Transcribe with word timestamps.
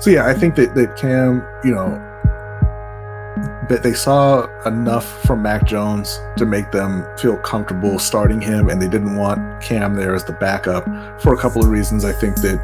So 0.00 0.08
yeah, 0.08 0.26
I 0.26 0.34
think 0.34 0.54
that 0.56 0.74
that 0.74 0.96
Cam, 0.96 1.46
you 1.62 1.74
know, 1.74 1.90
that 3.68 3.82
they 3.82 3.92
saw 3.92 4.48
enough 4.66 5.06
from 5.22 5.42
Mac 5.42 5.64
Jones 5.64 6.18
to 6.38 6.46
make 6.46 6.72
them 6.72 7.06
feel 7.18 7.36
comfortable 7.36 7.98
starting 7.98 8.40
him, 8.40 8.70
and 8.70 8.80
they 8.80 8.88
didn't 8.88 9.16
want 9.16 9.62
Cam 9.62 9.94
there 9.94 10.14
as 10.14 10.24
the 10.24 10.32
backup 10.32 10.84
for 11.20 11.34
a 11.34 11.36
couple 11.36 11.62
of 11.62 11.68
reasons. 11.68 12.04
I 12.04 12.12
think 12.12 12.36
that 12.36 12.60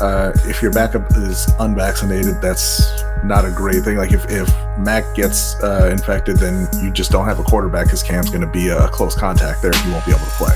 uh, 0.00 0.32
if 0.48 0.62
your 0.62 0.72
backup 0.72 1.10
is 1.16 1.46
unvaccinated, 1.58 2.40
that's 2.40 3.02
not 3.24 3.44
a 3.44 3.50
great 3.50 3.82
thing. 3.82 3.96
Like 3.96 4.12
if, 4.12 4.24
if 4.30 4.48
Mac 4.78 5.04
gets 5.14 5.60
uh, 5.62 5.88
infected, 5.90 6.38
then 6.38 6.68
you 6.82 6.90
just 6.90 7.10
don't 7.10 7.26
have 7.26 7.38
a 7.38 7.44
quarterback 7.44 7.86
because 7.86 8.02
Cam's 8.02 8.30
going 8.30 8.42
to 8.42 8.46
be 8.46 8.68
a 8.68 8.88
close 8.88 9.14
contact 9.14 9.60
there, 9.60 9.72
he 9.72 9.90
won't 9.90 10.06
be 10.06 10.12
able 10.12 10.24
to 10.24 10.30
play. 10.32 10.54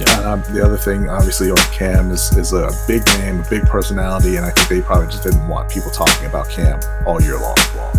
Yeah. 0.00 0.32
Um, 0.32 0.42
the 0.52 0.64
other 0.64 0.78
thing, 0.78 1.08
obviously, 1.08 1.50
on 1.50 1.58
Cam 1.72 2.10
is, 2.10 2.34
is 2.36 2.52
a 2.52 2.70
big 2.86 3.04
name, 3.18 3.40
a 3.40 3.48
big 3.50 3.64
personality, 3.64 4.36
and 4.36 4.46
I 4.46 4.50
think 4.50 4.68
they 4.68 4.80
probably 4.80 5.08
just 5.08 5.22
didn't 5.22 5.46
want 5.46 5.68
people 5.68 5.90
talking 5.90 6.26
about 6.26 6.48
Cam 6.48 6.80
all 7.06 7.20
year 7.20 7.38
long. 7.38 7.56
long. 7.76 7.92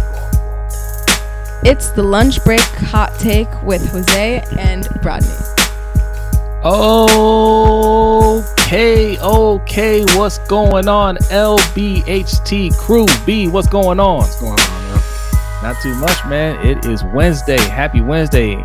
It's 1.63 1.91
the 1.91 2.01
lunch 2.01 2.43
break 2.43 2.59
hot 2.61 3.13
take 3.19 3.47
with 3.61 3.87
Jose 3.91 4.43
and 4.57 4.87
Rodney. 5.05 5.29
Okay, 8.63 9.19
okay, 9.19 10.03
what's 10.15 10.39
going 10.47 10.87
on? 10.87 11.17
LBHT 11.17 12.75
crew 12.77 13.05
B, 13.25 13.47
what's 13.47 13.67
going 13.67 13.99
on? 13.99 14.17
What's 14.17 14.39
going 14.39 14.59
on, 14.59 14.83
man? 14.89 15.01
Not 15.61 15.75
too 15.83 15.93
much, 15.95 16.25
man. 16.25 16.65
It 16.65 16.85
is 16.87 17.03
Wednesday. 17.03 17.59
Happy 17.59 18.01
Wednesday. 18.01 18.55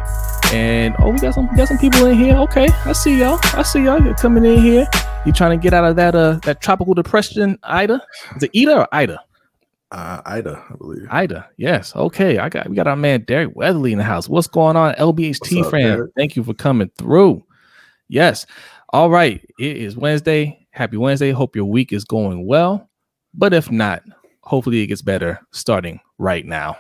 And 0.52 0.95
oh, 1.00 1.10
we 1.10 1.18
got 1.18 1.34
some 1.34 1.48
got 1.56 1.68
some 1.68 1.78
people 1.78 2.06
in 2.06 2.16
here. 2.16 2.36
Okay, 2.36 2.68
I 2.84 2.92
see 2.92 3.18
y'all. 3.18 3.38
I 3.55 3.62
see 3.62 3.82
y'all. 3.82 4.00
You're 4.02 4.14
coming 4.14 4.45
in 4.45 4.60
here. 4.60 4.86
You 5.24 5.32
trying 5.32 5.59
to 5.59 5.62
get 5.62 5.74
out 5.74 5.84
of 5.84 5.96
that 5.96 6.14
uh 6.14 6.38
that 6.45 6.60
tropical 6.60 6.94
depression, 6.94 7.58
Ida? 7.64 8.00
Is 8.36 8.44
it 8.44 8.50
Ida 8.55 8.78
or 8.78 8.88
Ida? 8.92 9.20
Uh, 9.91 10.20
Ida, 10.25 10.64
I 10.69 10.77
believe. 10.77 11.06
Ida, 11.11 11.48
yes. 11.56 11.94
Okay, 11.94 12.38
I 12.38 12.48
got 12.48 12.69
we 12.69 12.77
got 12.77 12.86
our 12.86 12.97
man 12.97 13.22
Derek 13.22 13.55
Weatherly 13.55 13.92
in 13.92 13.98
the 13.98 14.05
house. 14.05 14.28
What's 14.28 14.47
going 14.47 14.77
on, 14.77 14.94
LBHT 14.94 15.70
fan? 15.70 16.08
Thank 16.16 16.36
you 16.36 16.44
for 16.44 16.55
coming 16.55 16.91
through. 16.97 17.44
Yes. 18.08 18.47
All 18.91 19.10
right. 19.10 19.44
It 19.58 19.77
is 19.77 19.97
Wednesday. 19.97 20.66
Happy 20.70 20.97
Wednesday. 20.97 21.33
Hope 21.33 21.56
your 21.56 21.64
week 21.64 21.92
is 21.92 22.05
going 22.05 22.47
well. 22.47 22.88
But 23.34 23.53
if 23.53 23.70
not, 23.70 24.03
hopefully 24.42 24.83
it 24.83 24.86
gets 24.86 25.03
better 25.03 25.41
starting 25.53 26.00
right 26.19 26.47
now. 26.47 26.77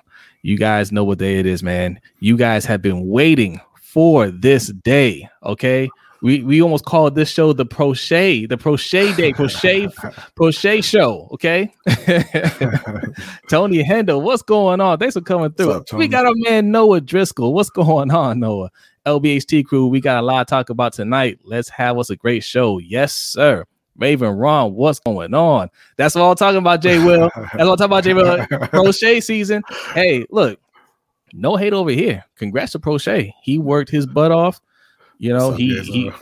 You 0.46 0.56
guys 0.56 0.92
know 0.92 1.02
what 1.02 1.18
day 1.18 1.40
it 1.40 1.46
is, 1.46 1.64
man. 1.64 1.98
You 2.20 2.36
guys 2.36 2.64
have 2.66 2.80
been 2.80 3.08
waiting 3.08 3.60
for 3.82 4.30
this 4.30 4.68
day. 4.68 5.28
Okay. 5.42 5.90
We 6.22 6.44
we 6.44 6.62
almost 6.62 6.84
called 6.84 7.16
this 7.16 7.28
show 7.28 7.52
the 7.52 7.66
crochet, 7.66 8.46
the 8.46 8.56
crochet 8.56 9.12
day, 9.14 9.32
crochet, 9.32 9.88
crochet 10.36 10.80
show. 10.82 11.28
Okay. 11.32 11.74
Tony 13.50 13.82
Hendo, 13.82 14.22
what's 14.22 14.42
going 14.42 14.80
on? 14.80 14.98
Thanks 14.98 15.14
for 15.14 15.20
coming 15.20 15.50
through. 15.50 15.72
Up, 15.72 15.92
we 15.94 16.06
got 16.06 16.26
our 16.26 16.34
man 16.36 16.70
Noah 16.70 17.00
Driscoll. 17.00 17.52
What's 17.52 17.70
going 17.70 18.12
on, 18.12 18.38
Noah? 18.38 18.70
LBHT 19.04 19.64
crew, 19.64 19.88
we 19.88 20.00
got 20.00 20.22
a 20.22 20.22
lot 20.22 20.46
to 20.46 20.50
talk 20.50 20.70
about 20.70 20.92
tonight. 20.92 21.40
Let's 21.42 21.70
have 21.70 21.98
us 21.98 22.08
a 22.08 22.14
great 22.14 22.44
show. 22.44 22.78
Yes, 22.78 23.12
sir. 23.12 23.64
Raven 23.98 24.30
Ron, 24.30 24.74
what's 24.74 24.98
going 24.98 25.34
on? 25.34 25.70
That's 25.96 26.16
all 26.16 26.30
I'm 26.30 26.36
talking 26.36 26.58
about, 26.58 26.82
Jay 26.82 26.98
Will. 26.98 27.30
That's 27.34 27.62
all 27.62 27.72
I'm 27.72 27.76
talking 27.76 27.84
about, 27.86 28.04
Jay 28.04 28.14
Will. 28.14 28.46
Crochet 28.68 29.20
season. 29.20 29.62
Hey, 29.94 30.26
look, 30.30 30.60
no 31.32 31.56
hate 31.56 31.72
over 31.72 31.90
here. 31.90 32.24
Congrats 32.36 32.72
to 32.72 32.78
Proche. 32.78 33.32
He 33.42 33.58
worked 33.58 33.90
his 33.90 34.06
butt 34.06 34.32
off. 34.32 34.60
You 35.18 35.32
know, 35.32 35.52
up, 35.52 35.58
he 35.58 35.80
he 35.80 36.12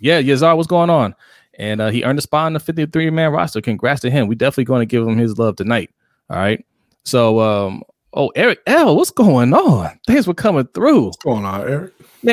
yeah, 0.00 0.20
Yazar, 0.20 0.56
what's 0.56 0.68
going 0.68 0.90
on? 0.90 1.14
And 1.58 1.80
uh, 1.80 1.88
he 1.88 2.04
earned 2.04 2.18
a 2.18 2.22
spot 2.22 2.46
in 2.48 2.52
the 2.52 2.60
53 2.60 3.10
man 3.10 3.32
roster. 3.32 3.60
Congrats 3.60 4.00
to 4.02 4.10
him. 4.10 4.28
We 4.28 4.36
definitely 4.36 4.64
going 4.64 4.80
to 4.80 4.86
give 4.86 5.06
him 5.06 5.18
his 5.18 5.38
love 5.38 5.56
tonight. 5.56 5.90
All 6.30 6.36
right. 6.36 6.64
So 7.04 7.40
um, 7.40 7.82
oh 8.14 8.30
Eric 8.34 8.60
L, 8.66 8.96
what's 8.96 9.10
going 9.10 9.52
on? 9.54 9.98
Thanks 10.06 10.24
for 10.24 10.34
coming 10.34 10.66
through. 10.74 11.06
What's 11.06 11.16
going 11.18 11.44
on, 11.44 11.60
Eric? 11.62 11.92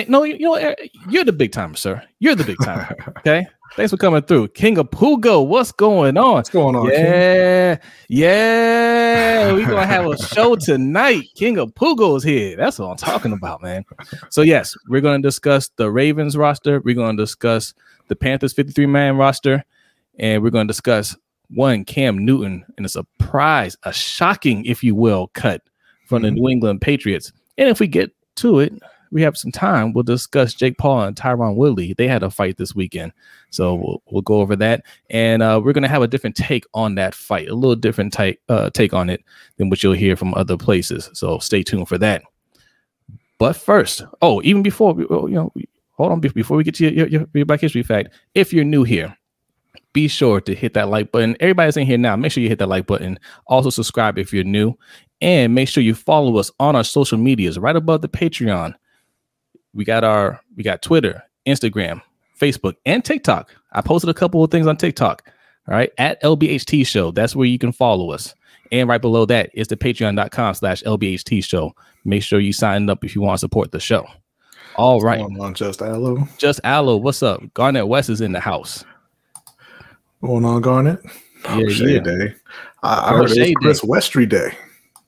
No, 0.09 0.23
you 0.23 0.39
know, 0.39 0.55
Eric, 0.55 0.91
you're 1.09 1.23
the 1.23 1.31
big 1.33 1.51
timer, 1.51 1.75
sir. 1.75 2.01
You're 2.19 2.35
the 2.35 2.43
big 2.43 2.57
timer. 2.63 2.95
Okay. 3.19 3.45
Thanks 3.75 3.91
for 3.91 3.97
coming 3.97 4.21
through. 4.21 4.49
King 4.49 4.77
of 4.77 4.89
Pugo, 4.91 5.41
what's 5.41 5.71
going 5.71 6.15
on? 6.17 6.33
What's 6.35 6.49
going 6.49 6.75
on? 6.75 6.87
Yeah, 6.87 7.75
King? 7.75 7.91
yeah. 8.09 9.51
We're 9.51 9.65
gonna 9.67 9.85
have 9.85 10.05
a 10.05 10.17
show 10.17 10.55
tonight. 10.59 11.23
King 11.35 11.57
of 11.57 11.73
Pugo 11.75 12.15
is 12.15 12.23
here. 12.23 12.55
That's 12.55 12.79
what 12.79 12.87
I'm 12.87 12.97
talking 12.97 13.33
about, 13.33 13.61
man. 13.61 13.83
So, 14.29 14.43
yes, 14.43 14.75
we're 14.87 15.01
gonna 15.01 15.21
discuss 15.21 15.69
the 15.75 15.91
Ravens 15.91 16.37
roster, 16.37 16.79
we're 16.81 16.95
gonna 16.95 17.17
discuss 17.17 17.73
the 18.07 18.15
Panthers 18.15 18.53
53 18.53 18.85
man 18.85 19.17
roster, 19.17 19.65
and 20.19 20.41
we're 20.41 20.51
gonna 20.51 20.67
discuss 20.67 21.17
one 21.49 21.85
Cam 21.85 22.23
Newton 22.25 22.65
and 22.77 22.85
a 22.85 22.89
surprise, 22.89 23.77
a 23.83 23.93
shocking, 23.93 24.65
if 24.65 24.83
you 24.83 24.95
will, 24.95 25.27
cut 25.33 25.61
from 26.07 26.21
the 26.21 26.29
mm-hmm. 26.29 26.37
New 26.37 26.49
England 26.49 26.81
Patriots. 26.81 27.31
And 27.57 27.69
if 27.69 27.79
we 27.79 27.87
get 27.87 28.11
to 28.37 28.59
it, 28.59 28.73
we 29.11 29.21
have 29.21 29.37
some 29.37 29.51
time, 29.51 29.93
we'll 29.93 30.03
discuss 30.03 30.53
Jake 30.53 30.77
Paul 30.77 31.03
and 31.03 31.15
Tyron 31.15 31.55
Woodley. 31.55 31.93
They 31.93 32.07
had 32.07 32.21
a 32.21 32.29
fight 32.29 32.57
this 32.57 32.75
weekend, 32.75 33.13
so 33.49 33.75
we'll, 33.75 34.03
we'll 34.11 34.21
go 34.21 34.41
over 34.41 34.57
that, 34.57 34.83
and 35.09 35.41
uh, 35.41 35.61
we're 35.63 35.71
gonna 35.71 35.87
have 35.87 36.01
a 36.01 36.07
different 36.07 36.35
take 36.35 36.65
on 36.73 36.95
that 36.95 37.15
fight, 37.15 37.47
a 37.47 37.55
little 37.55 37.77
different 37.77 38.11
take 38.11 38.41
uh, 38.49 38.69
take 38.71 38.93
on 38.93 39.09
it 39.09 39.23
than 39.57 39.69
what 39.69 39.81
you'll 39.83 39.93
hear 39.93 40.17
from 40.17 40.33
other 40.33 40.57
places. 40.57 41.09
So 41.13 41.39
stay 41.39 41.63
tuned 41.63 41.87
for 41.87 41.97
that. 41.99 42.23
But 43.37 43.55
first, 43.55 44.03
oh, 44.21 44.41
even 44.43 44.63
before 44.63 44.95
you 44.99 45.29
know, 45.29 45.53
hold 45.91 46.11
on, 46.11 46.19
before 46.19 46.57
we 46.57 46.63
get 46.63 46.75
to 46.75 46.89
your, 46.89 47.07
your, 47.07 47.25
your 47.33 47.45
Black 47.45 47.61
History 47.61 47.83
fact, 47.83 48.09
if 48.33 48.51
you're 48.51 48.65
new 48.65 48.83
here, 48.83 49.15
be 49.95 50.07
sure 50.07 50.39
to 50.41 50.53
hit 50.53 50.75
that 50.75 50.89
like 50.89 51.11
button. 51.11 51.35
Everybody's 51.39 51.77
in 51.77 51.87
here 51.87 51.97
now. 51.97 52.15
Make 52.15 52.31
sure 52.31 52.43
you 52.43 52.49
hit 52.49 52.59
that 52.59 52.69
like 52.69 52.85
button. 52.85 53.17
Also, 53.47 53.71
subscribe 53.71 54.19
if 54.19 54.31
you're 54.31 54.43
new. 54.43 54.75
And 55.21 55.55
make 55.55 55.69
sure 55.69 55.81
you 55.81 55.95
follow 55.95 56.37
us 56.37 56.51
on 56.59 56.75
our 56.75 56.83
social 56.83 57.17
medias 57.17 57.57
right 57.57 57.75
above 57.75 58.01
the 58.01 58.09
Patreon 58.09 58.75
we 59.75 59.83
got 59.83 60.03
our 60.03 60.41
we 60.55 60.63
got 60.63 60.81
Twitter, 60.81 61.21
Instagram, 61.45 62.01
Facebook, 62.39 62.75
and 62.85 63.03
TikTok. 63.05 63.53
I 63.73 63.81
posted 63.81 64.09
a 64.09 64.13
couple 64.13 64.43
of 64.43 64.49
things 64.49 64.65
on 64.65 64.77
TikTok. 64.77 65.29
All 65.67 65.75
right, 65.75 65.91
at 65.97 66.21
LBHT 66.23 66.87
Show. 66.87 67.11
That's 67.11 67.35
where 67.35 67.47
you 67.47 67.59
can 67.59 67.71
follow 67.71 68.11
us. 68.11 68.33
And 68.71 68.89
right 68.89 69.01
below 69.01 69.25
that 69.25 69.51
is 69.53 69.67
the 69.67 69.77
patreon.com 69.77 70.55
slash 70.55 70.81
LBHT 70.83 71.43
show. 71.43 71.75
Make 72.03 72.23
sure 72.23 72.39
you 72.39 72.51
sign 72.51 72.89
up 72.89 73.03
if 73.03 73.15
you 73.15 73.21
want 73.21 73.35
to 73.35 73.39
support 73.39 73.71
the 73.71 73.79
show. 73.79 74.07
All 74.75 75.01
right. 75.01 75.21
on, 75.21 75.53
Just 75.53 75.81
Aloe. 75.81 76.27
Just 76.37 76.59
Aloe. 76.63 76.97
What's 76.97 77.21
up? 77.21 77.41
Garnett 77.53 77.87
West 77.87 78.09
is 78.09 78.21
in 78.21 78.31
the 78.31 78.39
house. 78.39 78.83
Going 80.21 80.45
on, 80.45 80.61
Garnett? 80.61 80.99
Yeah, 81.45 81.67
yeah. 81.67 81.99
Day. 81.99 82.35
I, 82.83 83.11
I 83.11 83.17
heard 83.17 83.31
it 83.31 83.39
was 83.39 83.53
Chris 83.61 83.81
day. 83.81 83.87
Westry 83.87 84.29
Day. 84.29 84.57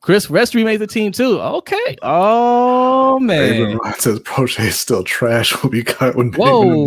Chris 0.02 0.28
Westry 0.28 0.64
made 0.64 0.78
the 0.78 0.88
team 0.88 1.12
too. 1.12 1.40
Okay. 1.40 1.98
Oh 2.02 3.20
man. 3.20 3.78
Hey, 3.84 3.92
says 3.98 4.20
Proche 4.22 4.60
is 4.66 4.80
still 4.80 5.04
trash. 5.04 5.62
Will 5.62 5.70
be 5.70 5.84
cut 5.84 6.16
when 6.16 6.32
Whoa. 6.32 6.86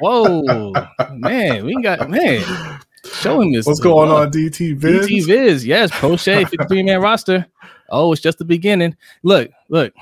Whoa. 0.00 0.72
man, 1.12 1.64
we 1.64 1.80
got 1.82 2.10
man. 2.10 2.80
Show 3.04 3.40
him 3.40 3.52
this. 3.52 3.66
What's 3.66 3.80
going 3.80 4.10
on, 4.10 4.30
DT 4.30 4.76
Viz? 4.76 5.06
DT 5.06 5.26
Viz, 5.26 5.66
yes, 5.66 5.90
Proche, 5.92 6.48
53 6.50 6.82
man 6.82 7.00
roster. 7.00 7.46
Oh, 7.90 8.12
it's 8.12 8.20
just 8.20 8.38
the 8.38 8.44
beginning. 8.44 8.96
Look, 9.22 9.50
look. 9.68 9.92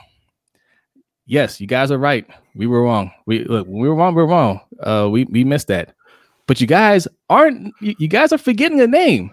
Yes, 1.26 1.60
you 1.60 1.66
guys 1.66 1.90
are 1.90 1.98
right. 1.98 2.26
We 2.54 2.66
were 2.66 2.82
wrong. 2.82 3.12
We 3.26 3.44
look, 3.44 3.66
we 3.68 3.86
were 3.86 3.94
wrong, 3.94 4.14
we 4.14 4.22
we're 4.22 4.30
wrong. 4.30 4.60
Uh, 4.80 5.08
we 5.10 5.24
we 5.24 5.44
missed 5.44 5.68
that. 5.68 5.94
But 6.48 6.62
you 6.62 6.66
guys 6.66 7.06
aren't 7.28 7.74
you, 7.80 8.08
guys 8.08 8.32
are 8.32 8.38
forgetting 8.38 8.80
a 8.80 8.86
name. 8.86 9.30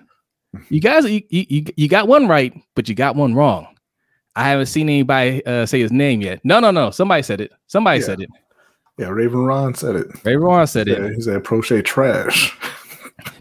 You 0.69 0.81
guys, 0.81 1.05
you, 1.05 1.23
you, 1.29 1.65
you 1.75 1.87
got 1.87 2.07
one 2.07 2.27
right, 2.27 2.53
but 2.75 2.87
you 2.87 2.93
got 2.93 3.15
one 3.15 3.33
wrong. 3.33 3.67
I 4.35 4.49
haven't 4.49 4.65
seen 4.67 4.89
anybody 4.89 5.43
uh, 5.45 5.65
say 5.65 5.79
his 5.79 5.93
name 5.93 6.21
yet. 6.21 6.41
No, 6.43 6.59
no, 6.59 6.71
no. 6.71 6.91
Somebody 6.91 7.23
said 7.23 7.39
it. 7.39 7.53
Somebody 7.67 8.01
yeah. 8.01 8.05
said 8.05 8.21
it. 8.21 8.29
Yeah, 8.97 9.07
Raven 9.07 9.39
Ron 9.39 9.73
said 9.75 9.95
it. 9.95 10.07
Raven 10.25 10.41
Ron 10.43 10.67
said 10.67 10.89
it. 10.89 11.13
He 11.15 11.21
said 11.21 11.43
Proche 11.43 11.83
trash. 11.83 12.55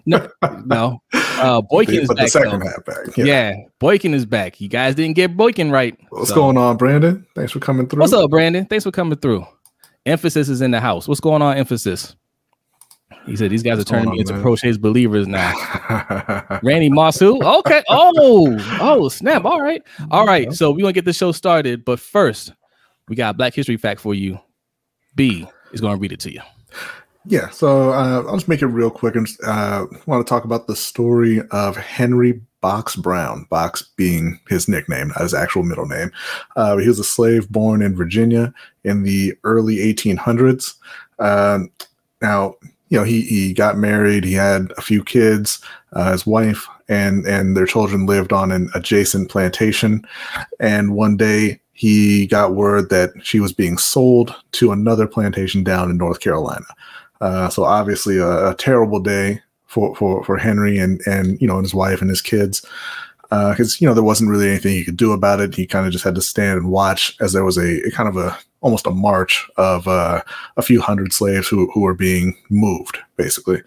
no, 0.07 0.27
no. 0.65 1.03
Uh, 1.35 1.61
Boykin 1.61 1.97
is 1.97 2.09
back. 2.09 2.19
The 2.19 2.29
second 2.29 2.61
though. 2.61 2.67
half 2.69 2.85
back. 2.85 3.17
Yeah. 3.17 3.25
yeah, 3.25 3.55
Boykin 3.81 4.15
is 4.15 4.25
back. 4.25 4.61
You 4.61 4.69
guys 4.69 4.95
didn't 4.95 5.17
get 5.17 5.37
Boykin 5.37 5.73
right. 5.73 5.99
What's 6.11 6.29
so. 6.29 6.37
going 6.37 6.57
on, 6.57 6.77
Brandon? 6.77 7.27
Thanks 7.35 7.51
for 7.51 7.59
coming 7.59 7.89
through. 7.89 8.01
What's 8.01 8.13
up, 8.13 8.31
Brandon? 8.31 8.65
Thanks 8.67 8.85
for 8.85 8.93
coming 8.93 9.19
through. 9.19 9.45
Emphasis 10.07 10.49
is 10.49 10.63
in 10.63 10.71
the 10.71 10.81
house. 10.81 11.09
What's 11.09 11.21
going 11.21 11.43
on, 11.43 11.57
Emphasis? 11.57 12.15
He 13.27 13.37
said 13.37 13.51
these 13.51 13.63
guys 13.63 13.79
are 13.79 13.85
turning 13.85 14.11
me 14.11 14.21
into 14.21 14.39
Proche's 14.41 14.77
believers 14.77 15.27
now. 15.27 15.53
Randy 16.63 16.91
Masu. 16.91 17.43
Okay. 17.61 17.83
Oh, 17.89 18.57
oh, 18.81 19.09
snap. 19.09 19.45
All 19.45 19.63
right. 19.63 19.83
All 20.11 20.27
right. 20.27 20.53
So 20.53 20.71
we're 20.71 20.83
gonna 20.83 20.93
get 20.93 21.05
the 21.05 21.13
show 21.13 21.33
started. 21.33 21.85
But 21.85 22.01
first, 22.01 22.53
we 23.09 23.17
got 23.17 23.35
a 23.35 23.39
Black 23.39 23.55
History 23.55 23.77
fact 23.77 24.01
for 24.01 24.15
you. 24.15 24.39
B 25.15 25.47
is 25.73 25.81
gonna 25.81 25.97
read 25.97 26.13
it 26.13 26.21
to 26.21 26.33
you. 26.33 26.41
Yeah, 27.27 27.49
so 27.49 27.91
uh, 27.91 28.23
I'll 28.27 28.35
just 28.35 28.49
make 28.49 28.61
it 28.61 28.67
real 28.67 28.91
quick 28.91 29.17
and 29.17 29.27
uh, 29.47 29.87
want 30.05 30.27
to 30.27 30.29
talk 30.29 30.45
about 30.45 30.67
the 30.67 30.77
story 30.77 31.41
of 31.53 31.75
Henry 31.75 32.43
Box 32.61 32.97
Brown, 32.97 33.47
Box 33.49 33.83
being 33.97 34.39
his 34.49 34.69
nickname, 34.69 35.09
not 35.09 35.23
his 35.23 35.33
actual 35.33 35.63
middle 35.63 35.87
name. 35.87 36.11
Uh, 36.57 36.77
he 36.77 36.89
was 36.89 36.99
a 36.99 37.05
slave 37.05 37.49
born 37.49 37.81
in 37.81 37.97
Virginia 37.97 38.53
in 38.85 39.05
the 39.05 39.35
early 39.45 39.77
1800s. 39.77 40.75
Um, 41.19 41.71
now, 42.21 42.57
you 42.95 43.01
know, 43.01 43.05
he 43.05 43.23
he 43.23 43.53
got 43.53 43.77
married. 43.77 44.23
He 44.23 44.35
had 44.35 44.73
a 44.79 44.81
few 44.81 45.03
kids. 45.03 45.61
Uh, 45.95 46.13
his 46.13 46.25
wife 46.25 46.69
and 46.89 47.27
and 47.27 47.57
their 47.57 47.67
children 47.67 48.07
lived 48.07 48.33
on 48.33 48.53
an 48.53 48.71
adjacent 48.77 49.29
plantation. 49.29 50.07
And 50.61 50.95
one 50.95 51.17
day 51.17 51.61
he 51.73 52.29
got 52.29 52.55
word 52.55 52.91
that 52.91 53.11
she 53.21 53.41
was 53.41 53.53
being 53.53 53.79
sold 53.79 54.33
to 54.53 54.71
another 54.71 55.09
plantation 55.09 55.65
down 55.65 55.91
in 55.91 55.97
North 55.97 56.21
Carolina. 56.21 56.67
Uh, 57.21 57.49
so 57.49 57.65
obviously 57.65 58.17
a, 58.17 58.51
a, 58.51 58.55
terrible 58.55 59.01
day 59.01 59.41
for, 59.67 59.97
for, 59.97 60.23
for 60.23 60.37
Henry 60.37 60.79
and, 60.79 61.01
and, 61.07 61.41
you 61.41 61.49
know, 61.49 61.57
and 61.57 61.65
his 61.65 61.75
wife 61.75 62.01
and 62.01 62.11
his 62.11 62.23
kids. 62.23 62.65
Because, 63.23 63.75
uh, 63.75 63.77
you 63.81 63.89
know, 63.89 63.95
there 63.95 64.05
wasn't 64.05 64.31
really 64.31 64.49
anything 64.49 64.73
he 64.73 64.85
could 64.85 64.97
do 64.97 65.11
about 65.11 65.41
it. 65.41 65.55
He 65.55 65.67
kind 65.67 65.87
of 65.87 65.93
just 65.93 66.05
had 66.05 66.15
to 66.15 66.23
stand 66.23 66.59
and 66.59 66.71
watch 66.71 67.17
as 67.21 67.33
there 67.33 67.45
was 67.45 67.57
a, 67.57 67.81
a 67.87 67.91
kind 67.91 68.09
of 68.09 68.17
a, 68.17 68.39
almost 68.65 68.87
a 68.87 68.91
march 68.91 69.47
of 69.59 69.87
uh, 69.87 70.23
a 70.57 70.63
few 70.63 70.81
hundred 70.81 71.13
slaves 71.13 71.47
who, 71.47 71.71
who 71.73 71.83
were 71.83 71.95
being 71.95 72.35
moved, 72.49 72.99
basically. 73.17 73.63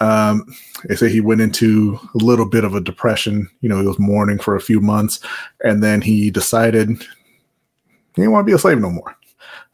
Um, 0.00 0.46
they 0.88 0.96
say 0.96 1.10
he 1.10 1.20
went 1.20 1.42
into 1.42 2.00
a 2.14 2.18
little 2.18 2.48
bit 2.48 2.64
of 2.64 2.74
a 2.74 2.80
depression. 2.80 3.48
You 3.60 3.68
know, 3.68 3.78
he 3.78 3.86
was 3.86 3.98
mourning 3.98 4.38
for 4.38 4.56
a 4.56 4.60
few 4.60 4.80
months, 4.80 5.20
and 5.62 5.82
then 5.82 6.00
he 6.00 6.30
decided 6.30 6.88
he 6.88 6.96
didn't 8.16 8.32
want 8.32 8.44
to 8.46 8.50
be 8.50 8.54
a 8.54 8.58
slave 8.58 8.80
no 8.80 8.90
more. 8.90 9.14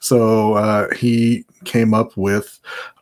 So 0.00 0.54
uh, 0.54 0.92
he 0.94 1.44
came 1.64 1.94
up 1.94 2.16
with 2.16 2.58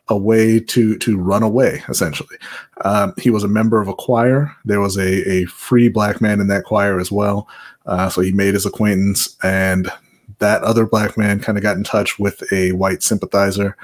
a 0.09 0.17
way 0.17 0.59
to 0.59 0.97
to 0.99 1.17
run 1.17 1.43
away. 1.43 1.83
Essentially, 1.89 2.37
um, 2.85 3.13
he 3.17 3.31
was 3.31 3.43
a 3.43 3.49
member 3.49 3.81
of 3.81 3.87
a 3.87 3.95
choir. 3.95 4.55
There 4.63 4.79
was 4.79 4.95
a 4.95 5.27
a 5.27 5.45
free 5.45 5.89
black 5.89 6.21
man 6.21 6.39
in 6.39 6.47
that 6.47 6.65
choir 6.65 6.99
as 6.99 7.11
well. 7.11 7.47
Uh, 7.87 8.09
so 8.09 8.21
he 8.21 8.31
made 8.31 8.53
his 8.53 8.65
acquaintance, 8.65 9.35
and 9.43 9.91
that 10.39 10.63
other 10.63 10.85
black 10.85 11.17
man 11.17 11.39
kind 11.39 11.57
of 11.57 11.63
got 11.63 11.77
in 11.77 11.83
touch 11.83 12.19
with 12.19 12.43
a 12.51 12.71
white 12.73 13.03
sympathizer, 13.03 13.75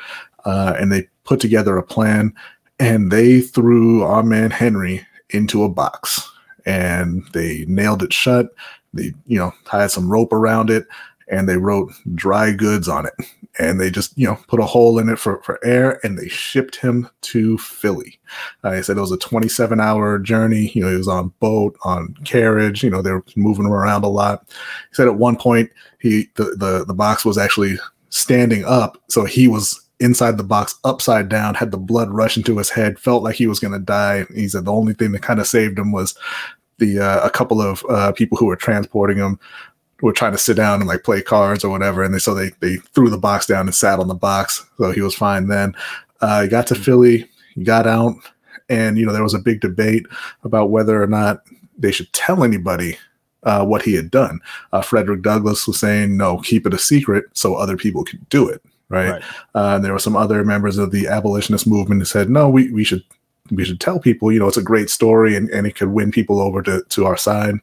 uh, 0.46 0.76
and 0.78 0.92
they 0.92 1.08
put 1.24 1.40
together 1.40 1.78
a 1.78 1.84
plan. 1.84 2.34
And 2.80 3.12
they 3.12 3.40
threw 3.42 4.04
our 4.04 4.24
man 4.24 4.52
Henry 4.52 5.06
into 5.30 5.64
a 5.64 5.70
box, 5.70 6.30
and 6.66 7.24
they 7.34 7.66
nailed 7.68 8.04
it 8.04 8.12
shut. 8.12 8.48
They, 8.94 9.14
you 9.26 9.38
know, 9.38 9.54
tied 9.66 9.92
some 9.92 10.12
rope 10.12 10.34
around 10.34 10.70
it, 10.70 10.86
and 11.28 11.48
they 11.48 11.58
wrote 11.58 11.92
dry 12.16 12.52
goods 12.52 12.88
on 12.88 13.06
it 13.06 13.14
and 13.60 13.80
they 13.80 13.90
just 13.90 14.18
you 14.18 14.28
know 14.28 14.38
put 14.48 14.60
a 14.60 14.66
hole 14.66 14.98
in 15.00 15.10
it 15.10 15.20
for, 15.20 15.42
for 15.44 15.64
air 15.64 16.00
and 16.04 16.18
they 16.18 16.28
shipped 16.28 16.78
him 16.78 17.10
to 17.22 17.58
philly. 17.58 18.20
Uh, 18.64 18.82
said 18.82 18.98
it 18.98 19.02
was 19.02 19.12
a 19.12 19.18
27 19.18 19.80
hour 19.80 20.20
journey. 20.20 20.72
You 20.74 20.84
know 20.84 20.90
he 20.90 20.98
was 20.98 21.08
on 21.08 21.34
boat 21.40 21.78
on 21.84 22.16
carriage 22.26 22.84
you 22.84 22.90
know 22.90 23.02
they 23.02 23.12
were 23.12 23.24
moving 23.36 23.66
him 23.66 23.74
around 23.74 24.04
a 24.04 24.08
lot. 24.08 24.46
He 24.50 24.96
said 24.96 25.08
at 25.08 25.16
one 25.16 25.36
point 25.36 25.72
he 26.00 26.30
the, 26.36 26.56
the, 26.58 26.86
the 26.86 26.94
box 26.94 27.26
was 27.26 27.38
actually 27.38 27.78
standing 28.10 28.64
up 28.66 29.02
so 29.10 29.26
he 29.26 29.48
was 29.48 29.80
inside 30.00 30.38
the 30.38 30.44
box 30.44 30.76
upside 30.84 31.30
down 31.30 31.56
had 31.56 31.72
the 31.72 31.78
blood 31.78 32.10
rush 32.12 32.36
into 32.36 32.58
his 32.58 32.70
head 32.70 33.00
felt 33.00 33.24
like 33.24 33.36
he 33.36 33.48
was 33.48 33.60
going 33.60 33.72
to 33.72 33.80
die. 33.80 34.26
He 34.36 34.48
said 34.48 34.66
the 34.66 34.74
only 34.74 34.94
thing 34.94 35.12
that 35.14 35.22
kind 35.22 35.40
of 35.40 35.48
saved 35.48 35.80
him 35.80 35.92
was 35.92 36.16
the 36.80 37.00
uh, 37.00 37.26
a 37.26 37.30
couple 37.30 37.62
of 37.62 37.86
uh, 37.90 38.12
people 38.12 38.38
who 38.38 38.46
were 38.46 38.56
transporting 38.56 39.18
him 39.18 39.40
were 40.04 40.14
trying 40.14 40.34
to 40.34 40.38
sit 40.38 40.58
down 40.58 40.82
and 40.82 40.88
like 40.88 41.04
play 41.04 41.22
cards 41.22 41.64
or 41.64 41.70
whatever, 41.70 42.04
and 42.04 42.14
they 42.14 42.20
so 42.20 42.34
they 42.34 42.52
they 42.60 42.76
threw 42.94 43.10
the 43.10 43.18
box 43.18 43.46
down 43.46 43.68
and 43.68 43.76
sat 43.76 44.00
on 44.00 44.08
the 44.08 44.14
box, 44.14 44.66
so 44.78 44.92
he 44.92 45.02
was 45.02 45.16
fine 45.16 45.48
then. 45.48 45.74
Uh, 46.22 46.44
he 46.44 46.48
got 46.48 46.68
to 46.68 46.74
mm-hmm. 46.74 46.84
Philly, 46.84 47.30
he 47.56 47.64
got 47.64 47.88
out, 47.88 48.16
and 48.70 48.98
you 48.98 49.06
know 49.06 49.14
there 49.14 49.24
was 49.24 49.34
a 49.34 49.40
big 49.40 49.62
debate 49.62 50.06
about 50.44 50.70
whether 50.70 51.02
or 51.02 51.08
not 51.08 51.44
they 51.78 51.92
should 51.92 52.12
tell 52.14 52.44
anybody 52.44 52.98
uh, 53.44 53.66
what 53.66 53.82
he 53.82 53.94
had 53.94 54.12
done. 54.12 54.40
Uh, 54.72 54.82
Frederick 54.82 55.22
Douglass 55.22 55.68
was 55.68 55.80
saying, 55.80 56.18
no, 56.18 56.40
keep 56.40 56.66
it 56.66 56.74
a 56.74 56.78
secret 56.78 57.26
so 57.34 57.56
other 57.56 57.78
people 57.78 58.04
can 58.04 58.26
do 58.30 58.48
it. 58.48 58.62
Right. 58.90 59.12
right. 59.12 59.24
Uh, 59.56 59.76
and 59.76 59.86
there 59.86 59.94
were 59.94 60.00
some 60.00 60.16
other 60.16 60.44
members 60.44 60.78
of 60.78 60.92
the 60.92 61.08
abolitionist 61.08 61.66
movement 61.66 62.02
who 62.02 62.06
said, 62.06 62.30
no, 62.30 62.48
we, 62.48 62.72
we 62.72 62.84
should 62.84 63.04
we 63.52 63.66
should 63.66 63.80
tell 63.80 64.00
people, 64.00 64.32
you 64.32 64.40
know, 64.40 64.48
it's 64.48 64.58
a 64.58 64.64
great 64.64 64.90
story 64.90 65.36
and, 65.36 65.50
and 65.50 65.68
it 65.68 65.76
could 65.76 65.90
win 65.90 66.12
people 66.12 66.40
over 66.40 66.62
to, 66.62 66.84
to 66.90 67.06
our 67.06 67.18
side. 67.18 67.56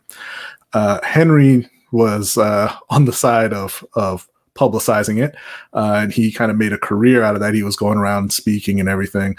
Uh, 0.73 1.01
Henry 1.03 1.70
was 1.93 2.39
uh, 2.39 2.75
on 2.89 3.05
the 3.05 3.13
side 3.13 3.53
of 3.53 3.85
of 3.95 4.29
publicizing 4.55 5.23
it, 5.23 5.35
uh, 5.75 6.01
and 6.03 6.13
he 6.13 6.33
kind 6.33 6.51
of 6.51 6.59
made 6.59 6.73
a 6.73 6.79
career 6.79 7.23
out 7.23 7.35
of 7.35 7.41
that. 7.41 7.55
He 7.55 7.63
was 7.63 7.77
going 7.77 7.99
around 7.99 8.33
speaking 8.33 8.81
and 8.81 8.89
everything. 8.89 9.37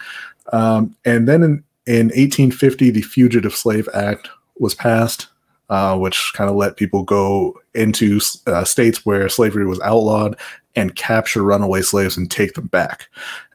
Um, 0.53 0.95
and 1.05 1.27
then 1.27 1.43
in 1.43 1.63
in 1.87 2.07
1850, 2.07 2.91
the 2.91 3.01
Fugitive 3.01 3.55
Slave 3.55 3.89
Act 3.93 4.29
was 4.59 4.75
passed, 4.75 5.27
uh, 5.69 5.97
which 5.97 6.31
kind 6.35 6.49
of 6.49 6.55
let 6.55 6.77
people 6.77 7.03
go 7.03 7.59
into 7.73 8.19
uh, 8.47 8.63
states 8.63 9.05
where 9.05 9.29
slavery 9.29 9.65
was 9.65 9.79
outlawed 9.81 10.37
and 10.75 10.95
capture 10.95 11.43
runaway 11.43 11.81
slaves 11.81 12.17
and 12.17 12.29
take 12.29 12.53
them 12.53 12.67
back. 12.67 13.07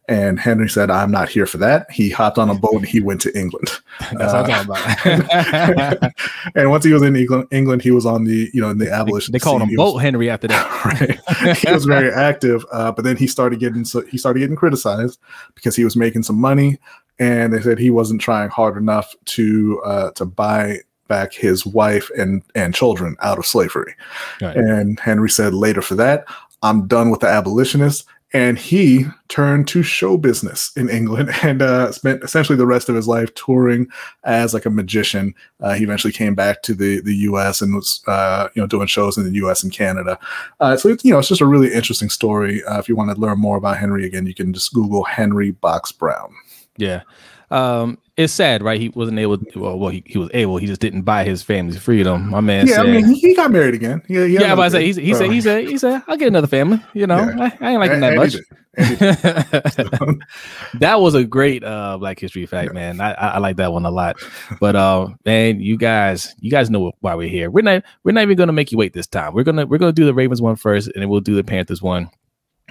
And 0.08 0.38
Henry 0.38 0.68
said, 0.68 0.90
I'm 0.90 1.10
not 1.10 1.28
here 1.28 1.46
for 1.46 1.58
that. 1.58 1.90
He 1.90 2.10
hopped 2.10 2.38
on 2.38 2.50
a 2.50 2.54
boat 2.54 2.74
and 2.74 2.86
he 2.86 3.00
went 3.00 3.20
to 3.22 3.38
England. 3.38 3.70
That's 4.12 4.32
uh, 4.34 4.42
what 4.42 4.50
I'm 4.50 4.66
talking 4.66 5.90
about. 5.90 6.12
and 6.54 6.70
once 6.70 6.84
he 6.84 6.92
was 6.92 7.02
in 7.02 7.16
England, 7.16 7.48
England, 7.50 7.82
he 7.82 7.90
was 7.90 8.06
on 8.06 8.24
the, 8.24 8.50
you 8.52 8.60
know, 8.60 8.70
in 8.70 8.78
the 8.78 8.92
abolition. 8.92 9.32
They, 9.32 9.38
they 9.38 9.42
called 9.42 9.62
him 9.62 9.74
Boat 9.74 9.94
was, 9.94 10.02
Henry 10.02 10.28
after 10.30 10.48
that. 10.48 10.84
right. 11.44 11.56
He 11.56 11.72
was 11.72 11.84
very 11.84 12.10
active. 12.10 12.64
Uh, 12.72 12.92
but 12.92 13.04
then 13.04 13.16
he 13.16 13.26
started 13.26 13.60
getting, 13.60 13.84
so 13.84 14.02
he 14.02 14.18
started 14.18 14.40
getting 14.40 14.56
criticized 14.56 15.18
because 15.54 15.76
he 15.76 15.84
was 15.84 15.96
making 15.96 16.22
some 16.22 16.36
money. 16.36 16.78
And 17.18 17.52
they 17.52 17.60
said 17.60 17.78
he 17.78 17.90
wasn't 17.90 18.20
trying 18.20 18.50
hard 18.50 18.76
enough 18.76 19.14
to, 19.24 19.80
uh, 19.84 20.10
to 20.12 20.26
buy 20.26 20.80
back 21.08 21.32
his 21.32 21.64
wife 21.64 22.10
and 22.18 22.42
and 22.56 22.74
children 22.74 23.16
out 23.20 23.38
of 23.38 23.46
slavery. 23.46 23.94
Right. 24.42 24.56
And 24.56 24.98
Henry 24.98 25.30
said 25.30 25.54
later 25.54 25.80
for 25.80 25.94
that, 25.94 26.24
I'm 26.62 26.86
done 26.88 27.10
with 27.10 27.20
the 27.20 27.28
abolitionists 27.28 28.04
and 28.36 28.58
he 28.58 29.06
turned 29.28 29.66
to 29.66 29.82
show 29.82 30.18
business 30.18 30.70
in 30.76 30.90
England 30.90 31.30
and 31.42 31.62
uh, 31.62 31.90
spent 31.90 32.22
essentially 32.22 32.58
the 32.58 32.66
rest 32.66 32.90
of 32.90 32.94
his 32.94 33.08
life 33.08 33.34
touring 33.34 33.86
as 34.24 34.52
like 34.52 34.66
a 34.66 34.70
magician. 34.70 35.34
Uh, 35.62 35.72
he 35.72 35.84
eventually 35.84 36.12
came 36.12 36.34
back 36.34 36.60
to 36.60 36.74
the 36.74 37.00
the 37.00 37.14
U.S. 37.30 37.62
and 37.62 37.74
was 37.74 38.02
uh, 38.06 38.48
you 38.54 38.60
know 38.60 38.66
doing 38.66 38.88
shows 38.88 39.16
in 39.16 39.24
the 39.24 39.32
U.S. 39.36 39.62
and 39.62 39.72
Canada. 39.72 40.18
Uh, 40.60 40.76
so 40.76 40.90
it's, 40.90 41.02
you 41.02 41.12
know 41.12 41.18
it's 41.18 41.28
just 41.28 41.40
a 41.40 41.46
really 41.46 41.72
interesting 41.72 42.10
story. 42.10 42.62
Uh, 42.64 42.78
if 42.78 42.90
you 42.90 42.94
want 42.94 43.10
to 43.10 43.18
learn 43.18 43.38
more 43.38 43.56
about 43.56 43.78
Henry 43.78 44.04
again, 44.04 44.26
you 44.26 44.34
can 44.34 44.52
just 44.52 44.74
Google 44.74 45.04
Henry 45.04 45.52
Box 45.52 45.90
Brown. 45.90 46.34
Yeah. 46.76 47.02
Um, 47.50 47.98
it's 48.16 48.32
sad, 48.32 48.62
right? 48.62 48.80
He 48.80 48.88
wasn't 48.88 49.18
able 49.18 49.38
to, 49.38 49.58
well, 49.58 49.78
well 49.78 49.90
he, 49.90 50.02
he 50.06 50.18
was 50.18 50.30
able, 50.32 50.56
he 50.56 50.66
just 50.66 50.80
didn't 50.80 51.02
buy 51.02 51.24
his 51.24 51.42
family's 51.42 51.78
freedom. 51.78 52.30
My 52.30 52.40
man 52.40 52.66
Yeah, 52.66 52.76
said, 52.76 52.86
I 52.86 52.90
mean, 52.90 53.06
he, 53.06 53.34
got 53.34 53.50
married 53.50 53.74
again. 53.74 54.02
Yeah, 54.08 54.24
yeah, 54.24 54.54
but 54.54 54.62
I 54.62 54.68
say, 54.68 54.92
he, 54.92 55.00
he 55.00 55.14
said, 55.14 55.30
he 55.30 55.40
said, 55.40 55.68
he 55.68 55.76
said, 55.76 56.02
I'll 56.08 56.16
get 56.16 56.28
another 56.28 56.46
family, 56.46 56.80
you 56.94 57.06
know, 57.06 57.18
yeah. 57.18 57.50
I, 57.60 57.66
I, 57.66 57.70
ain't 57.72 57.80
liking 57.80 58.00
that 58.00 58.12
and 58.12 58.16
much. 58.16 58.36
that 60.74 61.00
was 61.00 61.14
a 61.14 61.24
great 61.24 61.64
uh 61.64 61.96
Black 61.96 62.18
History 62.18 62.44
fact, 62.44 62.68
yeah. 62.68 62.74
man. 62.74 63.00
I, 63.00 63.12
I, 63.12 63.28
I 63.28 63.38
like 63.38 63.56
that 63.56 63.72
one 63.72 63.86
a 63.86 63.90
lot. 63.90 64.16
But 64.60 64.76
uh, 64.76 65.08
man, 65.24 65.60
you 65.60 65.78
guys, 65.78 66.34
you 66.40 66.50
guys 66.50 66.68
know 66.68 66.92
why 67.00 67.14
we're 67.14 67.28
here. 67.28 67.50
We're 67.50 67.62
not, 67.62 67.84
we're 68.04 68.12
not 68.12 68.22
even 68.22 68.36
gonna 68.36 68.52
make 68.52 68.72
you 68.72 68.78
wait 68.78 68.92
this 68.92 69.06
time. 69.06 69.32
We're 69.32 69.44
gonna, 69.44 69.64
we're 69.64 69.78
gonna 69.78 69.92
do 69.92 70.04
the 70.04 70.12
Ravens 70.12 70.42
one 70.42 70.56
first, 70.56 70.88
and 70.88 71.02
then 71.02 71.08
we'll 71.08 71.20
do 71.20 71.34
the 71.34 71.44
Panthers 71.44 71.80
one, 71.80 72.10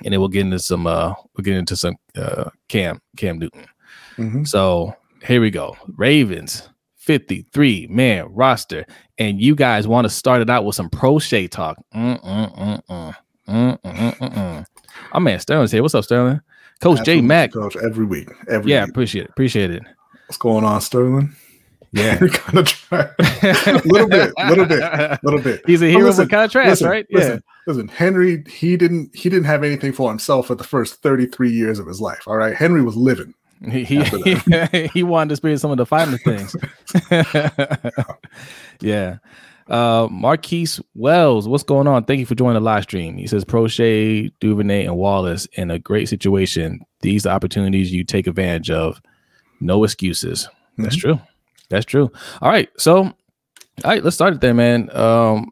and 0.04 0.14
then 0.14 0.20
we'll 0.20 0.30
get 0.30 0.42
into 0.42 0.60
some, 0.60 0.86
uh, 0.86 1.14
we'll 1.36 1.44
get 1.44 1.58
into 1.58 1.76
some 1.76 1.96
uh 2.16 2.52
Cam, 2.68 3.02
Cam 3.18 3.40
Newton. 3.40 3.66
Mm-hmm. 4.18 4.44
So 4.44 4.94
here 5.24 5.42
we 5.42 5.50
go. 5.50 5.76
Ravens 5.96 6.70
53 6.98 7.88
man 7.90 8.26
roster. 8.34 8.86
And 9.18 9.40
you 9.42 9.56
guys 9.56 9.88
want 9.88 10.06
to 10.06 10.10
start 10.10 10.42
it 10.42 10.50
out 10.50 10.66
with 10.66 10.76
some 10.76 10.90
Proche 10.90 11.50
talk. 11.50 11.78
Mm-mm-mm-mm. 11.94 13.16
Mm-mm-mm-mm. 13.48 14.66
Oh 15.14 15.20
man, 15.20 15.40
Sterling's 15.40 15.72
here. 15.72 15.82
What's 15.82 15.96
up, 15.96 16.04
Sterling? 16.04 16.42
Coach 16.82 17.00
Absolutely, 17.00 17.22
J 17.22 17.28
Mac. 17.28 17.54
Coach, 17.54 17.78
every 17.78 18.06
week. 18.06 18.30
Every 18.50 18.72
yeah, 18.72 18.84
week. 18.84 18.90
appreciate 18.90 19.26
it. 19.26 19.30
Appreciate 19.30 19.72
it. 19.72 19.84
What's 20.28 20.38
going 20.38 20.66
on, 20.66 20.82
Sterling? 20.82 21.36
Yeah, 21.92 22.18
kind 22.34 22.60
of 22.60 22.68
try 22.68 23.10
a 23.20 23.82
little 23.86 24.10
bit, 24.10 24.34
little 24.50 24.66
bit, 24.66 25.20
little 25.24 25.42
bit. 25.42 25.62
He's 25.68 25.82
a 25.82 25.88
hero 25.88 26.08
listen, 26.08 26.24
of 26.24 26.30
contrast, 26.30 26.70
listen, 26.70 26.90
right? 26.90 27.06
Listen, 27.10 27.34
yeah. 27.36 27.40
Listen, 27.68 27.88
Henry, 27.88 28.44
he 28.50 28.76
didn't 28.76 29.16
he 29.16 29.30
didn't 29.30 29.46
have 29.46 29.64
anything 29.64 29.94
for 29.94 30.10
himself 30.10 30.48
for 30.48 30.56
the 30.56 30.64
first 30.64 31.02
33 31.02 31.52
years 31.52 31.80
of 31.80 31.88
his 31.88 32.02
life. 32.02 32.28
All 32.28 32.36
right. 32.36 32.56
Henry 32.56 32.84
was 32.84 32.98
living. 32.98 33.34
He 33.72 33.84
he, 33.84 34.04
he 34.94 35.04
wanted 35.04 35.30
to 35.30 35.34
experience 35.34 35.62
some 35.62 35.72
of 35.72 35.78
the 35.78 35.86
finer 35.86 36.18
things. 36.18 36.56
yeah. 38.82 39.18
Uh, 39.68 40.08
Marquise 40.12 40.80
Wells, 40.94 41.48
what's 41.48 41.64
going 41.64 41.88
on? 41.88 42.06
Thank 42.06 42.20
you 42.20 42.26
for 42.26 42.36
joining 42.36 42.56
the 42.56 42.60
live 42.60 42.84
stream. 42.84 43.18
He 43.18 43.26
says 43.26 43.44
Proche, 43.44 44.32
Duvernay, 44.40 44.86
and 44.86 44.96
Wallace 44.96 45.48
in 45.54 45.72
a 45.72 45.80
great 45.80 46.08
situation. 46.08 46.82
These 47.02 47.26
opportunities 47.26 47.92
you 47.92 48.04
take 48.04 48.28
advantage 48.28 48.70
of. 48.70 49.02
No 49.62 49.84
excuses. 49.84 50.48
Mm-hmm. 50.74 50.84
That's 50.84 50.96
true. 50.96 51.20
That's 51.70 51.86
true. 51.86 52.12
All 52.42 52.52
right. 52.52 52.70
So, 52.78 52.98
all 53.04 53.14
right, 53.84 54.04
let's 54.04 54.16
start 54.16 54.36
it 54.36 54.42
there, 54.42 54.54
man. 54.54 54.96
Um, 54.96 55.52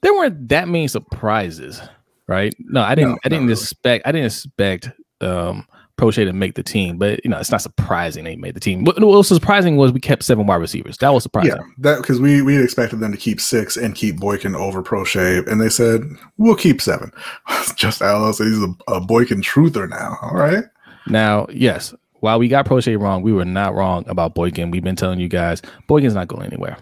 there 0.00 0.12
weren't 0.14 0.48
that 0.48 0.66
many 0.66 0.88
surprises, 0.88 1.80
right? 2.26 2.52
No, 2.58 2.82
I 2.82 2.96
didn't. 2.96 3.10
No, 3.10 3.18
I 3.24 3.28
didn't 3.28 3.44
really. 3.44 3.60
expect. 3.60 4.06
I 4.06 4.12
didn't 4.12 4.26
expect 4.26 4.90
um 5.20 5.66
Proche 5.98 6.24
to 6.24 6.32
make 6.32 6.54
the 6.54 6.62
team, 6.62 6.96
but 6.96 7.22
you 7.24 7.30
know 7.30 7.38
it's 7.38 7.50
not 7.50 7.60
surprising 7.60 8.24
they 8.24 8.36
made 8.36 8.54
the 8.54 8.60
team. 8.60 8.84
What, 8.84 8.98
what 9.00 9.08
was 9.08 9.28
surprising 9.28 9.76
was 9.76 9.92
we 9.92 10.00
kept 10.00 10.22
seven 10.22 10.46
wide 10.46 10.56
receivers. 10.56 10.96
That 10.98 11.12
was 11.12 11.22
surprising. 11.22 11.56
Yeah, 11.56 11.62
that 11.78 11.98
because 11.98 12.20
we 12.20 12.40
we 12.40 12.62
expected 12.62 13.00
them 13.00 13.12
to 13.12 13.18
keep 13.18 13.40
six 13.40 13.76
and 13.76 13.94
keep 13.94 14.18
Boykin 14.18 14.54
over 14.54 14.82
Proche, 14.82 15.46
and 15.46 15.60
they 15.60 15.68
said 15.68 16.02
we'll 16.38 16.56
keep 16.56 16.80
seven. 16.80 17.12
Just 17.76 18.00
Allo 18.00 18.32
says 18.32 18.46
he's 18.46 18.62
a, 18.62 18.94
a 18.94 19.00
Boykin 19.00 19.42
truther 19.42 19.88
now. 19.88 20.16
All 20.22 20.34
right. 20.34 20.64
Now, 21.06 21.46
yes, 21.50 21.94
while 22.20 22.38
we 22.38 22.48
got 22.48 22.66
Proche 22.66 23.00
wrong, 23.00 23.22
we 23.22 23.32
were 23.32 23.44
not 23.44 23.74
wrong 23.74 24.04
about 24.08 24.34
Boykin. 24.34 24.70
We've 24.70 24.84
been 24.84 24.96
telling 24.96 25.20
you 25.20 25.28
guys 25.28 25.62
Boykin's 25.86 26.14
not 26.14 26.28
going 26.28 26.46
anywhere. 26.46 26.76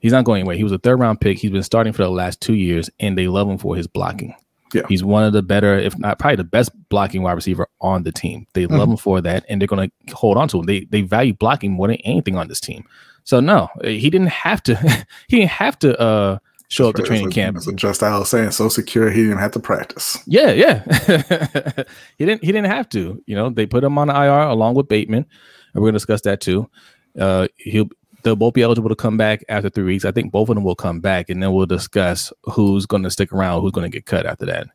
He's 0.00 0.12
not 0.12 0.24
going 0.24 0.40
anywhere. 0.40 0.56
He 0.56 0.62
was 0.62 0.72
a 0.72 0.78
third 0.78 1.00
round 1.00 1.20
pick. 1.20 1.38
He's 1.38 1.50
been 1.50 1.62
starting 1.62 1.92
for 1.92 2.02
the 2.02 2.10
last 2.10 2.40
two 2.40 2.54
years, 2.54 2.88
and 3.00 3.16
they 3.16 3.28
love 3.28 3.48
him 3.48 3.58
for 3.58 3.74
his 3.76 3.86
blocking. 3.86 4.34
Yeah. 4.74 4.82
He's 4.88 5.02
one 5.02 5.24
of 5.24 5.32
the 5.32 5.42
better, 5.42 5.78
if 5.78 5.98
not 5.98 6.18
probably 6.18 6.36
the 6.36 6.44
best 6.44 6.70
blocking 6.88 7.22
wide 7.22 7.32
receiver 7.32 7.66
on 7.80 8.02
the 8.02 8.12
team. 8.12 8.46
They 8.54 8.66
love 8.66 8.88
Mhm. 8.88 8.92
him 8.92 8.96
for 8.98 9.20
that, 9.20 9.44
and 9.48 9.60
they're 9.60 9.66
going 9.66 9.90
to 10.08 10.14
hold 10.14 10.36
on 10.36 10.48
to 10.48 10.58
him. 10.60 10.66
They 10.66 10.80
they 10.90 11.00
value 11.02 11.32
blocking 11.34 11.72
more 11.72 11.88
than 11.88 11.96
anything 12.04 12.36
on 12.36 12.48
this 12.48 12.60
team. 12.60 12.84
So 13.24 13.40
no, 13.40 13.68
he 13.82 14.10
didn't 14.10 14.28
have 14.28 14.62
to. 14.64 14.74
he 15.28 15.36
didn't 15.38 15.50
have 15.50 15.78
to 15.80 15.98
uh, 16.00 16.38
show 16.68 16.88
up 16.88 16.96
to 16.96 17.02
training 17.02 17.30
camp. 17.30 17.56
That's 17.56 17.70
Just 17.72 18.02
Al 18.02 18.20
was 18.20 18.28
saying. 18.30 18.50
So 18.52 18.68
secure, 18.68 19.10
he 19.10 19.22
didn't 19.22 19.38
have 19.38 19.52
to 19.52 19.60
practice. 19.60 20.18
Yeah, 20.26 20.50
yeah. 20.52 20.82
he 22.18 22.24
didn't 22.26 22.42
he 22.44 22.52
didn't 22.52 22.66
have 22.66 22.88
to. 22.90 23.22
You 23.26 23.36
know, 23.36 23.50
they 23.50 23.66
put 23.66 23.84
him 23.84 23.98
on 23.98 24.08
IR 24.10 24.48
along 24.48 24.74
with 24.74 24.88
Bateman. 24.88 25.26
And 25.74 25.82
we're 25.82 25.88
gonna 25.88 25.96
discuss 25.98 26.22
that 26.22 26.40
too. 26.40 26.68
Uh 27.18 27.48
he'll 27.56 27.88
they'll 28.22 28.36
both 28.36 28.54
be 28.54 28.62
eligible 28.62 28.88
to 28.88 28.96
come 28.96 29.16
back 29.16 29.44
after 29.48 29.70
three 29.70 29.84
weeks. 29.84 30.04
I 30.04 30.12
think 30.12 30.32
both 30.32 30.48
of 30.48 30.54
them 30.54 30.64
will 30.64 30.74
come 30.74 31.00
back, 31.00 31.28
and 31.30 31.42
then 31.42 31.52
we'll 31.52 31.66
discuss 31.66 32.32
who's 32.44 32.86
gonna 32.86 33.10
stick 33.10 33.32
around, 33.32 33.62
who's 33.62 33.72
gonna 33.72 33.88
get 33.88 34.06
cut 34.06 34.26
after 34.26 34.46
that. 34.46 34.66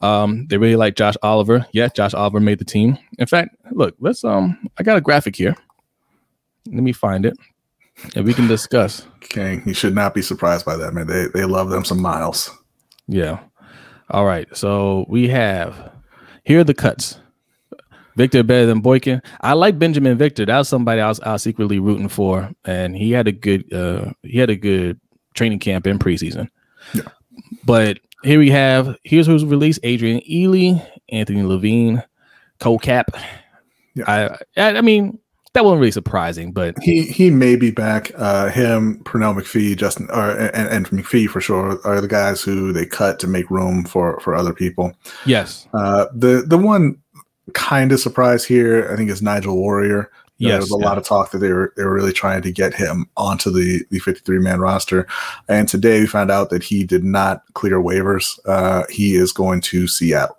Um, 0.00 0.46
they 0.46 0.58
really 0.58 0.76
like 0.76 0.94
Josh 0.94 1.16
Oliver. 1.22 1.66
Yeah, 1.72 1.88
Josh 1.88 2.14
Oliver 2.14 2.40
made 2.40 2.58
the 2.58 2.64
team. 2.64 2.98
In 3.18 3.26
fact, 3.26 3.56
look, 3.72 3.94
let's 3.98 4.24
um 4.24 4.68
I 4.78 4.82
got 4.82 4.96
a 4.96 5.00
graphic 5.00 5.36
here. 5.36 5.56
Let 6.66 6.82
me 6.82 6.92
find 6.92 7.26
it. 7.26 7.36
And 8.14 8.24
we 8.24 8.32
can 8.32 8.46
discuss. 8.46 9.06
King, 9.20 9.62
you 9.66 9.74
should 9.74 9.94
not 9.94 10.14
be 10.14 10.22
surprised 10.22 10.64
by 10.64 10.76
that, 10.76 10.94
man. 10.94 11.06
They 11.06 11.26
they 11.34 11.44
love 11.44 11.70
them 11.70 11.84
some 11.84 12.00
miles. 12.00 12.50
Yeah. 13.08 13.40
All 14.10 14.24
right. 14.24 14.48
So 14.56 15.04
we 15.08 15.28
have 15.28 15.92
here 16.44 16.60
are 16.60 16.64
the 16.64 16.74
cuts. 16.74 17.18
Victor 18.18 18.42
better 18.42 18.66
than 18.66 18.80
Boykin. 18.80 19.22
I 19.40 19.54
like 19.54 19.78
Benjamin 19.78 20.18
Victor. 20.18 20.44
That 20.44 20.58
was 20.58 20.68
somebody 20.68 21.00
I 21.00 21.08
was, 21.08 21.20
I 21.20 21.32
was 21.32 21.42
secretly 21.42 21.78
rooting 21.78 22.08
for, 22.10 22.50
and 22.66 22.94
he 22.94 23.12
had 23.12 23.26
a 23.28 23.32
good 23.32 23.72
uh 23.72 24.12
he 24.22 24.38
had 24.38 24.50
a 24.50 24.56
good 24.56 25.00
training 25.34 25.60
camp 25.60 25.86
in 25.86 25.98
preseason. 25.98 26.48
Yeah. 26.92 27.02
But 27.64 28.00
here 28.24 28.38
we 28.38 28.50
have 28.50 28.98
here's 29.04 29.26
who's 29.26 29.44
released: 29.44 29.80
Adrian 29.84 30.20
Ely, 30.30 30.80
Anthony 31.08 31.42
Levine, 31.44 32.02
Cole 32.60 32.78
Cap. 32.78 33.10
Yeah. 33.94 34.04
I, 34.56 34.60
I 34.60 34.76
I 34.78 34.80
mean 34.82 35.18
that 35.54 35.64
wasn't 35.64 35.80
really 35.80 35.90
surprising, 35.92 36.52
but 36.52 36.76
He 36.82 37.02
he 37.02 37.30
may 37.30 37.56
be 37.56 37.70
back. 37.70 38.12
Uh, 38.16 38.48
him, 38.50 39.02
Pernell 39.04 39.34
McPhee, 39.34 39.76
Justin, 39.76 40.08
or 40.10 40.30
and, 40.30 40.68
and 40.68 40.88
McPhee 40.90 41.26
for 41.28 41.40
sure 41.40 41.80
are 41.86 42.00
the 42.00 42.06
guys 42.06 42.42
who 42.42 42.72
they 42.72 42.84
cut 42.86 43.18
to 43.20 43.26
make 43.26 43.50
room 43.50 43.84
for 43.84 44.20
for 44.20 44.34
other 44.34 44.52
people. 44.52 44.92
yes, 45.24 45.66
Uh, 45.72 46.06
the 46.14 46.44
the 46.46 46.58
one 46.58 46.98
kind 47.54 47.92
of 47.92 48.00
surprise 48.00 48.44
here, 48.44 48.90
I 48.90 48.96
think, 48.96 49.10
is 49.10 49.22
Nigel 49.22 49.56
Warrior. 49.56 50.10
Yes, 50.38 50.50
there 50.50 50.60
was 50.60 50.72
a 50.72 50.78
yeah. 50.78 50.86
lot 50.86 50.98
of 50.98 51.04
talk 51.04 51.32
that 51.32 51.38
they 51.38 51.52
were 51.52 51.72
they 51.76 51.84
were 51.84 51.94
really 51.94 52.12
trying 52.12 52.42
to 52.42 52.52
get 52.52 52.72
him 52.72 53.10
onto 53.16 53.50
the 53.50 53.84
the 53.90 53.98
53 53.98 54.38
man 54.38 54.60
roster, 54.60 55.06
and 55.48 55.68
today 55.68 56.00
we 56.00 56.06
found 56.06 56.30
out 56.30 56.50
that 56.50 56.62
he 56.62 56.84
did 56.84 57.02
not 57.02 57.42
clear 57.54 57.80
waivers. 57.80 58.38
Uh, 58.46 58.84
he 58.88 59.16
is 59.16 59.32
going 59.32 59.60
to 59.62 59.88
Seattle. 59.88 60.36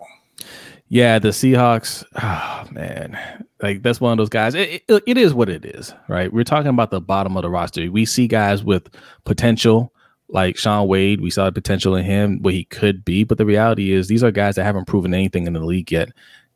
Yeah, 0.88 1.18
the 1.18 1.28
Seahawks. 1.28 2.04
Oh 2.22 2.66
man, 2.72 3.18
like 3.60 3.82
that's 3.82 4.00
one 4.00 4.12
of 4.12 4.18
those 4.18 4.30
guys. 4.30 4.54
It, 4.54 4.82
it, 4.88 5.02
it 5.06 5.18
is 5.18 5.34
what 5.34 5.50
it 5.50 5.66
is, 5.66 5.92
right? 6.08 6.32
We're 6.32 6.44
talking 6.44 6.70
about 6.70 6.90
the 6.90 7.00
bottom 7.00 7.36
of 7.36 7.42
the 7.42 7.50
roster. 7.50 7.90
We 7.92 8.06
see 8.06 8.26
guys 8.26 8.64
with 8.64 8.88
potential, 9.24 9.92
like 10.28 10.56
Shaun 10.56 10.88
Wade. 10.88 11.20
We 11.20 11.30
saw 11.30 11.44
the 11.44 11.52
potential 11.52 11.94
in 11.94 12.06
him, 12.06 12.40
what 12.40 12.54
he 12.54 12.64
could 12.64 13.04
be. 13.04 13.22
But 13.24 13.38
the 13.38 13.46
reality 13.46 13.92
is, 13.92 14.08
these 14.08 14.24
are 14.24 14.30
guys 14.30 14.56
that 14.56 14.64
haven't 14.64 14.86
proven 14.86 15.12
anything 15.12 15.46
in 15.46 15.52
the 15.52 15.60
league 15.60 15.92
yet. 15.92 16.08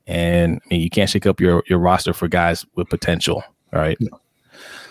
And 0.06 0.60
I 0.64 0.68
mean, 0.74 0.80
you 0.82 0.90
can't 0.90 1.08
shake 1.08 1.26
up 1.26 1.40
your 1.40 1.62
your 1.68 1.78
roster 1.78 2.12
for 2.12 2.28
guys 2.28 2.64
with 2.74 2.88
potential, 2.88 3.42
all 3.72 3.80
right? 3.80 3.96
No. 4.00 4.20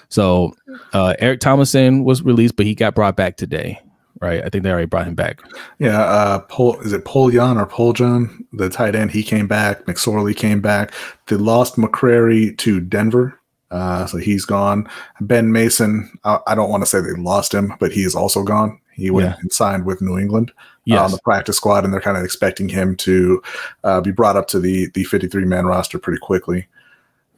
So 0.09 0.53
uh, 0.93 1.15
Eric 1.19 1.39
Tomlinson 1.39 2.03
was 2.03 2.21
released, 2.21 2.55
but 2.55 2.65
he 2.65 2.75
got 2.75 2.93
brought 2.95 3.15
back 3.15 3.35
today, 3.37 3.79
right? 4.21 4.43
I 4.43 4.49
think 4.49 4.63
they 4.63 4.71
already 4.71 4.85
brought 4.85 5.07
him 5.07 5.15
back. 5.15 5.41
Yeah, 5.79 5.99
uh, 6.01 6.39
Pol, 6.41 6.79
is 6.81 6.93
it 6.93 7.03
Poljan 7.05 7.59
or 7.59 7.65
Paul 7.65 7.93
Poljan, 7.93 8.45
the 8.53 8.69
tight 8.69 8.95
end? 8.95 9.11
He 9.11 9.23
came 9.23 9.47
back. 9.47 9.85
McSorley 9.85 10.35
came 10.35 10.61
back. 10.61 10.93
They 11.27 11.35
lost 11.35 11.77
McCrary 11.77 12.55
to 12.59 12.79
Denver, 12.79 13.39
uh, 13.71 14.05
so 14.05 14.17
he's 14.17 14.45
gone. 14.45 14.87
Ben 15.21 15.51
Mason, 15.51 16.11
I, 16.23 16.39
I 16.45 16.53
don't 16.55 16.69
want 16.69 16.83
to 16.83 16.87
say 16.87 17.01
they 17.01 17.19
lost 17.19 17.53
him, 17.53 17.73
but 17.79 17.91
he 17.91 18.03
is 18.03 18.13
also 18.15 18.43
gone. 18.43 18.79
He 18.93 19.09
went 19.09 19.29
Yeah. 19.29 19.35
and 19.41 19.51
signed 19.51 19.85
with 19.85 20.01
New 20.01 20.19
England 20.19 20.51
uh, 20.91 21.03
on 21.03 21.11
the 21.11 21.19
practice 21.23 21.57
squad, 21.57 21.83
and 21.85 21.93
they're 21.93 22.01
kind 22.01 22.17
of 22.17 22.23
expecting 22.23 22.69
him 22.69 22.95
to 22.97 23.41
uh, 23.83 24.01
be 24.01 24.11
brought 24.11 24.35
up 24.35 24.47
to 24.49 24.59
the 24.59 24.87
the 24.93 25.03
53 25.05 25.45
man 25.45 25.65
roster 25.65 25.99
pretty 25.99 26.19
quickly. 26.21 26.67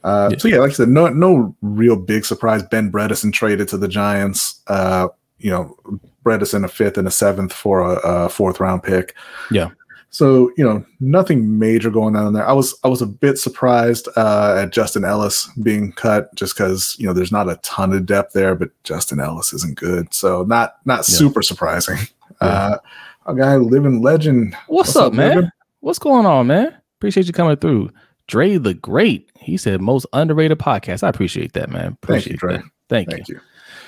Uh, 0.04 0.30
Yeah. 0.32 0.38
So 0.38 0.48
yeah, 0.48 0.58
like 0.60 0.72
I 0.72 0.74
said, 0.74 0.90
no 0.90 1.08
no 1.10 1.56
real 1.62 1.96
big 1.96 2.25
surprise. 2.25 2.64
Ben 2.64 2.92
Bredeson 2.92 3.34
traded 3.34 3.68
to 3.70 3.78
the 3.78 3.88
Giants. 3.88 4.62
Uh, 4.68 5.08
you 5.40 5.52
know, 5.52 5.75
Bredeson 6.24 6.64
a 6.64 6.68
fifth 6.68 6.98
and 6.98 7.08
a 7.08 7.12
seventh 7.12 7.52
for 7.54 7.82
a, 7.82 7.96
a 8.04 8.30
fourth 8.30 8.60
round 8.60 8.84
pick. 8.84 9.16
Yeah. 9.52 9.70
So 10.12 10.50
you 10.56 10.64
know, 10.64 10.86
nothing 11.02 11.60
major 11.60 11.90
going 11.90 12.16
on 12.16 12.32
there. 12.32 12.48
I 12.48 12.54
was 12.54 12.74
I 12.86 12.88
was 12.88 13.02
a 13.02 13.06
bit 13.06 13.38
surprised 13.38 14.08
uh, 14.16 14.62
at 14.64 14.72
Justin 14.72 15.04
Ellis 15.04 15.50
being 15.62 15.92
cut, 15.92 16.34
just 16.36 16.56
because 16.56 16.96
you 16.98 17.06
know 17.06 17.12
there's 17.12 17.34
not 17.34 17.50
a 17.50 17.58
ton 17.64 17.92
of 17.92 18.06
depth 18.06 18.32
there, 18.32 18.56
but 18.56 18.70
Justin 18.86 19.20
Ellis 19.20 19.52
isn't 19.54 19.75
good, 19.78 20.14
so 20.14 20.44
not 20.44 20.75
not 20.86 21.00
Yeah. 21.00 21.18
super 21.18 21.42
surprising. 21.42 21.98
Yeah. 22.42 22.48
Uh, 22.48 22.78
a 23.25 23.36
guy 23.36 23.55
living 23.55 24.01
legend. 24.01 24.55
What's, 24.67 24.96
up, 24.96 25.13
man? 25.13 25.36
Livin? 25.36 25.51
What's 25.79 26.00
going 26.00 26.25
on, 26.25 26.48
man? 26.48 26.75
Appreciate 27.00 27.27
you 27.27 27.34
coming 27.34 27.58
through. 27.58 27.91
Dre 28.27 28.58
the 28.58 28.74
Great. 28.74 29.29
He 29.39 29.58
said 29.58 29.82
most 29.82 30.08
underrated 30.13 30.58
podcast. 30.58 31.03
I 31.03 31.10
appreciate 31.10 31.53
that, 31.53 31.70
man. 31.70 31.98
Thank 32.01 32.25
you, 32.25 32.36
Appreciate 32.36 32.39
Dre. 32.39 32.58
that. 32.58 32.63
Thank, 32.89 33.12
Thank 33.12 33.27
you. 33.27 33.36
you. 33.36 33.41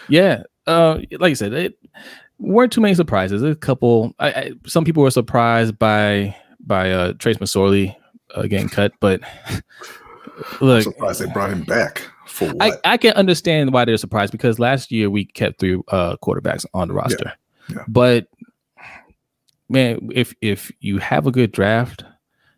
Yeah. 0.10 0.44
Uh, 0.66 1.00
like 1.20 1.32
I 1.32 1.34
said, 1.34 1.54
it 1.54 1.78
weren't 2.38 2.72
too 2.72 2.82
many 2.82 2.94
surprises. 2.94 3.42
A 3.42 3.56
couple. 3.56 4.14
I, 4.20 4.28
I, 4.28 4.52
some 4.66 4.86
people 4.86 5.04
were 5.04 5.12
surprised 5.12 5.80
by 5.80 6.36
by 6.60 6.92
uh, 6.92 7.14
Trace 7.14 7.38
McSorley 7.38 7.96
uh, 8.36 8.44
getting 8.44 8.70
cut, 8.70 8.94
but 9.00 9.22
I'm 9.48 9.64
look, 10.62 10.84
surprised 10.84 11.22
they 11.22 11.32
brought 11.32 11.52
him 11.52 11.64
back 11.64 12.08
for 12.28 12.50
I, 12.60 12.70
what? 12.70 12.82
I 12.84 12.98
can 12.98 13.14
understand 13.14 13.74
why 13.74 13.86
they're 13.86 13.98
surprised 13.98 14.32
because 14.32 14.60
last 14.60 14.92
year 14.92 15.10
we 15.10 15.26
kept 15.26 15.60
three 15.60 15.82
uh, 15.88 16.18
quarterbacks 16.24 16.66
on 16.74 16.90
the 16.90 16.94
roster. 16.94 17.34
Yeah. 17.70 17.84
But 17.88 18.28
man, 19.70 20.10
if 20.14 20.34
if 20.42 20.72
you 20.80 20.98
have 21.00 21.28
a 21.28 21.32
good 21.32 21.52
draft 21.52 22.04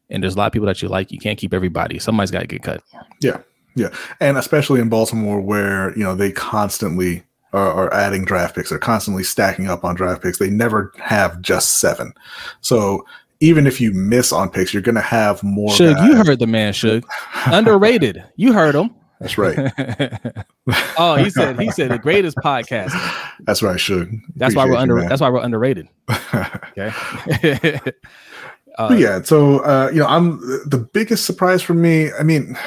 and 0.09 0.23
there's 0.23 0.35
a 0.35 0.37
lot 0.37 0.47
of 0.47 0.53
people 0.53 0.67
that 0.67 0.81
you 0.81 0.87
like, 0.87 1.11
you 1.11 1.19
can't 1.19 1.37
keep 1.37 1.53
everybody. 1.53 1.99
Somebody's 1.99 2.31
got 2.31 2.41
to 2.41 2.47
get 2.47 2.63
cut. 2.63 2.83
Yeah, 3.21 3.41
yeah, 3.75 3.89
and 4.19 4.37
especially 4.37 4.81
in 4.81 4.89
Baltimore, 4.89 5.41
where 5.41 5.95
you 5.97 6.03
know 6.03 6.15
they 6.15 6.31
constantly 6.31 7.23
are, 7.53 7.71
are 7.71 7.93
adding 7.93 8.25
draft 8.25 8.55
picks, 8.55 8.69
they're 8.69 8.79
constantly 8.79 9.23
stacking 9.23 9.67
up 9.67 9.83
on 9.83 9.95
draft 9.95 10.21
picks. 10.21 10.37
They 10.37 10.49
never 10.49 10.93
have 10.97 11.41
just 11.41 11.79
seven. 11.79 12.13
So 12.61 13.05
even 13.39 13.65
if 13.67 13.79
you 13.79 13.91
miss 13.93 14.31
on 14.31 14.49
picks, 14.49 14.73
you're 14.73 14.83
going 14.83 14.95
to 14.95 15.01
have 15.01 15.41
more. 15.43 15.71
Shug, 15.71 15.97
you 16.05 16.15
heard 16.15 16.39
the 16.39 16.47
man, 16.47 16.73
Shug. 16.73 17.05
Underrated. 17.45 18.23
You 18.35 18.53
heard 18.53 18.75
him. 18.75 18.93
That's 19.19 19.37
right. 19.37 19.57
oh, 20.97 21.15
he 21.15 21.29
said 21.29 21.59
he 21.59 21.71
said 21.71 21.91
the 21.91 21.99
greatest 21.99 22.37
podcast. 22.37 22.91
That's 23.41 23.61
right. 23.61 23.79
Should. 23.79 24.13
That's 24.35 24.55
why 24.55 24.65
we're 24.65 24.77
under. 24.77 25.01
That's 25.01 25.21
why 25.21 25.29
we're 25.29 25.43
underrated. 25.43 25.87
Okay. 26.77 27.79
uh, 28.77 28.95
yeah, 28.97 29.21
so 29.21 29.59
uh, 29.59 29.89
you 29.91 29.99
know, 29.99 30.05
I'm 30.05 30.39
the 30.69 30.77
biggest 30.77 31.25
surprise 31.25 31.61
for 31.61 31.73
me. 31.73 32.11
I 32.13 32.23
mean, 32.23 32.57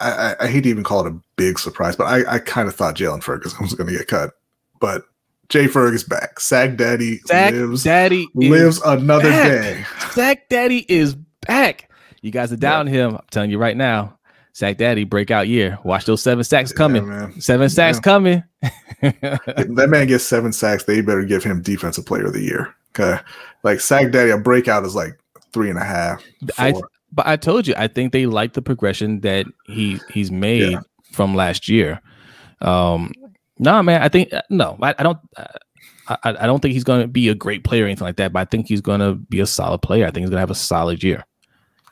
I, 0.00 0.10
I, 0.10 0.36
I 0.40 0.46
hate 0.48 0.62
to 0.62 0.68
even 0.68 0.84
call 0.84 1.06
it 1.06 1.10
a 1.10 1.18
big 1.36 1.58
surprise, 1.58 1.96
but 1.96 2.04
I, 2.04 2.34
I 2.34 2.38
kind 2.40 2.68
of 2.68 2.74
thought 2.74 2.96
Jaylon 2.96 3.22
Ferguson 3.22 3.62
was 3.62 3.72
going 3.72 3.88
to 3.90 3.96
get 3.96 4.08
cut, 4.08 4.32
but 4.80 5.04
Jay 5.48 5.66
Ferg 5.66 5.94
is 5.94 6.04
back. 6.04 6.40
Sack 6.40 6.76
Daddy 6.76 7.18
Zach 7.26 7.52
lives 7.54 7.84
Daddy 7.84 8.28
lives 8.34 8.80
another 8.84 9.30
back. 9.30 9.48
day. 9.48 9.84
Sack 10.10 10.48
Daddy 10.48 10.84
is 10.88 11.14
back. 11.46 11.90
You 12.20 12.30
guys 12.30 12.52
are 12.52 12.56
doubting 12.56 12.92
him. 12.92 13.16
I'm 13.16 13.24
telling 13.30 13.50
you 13.50 13.58
right 13.58 13.76
now. 13.76 14.18
Sack 14.52 14.76
Daddy 14.78 15.04
breakout 15.04 15.48
year. 15.48 15.78
Watch 15.84 16.04
those 16.06 16.22
seven 16.22 16.44
sacks 16.44 16.72
coming. 16.72 17.06
Yeah, 17.06 17.30
seven 17.38 17.68
sacks 17.68 17.98
Yeah. 17.98 18.02
coming. 18.02 18.42
That 19.00 19.86
man 19.88 20.06
gets 20.06 20.24
seven 20.24 20.52
sacks, 20.52 20.84
they 20.84 21.00
better 21.00 21.24
give 21.24 21.42
him 21.44 21.62
defensive 21.62 22.04
player 22.06 22.26
of 22.26 22.32
the 22.32 22.42
year. 22.42 22.74
Okay, 22.98 23.20
like 23.62 23.80
Sack 23.80 24.10
Daddy, 24.10 24.30
a 24.30 24.38
breakout 24.38 24.84
is 24.84 24.94
like 24.94 25.18
three 25.52 25.70
and 25.70 25.78
a 25.78 25.84
half. 25.84 26.22
I- 26.58 26.74
but 27.12 27.26
I 27.26 27.36
told 27.36 27.66
you, 27.66 27.74
I 27.76 27.88
think 27.88 28.12
they 28.12 28.26
like 28.26 28.52
the 28.52 28.62
progression 28.62 29.20
that 29.22 29.46
he 29.66 29.98
he's 30.12 30.30
made 30.30 30.70
Yeah. 30.72 30.80
from 31.10 31.34
last 31.34 31.68
year. 31.68 32.00
Um, 32.60 33.12
no, 33.58 33.82
man, 33.82 34.00
I 34.02 34.08
think 34.08 34.32
uh, 34.32 34.42
no, 34.50 34.78
I, 34.80 34.94
I 34.98 35.02
don't. 35.02 35.18
Uh, 35.36 35.44
I, 36.08 36.18
I 36.40 36.46
don't 36.46 36.60
think 36.60 36.74
he's 36.74 36.84
going 36.84 37.02
to 37.02 37.08
be 37.08 37.28
a 37.28 37.34
great 37.34 37.62
player 37.64 37.84
or 37.84 37.86
anything 37.86 38.04
like 38.04 38.16
that. 38.16 38.32
But 38.32 38.40
I 38.40 38.44
think 38.44 38.66
he's 38.68 38.80
going 38.80 39.00
to 39.00 39.14
be 39.14 39.40
a 39.40 39.46
solid 39.46 39.80
player. 39.82 40.04
I 40.04 40.10
think 40.10 40.18
he's 40.22 40.30
going 40.30 40.36
to 40.38 40.40
have 40.40 40.50
a 40.50 40.54
solid 40.56 41.02
year, 41.04 41.24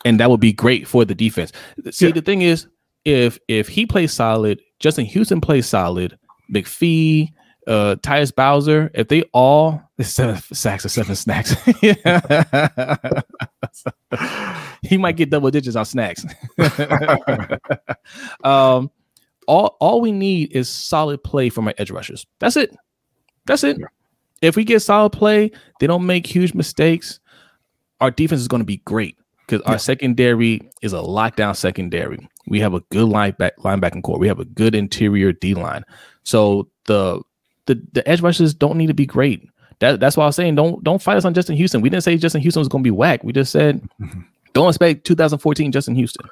and 0.05 0.21
that 0.21 0.31
would 0.31 0.41
be 0.41 0.53
great 0.53 0.87
for 0.87 1.05
the 1.05 1.15
defense. 1.15 1.53
See, 1.91 2.07
Yeah. 2.07 2.13
the 2.13 2.23
thing 2.23 2.43
is, 2.43 2.67
if 3.05 3.39
if 3.49 3.69
he 3.69 3.87
plays 3.87 4.13
solid, 4.13 4.61
Justin 4.81 5.05
Houston 5.07 5.41
plays 5.41 5.67
solid, 5.67 6.19
McPhee, 6.53 7.33
uh 7.67 7.97
Tyus 8.03 8.35
Bowser, 8.35 8.91
if 8.95 9.09
they 9.09 9.23
all 9.33 9.83
seven 10.01 10.37
sacks 10.53 10.85
or 10.85 10.89
seven 10.89 11.17
snacks, 11.17 11.55
he 14.83 14.99
might 14.99 15.17
get 15.17 15.31
double 15.31 15.51
digits 15.51 15.77
on 15.77 15.85
snacks. 15.85 16.25
um, 18.45 18.91
all 19.47 19.77
all 19.81 20.01
we 20.01 20.13
need 20.13 20.53
is 20.53 20.69
solid 20.69 21.23
play 21.25 21.49
from 21.49 21.69
our 21.69 21.75
edge 21.79 21.91
rushers. 21.91 22.27
That's 22.39 22.57
it. 22.57 22.75
That's 23.47 23.65
it. 23.65 23.79
Yeah. 23.79 23.87
If 24.43 24.57
we 24.57 24.65
get 24.65 24.81
solid 24.81 25.11
play, 25.11 25.51
they 25.81 25.87
don't 25.87 26.07
make 26.07 26.27
huge 26.27 26.55
mistakes. 26.55 27.19
Our 28.01 28.11
defense 28.11 28.41
is 28.41 28.49
going 28.49 28.61
to 28.61 28.67
be 28.67 28.77
great 28.79 29.17
because 29.49 29.63
our 29.63 29.79
secondary 29.79 30.61
is 30.83 30.93
a 30.93 30.97
lockdown 30.99 31.57
secondary. 31.57 32.29
We 32.47 32.61
have 32.61 32.75
a 32.75 32.81
good 32.91 33.09
lineback 33.09 33.53
linebacking 33.59 34.03
core. 34.03 34.19
We 34.19 34.29
have 34.29 34.39
a 34.41 34.45
good 34.45 34.75
interior 34.75 35.33
D 35.33 35.55
line. 35.55 35.85
So 36.23 36.69
the 36.87 37.23
the 37.67 37.83
the 37.93 38.07
edge 38.09 38.21
rushers 38.21 38.53
don't 38.55 38.77
need 38.77 38.87
to 38.89 38.95
be 38.95 39.07
great. 39.07 39.49
That, 39.81 40.01
that's 40.01 40.17
why 40.17 40.25
I 40.25 40.27
was 40.27 40.37
saying 40.37 40.55
don't 40.57 40.83
don't 40.85 41.01
fight 41.03 41.17
us 41.17 41.25
on 41.25 41.35
Justin 41.35 41.57
Houston. 41.57 41.81
We 41.81 41.89
didn't 41.89 42.05
say 42.05 42.17
Justin 42.17 42.41
Houston 42.43 42.61
was 42.61 42.69
going 42.69 42.83
to 42.83 42.87
be 42.87 42.91
whack. 42.93 43.25
We 43.25 43.33
just 43.33 43.53
said 43.53 43.81
Mhm. 44.01 44.25
don't 44.53 44.69
expect 44.69 45.05
2014 45.07 45.73
Justin 45.73 45.95
Houston. 45.95 46.29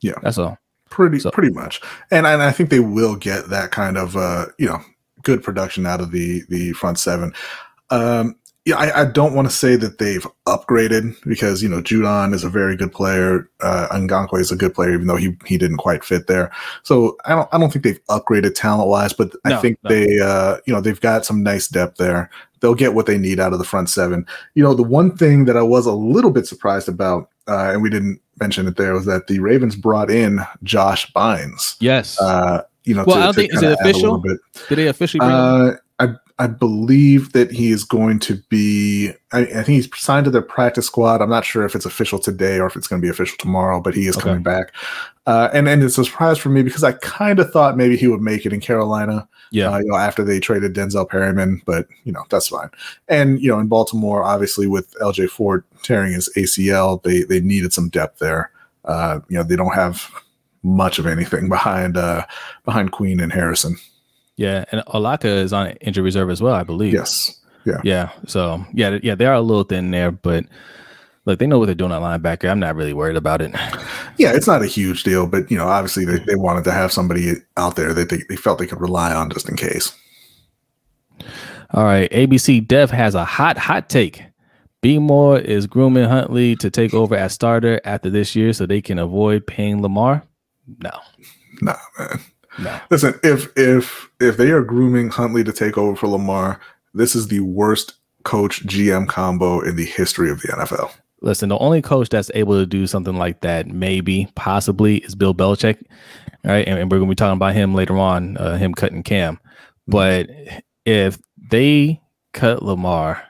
Yeah. 0.00 0.14
that's 0.22 0.38
all. 0.38 0.58
pretty 0.90 1.18
So- 1.20 1.30
pretty 1.30 1.52
much 1.52 1.80
and 2.10 2.26
I, 2.26 2.32
and 2.32 2.42
I 2.42 2.50
think 2.50 2.70
they 2.70 2.80
will 2.80 3.14
get 3.14 3.50
that 3.50 3.70
kind 3.70 3.98
of 3.98 4.16
uh 4.16 4.46
you 4.58 4.66
know 4.66 4.80
good 5.22 5.42
production 5.42 5.84
out 5.86 6.00
of 6.00 6.12
the 6.12 6.42
the 6.48 6.72
front 6.72 6.98
seven 6.98 7.34
um 7.90 8.36
yeah 8.68 8.76
i, 8.76 9.02
I 9.02 9.04
don't 9.06 9.34
want 9.34 9.48
to 9.48 9.54
say 9.54 9.76
that 9.76 9.98
they've 9.98 10.26
upgraded 10.46 11.16
because 11.26 11.62
you 11.62 11.68
know 11.68 11.80
judon 11.80 12.34
is 12.34 12.44
a 12.44 12.48
very 12.48 12.76
good 12.76 12.92
player 12.92 13.48
uh 13.60 13.88
is 14.34 14.52
a 14.52 14.56
good 14.56 14.74
player 14.74 14.92
even 14.92 15.06
though 15.06 15.16
he 15.16 15.36
he 15.46 15.58
didn't 15.58 15.78
quite 15.78 16.04
fit 16.04 16.26
there 16.26 16.52
so 16.82 17.16
i 17.24 17.30
don't 17.34 17.48
i 17.52 17.58
don't 17.58 17.72
think 17.72 17.84
they've 17.84 18.04
upgraded 18.06 18.54
talent 18.54 18.88
wise 18.88 19.12
but 19.12 19.32
i 19.44 19.50
No, 19.50 19.60
think 19.60 19.78
no. 19.82 19.90
they 19.90 20.20
uh 20.20 20.58
you 20.66 20.72
know 20.72 20.80
they've 20.80 21.00
got 21.00 21.24
some 21.24 21.42
nice 21.42 21.68
depth 21.68 21.96
there 21.96 22.30
they'll 22.60 22.74
get 22.74 22.94
what 22.94 23.06
they 23.06 23.18
need 23.18 23.40
out 23.40 23.52
of 23.52 23.58
the 23.58 23.64
front 23.64 23.88
seven 23.90 24.26
you 24.54 24.62
know 24.62 24.74
the 24.74 24.82
one 24.82 25.16
thing 25.16 25.46
that 25.46 25.56
i 25.56 25.62
was 25.62 25.86
a 25.86 25.92
little 25.92 26.30
bit 26.30 26.46
surprised 26.46 26.88
about 26.88 27.30
uh, 27.48 27.70
and 27.72 27.82
we 27.82 27.88
didn't 27.88 28.20
mention 28.40 28.66
it 28.68 28.76
there 28.76 28.92
was 28.92 29.06
that 29.06 29.26
the 29.26 29.38
Ravens 29.40 29.74
brought 29.74 30.10
in 30.10 30.40
Josh 30.64 31.10
Bynes. 31.12 31.76
Yes. 31.80 32.20
Uh, 32.20 32.62
you 32.84 32.94
know, 32.94 33.04
Well, 33.06 33.16
I 33.16 33.22
don't 33.24 33.34
think- 33.34 33.54
is 33.54 33.62
it 33.62 33.78
add 33.80 33.80
a 33.80 33.86
little 33.86 34.16
official? 34.16 34.38
Did 34.68 34.76
they 34.76 34.86
officially 34.88 35.20
bring? 35.20 35.30
I 36.40 36.46
believe 36.46 37.32
that 37.32 37.50
he 37.50 37.72
is 37.72 37.82
going 37.82 38.20
to 38.20 38.36
be. 38.48 39.10
I, 39.32 39.40
I 39.40 39.62
think 39.62 39.66
he's 39.68 39.88
signed 39.96 40.24
to 40.26 40.30
their 40.30 40.40
practice 40.42 40.86
squad. 40.86 41.20
I'm 41.20 41.30
not 41.30 41.44
sure 41.44 41.64
if 41.64 41.74
it's 41.74 41.84
official 41.84 42.18
today 42.20 42.60
or 42.60 42.66
if 42.66 42.76
it's 42.76 42.86
going 42.86 43.02
to 43.02 43.04
be 43.04 43.10
official 43.10 43.36
tomorrow, 43.38 43.80
but 43.80 43.92
he 43.94 44.06
is 44.06 44.16
Okay. 44.16 44.24
coming 44.28 44.42
back. 44.44 44.72
Uh, 45.26 45.48
and 45.52 45.68
and 45.68 45.82
it's 45.82 45.98
a 45.98 46.04
surprise 46.04 46.38
for 46.38 46.48
me 46.48 46.62
because 46.62 46.84
I 46.84 46.92
kind 46.92 47.40
of 47.40 47.50
thought 47.50 47.76
maybe 47.76 47.96
he 47.96 48.06
would 48.06 48.20
make 48.22 48.46
it 48.46 48.52
in 48.52 48.60
Carolina. 48.60 49.28
Yeah. 49.50 49.70
Uh, 49.70 49.78
you 49.78 49.86
know, 49.86 49.96
after 49.96 50.22
they 50.22 50.38
traded 50.40 50.74
Denzel 50.74 51.08
Perryman, 51.08 51.60
but 51.66 51.88
you 52.04 52.12
know 52.12 52.22
that's 52.30 52.48
fine. 52.48 52.70
And 53.08 53.40
you 53.42 53.50
know, 53.50 53.58
in 53.58 53.66
Baltimore, 53.66 54.22
obviously 54.22 54.66
with 54.66 54.92
LJ 55.00 55.30
Fort 55.30 55.64
tearing 55.82 56.12
his 56.12 56.30
ACL, 56.36 57.02
they 57.02 57.22
they 57.24 57.40
needed 57.40 57.72
some 57.72 57.88
depth 57.88 58.20
there. 58.20 58.50
Uh, 58.84 59.20
you 59.28 59.36
know, 59.36 59.42
they 59.42 59.56
don't 59.56 59.74
have 59.74 60.08
much 60.62 60.98
of 60.98 61.06
anything 61.06 61.48
behind 61.56 61.96
uh 61.96 62.24
behind 62.64 62.92
Queen 62.92 63.18
and 63.20 63.32
Harrison. 63.32 63.76
Yeah. 64.38 64.64
And 64.72 64.82
Alaka 64.86 65.28
is 65.28 65.52
on 65.52 65.72
injury 65.82 66.04
reserve 66.04 66.30
as 66.30 66.40
well, 66.40 66.54
I 66.54 66.62
believe. 66.62 66.94
Yes. 66.94 67.38
Yeah. 67.66 67.80
Yeah. 67.84 68.10
So 68.26 68.64
yeah, 68.72 68.98
yeah, 69.02 69.14
they 69.14 69.26
are 69.26 69.34
a 69.34 69.40
little 69.42 69.64
thin 69.64 69.90
there, 69.90 70.10
but 70.12 70.44
look, 71.26 71.38
they 71.40 71.46
know 71.46 71.58
what 71.58 71.66
they're 71.66 71.74
doing 71.74 71.92
at 71.92 72.00
linebacker. 72.00 72.48
I'm 72.48 72.60
not 72.60 72.76
really 72.76 72.94
worried 72.94 73.16
about 73.16 73.42
it. 73.42 73.54
Yeah, 74.20 74.32
it's 74.34 74.48
not 74.48 74.62
a 74.62 74.66
huge 74.66 75.04
deal, 75.04 75.28
but 75.28 75.48
you 75.48 75.56
know, 75.56 75.68
obviously 75.68 76.04
they, 76.04 76.18
they 76.18 76.34
wanted 76.34 76.64
to 76.64 76.72
have 76.72 76.90
somebody 76.90 77.34
out 77.56 77.76
there 77.76 77.94
that 77.94 78.08
they, 78.08 78.24
they 78.28 78.34
felt 78.34 78.58
they 78.58 78.66
could 78.66 78.80
rely 78.80 79.14
on 79.14 79.30
just 79.30 79.48
in 79.48 79.54
case. 79.54 79.96
All 81.70 81.84
right. 81.84 82.10
ABC 82.10 82.66
Dev 82.66 82.90
has 82.90 83.14
a 83.14 83.24
hot, 83.24 83.56
hot 83.56 83.88
take. 83.88 84.24
B 84.80 84.98
Moore 84.98 85.38
is 85.38 85.68
grooming 85.68 86.08
Huntley 86.08 86.56
to 86.56 86.68
take 86.68 86.94
over 86.94 87.14
as 87.14 87.32
starter 87.32 87.80
after 87.84 88.10
this 88.10 88.34
year 88.34 88.52
so 88.52 88.66
they 88.66 88.80
can 88.82 88.98
avoid 88.98 89.46
paying 89.46 89.82
Lamar. 89.82 90.24
No, 90.82 90.98
Nah, 91.62 91.76
man. 91.98 92.20
No. 92.58 92.80
Listen, 92.90 93.18
if 93.22 93.48
if 93.56 94.10
if 94.20 94.36
they 94.36 94.50
are 94.50 94.62
grooming 94.62 95.10
Huntley 95.10 95.44
to 95.44 95.52
take 95.52 95.78
over 95.78 95.96
for 95.96 96.08
Lamar, 96.08 96.60
this 96.94 97.14
is 97.14 97.28
the 97.28 97.40
worst 97.40 97.94
coach 98.24 98.64
GM 98.66 99.08
combo 99.08 99.60
in 99.60 99.76
the 99.76 99.84
history 99.84 100.30
of 100.30 100.42
the 100.42 100.48
NFL. 100.48 100.92
Listen, 101.20 101.48
the 101.48 101.58
only 101.58 101.82
coach 101.82 102.08
that's 102.10 102.30
able 102.34 102.54
to 102.54 102.66
do 102.66 102.86
something 102.86 103.16
like 103.16 103.40
that, 103.40 103.66
maybe, 103.66 104.28
possibly, 104.36 104.98
is 104.98 105.14
Bill 105.14 105.34
Belichick. 105.34 105.82
All 106.44 106.52
right. 106.52 106.66
And, 106.66 106.78
and 106.78 106.90
we're 106.90 106.98
going 106.98 107.08
to 107.08 107.12
be 107.12 107.16
talking 107.16 107.36
about 107.36 107.54
him 107.54 107.74
later 107.74 107.96
on, 107.96 108.36
uh, 108.36 108.56
him 108.56 108.72
cutting 108.72 109.02
Cam. 109.02 109.40
But 109.88 110.30
if 110.84 111.18
they 111.50 112.00
cut 112.32 112.62
Lamar 112.62 113.22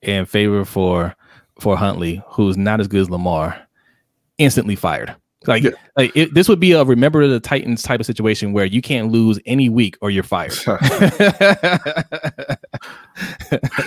in 0.00 0.26
favor 0.26 0.64
for 0.64 1.14
for 1.60 1.76
Huntley, 1.76 2.22
who's 2.28 2.56
not 2.56 2.80
as 2.80 2.88
good 2.88 3.02
as 3.02 3.10
Lamar, 3.10 3.60
instantly 4.38 4.76
fired. 4.76 5.14
Like, 5.46 5.62
Yeah. 5.62 5.70
like 5.96 6.12
it, 6.16 6.32
this 6.34 6.48
would 6.48 6.60
be 6.60 6.72
a 6.72 6.84
remember 6.84 7.26
the 7.26 7.40
Titans 7.40 7.82
type 7.82 8.00
of 8.00 8.06
situation 8.06 8.52
where 8.52 8.64
you 8.64 8.80
can't 8.82 9.10
lose 9.12 9.38
any 9.46 9.68
week 9.68 9.96
or 10.00 10.10
you're 10.10 10.22
fired. 10.22 10.52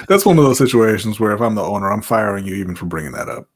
That's 0.07 0.25
one 0.25 0.37
of 0.37 0.43
those 0.45 0.57
situations 0.57 1.19
where 1.19 1.31
if 1.33 1.41
I'm 1.41 1.55
the 1.55 1.63
owner, 1.63 1.91
I'm 1.91 2.01
firing 2.01 2.45
you 2.45 2.55
even 2.55 2.75
for 2.75 2.85
bringing 2.85 3.11
that 3.13 3.29
up. 3.29 3.47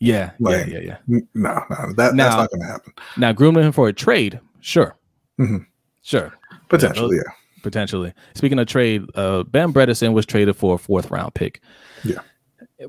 yeah, 0.00 0.30
yeah, 0.38 0.48
Like- 0.48 0.66
yeah, 0.68 0.78
yeah. 0.78 0.96
N- 1.10 1.28
No, 1.34 1.62
no, 1.70 1.92
that, 1.94 2.16
that's 2.16 2.16
not 2.16 2.50
going 2.50 2.60
to 2.60 2.66
happen. 2.66 2.92
Now 3.16 3.32
grooming 3.32 3.64
him 3.64 3.72
for 3.72 3.88
a 3.88 3.92
trade, 3.92 4.40
sure, 4.60 4.96
mm-hmm. 5.38 5.58
sure. 6.02 6.32
Potentially, 6.68 7.16
yeah. 7.16 7.22
potentially. 7.62 8.14
Speaking 8.34 8.58
of 8.58 8.66
trade, 8.66 9.04
uh, 9.14 9.42
Ben 9.42 9.72
Bredeson 9.72 10.14
was 10.14 10.24
traded 10.24 10.56
for 10.56 10.74
a 10.76 10.78
fourth 10.78 11.10
round 11.10 11.34
pick. 11.34 11.60
Yeah. 12.02 12.20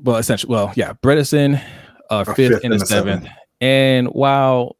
Well, 0.00 0.16
essentially, 0.16 0.50
well, 0.50 0.72
yeah, 0.74 0.94
Bredeson, 1.02 1.62
uh, 2.10 2.24
A 2.26 2.34
fifth, 2.34 2.64
and 2.64 2.72
a 2.72 2.78
seventh. 2.80 3.26
And 3.64 4.08
while, 4.08 4.76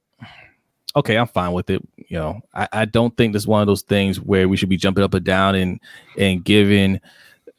okay, 0.95 1.17
I'm 1.17 1.27
fine 1.27 1.53
with 1.53 1.71
it. 1.71 1.81
You 2.09 2.19
know, 2.19 2.41
I, 2.53 2.69
I 2.73 2.85
don't 2.85 3.17
think 3.17 3.33
this 3.33 3.45
is 3.45 3.47
one 3.47 3.63
of 3.63 3.67
those 3.67 3.81
things 3.81 4.21
where 4.21 4.47
we 4.47 4.59
should 4.59 4.69
be 4.69 4.77
jumping 4.77 5.03
up 5.03 5.15
and 5.15 5.25
down 5.25 5.55
and 5.55 5.81
and 6.19 6.45
giving 6.45 7.01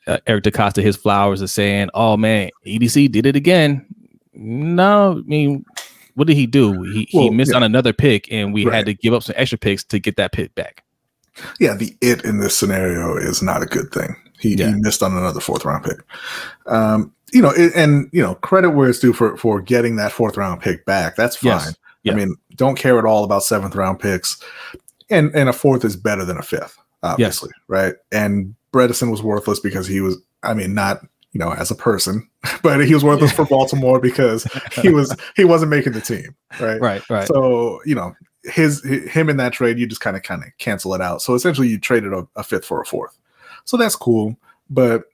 uh, 0.06 0.20
Eric 0.28 0.44
DeCosta 0.44 0.84
his 0.84 0.96
flowers 0.96 1.42
and 1.42 1.50
saying, 1.50 1.90
"Oh 1.96 2.16
man, 2.16 2.52
EDC 2.64 3.12
did 3.12 3.26
it 3.26 3.36
again." 3.36 3.88
No, 4.36 5.14
I 5.14 5.22
mean, 5.28 5.66
what 6.14 6.28
did 6.28 6.38
he 6.38 6.46
do? 6.46 6.84
He 6.84 7.06
he 7.10 7.32
missed 7.32 7.52
yeah. 7.52 7.58
on 7.58 7.64
another 7.64 7.92
pick, 7.92 8.32
and 8.32 8.54
we 8.54 8.66
Right. 8.66 8.76
had 8.76 8.86
to 8.86 8.94
give 8.94 9.16
up 9.16 9.24
some 9.24 9.34
extra 9.36 9.58
picks 9.58 9.84
to 9.86 9.98
get 10.00 10.18
that 10.18 10.32
pick 10.32 10.54
back. 10.54 10.84
Yeah, 11.60 11.74
the 11.74 11.96
it 12.02 12.24
in 12.24 12.40
this 12.40 12.56
scenario 12.56 13.18
is 13.18 13.42
not 13.42 13.64
a 13.64 13.66
good 13.66 13.92
thing. 13.92 14.16
He, 14.40 14.54
Yeah. 14.54 14.68
he 14.68 14.76
missed 14.76 15.02
on 15.02 15.18
another 15.18 15.40
fourth 15.40 15.66
round 15.66 15.86
pick. 15.86 15.98
Um, 16.68 17.12
you 17.34 17.42
know, 17.42 17.52
it, 17.52 17.74
and 17.76 18.10
you 18.12 18.22
know, 18.22 18.36
credit 18.36 18.72
where 18.72 18.90
it's 18.90 19.00
due 19.00 19.14
for 19.14 19.38
for 19.38 19.62
getting 19.62 19.96
that 19.98 20.12
fourth 20.12 20.38
round 20.38 20.62
pick 20.62 20.86
back. 20.86 21.16
That's 21.16 21.36
fine. 21.36 21.52
Yes. 21.52 21.76
Yeah. 22.04 22.14
I 22.14 22.16
mean, 22.16 22.36
don't 22.56 22.78
care 22.78 23.00
at 23.00 23.06
all 23.06 23.24
about 23.24 23.44
seventh 23.44 23.76
round 23.76 24.00
picks, 24.00 24.42
and 25.10 25.34
and 25.36 25.50
a 25.50 25.54
fourth 25.54 25.84
is 25.84 25.96
better 25.96 26.24
than 26.24 26.38
a 26.38 26.44
fifth, 26.44 26.78
obviously, 27.04 27.52
right? 27.68 27.96
And 28.12 28.56
Bredeson 28.72 29.10
was 29.10 29.24
worthless 29.24 29.60
because 29.60 29.88
he 29.88 30.02
was, 30.02 30.18
I 30.44 30.54
mean, 30.54 30.74
not 30.74 31.02
you 31.32 31.40
know 31.40 31.52
as 31.54 31.72
a 31.72 31.76
person, 31.76 32.30
but 32.64 32.86
he 32.86 32.94
was 32.94 33.04
worthless 33.04 33.32
for 33.32 33.46
Baltimore 33.46 34.00
because 34.00 34.44
he 34.82 34.90
was 34.90 35.16
he 35.36 35.46
wasn't 35.46 35.72
making 35.72 35.94
the 35.94 36.02
team, 36.02 36.36
right? 36.60 36.80
Right, 36.80 37.10
right. 37.10 37.28
So 37.28 37.82
you 37.86 37.96
know 37.96 38.16
his 38.44 38.84
hi- 38.84 39.08
him 39.10 39.30
in 39.30 39.38
that 39.38 39.54
trade, 39.54 39.80
you 39.80 39.88
just 39.88 40.02
kind 40.02 40.16
of 40.16 40.24
kind 40.24 40.44
of 40.44 40.50
cancel 40.60 40.94
it 40.94 41.02
out. 41.02 41.22
So 41.22 41.34
essentially, 41.34 41.68
you 41.68 41.80
traded 41.80 42.14
a, 42.14 42.28
a 42.36 42.44
fifth 42.44 42.66
for 42.66 42.82
a 42.82 42.86
fourth. 42.86 43.18
So 43.66 43.78
that's 43.78 43.96
cool. 43.96 44.38
But 44.70 45.06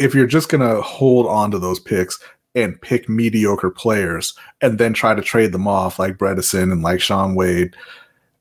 if 0.00 0.14
you're 0.14 0.26
just 0.26 0.48
gonna 0.48 0.80
hold 0.80 1.26
on 1.26 1.50
to 1.52 1.58
those 1.58 1.78
picks 1.78 2.18
and 2.54 2.80
pick 2.82 3.08
mediocre 3.08 3.70
players 3.70 4.34
and 4.60 4.78
then 4.78 4.92
try 4.92 5.14
to 5.14 5.22
trade 5.22 5.52
them 5.52 5.68
off 5.68 5.98
like 6.00 6.16
Bredeson 6.18 6.72
and 6.72 6.82
like 6.82 7.00
Shaun 7.00 7.34
Wade, 7.36 7.76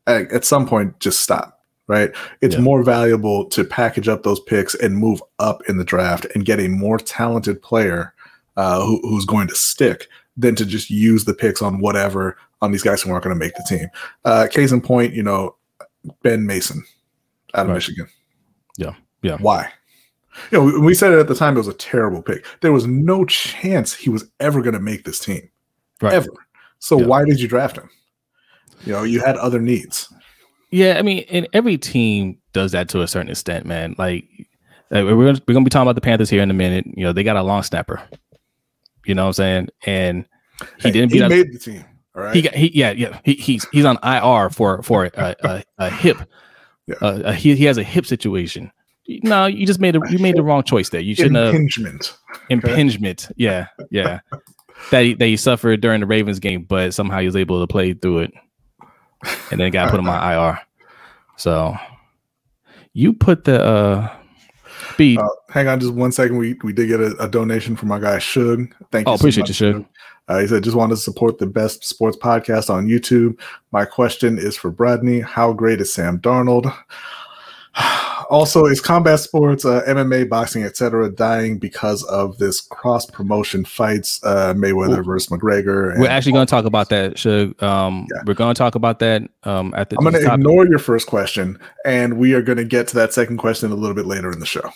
at, 0.07 0.31
at 0.31 0.45
some 0.45 0.67
point, 0.67 0.99
just 0.99 1.21
stop. 1.21 1.57
Right? 1.87 2.11
It's 2.41 2.53
Yeah. 2.55 2.61
more 2.61 2.83
valuable 2.83 3.45
to 3.49 3.63
package 3.63 4.07
up 4.07 4.21
those 4.23 4.39
picks 4.39 4.75
and 4.75 4.95
move 4.97 5.21
up 5.39 5.61
in 5.67 5.77
the 5.77 5.83
draft 5.83 6.25
and 6.35 6.45
get 6.45 6.59
a 6.59 6.67
more 6.67 6.99
talented 6.99 7.61
player 7.63 8.13
uh, 8.57 8.85
who, 8.85 8.99
who's 9.01 9.25
going 9.25 9.47
to 9.47 9.55
stick 9.55 10.07
than 10.37 10.53
to 10.55 10.65
just 10.65 10.89
use 10.91 11.25
the 11.25 11.33
picks 11.33 11.61
on 11.63 11.79
whatever 11.79 12.37
on 12.61 12.71
these 12.71 12.83
guys 12.83 13.01
who 13.01 13.09
aren't 13.11 13.23
going 13.23 13.35
to 13.35 13.39
make 13.39 13.55
the 13.55 13.65
team. 13.67 13.87
Uh, 14.23 14.47
case 14.51 14.71
in 14.71 14.81
point, 14.81 15.13
you 15.13 15.23
know, 15.23 15.55
Ben 16.21 16.45
Mason 16.45 16.83
out 17.55 17.61
of 17.63 17.69
Right. 17.69 17.75
Michigan. 17.75 18.07
Yeah, 18.77 18.93
yeah. 19.23 19.37
Why? 19.37 19.71
You 20.51 20.57
know, 20.59 20.63
we, 20.65 20.79
we 20.79 20.93
said 20.93 21.11
it 21.13 21.19
at 21.19 21.27
the 21.27 21.35
time. 21.35 21.55
It 21.55 21.59
was 21.59 21.67
a 21.67 21.73
terrible 21.73 22.21
pick. 22.21 22.45
There 22.61 22.71
was 22.71 22.85
no 22.87 23.25
chance 23.25 23.93
he 23.93 24.09
was 24.09 24.25
ever 24.39 24.61
going 24.61 24.73
to 24.73 24.79
make 24.79 25.03
this 25.05 25.19
team, 25.19 25.49
Right. 26.01 26.13
ever. 26.13 26.29
So 26.79 26.99
Yeah. 26.99 27.05
why 27.07 27.25
did 27.25 27.39
you 27.39 27.47
draft 27.47 27.77
him? 27.77 27.89
You 28.85 28.93
know, 28.93 29.03
you 29.03 29.19
had 29.19 29.35
other 29.37 29.59
needs. 29.59 30.11
Yeah, 30.71 30.95
I 30.97 31.01
mean, 31.01 31.25
and 31.29 31.47
every 31.53 31.77
team 31.77 32.37
does 32.53 32.71
that 32.73 32.89
to 32.89 33.01
a 33.01 33.07
certain 33.07 33.29
extent, 33.31 33.65
man. 33.65 33.95
Like, 33.97 34.25
uh, 34.91 35.03
we're 35.03 35.25
gonna, 35.25 35.41
we're 35.47 35.53
gonna 35.53 35.63
be 35.63 35.69
talking 35.69 35.83
about 35.87 35.95
the 35.95 36.01
Panthers 36.01 36.29
here 36.29 36.41
in 36.41 36.49
a 36.51 36.53
minute. 36.53 36.85
You 36.95 37.03
know, 37.05 37.13
they 37.13 37.23
got 37.23 37.35
a 37.37 37.43
long 37.43 37.63
snapper. 37.63 38.01
You 39.05 39.15
know 39.15 39.23
what 39.23 39.27
I'm 39.29 39.33
saying? 39.33 39.69
And 39.85 40.25
he 40.77 40.83
Hey, 40.83 40.91
didn't 40.91 41.11
he 41.11 41.17
beat 41.17 41.23
up. 41.23 41.29
made 41.29 41.51
the 41.53 41.59
team. 41.59 41.85
All 42.15 42.23
right. 42.23 42.35
He 42.35 42.41
got 42.41 42.53
he 42.55 42.71
yeah 42.77 42.91
yeah 42.91 43.19
he, 43.23 43.33
he's 43.33 43.67
he's 43.71 43.85
on 43.85 43.97
IR 44.03 44.49
for 44.49 44.81
for 44.83 45.05
a, 45.05 45.35
a, 45.43 45.63
a 45.77 45.89
hip. 45.89 46.17
Yeah. 46.87 46.95
Uh, 47.01 47.31
he 47.33 47.55
he 47.55 47.65
has 47.65 47.77
a 47.77 47.83
hip 47.83 48.05
situation. 48.05 48.71
No, 49.23 49.47
you 49.47 49.65
just 49.65 49.79
made 49.79 49.95
a 49.95 50.01
you 50.09 50.19
made 50.19 50.35
the 50.35 50.43
wrong 50.43 50.63
choice 50.63 50.89
there. 50.89 51.01
You 51.01 51.15
shouldn't 51.15 51.35
have 51.35 51.53
Impingement. 51.55 52.15
impingement. 52.49 53.31
Yeah, 53.35 53.67
yeah. 53.89 54.19
that 54.91 55.05
he, 55.05 55.13
that 55.15 55.25
he 55.25 55.37
suffered 55.37 55.81
during 55.81 56.01
the 56.01 56.05
Ravens 56.05 56.39
game, 56.39 56.63
but 56.63 56.93
somehow 56.93 57.19
he 57.19 57.25
was 57.25 57.35
able 57.35 57.59
to 57.59 57.67
play 57.67 57.93
through 57.93 58.19
it, 58.19 58.33
and 59.51 59.59
then 59.59 59.71
got 59.71 59.89
put 59.89 59.99
on 59.99 60.05
my 60.05 60.33
IR. 60.49 60.59
So 61.37 61.75
you 62.93 63.13
put 63.13 63.45
the 63.45 63.63
uh. 63.63 64.15
Uh, 64.99 65.27
hang 65.49 65.67
on 65.67 65.79
just 65.79 65.93
one 65.93 66.11
second. 66.11 66.37
We 66.37 66.55
we 66.63 66.73
did 66.73 66.87
get 66.87 66.99
a, 66.99 67.15
a 67.23 67.27
donation 67.27 67.75
from 67.75 67.87
my 67.89 67.99
guy 67.99 68.19
Shug. 68.19 68.73
Thank 68.91 69.07
you. 69.07 69.11
oh, 69.11 69.15
appreciate 69.15 69.47
you, 69.47 69.53
Shug. 69.53 69.85
Uh, 70.27 70.39
he 70.39 70.47
said, 70.47 70.63
just 70.63 70.75
wanted 70.75 70.95
to 70.95 71.01
support 71.01 71.39
the 71.39 71.47
best 71.47 71.85
sports 71.85 72.17
podcast 72.17 72.69
on 72.69 72.85
YouTube. 72.85 73.39
My 73.71 73.85
question 73.85 74.37
is 74.37 74.55
for 74.55 74.71
Bradney. 74.71 75.23
How 75.23 75.53
great 75.53 75.81
is 75.81 75.91
Sam 75.91 76.19
Darnold? 76.19 76.71
also, 78.29 78.65
is 78.65 78.79
combat 78.79 79.19
sports, 79.19 79.65
uh, 79.65 79.81
MMA, 79.87 80.29
boxing, 80.29 80.63
etc., 80.63 81.09
dying 81.09 81.57
because 81.57 82.03
of 82.03 82.37
this 82.37 82.61
cross 82.61 83.05
promotion 83.07 83.65
fights, 83.65 84.23
uh, 84.23 84.53
Mayweather 84.53 85.03
versus 85.03 85.29
McGregor? 85.29 85.97
We're 85.97 86.09
actually 86.09 86.33
going 86.33 86.45
to 86.45 86.51
talk 86.51 86.65
about 86.65 86.89
that. 86.89 87.17
Shug. 87.17 87.61
Um, 87.61 88.07
Yeah. 88.13 88.21
We're 88.25 88.35
going 88.35 88.53
to 88.53 88.57
talk 88.57 88.75
about 88.75 88.99
that 88.99 89.23
um, 89.43 89.73
at 89.75 89.89
the. 89.89 89.97
I'm 89.97 90.03
going 90.03 90.23
to 90.23 90.33
ignore 90.33 90.67
your 90.67 90.77
first 90.77 91.07
question, 91.07 91.57
and 91.85 92.19
we 92.19 92.33
are 92.33 92.43
going 92.43 92.59
to 92.59 92.63
get 92.63 92.87
to 92.89 92.95
that 92.95 93.13
second 93.13 93.37
question 93.37 93.71
a 93.71 93.75
little 93.75 93.95
bit 93.95 94.05
later 94.05 94.31
in 94.31 94.39
the 94.39 94.45
show. 94.45 94.69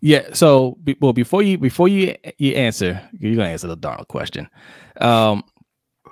Yeah. 0.00 0.26
So, 0.32 0.76
be, 0.82 0.96
well, 1.00 1.12
before 1.12 1.42
you 1.42 1.58
before 1.58 1.86
you 1.86 2.16
you 2.38 2.54
answer, 2.54 3.00
you're 3.18 3.36
gonna 3.36 3.48
answer 3.48 3.68
the 3.68 3.76
Darnold 3.76 4.08
question. 4.08 4.48
Um, 5.00 5.44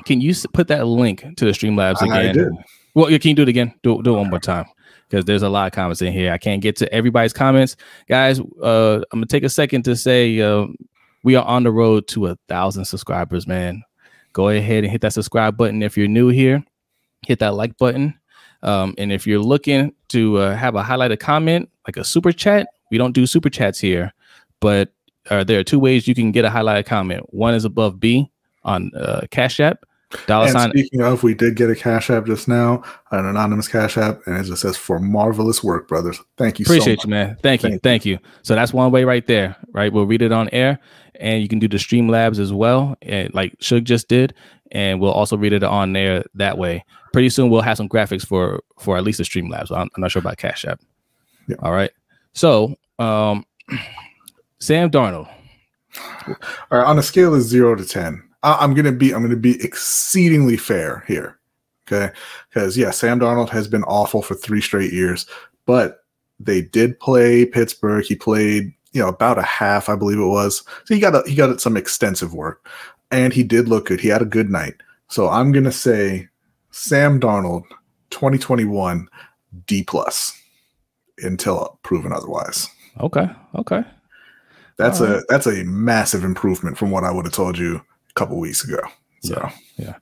can 0.05 0.21
you 0.21 0.33
put 0.53 0.69
that 0.69 0.87
link 0.87 1.25
to 1.37 1.45
the 1.45 1.51
Streamlabs 1.51 2.01
again? 2.03 2.13
I 2.13 2.23
again? 2.23 2.35
did. 2.35 2.53
Well, 2.95 3.07
can 3.07 3.31
you 3.31 3.35
do 3.35 3.43
it 3.43 3.49
again? 3.49 3.75
Do, 3.83 4.01
do 4.03 4.15
it 4.15 4.19
one 4.19 4.31
more 4.31 4.39
time 4.39 4.67
because 5.09 5.25
there's 5.25 5.43
a 5.43 5.49
lot 5.49 5.67
of 5.67 5.73
comments 5.73 6.03
in 6.03 6.13
here. 6.13 6.33
I 6.33 6.39
can't 6.39 6.63
get 6.63 6.77
to 6.77 6.93
everybody's 6.93 7.33
comments, 7.33 7.77
guys. 8.09 8.41
Uh, 8.63 8.97
I'm 9.13 9.21
gonna 9.21 9.27
take 9.27 9.45
a 9.45 9.49
second 9.49 9.83
to 9.85 9.97
say 9.97 10.41
uh, 10.41 10.67
we 11.23 11.35
are 11.37 11.45
on 11.45 11.63
the 11.63 11.71
road 11.71 12.07
to 12.09 12.27
a 12.27 12.37
thousand 12.49 12.85
subscribers, 12.85 13.47
man. 13.47 13.83
Go 14.33 14.49
ahead 14.49 14.85
and 14.85 14.91
hit 14.91 15.01
that 15.03 15.13
subscribe 15.13 15.57
button 15.57 15.83
if 15.83 15.97
you're 15.97 16.09
new 16.09 16.29
here. 16.29 16.65
Hit 17.27 17.39
that 17.39 17.55
like 17.55 17.79
button. 17.79 18.19
Um, 18.63 18.95
and 18.99 19.13
if 19.13 19.27
you're 19.27 19.41
looking 19.41 19.95
to 20.09 20.39
uh, 20.39 20.57
have 20.57 20.75
a 20.75 20.83
highlighted 20.83 21.21
comment, 21.21 21.71
like 21.87 21.97
a 21.97 22.05
super 22.05 22.33
chat, 22.33 22.67
we 22.91 22.99
don't 22.99 23.13
do 23.13 23.27
super 23.27 23.51
chats 23.51 23.79
here, 23.79 24.13
but 24.61 24.93
uh, 25.31 25.45
there 25.45 25.59
are 25.61 25.65
two 25.65 25.79
ways 25.79 26.09
you 26.09 26.15
can 26.15 26.33
get 26.33 26.45
a 26.45 26.51
highlighted 26.51 26.87
comment. 26.87 27.23
One 27.33 27.55
is 27.55 27.65
above 27.65 28.01
B 28.01 28.31
on 28.63 28.91
uh, 28.97 29.23
Cash 29.31 29.61
App, 29.61 29.85
dollar 30.27 30.47
And 30.47 30.53
sign. 30.53 30.71
speaking 30.71 31.03
of, 31.03 31.23
we 31.23 31.35
did 31.35 31.57
get 31.57 31.71
a 31.71 31.77
cash 31.77 32.11
app 32.11 32.27
just 32.27 32.49
now, 32.49 32.83
an 33.11 33.27
anonymous 33.27 33.69
cash 33.69 33.97
app, 33.97 34.21
and 34.27 34.37
it 34.37 34.45
just 34.45 34.63
says 34.63 34.77
for 34.77 34.99
marvelous 34.99 35.63
work, 35.63 35.89
brothers. 35.89 36.21
Thank 36.37 36.59
you 36.59 36.65
Appreciate 36.65 37.01
so 37.01 37.09
you, 37.09 37.11
man. 37.11 37.37
Thank 37.43 37.63
you. 37.63 37.71
Thank 37.71 37.83
Thank 37.83 38.07
you. 38.07 38.19
So 38.43 38.55
that's 38.55 38.73
one 38.73 38.91
way 38.91 39.05
right 39.05 39.27
there, 39.27 39.57
right? 39.73 39.93
We'll 39.93 40.07
read 40.07 40.23
it 40.23 40.33
on 40.33 40.49
air 40.51 40.79
and 41.21 41.43
you 41.43 41.49
can 41.49 41.59
do 41.59 41.69
the 41.69 41.77
Streamlabs 41.77 42.39
as 42.39 42.53
well, 42.53 42.97
and 43.03 43.33
like 43.35 43.55
Shug 43.61 43.85
just 43.85 44.09
did, 44.09 44.35
and 44.73 45.01
we'll 45.01 45.13
also 45.13 45.37
read 45.37 45.53
it 45.53 45.63
on 45.63 45.93
there 45.93 46.25
that 46.35 46.59
way. 46.59 46.85
Pretty 47.13 47.31
soon 47.31 47.51
we'll 47.51 47.61
have 47.61 47.77
some 47.77 47.89
graphics 47.89 48.27
for 48.27 48.61
for 48.79 48.97
at 48.97 49.05
least 49.05 49.19
the 49.19 49.25
Streamlabs. 49.25 49.71
I'm, 49.71 49.89
I'm 49.95 50.01
not 50.01 50.11
sure 50.11 50.21
about 50.21 50.39
Cash 50.39 50.65
App. 50.65 50.81
Yeah. 51.49 51.57
All 51.61 51.73
right. 51.73 51.91
So, 52.33 52.75
um 52.99 53.45
Sam 54.59 54.91
Darnold. 54.91 55.29
All 56.27 56.79
right, 56.79 56.87
on 56.87 56.99
a 56.99 57.03
scale 57.03 57.35
of 57.35 57.43
zero 57.43 57.75
to 57.77 57.85
ten, 57.85 58.23
I, 58.45 58.57
I'm 58.61 58.75
gonna 58.75 58.93
be 58.93 59.13
I'm 59.13 59.23
gonna 59.23 59.37
be 59.37 59.63
exceedingly 59.65 60.57
fair 60.57 61.03
here. 61.09 61.39
Okay, 61.89 62.15
because 62.49 62.77
yeah, 62.77 62.91
Sam 62.91 63.19
Darnold 63.19 63.49
has 63.49 63.67
been 63.67 63.85
awful 63.85 64.23
for 64.23 64.35
three 64.35 64.61
straight 64.61 64.93
years, 64.93 65.27
but 65.67 66.05
they 66.39 66.63
did 66.63 67.01
play 67.01 67.47
Pittsburgh. 67.47 68.05
He 68.05 68.15
played 68.15 68.73
you 68.93 69.03
know 69.03 69.09
about 69.09 69.39
a 69.39 69.43
half, 69.43 69.89
I 69.89 69.97
believe 69.97 70.19
it 70.19 70.27
was. 70.27 70.63
So 70.85 70.95
he 70.95 71.01
got 71.01 71.15
a, 71.15 71.29
he 71.29 71.35
got 71.35 71.61
some 71.61 71.77
extensive 71.77 72.35
work, 72.35 72.69
and 73.11 73.33
he 73.33 73.43
did 73.43 73.69
look 73.69 73.87
good. 73.87 74.01
He 74.01 74.09
had 74.09 74.23
a 74.23 74.27
good 74.27 74.51
night. 74.51 74.75
So 75.09 75.29
I'm 75.29 75.51
gonna 75.51 75.73
say 75.73 76.29
Sam 76.71 77.19
Darnold, 77.19 77.65
2021 78.11 79.09
D 79.67 79.83
plus, 79.83 80.39
until 81.19 81.79
proven 81.83 82.13
otherwise. 82.13 82.69
Okay. 83.01 83.29
Okay. 83.57 83.83
That's 84.77 85.01
All 85.01 85.07
a 85.07 85.23
that's 85.29 85.47
a 85.47 85.65
massive 85.65 86.25
improvement 86.25 86.77
from 86.77 86.91
what 86.91 87.05
I 87.05 87.11
would 87.11 87.25
have 87.25 87.35
told 87.35 87.57
you 87.57 87.81
couple 88.15 88.39
weeks 88.39 88.65
ago. 88.65 88.81
So 89.23 89.49
yeah. 89.77 89.95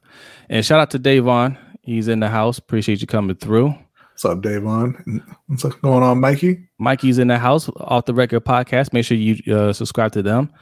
And 0.49 0.65
shout 0.65 0.81
out 0.81 0.91
to 0.91 0.99
Davon. 0.99 1.59
He's 1.83 2.09
in 2.09 2.21
the 2.21 2.29
house. 2.29 2.59
Appreciate 2.59 3.01
you 3.01 3.07
coming 3.07 3.37
through. 3.37 3.75
what's 4.11 4.25
up, 4.25 4.43
Davon? 4.43 5.23
What's 5.47 5.63
going 5.65 6.03
on, 6.03 6.21
Mikey? 6.21 6.69
Mikey's 6.79 7.19
in 7.19 7.29
the 7.29 7.39
house, 7.39 7.69
off 7.77 8.05
the 8.05 8.15
record 8.15 8.45
podcast. 8.45 8.93
Make 8.93 9.05
sure 9.05 9.17
you 9.17 9.55
uh, 9.55 9.73
subscribe 9.73 10.13
to 10.13 10.23
them. 10.23 10.53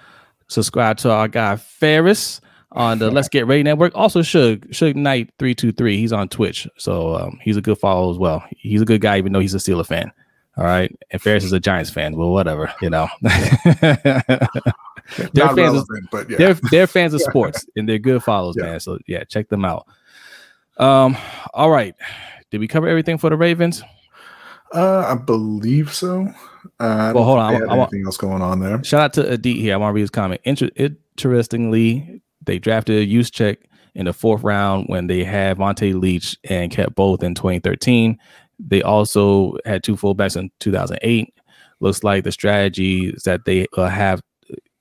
Subscribe 0.49 0.97
to 0.99 1.11
our 1.11 1.29
guy 1.29 1.57
Ferris 1.57 2.41
on 2.73 2.99
the 2.99 3.11
Let's 3.11 3.29
Get 3.29 3.47
Ready 3.47 3.63
Network. 3.63 3.93
Also, 3.95 4.21
Suge 4.21 4.69
Suge 4.71 4.95
Knight 4.95 5.31
three 5.39 5.55
two 5.55 5.73
three. 5.73 5.97
He's 5.97 6.13
on 6.13 6.29
Twitch, 6.29 6.69
so 6.77 7.17
um, 7.17 7.39
he's 7.43 7.57
a 7.57 7.63
good 7.63 7.79
follow 7.79 8.11
as 8.11 8.19
well. 8.19 8.45
He's 8.57 8.83
a 8.83 8.85
good 8.85 9.01
guy, 9.01 9.19
even 9.19 9.33
though 9.33 9.41
he's 9.41 9.55
a 9.55 9.59
Steeler 9.59 9.87
fan. 9.87 10.13
All 10.57 10.65
right, 10.65 10.95
and 11.11 11.23
Ferris 11.23 11.45
is 11.45 11.53
a 11.53 11.61
Giants 11.61 11.91
fan. 11.91 12.17
Well, 12.17 12.31
whatever, 12.31 12.73
you 12.83 12.91
know. 12.91 13.09
They're 15.17 15.47
Not 15.47 15.57
fans 15.57 15.77
of- 15.79 15.89
but 16.11 16.31
yeah. 16.31 16.37
they're 16.39 16.55
they're 16.71 16.87
fans 16.87 17.15
of 17.15 17.21
sports 17.31 17.67
and 17.77 17.89
they're 17.89 17.99
good 17.99 18.23
follows, 18.23 18.55
Yeah. 18.59 18.65
man. 18.65 18.81
So 18.81 18.99
yeah, 19.07 19.25
check 19.25 19.49
them 19.49 19.65
out. 19.65 19.87
Um, 20.79 21.17
all 21.55 21.71
right. 21.71 21.95
Did 22.51 22.59
we 22.61 22.69
cover 22.69 22.89
everything 22.89 23.19
for 23.19 23.31
the 23.31 23.37
Ravens? 23.37 23.83
uh, 24.75 25.05
I 25.09 25.15
believe 25.17 25.93
so. 25.93 26.29
Uh, 26.79 27.13
Well, 27.15 27.25
hold 27.25 27.39
on, 27.39 27.55
I- 27.69 27.75
want- 27.77 27.93
anything 27.93 28.07
else 28.07 28.17
going 28.17 28.41
on 28.43 28.61
there? 28.61 28.83
Shout 28.85 29.01
out 29.01 29.13
to 29.15 29.33
Adit 29.33 29.57
here. 29.57 29.75
I 29.75 29.77
want 29.77 29.91
to 29.91 29.95
read 29.95 30.01
his 30.03 30.11
comment. 30.11 30.41
Inter- 30.45 30.71
interestingly, 30.77 32.23
they 32.45 32.59
drafted 32.59 33.03
a 33.03 33.07
Juszczyk 33.13 33.57
in 33.95 34.07
the 34.07 34.13
fourth 34.13 34.43
round 34.43 34.87
when 34.89 35.07
they 35.07 35.25
had 35.25 35.59
Vonta 35.59 35.99
Leach 36.01 36.37
and 36.49 36.71
kept 36.71 36.95
both 36.95 37.23
in 37.23 37.35
2013. 37.35 38.17
They 38.59 38.83
also 38.83 39.57
had 39.65 39.83
two 39.83 39.97
fullbacks 39.97 40.37
in 40.37 40.51
2008. 40.61 41.33
Looks 41.81 42.05
like 42.05 42.25
the 42.25 42.33
strategies 42.33 43.23
that 43.25 43.45
they 43.47 43.67
uh, 43.77 43.89
have 43.89 44.21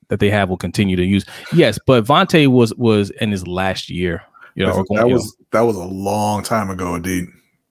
that 0.10 0.20
they 0.20 0.30
have 0.30 0.50
will 0.50 0.58
continue 0.58 0.96
to 0.96 1.06
use. 1.06 1.26
Yes, 1.54 1.80
but 1.86 2.04
Vonta 2.04 2.48
was 2.48 2.74
was 2.76 3.10
in 3.12 3.32
his 3.32 3.48
last 3.48 3.90
year. 3.90 4.22
You 4.56 4.66
know, 4.66 4.74
that 4.74 4.86
you 4.90 4.98
know. 4.98 5.08
was 5.08 5.36
that 5.52 5.62
was 5.62 5.78
a 5.78 5.84
long 5.86 6.44
time 6.44 6.70
ago, 6.70 6.96
indeed. 6.96 7.26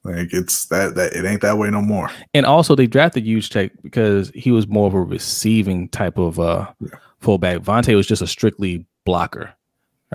Like 0.05 0.33
it's 0.33 0.67
that 0.67 0.95
that 0.95 1.13
it 1.13 1.27
ain't 1.27 1.43
that 1.43 1.59
way 1.59 1.69
no 1.71 1.83
more. 1.83 2.11
and 2.33 2.47
also 2.47 2.75
they 2.75 2.87
drafted 2.87 3.27
Juszczyk 3.27 3.71
because 3.83 4.31
he 4.35 4.51
was 4.51 4.67
more 4.67 4.87
of 4.87 4.95
a 4.95 5.03
receiving 5.03 5.89
type 5.89 6.17
of 6.17 6.41
uh 6.41 6.67
Yeah. 6.81 6.89
fullback. 7.21 7.59
Vonta 7.59 7.95
was 7.95 8.07
just 8.07 8.23
a 8.23 8.27
strictly 8.27 8.87
blocker, 9.05 9.53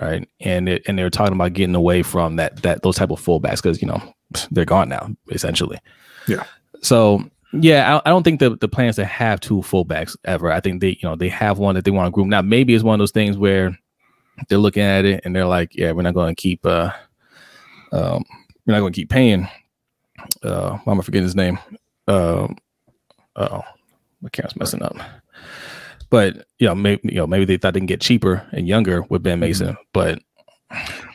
right? 0.00 0.26
And 0.40 0.68
it, 0.68 0.82
and 0.88 0.98
they 0.98 1.02
were 1.04 1.10
talking 1.10 1.34
about 1.34 1.52
getting 1.52 1.74
away 1.76 2.02
from 2.02 2.36
that 2.36 2.62
that 2.62 2.82
those 2.82 2.96
type 2.96 3.10
of 3.10 3.20
fullbacks 3.20 3.62
because 3.62 3.80
you 3.80 3.86
know 3.86 4.02
they're 4.50 4.64
gone 4.64 4.88
now 4.88 5.14
essentially. 5.30 5.78
Yeah. 6.26 6.42
So 6.82 7.22
yeah, 7.60 7.96
I, 7.96 8.08
I 8.08 8.10
don't 8.10 8.22
think 8.22 8.40
the 8.40 8.56
the 8.56 8.68
plans 8.68 8.96
to 8.96 9.04
have 9.04 9.40
two 9.40 9.58
fullbacks 9.58 10.16
ever. 10.24 10.50
I 10.50 10.60
think 10.60 10.80
they 10.80 10.98
you 11.00 11.08
know 11.08 11.16
they 11.16 11.28
have 11.28 11.58
one 11.58 11.74
that 11.74 11.84
they 11.84 11.90
want 11.90 12.06
to 12.06 12.10
group. 12.10 12.26
Now 12.26 12.42
maybe 12.42 12.74
it's 12.74 12.84
one 12.84 12.94
of 12.94 12.98
those 12.98 13.12
things 13.12 13.36
where 13.36 13.78
they're 14.48 14.58
looking 14.58 14.82
at 14.82 15.04
it 15.04 15.22
and 15.24 15.34
they're 15.34 15.46
like, 15.46 15.74
yeah, 15.74 15.92
we're 15.92 16.02
not 16.02 16.14
going 16.14 16.34
to 16.34 16.40
keep 16.40 16.64
uh 16.66 16.90
um 17.92 18.24
we're 18.66 18.74
not 18.74 18.80
going 18.80 18.92
to 18.92 19.00
keep 19.00 19.10
paying. 19.10 19.48
Uh, 20.42 20.78
why 20.84 20.92
am 20.92 21.00
I 21.00 21.02
forgetting 21.02 21.24
his 21.24 21.36
name? 21.36 21.58
Um, 22.08 22.56
oh, 23.36 23.62
my 24.22 24.28
camera's 24.30 24.56
messing 24.56 24.82
up. 24.82 24.96
But 26.10 26.46
you 26.58 26.66
know, 26.66 26.74
maybe 26.74 27.00
you 27.04 27.16
know, 27.16 27.26
maybe 27.26 27.44
they 27.44 27.56
thought 27.56 27.74
they 27.74 27.80
can 27.80 27.86
get 27.86 28.00
cheaper 28.00 28.46
and 28.52 28.66
younger 28.66 29.02
with 29.02 29.22
Ben 29.22 29.40
Mason, 29.40 29.76
but 29.92 30.18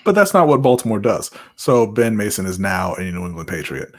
But 0.06 0.16
that's 0.16 0.34
not 0.34 0.48
what 0.48 0.62
Baltimore 0.62 1.00
does. 1.00 1.32
So 1.56 1.88
Ben 1.88 2.16
Mason 2.18 2.46
is 2.46 2.60
now 2.60 2.94
a 2.96 3.02
New 3.02 3.26
England 3.26 3.48
Patriot. 3.48 3.94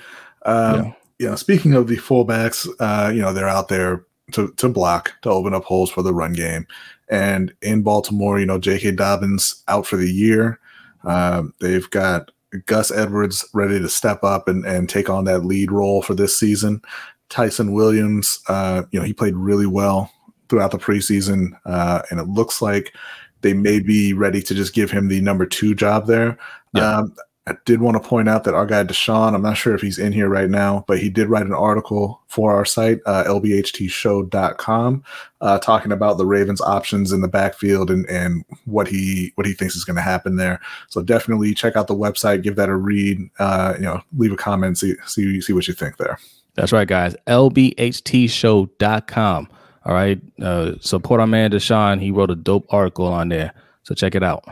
Um, 0.47 0.85
Yeah. 0.85 0.93
You 1.21 1.29
know, 1.29 1.37
speaking 1.37 1.75
of 1.75 1.87
the 1.87 1.99
fullbacks, 1.99 2.67
uh, 2.81 3.11
you 3.13 3.21
know 3.21 3.35
they're 3.35 3.47
out 3.47 3.69
there 3.69 4.07
to 4.33 4.53
to 4.57 4.69
block 4.71 5.13
to 5.21 5.29
open 5.29 5.53
up 5.53 5.65
holes 5.65 5.91
for 5.91 6.03
the 6.03 6.15
run 6.15 6.33
game. 6.33 6.67
And 7.11 7.53
in 7.61 7.83
Baltimore, 7.83 8.41
you 8.41 8.47
know 8.47 8.59
J.K. 8.59 8.93
Dobbins 8.93 9.63
out 9.69 9.87
for 9.87 9.97
the 9.97 10.11
year. 10.11 10.59
Um, 11.05 11.53
they've 11.61 11.89
got 11.91 12.31
Gus 12.65 12.91
Edwards 12.91 13.47
ready 13.53 13.79
to 13.79 13.89
step 13.89 14.25
up 14.25 14.49
and, 14.49 14.65
and 14.65 14.89
take 14.89 15.11
on 15.11 15.25
that 15.25 15.45
lead 15.45 15.71
role 15.71 16.01
for 16.01 16.15
this 16.15 16.39
season. 16.39 16.81
Ty'Son 17.29 17.73
Williams, 17.73 18.41
uh, 18.49 18.85
you 18.91 18.99
know, 18.99 19.05
he 19.05 19.13
played 19.13 19.37
really 19.37 19.67
well 19.67 20.11
throughout 20.49 20.71
the 20.71 20.79
preseason, 20.79 21.53
uh, 21.67 22.03
and 22.11 22.19
it 22.19 22.29
looks 22.29 22.63
like 22.63 22.95
they 23.43 23.53
may 23.53 23.79
be 23.79 24.13
ready 24.15 24.43
to 24.43 24.55
just 24.55 24.75
give 24.75 24.91
him 24.91 25.09
the 25.09 25.21
number 25.21 25.47
two 25.47 25.75
job 25.75 26.07
there. 26.07 26.39
Yeah. 26.73 26.99
Um, 26.99 27.15
I 27.47 27.57
did 27.65 27.81
want 27.81 28.01
to 28.01 28.07
point 28.07 28.29
out 28.29 28.45
that 28.45 28.55
our 28.55 28.67
guy 28.67 28.85
Deshaun, 28.85 29.35
I'm 29.35 29.43
not 29.43 29.57
sure 29.57 29.75
if 29.75 29.81
he's 29.81 29.99
in 29.99 30.13
here 30.13 30.29
right 30.29 30.51
now, 30.51 30.85
but 30.87 30.99
he 30.99 31.09
did 31.09 31.29
write 31.29 31.47
an 31.47 31.55
article 31.55 32.21
for 32.27 32.55
our 32.55 32.67
site, 32.67 32.99
uh, 33.07 33.25
lbhtshow.com, 33.25 35.03
uh, 35.41 35.59
talking 35.59 35.91
about 35.91 36.19
the 36.19 36.27
Ravens' 36.27 36.61
options 36.61 37.13
in 37.13 37.23
the 37.23 37.29
backfield 37.29 37.91
and, 37.91 38.07
and 38.11 38.45
what 38.67 38.87
he 38.87 39.33
what 39.37 39.47
he 39.47 39.55
thinks 39.55 39.75
is 39.75 39.85
going 39.85 39.97
to 39.97 40.03
happen 40.03 40.37
there. 40.37 40.61
So 40.91 41.03
definitely 41.03 41.55
check 41.55 41.77
out 41.77 41.87
the 41.87 41.97
website, 41.97 42.43
give 42.43 42.57
that 42.57 42.69
a 42.69 42.77
read. 42.77 43.19
Uh, 43.39 43.73
you 43.77 43.85
know, 43.85 44.03
leave 44.17 44.33
a 44.33 44.37
comment, 44.37 44.77
see 44.79 44.95
see 45.07 45.41
see 45.41 45.55
what 45.55 45.67
you 45.67 45.75
think 45.75 45.97
there. 45.97 46.19
That's 46.55 46.73
right, 46.73 46.87
guys. 46.87 47.17
LBHTshow.com. 47.27 49.49
All 49.87 49.95
right. 49.95 50.21
Uh, 50.41 50.73
support 50.81 51.21
our 51.21 51.27
man 51.27 51.53
Deshaun. 51.53 52.03
He 52.03 52.11
wrote 52.11 52.31
a 52.31 52.37
dope 52.37 52.67
article 52.71 53.07
on 53.07 53.31
there. 53.31 53.55
So 53.85 53.95
check 53.95 54.15
it 54.15 54.23
out. 54.23 54.45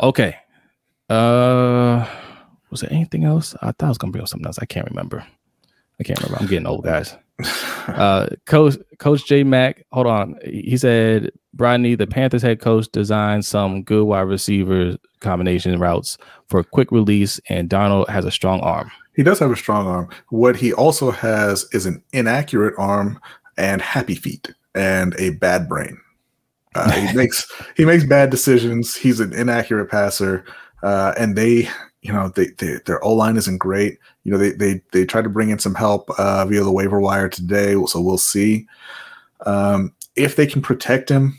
Okay. 0.00 0.36
Uh 1.12 2.08
was 2.70 2.80
there 2.80 2.92
anything 2.92 3.24
else? 3.24 3.54
I 3.60 3.66
thought 3.66 3.86
I 3.86 3.88
was 3.88 3.98
gonna 3.98 4.12
bring 4.12 4.22
up 4.22 4.28
something 4.28 4.46
else. 4.46 4.58
I 4.58 4.64
can't 4.64 4.88
remember. 4.88 5.24
I 6.00 6.04
can't 6.04 6.18
remember. 6.20 6.38
I'm 6.40 6.48
getting 6.48 6.66
old, 6.66 6.84
guys. 6.84 7.16
Uh 7.88 8.28
Coach 8.46 8.76
Coach 8.98 9.26
J 9.26 9.42
Mac, 9.42 9.84
hold 9.90 10.06
on. 10.06 10.36
He 10.44 10.76
said 10.76 11.32
Brodney, 11.56 11.98
the 11.98 12.06
Panthers 12.06 12.42
head 12.42 12.60
coach, 12.60 12.88
designed 12.92 13.44
some 13.44 13.82
good 13.82 14.04
wide 14.04 14.20
receiver 14.20 14.96
combination 15.18 15.78
routes 15.80 16.16
for 16.48 16.62
quick 16.62 16.92
release, 16.92 17.40
and 17.48 17.68
Darnold 17.68 18.08
has 18.08 18.24
a 18.24 18.30
strong 18.30 18.60
arm. 18.60 18.90
He 19.16 19.24
does 19.24 19.40
have 19.40 19.50
a 19.50 19.56
strong 19.56 19.88
arm. 19.88 20.08
What 20.28 20.54
he 20.56 20.72
also 20.72 21.10
has 21.10 21.66
is 21.72 21.86
an 21.86 22.02
inaccurate 22.12 22.74
arm 22.78 23.20
and 23.58 23.82
happy 23.82 24.14
feet 24.14 24.54
and 24.74 25.14
a 25.18 25.30
bad 25.30 25.68
brain. 25.68 26.00
Uh, 26.74 26.90
he 26.92 27.12
makes 27.16 27.50
he 27.76 27.84
makes 27.84 28.04
bad 28.04 28.30
decisions. 28.30 28.94
He's 28.94 29.20
an 29.20 29.32
inaccurate 29.32 29.90
passer, 29.90 30.44
uh, 30.82 31.14
and 31.18 31.36
they, 31.36 31.68
you 32.02 32.12
know, 32.12 32.28
they, 32.28 32.48
they 32.58 32.78
their 32.86 33.02
O 33.04 33.12
line 33.12 33.36
isn't 33.36 33.58
great. 33.58 33.98
You 34.24 34.32
know, 34.32 34.38
they 34.38 34.50
they 34.50 34.80
they 34.92 35.04
tried 35.04 35.22
to 35.24 35.30
bring 35.30 35.50
in 35.50 35.58
some 35.58 35.74
help 35.74 36.10
uh, 36.18 36.44
via 36.46 36.62
the 36.62 36.72
waiver 36.72 37.00
wire 37.00 37.28
today, 37.28 37.74
so 37.86 38.00
we'll 38.00 38.18
see 38.18 38.66
um, 39.46 39.92
if 40.16 40.36
they 40.36 40.46
can 40.46 40.62
protect 40.62 41.08
him. 41.08 41.38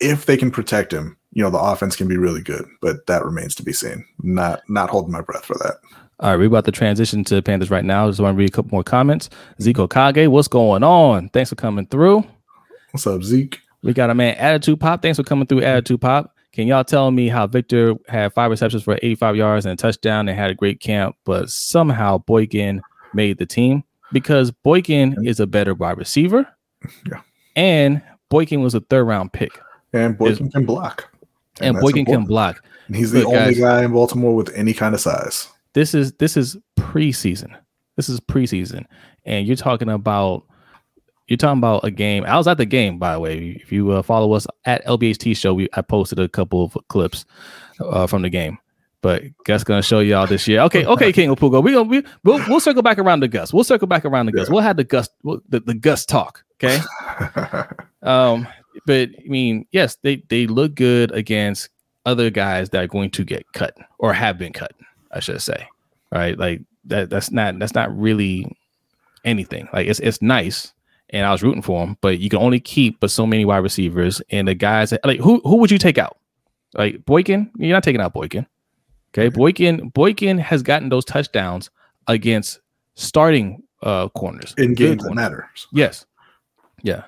If 0.00 0.26
they 0.26 0.36
can 0.36 0.52
protect 0.52 0.92
him, 0.92 1.16
you 1.32 1.42
know, 1.42 1.50
the 1.50 1.58
offense 1.58 1.96
can 1.96 2.06
be 2.06 2.16
really 2.16 2.40
good, 2.40 2.64
but 2.80 3.06
that 3.06 3.24
remains 3.24 3.54
to 3.56 3.62
be 3.64 3.72
seen. 3.72 4.04
Not 4.22 4.62
not 4.68 4.90
holding 4.90 5.12
my 5.12 5.22
breath 5.22 5.44
for 5.44 5.54
that. 5.58 5.76
All 6.20 6.30
right, 6.30 6.38
we're 6.38 6.46
about 6.46 6.64
to 6.64 6.72
transition 6.72 7.22
to 7.24 7.40
Panthers 7.42 7.70
right 7.70 7.84
now. 7.84 8.08
Just 8.08 8.20
want 8.20 8.34
to 8.34 8.38
read 8.38 8.48
a 8.48 8.52
couple 8.52 8.72
more 8.72 8.82
comments. 8.82 9.30
Zeke 9.60 9.88
Kage, 9.88 10.28
what's 10.28 10.48
going 10.48 10.82
on? 10.82 11.28
Thanks 11.28 11.50
for 11.50 11.56
coming 11.56 11.86
through. 11.86 12.24
What's 12.90 13.06
up, 13.06 13.22
Zeke? 13.22 13.60
We 13.82 13.92
got 13.92 14.10
a 14.10 14.14
man, 14.14 14.34
Attitude 14.34 14.80
Pop. 14.80 15.00
Thanks 15.00 15.18
for 15.18 15.22
coming 15.22 15.46
through, 15.46 15.62
Attitude 15.62 16.00
Pop. 16.00 16.34
Can 16.58 16.66
y'all 16.66 16.82
tell 16.82 17.12
me 17.12 17.28
how 17.28 17.46
Victor 17.46 17.94
had 18.08 18.32
five 18.32 18.50
receptions 18.50 18.82
for 18.82 18.98
85 19.00 19.36
yards 19.36 19.64
and 19.64 19.74
a 19.74 19.76
touchdown 19.76 20.28
and 20.28 20.36
had 20.36 20.50
a 20.50 20.56
great 20.56 20.80
camp, 20.80 21.14
but 21.24 21.48
somehow 21.50 22.18
Boykin 22.18 22.82
made 23.14 23.38
the 23.38 23.46
team? 23.46 23.84
Because 24.12 24.50
Boykin 24.50 25.24
is 25.24 25.38
a 25.38 25.46
better 25.46 25.72
wide 25.72 25.98
receiver. 25.98 26.48
Yeah. 27.08 27.20
And 27.54 28.02
Boykin 28.28 28.60
was 28.60 28.74
a 28.74 28.80
third 28.80 29.04
round 29.04 29.32
pick. 29.32 29.52
And 29.92 30.18
Boykin 30.18 30.50
can 30.50 30.66
block. 30.66 31.08
And, 31.60 31.76
that's 31.76 31.84
Boykin 31.84 32.04
can 32.04 32.24
block. 32.24 32.64
And 32.88 32.96
he's 32.96 33.12
the 33.12 33.24
only 33.24 33.38
guys. 33.38 33.60
guy 33.60 33.84
in 33.84 33.92
Baltimore 33.92 34.34
with 34.34 34.52
any 34.52 34.74
kind 34.74 34.96
of 34.96 35.00
size. 35.00 35.46
This 35.74 35.94
is 35.94 36.10
this 36.14 36.36
is 36.36 36.56
preseason. 36.76 37.56
This 37.94 38.08
is 38.08 38.18
preseason. 38.18 38.84
And 39.24 39.46
you're 39.46 39.54
talking 39.54 39.90
about 39.90 40.44
you're 41.28 41.36
talking 41.36 41.58
about 41.58 41.84
a 41.84 41.90
game. 41.90 42.24
I 42.24 42.36
was 42.36 42.48
at 42.48 42.56
the 42.56 42.66
game, 42.66 42.98
by 42.98 43.12
the 43.12 43.20
way. 43.20 43.60
If 43.62 43.70
you 43.70 43.92
uh, 43.92 44.02
follow 44.02 44.32
us 44.32 44.46
at 44.64 44.84
LBHT 44.86 45.36
Show, 45.36 45.54
we 45.54 45.68
I 45.74 45.82
posted 45.82 46.18
a 46.18 46.28
couple 46.28 46.64
of 46.64 46.76
clips 46.88 47.24
uh, 47.80 48.06
from 48.06 48.22
the 48.22 48.30
game. 48.30 48.58
But 49.00 49.22
Gus 49.44 49.62
gonna 49.62 49.82
show 49.82 50.00
y'all 50.00 50.26
this 50.26 50.48
year. 50.48 50.60
Okay, 50.62 50.84
okay, 50.84 51.12
King 51.14 51.30
of 51.30 51.38
Pugo. 51.38 51.60
We 51.60 51.72
gonna 51.72 51.88
we 51.88 52.02
we'll, 52.24 52.42
we'll 52.48 52.60
circle 52.60 52.82
back 52.82 52.98
around 52.98 53.20
the 53.20 53.28
Gus. 53.28 53.52
We'll 53.52 53.62
circle 53.62 53.86
back 53.86 54.04
around 54.04 54.26
the 54.26 54.32
Gus. 54.32 54.50
We'll 54.50 54.62
have 54.62 54.76
the 54.76 54.84
Gus 54.84 55.08
we'll, 55.22 55.40
the, 55.48 55.60
the 55.60 55.74
Gus 55.74 56.04
talk. 56.04 56.44
Okay. 56.62 56.80
Um, 58.00 58.46
but 58.86 59.10
I 59.10 59.28
mean, 59.28 59.66
yes, 59.72 59.96
they 60.02 60.22
they 60.28 60.46
look 60.46 60.76
good 60.76 61.10
against 61.10 61.68
other 62.06 62.30
guys 62.30 62.70
that 62.70 62.84
are 62.84 62.86
going 62.86 63.10
to 63.10 63.24
get 63.24 63.44
cut 63.52 63.76
or 63.98 64.12
have 64.12 64.38
been 64.38 64.52
cut, 64.52 64.72
I 65.10 65.20
should 65.20 65.42
say. 65.42 65.68
Right? 66.12 66.38
Like 66.38 66.62
that 66.84 67.10
that's 67.10 67.32
not 67.32 67.58
that's 67.58 67.74
not 67.74 67.94
really 67.94 68.56
anything. 69.24 69.68
Like 69.72 69.88
it's 69.88 69.98
it's 70.00 70.22
nice 70.22 70.72
and 71.10 71.26
I 71.26 71.32
was 71.32 71.42
rooting 71.42 71.62
for 71.62 71.84
him, 71.84 71.96
but 72.00 72.18
you 72.18 72.28
can 72.28 72.38
only 72.38 72.60
keep 72.60 73.00
but 73.00 73.10
so 73.10 73.26
many 73.26 73.44
wide 73.44 73.58
receivers 73.58 74.20
and 74.30 74.48
the 74.48 74.54
guys 74.54 74.90
that, 74.90 75.04
like 75.04 75.20
who 75.20 75.40
who 75.44 75.56
would 75.56 75.70
you 75.70 75.78
take 75.78 75.98
out? 75.98 76.18
Like 76.74 77.04
Boykin, 77.04 77.50
you're 77.56 77.74
not 77.74 77.82
taking 77.82 78.00
out 78.00 78.12
Boykin. 78.14 78.46
Okay, 79.12 79.28
Boykin 79.28 79.88
Boykin 79.90 80.38
has 80.38 80.62
gotten 80.62 80.88
those 80.88 81.04
touchdowns 81.04 81.70
against 82.06 82.60
starting 82.94 83.62
uh 83.82 84.08
corners 84.10 84.54
in 84.58 84.74
games 84.74 85.04
that 85.04 85.14
matters. 85.14 85.66
Yes. 85.72 86.04
Yeah. 86.82 87.04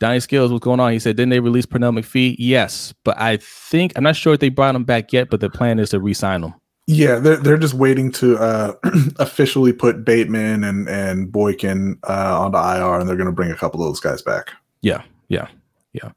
Donnie 0.00 0.20
Skills, 0.20 0.52
what's 0.52 0.62
going 0.64 0.78
on? 0.78 0.92
He 0.92 1.00
said, 1.00 1.16
didn't 1.16 1.30
they 1.30 1.40
release 1.40 1.66
Pernell 1.66 1.98
McPhee? 1.98 2.36
Yes. 2.38 2.94
But 3.02 3.18
I 3.20 3.38
think, 3.38 3.92
I'm 3.96 4.04
not 4.04 4.14
sure 4.14 4.32
if 4.34 4.40
they 4.40 4.48
brought 4.48 4.76
him 4.76 4.84
back 4.84 5.12
yet, 5.12 5.28
but 5.28 5.40
the 5.40 5.50
plan 5.50 5.80
is 5.80 5.90
to 5.90 5.98
re 5.98 6.14
sign 6.14 6.44
him. 6.44 6.54
Yeah, 6.90 7.16
they're 7.16 7.36
they're 7.36 7.58
just 7.58 7.74
waiting 7.74 8.10
to 8.12 8.38
uh, 8.38 8.72
officially 9.18 9.74
put 9.74 10.06
Bateman 10.06 10.64
and 10.64 10.88
and 10.88 11.30
Boykin 11.30 11.98
uh, 12.08 12.40
onto 12.40 12.56
IR, 12.56 12.98
and 12.98 13.06
they're 13.06 13.16
going 13.16 13.26
to 13.26 13.32
bring 13.32 13.50
a 13.50 13.56
couple 13.56 13.82
of 13.82 13.88
those 13.88 14.00
guys 14.00 14.22
back. 14.22 14.52
Yeah. 14.80 15.02
Yeah. 15.28 15.48
Yeah. 15.92 16.12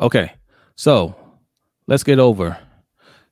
Okay. 0.00 0.32
So 0.76 1.14
let's 1.88 2.02
get 2.02 2.18
over 2.18 2.58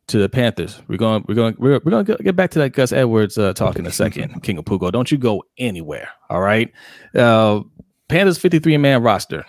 to 0.09 0.19
the 0.19 0.29
Panthers. 0.29 0.83
We're 0.87 0.99
going, 0.99 1.25
we're 1.27 1.35
going, 1.35 1.57
we're, 1.59 1.81
we're 1.83 1.91
going 1.91 2.05
to 2.05 2.17
get 2.17 2.37
back 2.37 2.51
to 2.51 2.59
that 2.59 2.71
Gus 2.71 2.93
Edwards 2.93 3.39
uh, 3.39 3.55
talk 3.55 3.77
in 3.77 3.87
a 3.87 3.91
second, 3.91 4.43
King 4.43 4.59
of 4.59 4.67
Pugo. 4.67 4.91
Don't 4.91 5.11
you 5.11 5.17
go 5.17 5.45
anywhere. 5.57 6.11
All 6.29 6.43
right. 6.43 6.71
Uh, 7.15 7.63
Panthers 8.09 8.37
53 8.37 8.77
man 8.77 9.03
roster. 9.03 9.47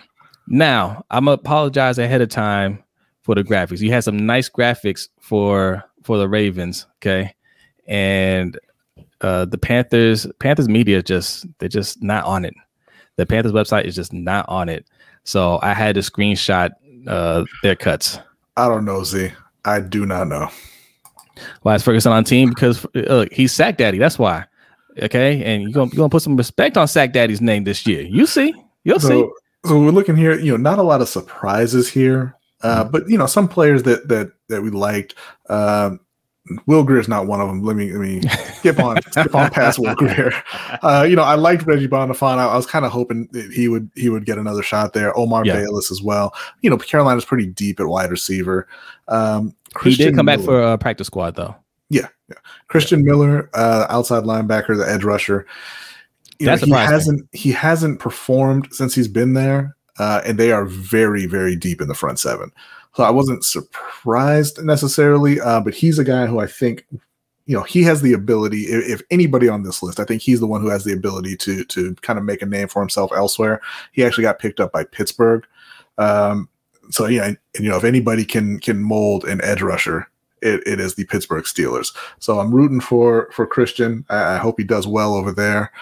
Now, 0.48 1.04
I'm 1.10 1.28
apologize 1.28 1.98
ahead 1.98 2.22
of 2.22 2.30
time 2.30 2.82
for 3.20 3.34
the 3.34 3.44
graphics. 3.44 3.80
You 3.80 3.90
had 3.90 4.04
some 4.04 4.24
nice 4.24 4.48
graphics 4.48 5.08
for 5.20 5.84
for 6.04 6.18
the 6.18 6.28
Ravens, 6.28 6.86
okay? 6.98 7.34
And 7.86 8.58
uh 9.20 9.44
the 9.46 9.58
Panthers 9.58 10.26
Panthers 10.38 10.68
media 10.68 11.02
just 11.02 11.46
they're 11.58 11.68
just 11.68 12.02
not 12.02 12.24
on 12.24 12.44
it. 12.44 12.54
The 13.16 13.26
Panthers 13.26 13.52
website 13.52 13.84
is 13.84 13.94
just 13.94 14.12
not 14.12 14.48
on 14.48 14.68
it. 14.68 14.86
So 15.24 15.58
I 15.62 15.74
had 15.74 15.96
to 15.96 16.00
screenshot 16.00 16.70
uh 17.06 17.44
their 17.62 17.76
cuts. 17.76 18.18
I 18.56 18.68
don't 18.68 18.84
know, 18.84 19.02
Z. 19.02 19.32
I 19.64 19.80
do 19.80 20.06
not 20.06 20.28
know. 20.28 20.48
Why 21.62 21.74
is 21.74 21.82
Ferguson 21.82 22.12
on 22.12 22.24
team? 22.24 22.50
Because 22.50 22.84
uh, 22.84 22.88
look, 22.94 23.32
he's 23.32 23.52
Sack 23.52 23.76
Daddy. 23.76 23.98
That's 23.98 24.18
why. 24.18 24.44
Okay, 25.02 25.42
and 25.42 25.62
you're 25.62 25.72
gonna, 25.72 25.90
you're 25.90 25.96
gonna 25.96 26.08
put 26.08 26.22
some 26.22 26.36
respect 26.36 26.76
on 26.76 26.86
Sack 26.86 27.12
Daddy's 27.12 27.40
name 27.40 27.64
this 27.64 27.86
year. 27.86 28.02
You 28.02 28.26
see, 28.26 28.54
you'll 28.84 29.00
see. 29.00 29.08
So, 29.08 29.32
so 29.66 29.80
we're 29.80 29.90
looking 29.90 30.16
here. 30.16 30.38
You 30.38 30.52
know, 30.52 30.58
not 30.58 30.78
a 30.78 30.82
lot 30.82 31.00
of 31.00 31.08
surprises 31.08 31.88
here, 31.88 32.36
uh, 32.64 32.84
but 32.84 33.08
you 33.08 33.16
know, 33.18 33.26
some 33.26 33.46
players 33.46 33.82
that 33.84 34.08
that 34.08 34.32
that 34.48 34.62
we 34.62 34.70
liked. 34.70 35.14
Um, 35.48 36.00
Will 36.66 36.84
Grier's 36.84 37.08
not 37.08 37.26
one 37.26 37.40
of 37.40 37.48
them. 37.48 37.62
Let 37.62 37.74
me 37.74 37.90
let 37.90 38.00
me 38.00 38.20
skip 38.58 38.78
on 38.78 39.00
skip 39.12 39.34
on 39.34 39.50
past 39.50 39.78
Will 39.78 39.94
Grier. 39.94 40.30
Uh, 40.82 41.06
you 41.08 41.16
know, 41.16 41.22
I 41.22 41.36
liked 41.36 41.64
Reggie 41.64 41.88
Bonnafon. 41.88 42.36
I, 42.36 42.44
I 42.46 42.56
was 42.56 42.66
kind 42.66 42.84
of 42.84 42.92
hoping 42.92 43.28
that 43.32 43.50
he 43.50 43.66
would 43.68 43.88
he 43.94 44.10
would 44.10 44.26
get 44.26 44.36
another 44.36 44.62
shot 44.62 44.92
there. 44.92 45.16
Omar 45.16 45.46
Yeah. 45.46 45.54
Bayless 45.54 45.90
as 45.90 46.02
well. 46.02 46.34
You 46.60 46.68
know, 46.68 46.76
Carolina's 46.76 47.24
pretty 47.24 47.46
deep 47.46 47.80
at 47.80 47.86
wide 47.86 48.10
receiver. 48.10 48.68
Um, 49.08 49.54
he 49.82 49.94
did 49.94 50.14
come 50.14 50.26
back 50.26 50.40
for 50.40 50.60
a 50.60 50.76
practice 50.76 51.06
squad 51.06 51.34
though. 51.34 51.54
yeah, 51.88 52.08
yeah. 52.28 52.36
Christian 52.68 53.04
Miller, 53.04 53.48
uh, 53.54 53.86
outside 53.88 54.24
linebacker, 54.24 54.76
the 54.76 54.86
edge 54.86 55.02
rusher. 55.02 55.46
You 56.38 56.46
That 56.46 56.60
know, 56.60 56.76
he 56.76 56.82
hasn't 56.84 57.28
he 57.32 57.52
hasn't 57.52 58.00
performed 58.00 58.68
since 58.70 58.94
he's 58.94 59.08
been 59.08 59.32
there, 59.32 59.76
uh, 59.98 60.20
and 60.24 60.38
they 60.38 60.52
are 60.52 60.64
very 60.64 61.26
very 61.26 61.56
deep 61.56 61.80
in 61.80 61.88
the 61.88 61.94
front 61.94 62.18
seven. 62.18 62.50
So 62.94 63.02
I 63.02 63.10
wasn't 63.10 63.44
surprised 63.44 64.62
necessarily, 64.62 65.40
uh, 65.40 65.60
but 65.60 65.74
he's 65.74 65.98
a 65.98 66.04
guy 66.04 66.26
who 66.26 66.38
I 66.38 66.46
think, 66.46 66.86
you 67.46 67.56
know, 67.56 67.64
he 67.64 67.82
has 67.82 68.02
the 68.02 68.12
ability. 68.12 68.62
If, 68.66 69.00
if 69.00 69.06
anybody 69.10 69.48
on 69.48 69.64
this 69.64 69.82
list, 69.82 69.98
I 69.98 70.04
think 70.04 70.22
he's 70.22 70.38
the 70.38 70.46
one 70.46 70.60
who 70.60 70.68
has 70.68 70.84
the 70.84 70.92
ability 70.92 71.36
to 71.38 71.64
to 71.64 71.94
kind 72.02 72.18
of 72.18 72.24
make 72.24 72.40
a 72.40 72.46
name 72.46 72.68
for 72.68 72.80
himself 72.80 73.10
elsewhere. 73.12 73.60
He 73.90 74.04
actually 74.04 74.22
got 74.22 74.38
picked 74.38 74.60
up 74.60 74.70
by 74.70 74.84
Pittsburgh. 74.84 75.44
Um, 75.98 76.48
so 76.90 77.06
yeah, 77.06 77.24
and, 77.24 77.38
you 77.58 77.68
know, 77.68 77.76
if 77.76 77.84
anybody 77.84 78.24
can 78.24 78.60
can 78.60 78.80
mold 78.82 79.24
an 79.24 79.42
edge 79.42 79.62
rusher, 79.62 80.08
it, 80.40 80.62
it 80.64 80.78
is 80.78 80.94
the 80.94 81.04
Pittsburgh 81.06 81.44
Steelers. 81.44 81.88
So 82.20 82.38
I'm 82.38 82.54
rooting 82.54 82.80
for 82.80 83.28
for 83.32 83.44
Christian. 83.44 84.04
I, 84.08 84.34
I 84.34 84.36
hope 84.36 84.54
he 84.56 84.64
does 84.64 84.86
well 84.86 85.14
over 85.14 85.32
there. 85.32 85.72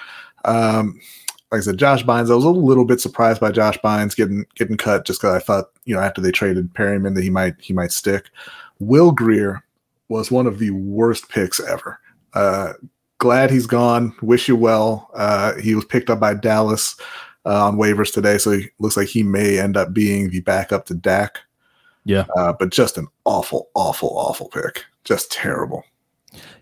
Um, 0.47 0.99
like 1.53 1.59
I 1.59 1.63
said, 1.63 1.79
Josh 1.79 2.03
Bynes. 2.03 2.31
I 2.31 2.35
was 2.35 2.47
a 2.47 2.51
little 2.51 2.87
bit 2.87 3.01
surprised 3.01 3.41
by 3.41 3.53
Josh 3.53 3.79
Bynes 3.85 4.17
getting 4.17 4.47
getting 4.55 4.79
cut 4.79 5.05
just 5.05 5.21
because 5.21 5.35
I 5.35 5.39
thought 5.39 5.67
you 5.85 5.95
know 5.95 6.01
after 6.01 6.23
they 6.23 6.33
traded 6.33 6.73
Perryman 6.75 7.13
that 7.15 7.23
he 7.23 7.31
might 7.31 7.55
he 7.61 7.75
might 7.75 7.93
stick. 7.93 8.31
Will 8.79 9.13
Grier 9.13 9.63
was 10.09 10.31
one 10.31 10.47
of 10.47 10.59
the 10.59 10.71
worst 10.71 11.29
picks 11.29 11.61
ever. 11.61 12.01
Uh, 12.33 12.73
glad 13.19 13.51
he's 13.51 13.67
gone. 13.67 14.15
Wish 14.23 14.49
you 14.49 14.57
well. 14.57 15.11
Uh, 15.15 15.55
he 15.57 15.75
was 15.75 15.85
picked 15.85 16.09
up 16.09 16.19
by 16.19 16.35
Dallas 16.35 16.97
uh, 17.45 17.67
on 17.67 17.77
waivers 17.77 18.13
today, 18.13 18.39
so 18.39 18.53
he 18.53 18.69
looks 18.79 18.97
like 18.97 19.09
he 19.09 19.23
may 19.23 19.59
end 19.59 19.77
up 19.77 19.93
being 19.93 20.31
the 20.31 20.41
backup 20.41 20.87
to 20.87 20.95
Dak. 20.95 21.39
Yeah. 22.05 22.25
Uh, 22.37 22.53
but 22.53 22.71
just 22.71 22.99
an 22.99 23.07
awful, 23.25 23.69
awful, 23.75 24.09
awful 24.17 24.49
pick. 24.49 24.85
Just 25.05 25.31
terrible. 25.31 25.85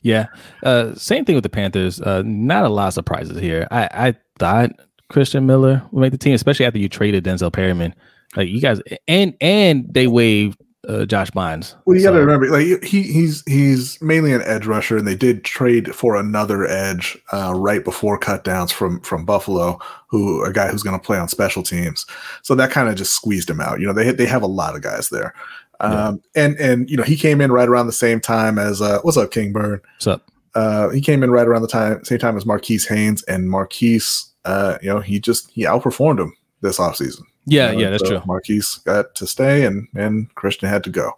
Yeah. 0.02 0.26
Uh, 0.62 0.94
same 0.94 1.24
thing 1.24 1.36
with 1.36 1.44
the 1.44 1.48
Panthers. 1.48 2.00
Uh, 2.00 2.22
not 2.24 2.64
a 2.64 2.68
lot 2.68 2.88
of 2.88 2.94
surprises 2.94 3.38
here. 3.38 3.66
I, 3.70 3.88
I 4.08 4.14
thought 4.40 4.72
Christian 5.08 5.46
Miller 5.46 5.82
would 5.92 6.00
make 6.00 6.12
the 6.12 6.18
team, 6.18 6.34
especially 6.34 6.66
after 6.66 6.78
you 6.78 6.88
traded 6.88 7.24
Denzel 7.24 7.52
Perryman. 7.52 7.94
Like 8.36 8.48
you 8.48 8.60
guys, 8.60 8.80
and 9.06 9.36
and 9.40 9.86
they 9.92 10.06
waived 10.06 10.60
uh, 10.88 11.04
Josh 11.04 11.30
Bynes. 11.30 11.74
Well, 11.84 11.96
you 11.96 12.02
got 12.02 12.12
to 12.12 12.20
remember, 12.20 12.48
like 12.48 12.82
he 12.82 13.02
he's 13.02 13.42
he's 13.46 14.00
mainly 14.00 14.32
an 14.32 14.42
edge 14.42 14.66
rusher, 14.66 14.96
and 14.96 15.06
they 15.06 15.16
did 15.16 15.44
trade 15.44 15.94
for 15.94 16.16
another 16.16 16.66
edge 16.66 17.18
uh, 17.32 17.52
right 17.54 17.84
before 17.84 18.18
cutdowns 18.18 18.72
from 18.72 19.00
from 19.00 19.24
Buffalo, 19.24 19.78
who 20.08 20.44
a 20.44 20.52
guy 20.52 20.68
who's 20.68 20.82
going 20.82 20.98
to 20.98 21.04
play 21.04 21.18
on 21.18 21.28
special 21.28 21.62
teams. 21.62 22.06
So 22.42 22.54
that 22.54 22.70
kind 22.70 22.88
of 22.88 22.96
just 22.96 23.14
squeezed 23.14 23.50
him 23.50 23.60
out. 23.60 23.80
You 23.80 23.86
know, 23.86 23.92
they 23.92 24.12
they 24.12 24.26
have 24.26 24.42
a 24.42 24.48
lot 24.48 24.74
of 24.74 24.82
guys 24.82 25.10
there, 25.10 25.34
um, 25.80 26.22
and 26.34 26.56
and 26.58 26.88
you 26.88 26.96
know 26.96 27.02
he 27.02 27.16
came 27.16 27.40
in 27.40 27.52
right 27.52 27.68
around 27.68 27.86
the 27.86 27.92
same 27.92 28.20
time 28.20 28.58
as 28.58 28.80
uh, 28.80 29.00
what's 29.02 29.16
up, 29.16 29.30
Kingburn. 29.30 29.80
What's 29.96 30.06
up? 30.06 30.30
Uh, 30.54 30.88
he 30.88 31.00
came 31.00 31.22
in 31.22 31.30
right 31.30 31.46
around 31.46 31.62
the 31.62 31.68
time 31.68 32.04
same 32.04 32.18
time 32.18 32.36
as 32.36 32.46
Marquis 32.46 32.80
Haynes, 32.88 33.22
and 33.24 33.50
Marquise, 33.50 34.29
uh, 34.44 34.78
you 34.82 34.88
know, 34.88 35.00
he 35.00 35.20
just 35.20 35.50
he 35.50 35.64
outperformed 35.64 36.20
him 36.20 36.34
this 36.60 36.78
offseason. 36.78 37.22
Yeah, 37.46 37.70
You 37.70 37.76
know, 37.76 37.82
yeah, 37.82 37.90
that's 37.90 38.02
so 38.02 38.10
true. 38.10 38.22
Marquis 38.26 38.62
got 38.84 39.14
to 39.14 39.26
stay, 39.26 39.64
and 39.64 39.88
and 39.94 40.32
Christian 40.34 40.68
had 40.68 40.84
to 40.84 40.90
go. 40.90 41.12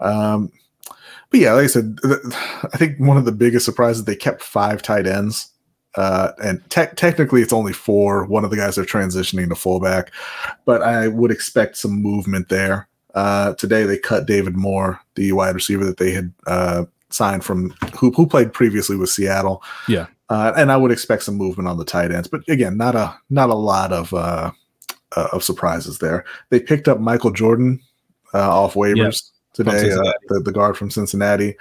Um, 0.00 0.52
but 1.30 1.40
yeah, 1.40 1.52
like 1.52 1.64
I 1.64 1.68
said, 1.68 1.98
th- 2.02 2.20
I 2.72 2.76
think 2.76 2.98
one 2.98 3.16
of 3.16 3.24
the 3.24 3.32
biggest 3.32 3.64
surprises 3.66 4.04
they 4.04 4.16
kept 4.16 4.42
five 4.42 4.82
tight 4.82 5.06
ends, 5.06 5.52
uh, 5.96 6.32
and 6.42 6.62
te- 6.70 6.94
technically 6.96 7.42
it's 7.42 7.52
only 7.52 7.72
four. 7.72 8.24
One 8.24 8.44
of 8.44 8.50
the 8.50 8.56
guys 8.56 8.78
are 8.78 8.84
transitioning 8.84 9.48
to 9.48 9.54
fullback, 9.54 10.12
but 10.64 10.82
I 10.82 11.08
would 11.08 11.30
expect 11.30 11.76
some 11.76 12.00
movement 12.02 12.48
there. 12.48 12.88
Uh, 13.14 13.54
today 13.54 13.82
they 13.84 13.98
cut 13.98 14.26
David 14.26 14.56
Moore, 14.56 15.00
the 15.16 15.32
wide 15.32 15.54
receiver 15.54 15.84
that 15.84 15.96
they 15.98 16.12
had 16.12 16.32
uh, 16.46 16.84
signed 17.10 17.44
from 17.44 17.70
who 17.98 18.10
who 18.12 18.26
played 18.26 18.52
previously 18.52 18.96
with 18.96 19.10
Seattle. 19.10 19.62
Yeah. 19.88 20.06
Uh, 20.30 20.52
and 20.56 20.70
I 20.70 20.76
would 20.76 20.90
expect 20.92 21.22
some 21.22 21.36
movement 21.36 21.68
on 21.68 21.78
the 21.78 21.84
tight 21.84 22.12
ends, 22.12 22.28
but 22.28 22.46
again, 22.48 22.76
not 22.76 22.94
a 22.94 23.16
not 23.30 23.48
a 23.50 23.54
lot 23.54 23.92
of 23.92 24.12
uh, 24.12 24.50
uh, 25.16 25.28
of 25.32 25.42
surprises 25.42 25.98
there. 25.98 26.24
They 26.50 26.60
picked 26.60 26.86
up 26.88 27.00
Michael 27.00 27.30
Jordan 27.30 27.80
uh, 28.34 28.50
off 28.62 28.74
waivers 28.74 29.30
today, 29.54 29.90
uh, 29.90 30.12
the, 30.28 30.40
the 30.44 30.52
guard 30.52 30.76
from 30.76 30.90
Cincinnati. 30.90 31.56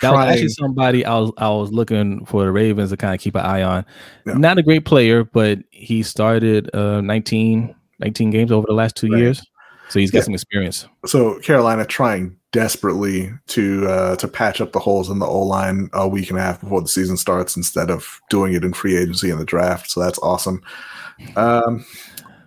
That 0.00 0.12
was 0.12 0.28
actually 0.28 0.48
somebody 0.50 1.04
I 1.06 1.18
was 1.18 1.32
I 1.38 1.48
was 1.48 1.72
looking 1.72 2.24
for 2.26 2.44
the 2.44 2.52
Ravens 2.52 2.90
to 2.90 2.96
kind 2.98 3.14
of 3.14 3.20
keep 3.20 3.34
an 3.34 3.46
eye 3.46 3.62
on. 3.62 3.84
Yeah. 4.26 4.34
Not 4.34 4.58
a 4.58 4.62
great 4.62 4.84
player, 4.84 5.24
but 5.24 5.58
he 5.70 6.02
started 6.02 6.74
uh 6.74 7.00
19, 7.00 7.74
19 8.00 8.30
games 8.30 8.52
over 8.52 8.66
the 8.66 8.74
last 8.74 8.96
two 8.96 9.08
Right. 9.10 9.20
years. 9.20 9.42
So 9.88 10.00
he's 10.00 10.10
got 10.10 10.18
Yeah. 10.18 10.24
some 10.24 10.34
experience. 10.34 10.86
so 11.06 11.38
Carolina 11.40 11.84
trying 11.86 12.36
desperately 12.56 13.30
to 13.48 13.86
uh, 13.86 14.16
to 14.16 14.26
patch 14.26 14.62
up 14.62 14.72
the 14.72 14.78
holes 14.78 15.10
in 15.10 15.18
the 15.18 15.26
O 15.26 15.42
line 15.42 15.90
a 15.92 16.08
week 16.08 16.30
and 16.30 16.38
a 16.38 16.42
half 16.42 16.58
before 16.58 16.80
the 16.80 16.88
season 16.88 17.18
starts 17.18 17.54
instead 17.54 17.90
of 17.90 18.18
doing 18.30 18.54
it 18.54 18.64
in 18.64 18.72
free 18.72 18.96
agency 18.96 19.28
in 19.28 19.36
the 19.36 19.44
draft. 19.44 19.90
So 19.90 20.00
that's 20.00 20.18
awesome. 20.20 20.62
Um, 21.36 21.84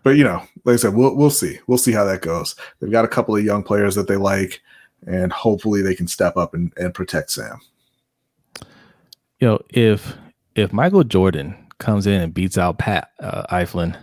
but 0.02 0.18
you 0.18 0.24
know, 0.24 0.42
like 0.66 0.74
I 0.74 0.78
said, 0.78 0.96
we'll 0.96 1.16
we'll 1.16 1.30
see. 1.30 1.60
We'll 1.68 1.78
see 1.78 1.92
how 1.92 2.06
that 2.06 2.24
goes. 2.24 2.56
They've 2.80 2.92
got 2.92 3.06
a 3.06 3.08
couple 3.08 3.36
of 3.36 3.44
young 3.44 3.62
players 3.62 3.94
that 3.94 4.08
they 4.08 4.16
like, 4.16 4.64
and 5.06 5.32
hopefully 5.32 5.84
they 5.84 5.94
can 5.94 6.08
step 6.08 6.38
up 6.38 6.56
and, 6.56 6.74
and 6.76 6.92
protect 6.92 7.30
Sam. 7.30 7.62
You 9.40 9.48
know, 9.48 9.60
if 9.70 10.18
if 10.56 10.74
Michael 10.74 11.04
Jordan 11.04 11.56
comes 11.78 12.08
in 12.08 12.20
and 12.20 12.34
beats 12.34 12.58
out 12.58 12.80
Pat 12.80 13.12
uh, 13.20 13.44
Elflein 13.56 13.96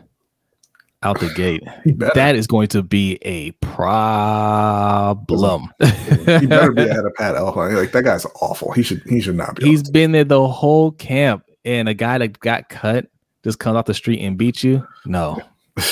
out 1.07 1.21
the 1.21 1.33
gate, 1.35 1.63
that 2.15 2.35
is 2.35 2.47
going 2.47 2.69
to 2.69 2.83
be 2.83 3.19
a 3.23 3.53
problem. 3.63 5.71
he 5.81 6.47
better 6.47 6.73
be 6.73 6.83
ahead 6.83 7.05
of 7.05 7.15
Pat 7.15 7.37
Elflein. 7.37 7.77
Like 7.77 7.93
that 7.93 8.03
guy's 8.03 8.27
awful. 8.41 8.73
He 8.73 8.83
should 8.83 9.03
he 9.09 9.21
should 9.21 9.37
not 9.37 9.57
be. 9.57 9.67
He's 9.67 9.89
been 9.89 10.13
there 10.13 10.25
the 10.25 10.47
whole 10.47 10.93
camp, 10.93 11.45
and 11.65 11.89
a 11.89 11.95
guy 11.95 12.19
that 12.19 12.41
got 12.41 12.69
cut 12.69 13.07
just 13.45 13.61
comes 13.61 13.77
off 13.77 13.87
the 13.87 13.95
street 13.95 14.21
and 14.21 14.37
beats 14.37 14.65
you. 14.65 14.87
No, 15.07 15.41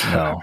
no, 0.06 0.42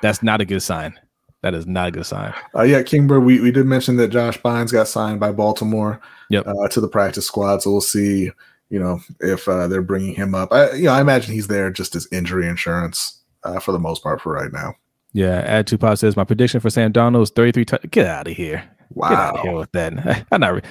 that's 0.00 0.22
not 0.22 0.40
a 0.40 0.44
good 0.44 0.62
sign. 0.62 0.98
That 1.42 1.52
is 1.52 1.66
not 1.66 1.88
a 1.88 1.90
good 1.90 2.06
sign. 2.06 2.32
Uh, 2.56 2.62
yeah, 2.62 2.82
Kingbird, 2.82 3.22
we, 3.22 3.38
we 3.38 3.50
did 3.50 3.66
mention 3.66 3.96
that 3.96 4.08
Josh 4.08 4.40
Bynes 4.40 4.72
got 4.72 4.88
signed 4.88 5.20
by 5.20 5.30
Baltimore 5.30 6.00
Yep. 6.30 6.46
uh, 6.46 6.68
to 6.68 6.80
the 6.80 6.88
practice 6.88 7.26
squad. 7.26 7.60
So 7.60 7.70
we'll 7.70 7.80
see, 7.82 8.30
you 8.70 8.78
know, 8.78 8.98
if 9.20 9.46
uh, 9.46 9.68
they're 9.68 9.82
bringing 9.82 10.14
him 10.14 10.34
up. 10.34 10.54
I, 10.54 10.72
you 10.72 10.84
know, 10.84 10.92
I 10.92 11.02
imagine 11.02 11.34
he's 11.34 11.48
there 11.48 11.70
just 11.70 11.94
as 11.96 12.08
injury 12.10 12.48
insurance 12.48 13.20
uh, 13.44 13.60
for 13.60 13.72
the 13.72 13.78
most 13.78 14.02
part 14.02 14.20
for 14.20 14.32
right 14.32 14.52
now. 14.52 14.74
Yeah, 15.12 15.42
Add 15.46 15.66
Tupac 15.68 15.98
says 15.98 16.16
my 16.16 16.24
prediction 16.24 16.60
for 16.60 16.70
Sam 16.70 16.92
Darnold 16.92 17.22
is 17.22 17.30
33. 17.30 17.64
tou- 17.64 17.78
Get 17.90 18.06
out 18.06 18.26
of 18.26 18.36
here. 18.36 18.64
Get 18.94 19.12
out 19.12 19.36
of 19.36 19.40
here 19.42 19.52
Wow. 19.52 19.58
with 19.60 19.72
that. 19.72 20.26
I'm 20.32 20.40
not 20.40 20.54
re- 20.54 20.62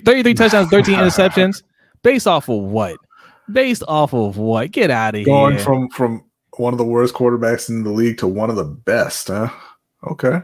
33 0.00 0.34
touchdowns, 0.34 0.68
13 0.70 0.96
interceptions. 0.98 1.62
Based 2.02 2.26
off 2.26 2.48
of 2.48 2.58
what? 2.62 2.96
Based 3.50 3.82
off 3.86 4.12
of 4.14 4.36
what? 4.38 4.70
Get 4.72 4.90
out 4.90 5.14
of 5.14 5.24
Going 5.24 5.56
here. 5.56 5.64
Going 5.64 5.88
from 5.88 6.20
from 6.20 6.24
one 6.56 6.72
of 6.74 6.78
the 6.78 6.84
worst 6.84 7.14
quarterbacks 7.14 7.68
in 7.68 7.84
the 7.84 7.90
league 7.90 8.18
to 8.18 8.26
one 8.26 8.48
of 8.50 8.56
the 8.56 8.64
best, 8.64 9.28
huh? 9.28 9.48
Okay. 10.08 10.40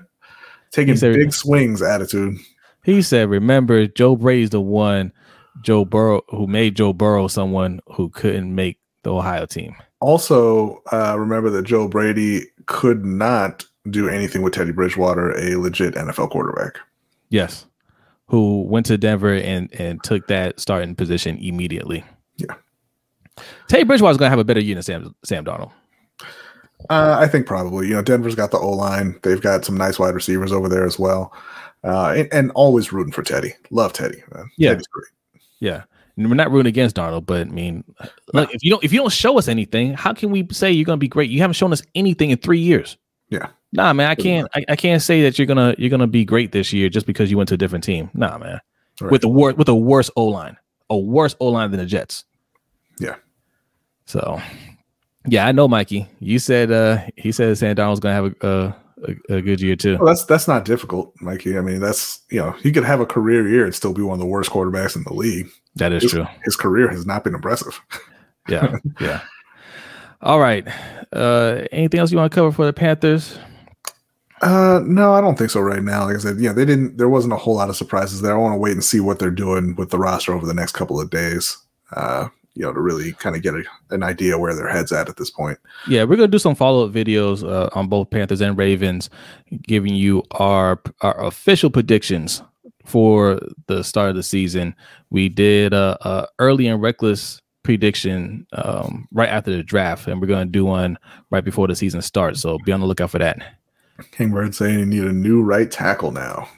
Taking 0.70 0.96
said- 0.96 1.14
big 1.14 1.32
swings 1.32 1.82
attitude. 1.82 2.36
he 2.84 3.02
said, 3.02 3.28
remember, 3.28 3.86
Joe 3.86 4.16
Brady's 4.16 4.50
the 4.50 4.60
one, 4.60 5.12
Joe 5.62 5.84
Burrow, 5.84 6.22
who 6.28 6.46
made 6.46 6.76
Joe 6.76 6.92
Burrow 6.92 7.28
someone 7.28 7.80
who 7.94 8.08
couldn't 8.10 8.54
make 8.54 8.78
the 9.02 9.12
Ohio 9.12 9.46
team. 9.46 9.74
Also, 10.02 10.82
uh, 10.92 11.16
remember 11.16 11.48
that 11.50 11.62
Joe 11.62 11.86
Brady 11.86 12.42
could 12.66 13.04
not 13.04 13.64
do 13.88 14.08
anything 14.08 14.42
with 14.42 14.52
Teddy 14.52 14.72
Bridgewater, 14.72 15.30
a 15.38 15.54
legit 15.56 15.94
NFL 15.94 16.30
quarterback. 16.30 16.78
Yes. 17.28 17.66
Who 18.26 18.62
went 18.62 18.86
to 18.86 18.98
Denver 18.98 19.34
and 19.34 19.72
and 19.74 20.02
took 20.02 20.26
that 20.26 20.58
starting 20.58 20.96
position 20.96 21.38
immediately. 21.38 22.04
Yeah. 22.36 22.54
Teddy 23.68 23.84
Bridgewater's 23.84 24.16
gonna 24.16 24.30
have 24.30 24.40
a 24.40 24.44
better 24.44 24.60
year 24.60 24.74
than 24.74 24.82
Sam 24.82 25.14
Sam 25.24 25.44
Darnold. 25.44 25.70
Uh, 26.90 27.16
I 27.20 27.28
think 27.28 27.46
probably. 27.46 27.86
You 27.86 27.94
know, 27.94 28.02
Denver's 28.02 28.34
got 28.34 28.50
the 28.50 28.58
O 28.58 28.70
line. 28.70 29.20
They've 29.22 29.40
got 29.40 29.64
some 29.64 29.76
nice 29.76 30.00
wide 30.00 30.16
receivers 30.16 30.50
over 30.50 30.68
there 30.68 30.84
as 30.84 30.98
well. 30.98 31.32
Uh, 31.84 32.14
and, 32.16 32.28
and 32.32 32.50
always 32.56 32.92
rooting 32.92 33.12
for 33.12 33.22
Teddy. 33.22 33.54
Love 33.70 33.92
Teddy. 33.92 34.20
Man. 34.34 34.50
Yeah. 34.56 34.70
Teddy's 34.70 34.86
great. 34.88 35.42
Yeah. 35.60 35.84
We're 36.16 36.34
not 36.34 36.50
rooting 36.50 36.68
against 36.68 36.96
Darnold, 36.96 37.26
but 37.26 37.46
I 37.46 37.50
mean, 37.50 37.84
look, 38.34 38.52
if 38.54 38.62
you 38.62 38.70
don't 38.70 38.84
if 38.84 38.92
you 38.92 38.98
don't 38.98 39.12
show 39.12 39.38
us 39.38 39.48
anything, 39.48 39.94
how 39.94 40.12
can 40.12 40.30
we 40.30 40.46
say 40.52 40.70
you're 40.70 40.84
gonna 40.84 40.98
be 40.98 41.08
great? 41.08 41.30
You 41.30 41.40
haven't 41.40 41.54
shown 41.54 41.72
us 41.72 41.82
anything 41.94 42.30
in 42.30 42.38
three 42.38 42.58
years. 42.58 42.98
Yeah. 43.30 43.48
Nah, 43.72 43.92
man, 43.94 44.10
I 44.10 44.14
can't 44.14 44.46
I, 44.54 44.64
I 44.68 44.76
can't 44.76 45.00
say 45.00 45.22
that 45.22 45.38
you're 45.38 45.46
gonna 45.46 45.74
you're 45.78 45.90
gonna 45.90 46.06
be 46.06 46.24
great 46.24 46.52
this 46.52 46.72
year 46.72 46.90
just 46.90 47.06
because 47.06 47.30
you 47.30 47.38
went 47.38 47.48
to 47.48 47.54
a 47.54 47.58
different 47.58 47.84
team. 47.84 48.10
Nah, 48.12 48.36
man. 48.36 48.60
Right. 49.00 49.10
With 49.10 49.22
the 49.22 49.28
wor- 49.28 49.54
with 49.54 49.68
a 49.68 49.74
worse 49.74 50.10
O 50.16 50.26
line. 50.26 50.58
A 50.90 50.98
worse 50.98 51.34
O 51.40 51.48
line 51.48 51.70
than 51.70 51.80
the 51.80 51.86
Jets. 51.86 52.24
Yeah. 53.00 53.16
So 54.04 54.40
yeah, 55.26 55.46
I 55.46 55.52
know 55.52 55.66
Mikey. 55.66 56.06
You 56.18 56.38
said 56.38 56.70
uh 56.70 56.98
he 57.16 57.32
said 57.32 57.56
Sam 57.56 57.74
Darnold's 57.74 58.00
gonna 58.00 58.14
have 58.14 58.34
a 58.42 58.46
a, 58.46 58.76
a, 59.04 59.36
a 59.36 59.42
good 59.42 59.60
year 59.60 59.76
too. 59.76 59.96
Well, 59.98 60.06
that's 60.06 60.24
that's 60.24 60.48
not 60.48 60.64
difficult, 60.64 61.12
Mikey. 61.20 61.58
I 61.58 61.60
mean, 61.60 61.80
that's 61.80 62.20
you 62.30 62.40
know, 62.40 62.52
he 62.52 62.72
could 62.72 62.84
have 62.84 63.00
a 63.00 63.06
career 63.06 63.48
year 63.48 63.64
and 63.64 63.74
still 63.74 63.92
be 63.92 64.02
one 64.02 64.14
of 64.14 64.20
the 64.20 64.26
worst 64.26 64.50
quarterbacks 64.50 64.96
in 64.96 65.04
the 65.04 65.14
league. 65.14 65.48
That 65.76 65.92
is 65.92 66.02
His, 66.02 66.12
true. 66.12 66.26
his 66.44 66.56
career 66.56 66.88
has 66.88 67.06
not 67.06 67.24
been 67.24 67.34
impressive. 67.34 67.80
Yeah, 68.48 68.76
yeah. 69.00 69.20
All 70.20 70.40
right. 70.40 70.66
Uh 71.12 71.64
anything 71.72 72.00
else 72.00 72.10
you 72.10 72.18
want 72.18 72.32
to 72.32 72.34
cover 72.34 72.50
for 72.52 72.66
the 72.66 72.72
Panthers? 72.72 73.38
Uh, 74.42 74.80
no, 74.84 75.12
I 75.12 75.20
don't 75.20 75.38
think 75.38 75.50
so 75.50 75.60
right 75.60 75.82
now. 75.82 76.06
Like 76.06 76.16
I 76.16 76.18
said, 76.18 76.40
yeah, 76.40 76.52
they 76.52 76.64
didn't. 76.64 76.96
There 76.96 77.08
wasn't 77.08 77.32
a 77.32 77.36
whole 77.36 77.54
lot 77.54 77.68
of 77.68 77.76
surprises 77.76 78.20
there. 78.22 78.34
I 78.34 78.38
want 78.38 78.54
to 78.54 78.58
wait 78.58 78.72
and 78.72 78.82
see 78.82 78.98
what 78.98 79.20
they're 79.20 79.30
doing 79.30 79.76
with 79.76 79.90
the 79.90 79.98
roster 79.98 80.34
over 80.34 80.44
the 80.44 80.52
next 80.52 80.72
couple 80.72 81.00
of 81.00 81.10
days. 81.10 81.56
Uh, 81.94 82.28
you 82.54 82.62
know, 82.62 82.72
to 82.72 82.80
really 82.80 83.12
kind 83.12 83.34
of 83.34 83.42
get 83.42 83.54
a, 83.54 83.62
an 83.90 84.02
idea 84.02 84.38
where 84.38 84.54
their 84.54 84.68
heads 84.68 84.92
at 84.92 85.08
at 85.08 85.16
this 85.16 85.30
point. 85.30 85.58
Yeah, 85.88 86.04
we're 86.04 86.16
gonna 86.16 86.28
do 86.28 86.38
some 86.38 86.54
follow 86.54 86.86
up 86.86 86.92
videos 86.92 87.48
uh, 87.48 87.70
on 87.72 87.88
both 87.88 88.10
Panthers 88.10 88.40
and 88.40 88.56
Ravens, 88.56 89.08
giving 89.62 89.94
you 89.94 90.22
our 90.32 90.80
our 91.00 91.24
official 91.24 91.70
predictions 91.70 92.42
for 92.84 93.40
the 93.66 93.82
start 93.82 94.10
of 94.10 94.16
the 94.16 94.22
season. 94.22 94.74
We 95.10 95.28
did 95.28 95.72
a, 95.72 95.96
a 96.06 96.28
early 96.38 96.66
and 96.66 96.82
reckless 96.82 97.40
prediction 97.62 98.46
um, 98.52 99.08
right 99.12 99.28
after 99.28 99.54
the 99.54 99.62
draft, 99.62 100.06
and 100.06 100.20
we're 100.20 100.26
gonna 100.26 100.46
do 100.46 100.64
one 100.64 100.98
right 101.30 101.44
before 101.44 101.68
the 101.68 101.76
season 101.76 102.02
starts. 102.02 102.40
So 102.40 102.58
be 102.64 102.72
on 102.72 102.80
the 102.80 102.86
lookout 102.86 103.10
for 103.10 103.18
that. 103.18 103.38
Kingbird 104.10 104.54
saying 104.54 104.78
you 104.78 104.86
need 104.86 105.04
a 105.04 105.12
new 105.12 105.42
right 105.42 105.70
tackle 105.70 106.12
now. 106.12 106.48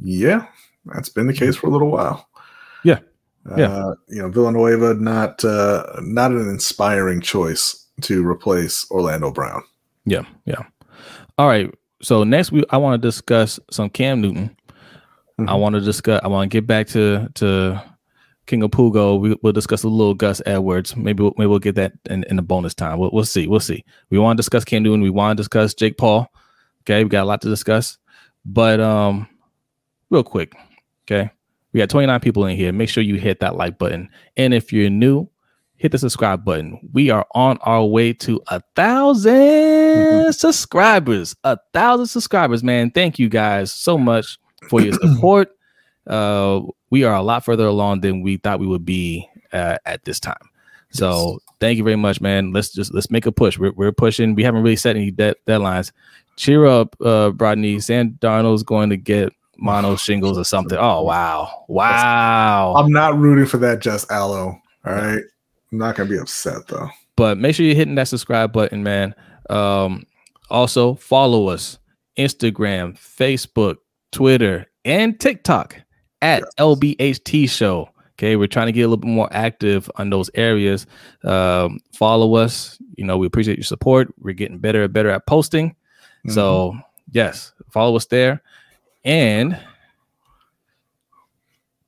Yeah, 0.00 0.46
that's 0.84 1.08
been 1.08 1.26
the 1.26 1.32
case 1.32 1.56
for 1.56 1.68
a 1.68 1.70
little 1.70 1.90
while. 1.90 2.28
Yeah. 2.84 3.00
Yeah. 3.56 3.68
Uh, 3.68 3.94
you 4.08 4.22
know, 4.22 4.28
Villanueva 4.28 4.94
not 4.94 5.44
uh, 5.44 5.84
not 6.02 6.32
an 6.32 6.48
inspiring 6.48 7.20
choice 7.20 7.86
to 8.02 8.26
replace 8.26 8.90
Orlando 8.90 9.30
Brown. 9.30 9.62
Yeah, 10.04 10.22
yeah. 10.46 10.62
All 11.38 11.46
right. 11.46 11.72
So 12.02 12.24
next, 12.24 12.52
we 12.52 12.64
I 12.70 12.76
want 12.76 13.00
to 13.00 13.06
discuss 13.08 13.58
some 13.70 13.88
Cam 13.90 14.20
Newton. 14.20 14.56
I 15.38 15.42
Mhm. 15.42 15.60
want 15.60 15.74
to 15.74 15.80
discuss. 15.80 16.20
I 16.24 16.28
want 16.28 16.50
to 16.50 16.54
get 16.56 16.66
back 16.66 16.86
to 16.88 17.28
to 17.34 17.82
King 18.46 18.62
of 18.62 18.70
Pugo. 18.70 19.16
We, 19.16 19.36
we'll 19.42 19.52
discuss 19.52 19.82
a 19.82 19.88
little 19.88 20.14
Gus 20.14 20.40
Edwards. 20.46 20.96
Maybe 20.96 21.22
we'll, 21.22 21.34
maybe 21.36 21.48
we'll 21.48 21.58
get 21.58 21.74
that 21.74 21.92
in, 22.08 22.24
in 22.30 22.36
the 22.36 22.42
bonus 22.42 22.74
time. 22.74 22.98
We'll, 22.98 23.10
we'll 23.12 23.24
see. 23.24 23.46
We'll 23.46 23.60
see. 23.60 23.84
We 24.10 24.18
want 24.18 24.36
to 24.36 24.40
discuss 24.40 24.64
Cam 24.64 24.82
Newton. 24.82 25.02
We 25.02 25.10
want 25.10 25.36
to 25.36 25.40
discuss 25.40 25.74
Jake 25.74 25.98
Paul. 25.98 26.30
Okay, 26.82 27.02
we 27.04 27.10
got 27.10 27.24
a 27.24 27.26
lot 27.26 27.40
to 27.42 27.48
discuss. 27.48 27.98
But 28.44 28.80
um, 28.80 29.28
real 30.10 30.22
quick. 30.22 30.54
Okay, 31.04 31.30
we 31.72 31.78
got 31.78 31.90
29 31.90 32.20
people 32.20 32.46
in 32.46 32.56
here. 32.56 32.72
Make 32.72 32.88
sure 32.88 33.02
you 33.02 33.16
hit 33.16 33.40
that 33.40 33.56
like 33.56 33.78
button. 33.78 34.08
And 34.36 34.54
if 34.54 34.72
you're 34.72 34.90
new, 34.90 35.28
hit 35.76 35.92
the 35.92 35.98
subscribe 35.98 36.44
button. 36.44 36.80
We 36.92 37.10
are 37.10 37.26
on 37.34 37.58
our 37.62 37.84
way 37.84 38.12
to 38.14 38.40
a 38.48 38.60
1000 38.74 39.32
mm-hmm. 39.32 40.30
subscribers. 40.30 41.36
A 41.44 41.58
thousand 41.72 42.06
subscribers, 42.06 42.62
man. 42.62 42.90
Thank 42.90 43.18
you 43.18 43.28
guys 43.28 43.72
so 43.72 43.98
much 43.98 44.38
for 44.68 44.80
your 44.80 44.92
support. 45.02 45.50
uh, 46.06 46.60
we 46.90 47.04
are 47.04 47.14
a 47.14 47.22
lot 47.22 47.44
further 47.44 47.66
along 47.66 48.00
than 48.00 48.22
we 48.22 48.36
thought 48.36 48.60
we 48.60 48.66
would 48.66 48.84
be 48.84 49.28
uh, 49.52 49.78
at 49.84 50.04
this 50.04 50.20
time. 50.20 50.50
So 50.90 51.40
thank 51.60 51.78
you 51.78 51.84
very 51.84 51.96
much, 51.96 52.20
man. 52.20 52.52
Let's 52.52 52.72
just 52.72 52.94
let's 52.94 53.10
make 53.10 53.26
a 53.26 53.32
push. 53.32 53.58
We're, 53.58 53.72
we're 53.72 53.92
pushing. 53.92 54.34
We 54.34 54.44
haven't 54.44 54.62
really 54.62 54.76
set 54.76 54.96
any 54.96 55.10
de- 55.10 55.34
deadlines. 55.46 55.92
Cheer 56.36 56.66
up, 56.66 56.96
uh, 57.00 57.30
Brodney. 57.30 57.82
Sam 57.82 58.12
Darnold's 58.20 58.62
going 58.62 58.90
to 58.90 58.96
get 58.96 59.32
mono 59.58 59.96
shingles 59.96 60.38
or 60.38 60.44
something. 60.44 60.78
Oh 60.78 61.02
wow, 61.02 61.64
wow. 61.68 62.74
I'm 62.76 62.90
not 62.90 63.18
rooting 63.18 63.46
for 63.46 63.58
that, 63.58 63.80
just 63.80 64.10
Aloe. 64.10 64.60
All 64.84 64.92
right, 64.92 65.22
I'm 65.72 65.78
not 65.78 65.96
gonna 65.96 66.08
be 66.08 66.18
upset 66.18 66.66
though. 66.68 66.88
But 67.16 67.38
make 67.38 67.54
sure 67.54 67.64
you're 67.64 67.74
hitting 67.74 67.94
that 67.94 68.08
subscribe 68.08 68.52
button, 68.52 68.82
man. 68.82 69.14
Um, 69.48 70.04
also 70.50 70.94
follow 70.94 71.48
us 71.48 71.78
Instagram, 72.18 72.98
Facebook, 72.98 73.76
Twitter, 74.12 74.66
and 74.84 75.18
TikTok 75.18 75.76
at 76.22 76.42
yes. 76.42 76.50
LBHT 76.58 77.48
Show. 77.50 77.90
Okay, 78.14 78.36
we're 78.36 78.46
trying 78.46 78.66
to 78.66 78.72
get 78.72 78.82
a 78.82 78.88
little 78.88 78.96
bit 78.96 79.10
more 79.10 79.28
active 79.30 79.90
on 79.96 80.08
those 80.08 80.30
areas. 80.34 80.86
Um, 81.22 81.80
follow 81.92 82.36
us. 82.36 82.78
You 82.96 83.04
know, 83.04 83.18
we 83.18 83.26
appreciate 83.26 83.58
your 83.58 83.64
support. 83.64 84.12
We're 84.18 84.32
getting 84.32 84.58
better 84.58 84.84
and 84.84 84.92
better 84.92 85.10
at 85.10 85.26
posting. 85.26 85.70
Mm-hmm. 85.70 86.30
So, 86.30 86.78
yes, 87.10 87.52
follow 87.70 87.94
us 87.96 88.06
there. 88.06 88.42
And 89.06 89.58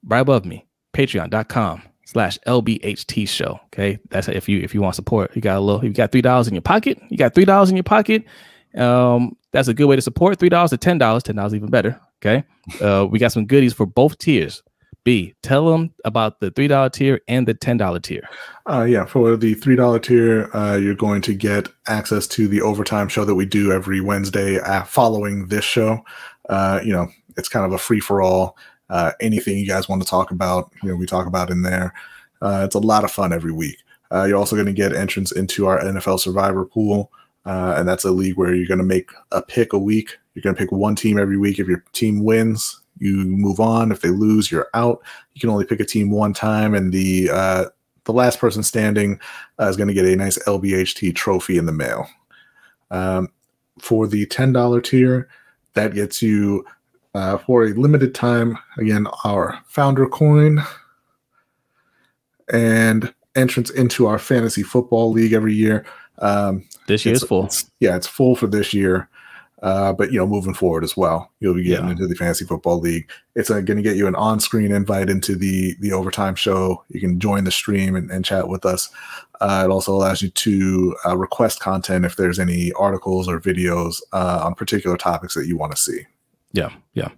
right 0.06 0.20
above 0.20 0.46
me, 0.46 0.64
patreon.com 0.94 1.82
slash 2.06 2.38
LBHT 2.46 3.28
show. 3.28 3.60
Okay. 3.66 3.98
That's 4.08 4.28
if 4.28 4.48
you 4.48 4.60
if 4.60 4.72
you 4.72 4.80
want 4.80 4.94
support. 4.94 5.34
You 5.34 5.42
got 5.42 5.58
a 5.58 5.60
little, 5.60 5.84
you 5.84 5.92
got 5.92 6.12
three 6.12 6.22
dollars 6.22 6.48
in 6.48 6.54
your 6.54 6.62
pocket. 6.62 6.98
You 7.10 7.18
got 7.18 7.34
three 7.34 7.44
dollars 7.44 7.68
in 7.68 7.76
your 7.76 7.82
pocket. 7.82 8.24
Um, 8.76 9.36
that's 9.52 9.68
a 9.68 9.74
good 9.74 9.86
way 9.86 9.96
to 9.96 10.02
support. 10.02 10.38
Three 10.38 10.48
dollars 10.48 10.70
to 10.70 10.78
ten 10.78 10.96
dollars. 10.96 11.24
Ten 11.24 11.36
dollars 11.36 11.54
even 11.54 11.68
better. 11.68 12.00
Okay. 12.22 12.44
Uh, 12.80 13.06
we 13.10 13.18
got 13.18 13.32
some 13.32 13.46
goodies 13.46 13.74
for 13.74 13.84
both 13.84 14.16
tiers. 14.18 14.62
B, 15.04 15.34
tell 15.42 15.70
them 15.70 15.94
about 16.04 16.40
the 16.40 16.50
three 16.50 16.68
dollar 16.68 16.90
tier 16.90 17.20
and 17.28 17.48
the 17.48 17.54
ten 17.54 17.76
dollar 17.78 17.98
tier. 18.00 18.28
Uh, 18.68 18.84
yeah, 18.84 19.06
for 19.06 19.36
the 19.36 19.54
three 19.54 19.76
dollar 19.76 19.98
tier, 19.98 20.54
uh, 20.54 20.76
you're 20.76 20.94
going 20.94 21.22
to 21.22 21.34
get 21.34 21.68
access 21.86 22.26
to 22.28 22.46
the 22.46 22.60
overtime 22.60 23.08
show 23.08 23.24
that 23.24 23.34
we 23.34 23.46
do 23.46 23.72
every 23.72 24.00
Wednesday 24.00 24.58
uh, 24.60 24.84
following 24.84 25.46
this 25.48 25.64
show. 25.64 26.04
Uh, 26.48 26.80
you 26.84 26.92
know, 26.92 27.08
it's 27.36 27.48
kind 27.48 27.66
of 27.66 27.72
a 27.72 27.78
free 27.78 28.00
for 28.00 28.22
all. 28.22 28.56
Uh, 28.90 29.12
anything 29.20 29.58
you 29.58 29.66
guys 29.66 29.88
want 29.88 30.02
to 30.02 30.08
talk 30.08 30.30
about, 30.30 30.72
you 30.82 30.88
know, 30.88 30.96
we 30.96 31.06
talk 31.06 31.26
about 31.26 31.50
in 31.50 31.62
there. 31.62 31.92
Uh, 32.40 32.62
it's 32.64 32.74
a 32.74 32.80
lot 32.80 33.04
of 33.04 33.10
fun 33.10 33.32
every 33.32 33.52
week. 33.52 33.76
you're 34.12 34.36
also 34.36 34.56
going 34.56 34.66
to 34.66 34.72
get 34.72 34.94
entrance 34.94 35.32
into 35.32 35.66
our 35.66 35.80
NFL 35.80 36.20
Survivor 36.20 36.64
pool, 36.64 37.12
and 37.44 37.86
that's 37.86 38.04
a 38.04 38.10
league 38.10 38.36
where 38.36 38.54
you're 38.54 38.66
going 38.66 38.78
to 38.78 38.84
make 38.84 39.10
a 39.32 39.42
pick 39.42 39.72
a 39.72 39.78
week. 39.78 40.16
You're 40.34 40.42
going 40.42 40.54
to 40.54 40.58
pick 40.58 40.72
one 40.72 40.94
team 40.94 41.18
every 41.18 41.36
week. 41.36 41.58
If 41.58 41.66
your 41.66 41.84
team 41.92 42.24
wins, 42.24 42.80
you 43.00 43.16
move 43.16 43.60
on. 43.60 43.92
If 43.92 44.00
they 44.00 44.10
lose, 44.10 44.50
you're 44.50 44.68
out. 44.74 45.02
You 45.34 45.40
can 45.40 45.50
only 45.50 45.64
pick 45.64 45.80
a 45.80 45.84
team 45.84 46.10
one 46.10 46.32
time, 46.32 46.74
and 46.74 46.92
the 46.92 47.30
uh, 47.30 47.64
the 48.04 48.12
last 48.12 48.38
person 48.38 48.62
standing 48.62 49.20
uh, 49.60 49.66
is 49.66 49.76
going 49.76 49.88
to 49.88 49.94
get 49.94 50.04
a 50.04 50.16
nice 50.16 50.38
LBHT 50.44 51.14
trophy 51.14 51.58
in 51.58 51.66
the 51.66 51.72
mail. 51.72 52.08
Um, 52.90 53.28
for 53.78 54.06
the 54.06 54.26
ten 54.26 54.52
dollar 54.52 54.80
tier, 54.80 55.28
that 55.78 55.94
gets 55.94 56.20
you 56.20 56.64
uh, 57.14 57.38
for 57.38 57.64
a 57.64 57.68
limited 57.68 58.14
time 58.14 58.58
again 58.78 59.06
our 59.24 59.58
founder 59.66 60.06
coin 60.06 60.60
and 62.52 63.14
entrance 63.36 63.70
into 63.70 64.06
our 64.06 64.18
fantasy 64.18 64.62
football 64.62 65.12
league 65.12 65.32
every 65.32 65.54
year. 65.54 65.86
Um, 66.18 66.64
this 66.88 67.04
year 67.06 67.14
is 67.14 67.22
full. 67.22 67.44
It's, 67.44 67.70
yeah, 67.78 67.94
it's 67.94 68.06
full 68.06 68.34
for 68.34 68.48
this 68.48 68.74
year. 68.74 69.08
Uh, 69.62 69.92
but 69.92 70.12
you 70.12 70.18
know, 70.18 70.26
moving 70.26 70.54
forward 70.54 70.84
as 70.84 70.96
well, 70.96 71.30
you'll 71.40 71.54
be 71.54 71.64
getting 71.64 71.86
yeah. 71.86 71.92
into 71.92 72.06
the 72.06 72.14
fantasy 72.14 72.44
football 72.44 72.78
league. 72.78 73.10
It's 73.34 73.50
uh, 73.50 73.60
going 73.60 73.76
to 73.76 73.82
get 73.82 73.96
you 73.96 74.06
an 74.06 74.14
on-screen 74.14 74.70
invite 74.70 75.10
into 75.10 75.34
the 75.34 75.74
the 75.80 75.92
overtime 75.92 76.36
show. 76.36 76.84
You 76.88 77.00
can 77.00 77.18
join 77.18 77.44
the 77.44 77.50
stream 77.50 77.96
and, 77.96 78.10
and 78.10 78.24
chat 78.24 78.48
with 78.48 78.64
us. 78.64 78.88
Uh, 79.40 79.62
it 79.64 79.70
also 79.70 79.92
allows 79.92 80.22
you 80.22 80.30
to 80.30 80.96
uh, 81.06 81.16
request 81.16 81.60
content 81.60 82.04
if 82.04 82.16
there's 82.16 82.38
any 82.38 82.72
articles 82.72 83.28
or 83.28 83.40
videos 83.40 84.00
uh, 84.12 84.42
on 84.44 84.54
particular 84.54 84.96
topics 84.96 85.34
that 85.34 85.46
you 85.46 85.56
want 85.56 85.72
to 85.72 85.78
see. 85.78 86.06
Yeah, 86.52 86.70
yeah. 86.94 87.10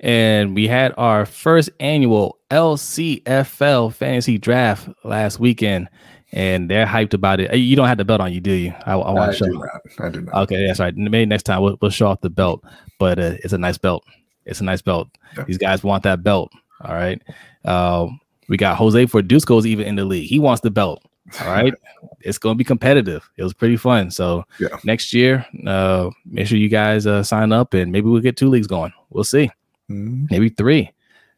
And 0.00 0.54
we 0.54 0.68
had 0.68 0.92
our 0.98 1.24
first 1.24 1.70
annual 1.80 2.38
LCFL 2.50 3.94
fantasy 3.94 4.36
draft 4.36 4.88
last 5.04 5.40
weekend 5.40 5.88
and 6.34 6.68
they're 6.68 6.84
hyped 6.84 7.14
about 7.14 7.38
it. 7.38 7.54
You 7.56 7.76
don't 7.76 7.86
have 7.86 7.96
the 7.96 8.04
belt 8.04 8.20
on 8.20 8.32
you, 8.32 8.40
do 8.40 8.50
you? 8.50 8.74
I, 8.84 8.94
I 8.94 9.12
want 9.12 9.32
to 9.32 9.38
show. 9.38 9.46
Do. 9.46 9.64
I 10.00 10.08
do 10.10 10.20
not. 10.20 10.34
Okay, 10.42 10.66
that's 10.66 10.80
right. 10.80 10.94
Maybe 10.94 11.24
next 11.24 11.44
time 11.44 11.62
we'll, 11.62 11.78
we'll 11.80 11.92
show 11.92 12.08
off 12.08 12.20
the 12.22 12.28
belt, 12.28 12.64
but 12.98 13.20
uh, 13.20 13.36
it's 13.44 13.52
a 13.52 13.58
nice 13.58 13.78
belt. 13.78 14.04
It's 14.44 14.60
a 14.60 14.64
nice 14.64 14.82
belt. 14.82 15.08
Yeah. 15.36 15.44
These 15.44 15.58
guys 15.58 15.84
want 15.84 16.02
that 16.02 16.24
belt. 16.24 16.50
All 16.80 16.92
right. 16.92 17.22
Uh, 17.64 18.08
we 18.48 18.56
got 18.56 18.76
Jose 18.76 19.06
Verduzco's 19.06 19.64
even 19.64 19.86
in 19.86 19.94
the 19.94 20.04
league. 20.04 20.28
He 20.28 20.40
wants 20.40 20.60
the 20.60 20.72
belt. 20.72 21.02
All 21.40 21.46
right. 21.52 21.72
it's 22.20 22.36
going 22.36 22.54
to 22.54 22.58
be 22.58 22.64
competitive. 22.64 23.30
It 23.36 23.44
was 23.44 23.54
pretty 23.54 23.76
fun. 23.76 24.10
So 24.10 24.44
yeah. 24.58 24.76
next 24.82 25.14
year, 25.14 25.46
uh, 25.66 26.10
make 26.26 26.48
sure 26.48 26.58
you 26.58 26.68
guys 26.68 27.06
uh, 27.06 27.22
sign 27.22 27.52
up 27.52 27.74
and 27.74 27.92
maybe 27.92 28.08
we'll 28.08 28.20
get 28.20 28.36
two 28.36 28.48
leagues 28.48 28.66
going. 28.66 28.92
We'll 29.10 29.24
see. 29.24 29.50
Mm-hmm. 29.88 30.26
Maybe 30.30 30.48
three. 30.48 30.90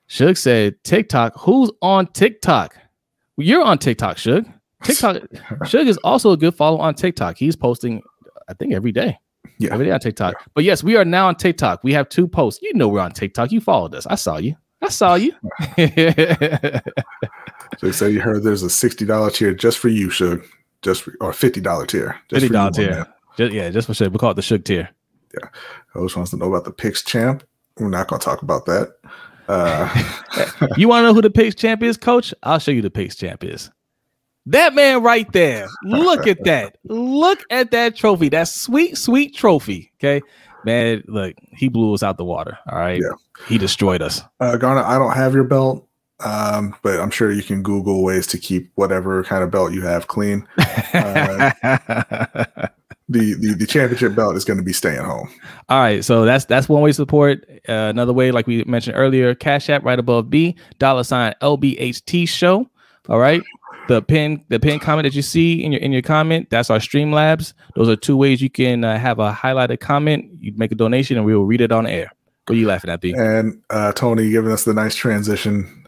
Shug 0.06 0.38
said 0.38 0.82
TikTok. 0.84 1.34
Who's 1.38 1.70
on 1.82 2.06
TikTok? 2.08 2.76
You're 3.36 3.62
on 3.62 3.76
TikTok, 3.78 4.16
Shug. 4.16 4.46
TikTok, 4.82 5.16
Suge 5.64 5.86
is 5.86 5.96
also 5.98 6.32
a 6.32 6.36
good 6.36 6.54
follow 6.54 6.78
on 6.78 6.94
TikTok. 6.94 7.36
He's 7.38 7.56
posting, 7.56 8.02
I 8.48 8.54
think, 8.54 8.72
every 8.74 8.92
day. 8.92 9.18
Yeah. 9.58 9.72
Every 9.72 9.86
day 9.86 9.92
on 9.92 10.00
TikTok. 10.00 10.34
Yeah. 10.34 10.46
But 10.54 10.64
yes, 10.64 10.82
we 10.82 10.96
are 10.96 11.04
now 11.04 11.28
on 11.28 11.36
TikTok. 11.36 11.82
We 11.82 11.92
have 11.94 12.08
two 12.08 12.28
posts. 12.28 12.62
You 12.62 12.74
know 12.74 12.88
we're 12.88 13.00
on 13.00 13.12
TikTok. 13.12 13.52
You 13.52 13.60
followed 13.60 13.94
us. 13.94 14.06
I 14.06 14.16
saw 14.16 14.36
you. 14.36 14.56
I 14.82 14.88
saw 14.88 15.14
you. 15.14 15.32
so 17.78 17.86
you 17.86 17.92
say 17.92 18.10
you 18.10 18.20
heard 18.20 18.42
there's 18.42 18.62
a 18.62 18.66
$60 18.66 19.34
tier 19.34 19.54
just 19.54 19.78
for 19.78 19.88
you, 19.88 20.08
Suge. 20.08 20.44
Just 20.82 21.02
for, 21.02 21.14
or 21.20 21.32
$50 21.32 21.88
tier. 21.88 22.20
Just 22.28 22.46
$50 22.46 22.74
tier. 22.74 23.06
Just, 23.36 23.52
yeah, 23.52 23.70
just 23.70 23.86
for 23.86 23.94
sure. 23.94 24.10
We 24.10 24.18
call 24.18 24.32
it 24.32 24.34
the 24.34 24.42
Suge 24.42 24.64
tier. 24.64 24.90
Yeah. 25.34 25.48
Host 25.92 26.16
wants 26.16 26.30
to 26.32 26.36
know 26.36 26.46
about 26.46 26.64
the 26.64 26.72
picks 26.72 27.02
champ. 27.02 27.42
We're 27.78 27.88
not 27.88 28.08
going 28.08 28.20
to 28.20 28.24
talk 28.24 28.42
about 28.42 28.66
that. 28.66 28.94
Uh, 29.48 29.88
you 30.76 30.88
want 30.88 31.02
to 31.02 31.08
know 31.08 31.14
who 31.14 31.22
the 31.22 31.30
picks 31.30 31.54
champ 31.54 31.82
is, 31.82 31.96
coach? 31.96 32.34
I'll 32.42 32.58
show 32.58 32.72
you 32.72 32.82
the 32.82 32.90
picks 32.90 33.16
champ 33.16 33.44
is. 33.44 33.70
That 34.46 34.74
man 34.74 35.02
right 35.02 35.30
there. 35.32 35.66
Look 35.82 36.26
at 36.26 36.44
that. 36.44 36.78
Look 36.84 37.42
at 37.50 37.72
that 37.72 37.96
trophy. 37.96 38.28
That 38.28 38.48
sweet, 38.48 38.96
sweet 38.96 39.34
trophy. 39.34 39.90
Okay. 39.98 40.22
Man, 40.64 41.02
look, 41.06 41.34
he 41.52 41.68
blew 41.68 41.94
us 41.94 42.02
out 42.02 42.16
the 42.16 42.24
water. 42.24 42.58
All 42.70 42.78
right. 42.78 43.00
Yeah. 43.00 43.16
He 43.48 43.58
destroyed 43.58 44.02
us. 44.02 44.22
Uh, 44.40 44.56
Garner, 44.56 44.82
I 44.82 44.98
don't 44.98 45.12
have 45.12 45.34
your 45.34 45.44
belt, 45.44 45.86
um, 46.24 46.74
but 46.82 46.98
I'm 47.00 47.10
sure 47.10 47.30
you 47.30 47.42
can 47.42 47.62
Google 47.62 48.02
ways 48.02 48.26
to 48.28 48.38
keep 48.38 48.70
whatever 48.74 49.22
kind 49.24 49.44
of 49.44 49.50
belt 49.50 49.72
you 49.72 49.82
have 49.82 50.06
clean. 50.08 50.46
Uh, 50.58 51.52
the, 53.08 53.34
the 53.34 53.54
the 53.58 53.66
championship 53.66 54.14
belt 54.14 54.36
is 54.36 54.44
going 54.44 54.56
to 54.56 54.64
be 54.64 54.72
staying 54.72 55.04
home. 55.04 55.28
All 55.68 55.78
right, 55.78 56.04
so 56.04 56.24
that's 56.24 56.44
that's 56.46 56.68
one 56.68 56.82
way 56.82 56.90
to 56.90 56.94
support. 56.94 57.44
Uh, 57.68 57.72
another 57.72 58.12
way, 58.12 58.32
like 58.32 58.46
we 58.46 58.64
mentioned 58.64 58.96
earlier, 58.96 59.34
Cash 59.34 59.70
App 59.70 59.84
right 59.84 59.98
above 59.98 60.30
B 60.30 60.56
dollar 60.78 61.04
sign 61.04 61.34
LBHT 61.42 62.28
show. 62.28 62.68
All 63.08 63.18
right, 63.18 63.42
the 63.88 64.02
pin 64.02 64.44
the 64.48 64.58
pin 64.58 64.78
comment 64.78 65.04
that 65.04 65.14
you 65.14 65.22
see 65.22 65.62
in 65.62 65.72
your 65.72 65.80
in 65.80 65.92
your 65.92 66.02
comment 66.02 66.48
that's 66.50 66.70
our 66.70 66.78
streamlabs 66.78 67.52
those 67.74 67.88
are 67.88 67.96
two 67.96 68.16
ways 68.16 68.40
you 68.40 68.50
can 68.50 68.84
uh, 68.84 68.98
have 68.98 69.18
a 69.18 69.32
highlighted 69.32 69.80
comment 69.80 70.24
you 70.40 70.52
make 70.56 70.72
a 70.72 70.74
donation 70.74 71.16
and 71.16 71.26
we 71.26 71.34
will 71.34 71.44
read 71.44 71.60
it 71.60 71.72
on 71.72 71.86
air 71.86 72.10
what 72.46 72.56
are 72.56 72.58
you 72.58 72.66
laughing 72.66 72.90
at 72.90 73.00
b 73.00 73.14
and 73.16 73.60
uh, 73.70 73.92
tony 73.92 74.30
giving 74.30 74.52
us 74.52 74.64
the 74.64 74.74
nice 74.74 74.94
transition 74.94 75.82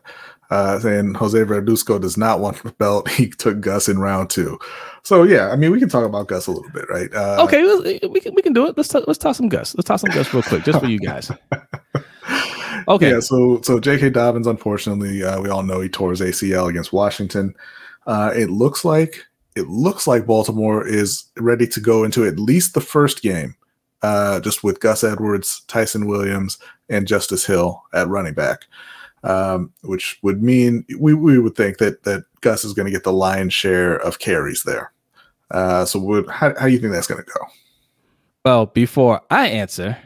uh, 0.50 0.78
saying 0.78 1.12
Jose 1.12 1.38
Verduzco 1.38 2.00
does 2.00 2.16
not 2.16 2.40
want 2.40 2.62
the 2.62 2.72
belt. 2.72 3.06
He 3.18 3.28
took 3.28 3.60
Gus 3.60 3.86
in 3.86 3.98
round 3.98 4.30
two. 4.30 4.58
So 5.02 5.22
yeah, 5.22 5.50
I 5.50 5.56
mean, 5.56 5.70
we 5.70 5.78
can 5.78 5.90
talk 5.90 6.06
about 6.06 6.26
Gus 6.26 6.46
a 6.46 6.52
little 6.52 6.70
bit, 6.70 6.88
right? 6.88 7.12
Uh, 7.12 7.44
okay, 7.44 7.62
we 8.08 8.18
can 8.18 8.34
we 8.34 8.40
can 8.40 8.54
do 8.54 8.66
it. 8.66 8.74
Let's 8.74 8.88
t- 8.88 9.04
let's 9.06 9.18
toss 9.18 9.36
some 9.36 9.50
Gus. 9.50 9.74
Let's 9.74 9.86
toss 9.86 10.00
some 10.00 10.10
Gus 10.10 10.32
real 10.32 10.42
quick, 10.42 10.64
just 10.64 10.80
for 10.80 10.86
you 10.86 11.00
guys. 11.00 11.30
Okay. 12.88 13.10
Yeah. 13.10 13.20
So 13.20 13.60
so 13.62 13.78
J.K. 13.78 14.10
Dobbins, 14.10 14.46
unfortunately, 14.46 15.22
uh, 15.22 15.40
we 15.40 15.50
all 15.50 15.62
know 15.62 15.80
he 15.80 15.88
tore 15.88 16.10
his 16.10 16.22
ACL 16.22 16.68
against 16.68 16.92
Washington. 16.92 17.54
Uh, 18.08 18.32
it 18.34 18.48
looks 18.48 18.84
like 18.86 19.26
it 19.54 19.68
looks 19.68 20.06
like 20.06 20.26
Baltimore 20.26 20.86
is 20.86 21.24
ready 21.36 21.66
to 21.66 21.80
go 21.80 22.04
into 22.04 22.24
at 22.24 22.38
least 22.38 22.72
the 22.72 22.80
first 22.80 23.22
game, 23.22 23.54
uh, 24.02 24.40
just 24.40 24.64
with 24.64 24.80
Gus 24.80 25.04
Edwards, 25.04 25.62
Ty'Son 25.68 26.06
Williams, 26.06 26.58
and 26.88 27.06
Justice 27.06 27.44
Hill 27.44 27.82
at 27.92 28.08
running 28.08 28.32
back, 28.32 28.62
um, 29.24 29.72
which 29.82 30.18
would 30.22 30.42
mean 30.42 30.86
we, 30.98 31.12
we 31.12 31.38
would 31.38 31.54
think 31.54 31.76
that 31.78 32.02
that 32.04 32.24
Gus 32.40 32.64
is 32.64 32.72
going 32.72 32.86
to 32.86 32.92
get 32.92 33.04
the 33.04 33.12
lion's 33.12 33.52
share 33.52 33.96
of 33.96 34.18
carries 34.18 34.62
there. 34.62 34.90
Uh, 35.50 35.84
so, 35.84 35.98
would, 35.98 36.28
how, 36.30 36.54
how 36.58 36.66
do 36.66 36.72
you 36.72 36.78
think 36.78 36.92
that's 36.92 37.06
going 37.06 37.22
to 37.22 37.30
go? 37.30 37.44
Well, 38.44 38.66
before 38.66 39.20
I 39.30 39.48
answer, 39.48 39.98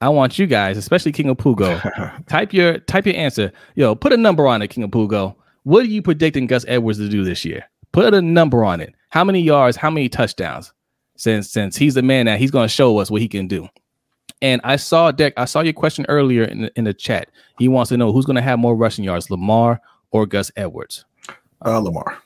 I 0.00 0.08
want 0.08 0.38
you 0.38 0.46
guys, 0.46 0.76
especially 0.76 1.10
King 1.10 1.30
of 1.30 1.38
Pugo, 1.38 1.80
type 2.28 2.52
your 2.52 2.78
type 2.78 3.06
your 3.06 3.16
answer. 3.16 3.50
Yo, 3.74 3.96
put 3.96 4.12
a 4.12 4.16
number 4.16 4.46
on 4.46 4.62
it, 4.62 4.68
King 4.68 4.84
of 4.84 4.92
Pugo. 4.92 5.36
What 5.64 5.84
are 5.84 5.88
you 5.88 6.02
predicting 6.02 6.46
Gus 6.46 6.64
Edwards 6.66 6.98
to 6.98 7.08
do 7.08 7.24
this 7.24 7.44
year? 7.44 7.68
Put 7.92 8.14
a 8.14 8.22
number 8.22 8.64
on 8.64 8.80
it. 8.80 8.94
How 9.10 9.24
many 9.24 9.40
yards? 9.40 9.76
How 9.76 9.90
many 9.90 10.08
touchdowns? 10.08 10.72
Since 11.16 11.50
since 11.50 11.76
he's 11.76 11.94
the 11.94 12.02
man 12.02 12.26
that 12.26 12.38
he's 12.38 12.50
going 12.50 12.64
to 12.64 12.72
show 12.72 12.98
us 12.98 13.10
what 13.10 13.20
he 13.20 13.28
can 13.28 13.46
do. 13.46 13.68
And 14.40 14.60
I 14.64 14.76
saw 14.76 15.10
Deck. 15.10 15.34
I 15.36 15.44
saw 15.44 15.60
your 15.60 15.74
question 15.74 16.06
earlier 16.08 16.44
in 16.44 16.62
the, 16.62 16.72
in 16.76 16.84
the 16.84 16.94
chat. 16.94 17.28
He 17.58 17.68
wants 17.68 17.90
to 17.90 17.98
know 17.98 18.10
who's 18.10 18.24
going 18.24 18.36
to 18.36 18.42
have 18.42 18.58
more 18.58 18.74
rushing 18.74 19.04
yards, 19.04 19.30
Lamar 19.30 19.80
or 20.12 20.24
Gus 20.24 20.50
Edwards. 20.56 21.04
Uh, 21.64 21.78
Lamar. 21.78 22.18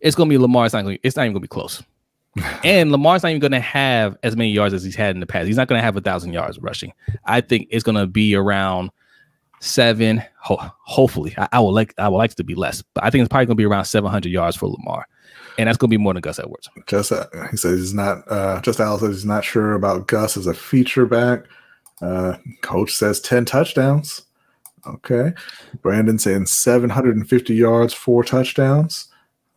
It's 0.00 0.16
going 0.16 0.30
to 0.30 0.32
be 0.32 0.38
Lamar. 0.38 0.64
It's 0.64 0.74
not. 0.74 0.84
Gonna, 0.84 0.98
it's 1.02 1.16
not 1.16 1.24
even 1.24 1.34
going 1.34 1.42
to 1.42 1.48
be 1.48 1.48
close. 1.48 1.82
and 2.64 2.90
Lamar's 2.90 3.22
not 3.22 3.28
even 3.28 3.40
going 3.40 3.52
to 3.52 3.60
have 3.60 4.16
as 4.22 4.36
many 4.36 4.50
yards 4.50 4.74
as 4.74 4.82
he's 4.82 4.96
had 4.96 5.14
in 5.14 5.20
the 5.20 5.26
past. 5.26 5.46
He's 5.46 5.56
not 5.56 5.68
going 5.68 5.78
to 5.78 5.84
have 5.84 5.96
a 5.96 6.00
thousand 6.00 6.32
yards 6.32 6.58
rushing. 6.58 6.92
I 7.24 7.40
think 7.40 7.68
it's 7.70 7.84
going 7.84 7.96
to 7.96 8.06
be 8.06 8.34
around 8.34 8.90
seven. 9.64 10.22
Ho- 10.40 10.70
hopefully, 10.82 11.34
I, 11.38 11.48
I, 11.52 11.60
would 11.60 11.70
like 11.70 11.94
I 11.98 12.08
would 12.08 12.18
like 12.18 12.32
it 12.32 12.36
to 12.36 12.44
be 12.44 12.54
less, 12.54 12.82
but 12.82 13.04
I 13.04 13.10
think 13.10 13.22
it's 13.22 13.28
probably 13.28 13.46
going 13.46 13.56
to 13.56 13.60
be 13.60 13.66
around 13.66 13.84
seven 13.86 14.10
hundred 14.10 14.30
yards 14.30 14.56
for 14.56 14.68
Lamar, 14.68 15.06
and 15.58 15.68
that's 15.68 15.78
going 15.78 15.90
to 15.90 15.96
be 15.96 16.02
more 16.02 16.14
than 16.14 16.20
Gus 16.20 16.38
Edwards. 16.38 16.68
Just 16.86 17.12
uh, 17.12 17.26
he 17.50 17.56
says 17.56 17.78
he's 17.78 17.94
not. 17.94 18.22
Uh, 18.30 18.60
just 18.60 18.80
Al 18.80 18.98
says 18.98 19.16
he's 19.16 19.24
not 19.24 19.44
sure 19.44 19.74
about 19.74 20.06
Gus 20.06 20.36
as 20.36 20.46
a 20.46 20.54
feature 20.54 21.06
back. 21.06 21.44
Uh, 22.02 22.36
coach 22.62 22.92
says 22.92 23.20
ten 23.20 23.44
touchdowns. 23.44 24.22
Okay, 24.86 25.32
Brandon 25.82 26.18
saying 26.18 26.46
seven 26.46 26.90
hundred 26.90 27.16
and 27.16 27.28
fifty 27.28 27.54
yards, 27.54 27.94
four 27.94 28.22
touchdowns. 28.22 29.08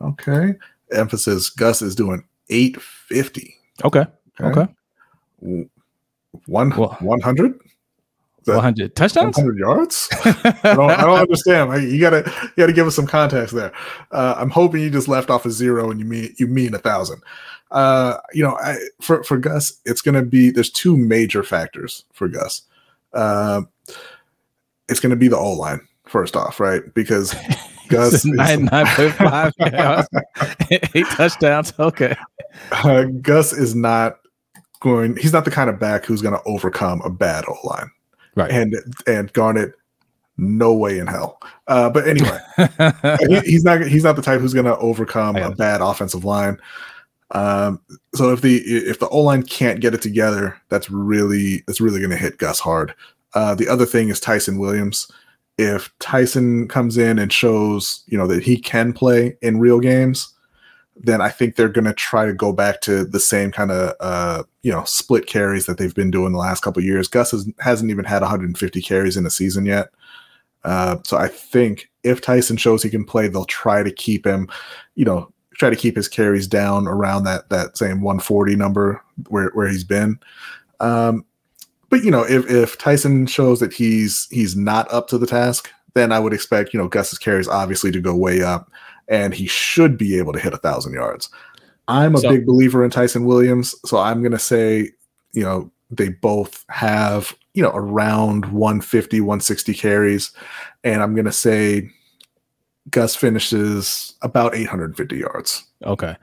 Okay, 0.02 0.54
emphasis. 0.92 1.50
Gus 1.50 1.82
is 1.82 1.96
doing 1.96 2.24
850. 2.50 3.56
Okay. 3.84 4.06
Okay. 4.40 4.62
okay. 4.62 5.70
One, 6.46 6.70
well, 6.78 6.98
100? 7.00 7.60
100 8.56 8.96
touchdowns? 8.96 9.38
100 9.38 9.58
yards? 9.58 10.10
I, 10.24 10.60
don't, 10.64 10.92
I 10.92 11.02
don't 11.02 11.20
understand. 11.20 11.92
You 11.92 12.00
gotta 12.00 12.32
you 12.44 12.52
gotta 12.58 12.74
give 12.74 12.88
us 12.88 12.96
some 12.96 13.08
context 13.08 13.54
there. 13.56 13.72
Uh, 14.12 14.36
i'm 14.38 14.50
hoping 14.50 14.82
you 14.82 14.90
just 14.90 15.08
left 15.08 15.30
off 15.30 15.46
a 15.46 15.52
zero 15.52 15.92
and 15.92 16.00
you 16.00 16.06
mean 16.06 16.34
you 16.38 16.48
mean 16.48 16.74
a 16.74 16.80
thousand. 16.80 17.22
Uh, 17.72 18.18
you 18.34 18.44
know 18.44 18.58
I, 18.58 18.78
for 19.02 19.24
for 19.24 19.38
gus 19.38 19.80
it's 19.86 20.02
gonna 20.02 20.24
be 20.24 20.50
there's 20.50 20.72
two 20.72 20.98
major 20.98 21.44
factors 21.44 22.06
for 22.14 22.28
gus. 22.28 22.62
Uh, 23.14 23.62
it's 24.90 25.00
gonna 25.00 25.16
be 25.16 25.28
the 25.28 25.38
o 25.38 25.52
line 25.52 25.86
first 26.06 26.36
off 26.36 26.60
right? 26.60 26.94
Because 26.94 27.36
gus 27.90 28.26
nine 28.26 28.66
nine 28.66 28.86
point 28.88 29.14
five 29.14 29.54
eight 30.94 31.08
touchdowns 31.08 31.74
okay. 31.80 32.16
Uh, 32.72 33.04
Gus 33.22 33.54
is 33.54 33.76
not 33.76 34.20
going. 34.80 35.16
He's 35.18 35.34
not 35.34 35.46
the 35.46 35.52
kind 35.52 35.70
of 35.70 35.80
back 35.80 36.06
who's 36.06 36.22
going 36.22 36.36
to 36.36 36.44
overcome 36.46 37.02
a 37.02 37.10
bad 37.10 37.46
O 37.48 37.56
line. 37.64 37.90
Right. 38.38 38.52
And 38.52 38.76
and 39.08 39.34
Garnett, 39.34 39.74
no 40.38 40.72
way 40.72 41.00
in 41.00 41.08
hell. 41.08 41.42
Uh, 41.68 41.90
but 41.90 42.08
anyway, 42.08 42.40
he, 43.28 43.40
he's 43.52 43.64
not. 43.64 43.82
He's 43.82 44.04
not 44.04 44.16
the 44.16 44.22
type 44.22 44.40
who's 44.40 44.54
going 44.54 44.68
to 44.68 44.78
overcome 44.78 45.36
a 45.38 45.50
bad 45.56 45.82
offensive 45.82 46.24
line. 46.24 46.60
Um, 47.32 47.82
so 48.14 48.32
if 48.32 48.42
the 48.42 48.58
if 48.58 49.00
the 49.00 49.10
O 49.10 49.22
line 49.22 49.42
can't 49.42 49.82
get 49.82 49.96
it 49.96 50.04
together, 50.04 50.56
that's 50.70 50.92
really 50.92 51.64
that's 51.66 51.82
really 51.82 52.00
going 52.00 52.12
to 52.12 52.16
hit 52.16 52.38
Gus 52.38 52.60
hard. 52.60 52.94
Uh, 53.34 53.56
the 53.56 53.68
other 53.68 53.88
thing 53.88 54.10
is 54.10 54.20
Ty'Son 54.20 54.60
Williams. 54.60 55.12
If 55.58 55.92
Ty'Son 55.98 56.68
comes 56.68 57.00
in 57.00 57.18
and 57.18 57.34
shows 57.34 58.04
you 58.06 58.20
know 58.20 58.28
that 58.28 58.44
he 58.44 58.60
can 58.60 58.94
play 58.94 59.36
in 59.42 59.60
real 59.60 59.80
games, 59.80 60.32
then 61.00 61.22
I 61.22 61.30
think 61.30 61.56
they're 61.56 61.70
going 61.70 61.86
to 61.86 61.94
try 61.94 62.26
to 62.26 62.34
go 62.34 62.52
back 62.52 62.82
to 62.82 63.06
the 63.06 63.20
same 63.20 63.52
kind 63.52 63.72
of 63.72 63.96
uh, 64.00 64.44
you 64.64 64.72
know 64.72 64.84
split 64.86 65.28
carries 65.28 65.66
that 65.66 65.78
they've 65.78 65.96
been 65.96 66.12
doing 66.12 66.34
the 66.34 66.40
last 66.40 66.62
couple 66.62 66.84
years. 66.84 67.08
Gus 67.08 67.32
has, 67.32 67.50
hasn't 67.60 67.92
even 67.92 68.06
had 68.06 68.22
150 68.22 68.82
carries 68.82 69.18
in 69.18 69.26
a 69.26 69.30
season 69.30 69.66
yet, 69.66 69.90
uh, 70.64 70.98
so 71.04 71.18
I 71.18 71.28
think 71.28 71.90
if 72.04 72.22
Ty'Son 72.22 72.58
shows 72.58 72.84
he 72.84 72.90
can 72.90 73.06
play, 73.06 73.28
they'll 73.28 73.46
try 73.46 73.84
to 73.84 73.92
keep 73.92 74.26
him, 74.26 74.50
you 74.96 75.06
know, 75.06 75.32
try 75.54 75.70
to 75.70 75.76
keep 75.76 75.96
his 75.96 76.08
carries 76.08 76.48
down 76.48 76.88
around 76.88 77.24
that 77.24 77.50
that 77.50 77.78
same 77.78 78.02
140 78.02 78.56
number 78.56 79.02
where 79.30 79.50
where 79.54 79.68
he's 79.68 79.84
been. 79.84 80.20
Um, 80.80 81.26
but 81.90 82.04
you 82.04 82.12
know, 82.12 82.24
if 82.24 82.50
if 82.50 82.78
Ty'Son 82.78 83.28
shows 83.28 83.60
that 83.60 83.74
he's 83.74 84.28
he's 84.30 84.56
not 84.56 84.92
up 84.92 85.08
to 85.10 85.18
the 85.18 85.28
task, 85.28 85.72
then 85.94 86.12
I 86.12 86.20
would 86.20 86.34
expect 86.34 86.74
you 86.74 86.80
know 86.80 86.88
Gus's 86.88 87.18
carries 87.18 87.48
obviously 87.48 87.92
to 87.92 88.02
go 88.02 88.16
way 88.16 88.42
up 88.42 88.72
and 89.08 89.34
he 89.34 89.48
should 89.48 89.98
be 89.98 90.18
able 90.18 90.34
to 90.34 90.40
hit 90.40 90.54
a 90.54 90.58
thousand 90.58 90.94
yards. 90.94 91.30
I'm 91.88 92.16
a 92.16 92.20
so, 92.20 92.30
big 92.30 92.46
believer 92.46 92.84
in 92.84 92.92
Ty'Son 92.92 93.26
Williams, 93.26 93.74
so 93.86 93.98
I'm 93.98 94.22
going 94.22 94.34
to 94.34 94.40
say, 94.40 94.92
you 95.32 95.44
know, 95.44 95.72
they 95.90 96.10
both 96.10 96.66
have, 96.70 97.34
you 97.54 97.64
know, 97.64 97.72
around 97.74 98.48
150, 98.48 99.22
160 99.22 99.74
carries, 99.74 100.32
and 100.84 101.02
I'm 101.02 101.16
going 101.16 101.26
to 101.26 101.32
say 101.32 101.90
Gus 102.90 103.16
finishes 103.16 104.16
about 104.22 104.56
850 104.56 105.18
yards. 105.18 105.66
Okay. 105.86 106.16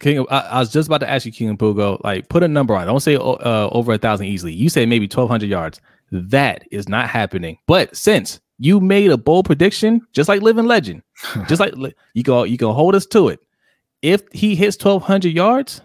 King, 0.00 0.26
I, 0.30 0.38
I, 0.38 0.58
was 0.60 0.72
just 0.72 0.88
about 0.88 0.98
to 0.98 1.08
ask 1.08 1.24
you, 1.24 1.32
King 1.32 1.50
and 1.50 1.58
Pugo, 1.58 2.00
like 2.04 2.28
put 2.28 2.42
a 2.42 2.48
number 2.48 2.74
on. 2.74 2.86
Don't 2.86 3.00
say 3.00 3.16
uh, 3.16 3.68
over 3.70 3.92
a 3.92 3.98
thousand 3.98 4.26
easily. 4.26 4.52
You 4.52 4.68
say 4.68 4.86
maybe 4.86 5.04
1,200 5.04 5.48
yards. 5.48 5.80
That 6.10 6.66
is 6.70 6.88
not 6.88 7.08
happening. 7.08 7.58
But 7.66 7.94
since 7.96 8.40
you 8.58 8.80
made 8.80 9.10
a 9.10 9.16
bold 9.16 9.46
prediction, 9.46 10.02
just 10.12 10.28
like 10.28 10.42
Living 10.42 10.66
Legend. 10.66 11.02
just 11.48 11.60
like 11.60 11.74
you 12.14 12.22
go, 12.22 12.42
you 12.42 12.58
can 12.58 12.68
hold 12.68 12.94
us 12.94 13.06
to 13.06 13.28
it. 13.28 13.40
If 14.02 14.22
he 14.32 14.54
hits 14.54 14.82
1,200 14.82 15.32
yards, 15.32 15.80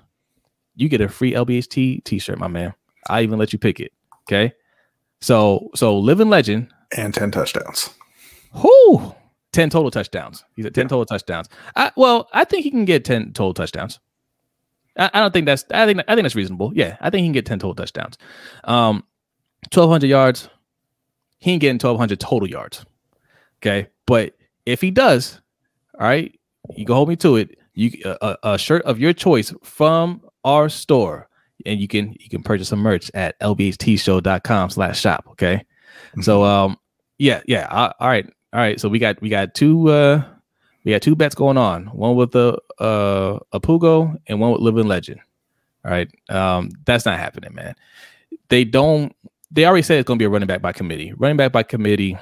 you 0.75 0.89
get 0.89 1.01
a 1.01 1.07
free 1.07 1.33
LBHT 1.33 2.03
t-shirt, 2.03 2.39
my 2.39 2.47
man. 2.47 2.73
I 3.09 3.21
even 3.21 3.39
let 3.39 3.53
you 3.53 3.59
pick 3.59 3.79
it. 3.79 3.91
Okay. 4.27 4.53
So, 5.21 5.69
so 5.75 5.97
Living 5.97 6.29
Legend 6.29 6.69
and 6.95 7.13
10 7.13 7.31
touchdowns. 7.31 7.89
Whoo! 8.53 9.15
10 9.51 9.69
total 9.69 9.91
touchdowns. 9.91 10.43
He's 10.55 10.65
at 10.65 10.73
10 10.73 10.85
yeah. 10.85 10.87
total 10.89 11.05
touchdowns. 11.05 11.47
I, 11.75 11.91
well, 11.95 12.27
I 12.33 12.43
think 12.43 12.63
he 12.63 12.71
can 12.71 12.85
get 12.85 13.05
10 13.05 13.33
total 13.33 13.53
touchdowns. 13.53 13.99
I, 14.97 15.09
I, 15.13 15.19
don't 15.19 15.33
think 15.33 15.45
that's 15.45 15.65
I 15.71 15.85
think 15.85 16.01
I 16.07 16.13
think 16.13 16.23
that's 16.23 16.35
reasonable. 16.35 16.71
Yeah, 16.75 16.97
I 17.01 17.09
think 17.09 17.21
he 17.21 17.27
can 17.27 17.33
get 17.33 17.45
10 17.45 17.59
total 17.59 17.75
touchdowns. 17.75 18.17
Um 18.63 19.03
1200 19.73 20.07
yards, 20.07 20.49
he 21.43 21.51
ain't 21.51 21.59
getting 21.59 21.75
1,200 21.75 22.21
total 22.21 22.49
yards. 22.49 22.85
Okay. 23.57 23.89
But 24.05 24.33
if 24.65 24.79
he 24.79 24.91
does, 24.91 25.41
all 25.99 26.07
right, 26.07 26.33
you 26.73 26.85
can 26.85 26.95
hold 26.95 27.09
me 27.09 27.17
to 27.17 27.35
it. 27.35 27.57
You 27.73 27.91
a, 28.05 28.37
a 28.43 28.57
shirt 28.57 28.81
of 28.83 28.97
your 28.97 29.11
choice 29.11 29.53
from 29.61 30.21
our 30.45 30.69
store, 30.69 31.27
and 31.65 31.81
you 31.81 31.89
can 31.89 32.15
you 32.17 32.29
can 32.29 32.43
purchase 32.43 32.69
some 32.69 32.79
merch 32.79 33.11
at 33.13 33.37
lbhtshow.com 33.41 34.69
slash 34.69 35.01
shop. 35.01 35.25
Okay. 35.31 35.55
Mm-hmm. 35.55 36.21
So 36.21 36.43
um 36.45 36.77
yeah, 37.17 37.41
yeah. 37.45 37.67
all 37.69 38.07
right. 38.07 38.25
All 38.53 38.59
right. 38.61 38.79
So 38.79 38.87
we 38.87 38.97
got 38.97 39.21
we 39.21 39.27
got 39.27 39.53
two 39.53 39.89
uh 39.89 40.23
we 40.85 40.93
got 40.93 41.01
two 41.01 41.15
bets 41.15 41.35
going 41.35 41.57
on. 41.57 41.87
One 41.87 42.15
with 42.15 42.31
the 42.31 42.57
uh 42.79 43.39
a 43.51 43.59
Pugo 43.59 44.15
and 44.27 44.39
one 44.39 44.51
with 44.53 44.61
Living 44.61 44.87
Legend. 44.87 45.19
All 45.83 45.91
right. 45.91 46.09
Um, 46.29 46.69
that's 46.85 47.05
not 47.05 47.19
happening, 47.19 47.53
man. 47.53 47.75
They 48.47 48.63
don't 48.63 49.13
they 49.53 49.65
already 49.65 49.83
said 49.83 49.99
it's 49.99 50.07
going 50.07 50.17
to 50.17 50.21
be 50.21 50.25
a 50.25 50.29
running 50.29 50.47
back 50.47 50.61
by 50.61 50.73
committee. 50.73 51.13
Running 51.13 51.37
back 51.37 51.51
by 51.51 51.63
committee. 51.63 52.17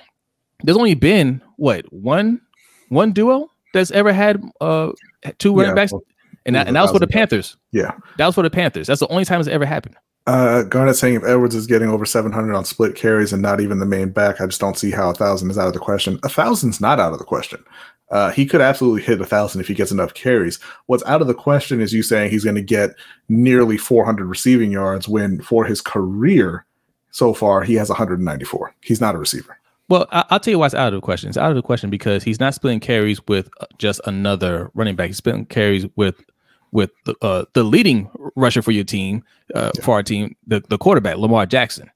There's 0.63 0.77
only 0.77 0.93
been 0.93 1.41
what 1.55 1.91
one 1.91 2.41
one 2.89 3.13
duo 3.13 3.49
that's 3.73 3.89
ever 3.91 4.13
had 4.13 4.41
uh 4.59 4.91
two 5.39 5.55
running 5.55 5.71
yeah, 5.71 5.75
backs, 5.75 5.91
well, 5.91 6.03
and 6.45 6.55
that, 6.55 6.67
and 6.67 6.75
that 6.75 6.81
was 6.83 6.91
for 6.91 6.99
the 6.99 7.07
Panthers. 7.07 7.57
Yeah, 7.71 7.93
that 8.17 8.27
was 8.27 8.35
for 8.35 8.43
the 8.43 8.49
Panthers. 8.49 8.87
That's 8.87 8.99
the 8.99 9.07
only 9.07 9.25
time 9.25 9.39
it's 9.39 9.49
ever 9.49 9.65
happened. 9.65 9.95
Uh, 10.27 10.61
Garnett 10.63 10.97
saying 10.97 11.15
if 11.15 11.23
Edwards 11.23 11.55
is 11.55 11.65
getting 11.65 11.89
over 11.89 12.05
700 12.05 12.53
on 12.53 12.63
split 12.63 12.95
carries 12.95 13.33
and 13.33 13.41
not 13.41 13.59
even 13.59 13.79
the 13.79 13.87
main 13.87 14.11
back, 14.11 14.39
I 14.39 14.45
just 14.45 14.61
don't 14.61 14.77
see 14.77 14.91
how 14.91 15.09
a 15.09 15.15
thousand 15.15 15.49
is 15.49 15.57
out 15.57 15.67
of 15.67 15.73
the 15.73 15.79
question. 15.79 16.19
A 16.21 16.29
thousand's 16.29 16.79
not 16.79 16.99
out 16.99 17.13
of 17.13 17.17
the 17.17 17.25
question. 17.25 17.63
Uh, 18.11 18.29
he 18.29 18.45
could 18.45 18.61
absolutely 18.61 19.01
hit 19.01 19.19
a 19.19 19.25
thousand 19.25 19.61
if 19.61 19.67
he 19.67 19.73
gets 19.73 19.91
enough 19.91 20.13
carries. 20.13 20.59
What's 20.85 21.03
out 21.05 21.21
of 21.21 21.27
the 21.27 21.33
question 21.33 21.81
is 21.81 21.93
you 21.93 22.03
saying 22.03 22.29
he's 22.29 22.43
going 22.43 22.57
to 22.57 22.61
get 22.61 22.91
nearly 23.29 23.77
400 23.77 24.25
receiving 24.25 24.69
yards 24.69 25.07
when 25.07 25.41
for 25.41 25.65
his 25.65 25.81
career 25.81 26.65
so 27.11 27.33
far 27.33 27.61
he 27.63 27.75
has 27.75 27.89
194. 27.89 28.73
He's 28.81 29.01
not 29.01 29.15
a 29.15 29.17
receiver. 29.17 29.57
Well, 29.89 30.07
I'll 30.11 30.39
tell 30.39 30.51
you 30.51 30.59
why 30.59 30.67
it's 30.67 30.75
out 30.75 30.93
of 30.93 30.97
the 30.97 31.01
question. 31.01 31.27
It's 31.27 31.37
out 31.37 31.49
of 31.49 31.55
the 31.55 31.61
question 31.61 31.89
because 31.89 32.23
he's 32.23 32.39
not 32.39 32.53
splitting 32.53 32.79
carries 32.79 33.25
with 33.27 33.49
uh, 33.59 33.65
just 33.77 33.99
another 34.05 34.71
running 34.73 34.95
back. 34.95 35.07
He's 35.07 35.17
splitting 35.17 35.45
carries 35.45 35.85
with 35.97 36.23
with 36.71 36.91
the, 37.03 37.13
uh, 37.21 37.43
the 37.51 37.63
leading 37.63 38.09
rusher 38.37 38.61
for 38.61 38.71
your 38.71 38.85
team, 38.85 39.23
uh, 39.53 39.71
yeah. 39.75 39.81
for 39.83 39.95
our 39.95 40.03
team, 40.03 40.35
the, 40.47 40.63
the 40.69 40.77
quarterback, 40.77 41.17
Lamar 41.17 41.45
Jackson. 41.45 41.91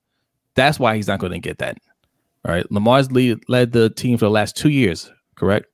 That's 0.56 0.78
why 0.78 0.98
he's 0.98 1.08
not 1.08 1.20
going 1.20 1.32
to 1.32 1.40
get 1.40 1.60
that. 1.60 1.78
All 2.44 2.54
right. 2.54 2.70
Lamar's 2.70 3.10
lead, 3.10 3.40
led 3.48 3.72
the 3.72 3.90
team 3.90 4.18
for 4.18 4.26
the 4.26 4.32
last 4.32 4.58
two 4.58 4.70
years, 4.70 5.10
correct? 5.36 5.68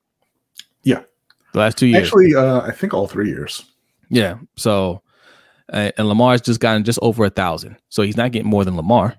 Yeah. 0.84 1.02
The 1.52 1.58
last 1.58 1.76
two 1.76 1.86
years. 1.86 2.06
Actually, 2.06 2.36
uh, 2.36 2.60
I 2.60 2.70
think 2.70 2.94
all 2.94 3.08
three 3.08 3.28
years. 3.28 3.64
Yeah. 4.08 4.38
So, 4.56 5.02
and 5.68 5.92
Lamar's 5.98 6.40
just 6.40 6.60
gotten 6.60 6.84
just 6.84 6.98
over 7.02 7.24
a 7.24 7.30
thousand. 7.30 7.76
So 7.88 8.02
he's 8.02 8.16
not 8.16 8.30
getting 8.32 8.48
more 8.48 8.64
than 8.64 8.76
Lamar. 8.76 9.16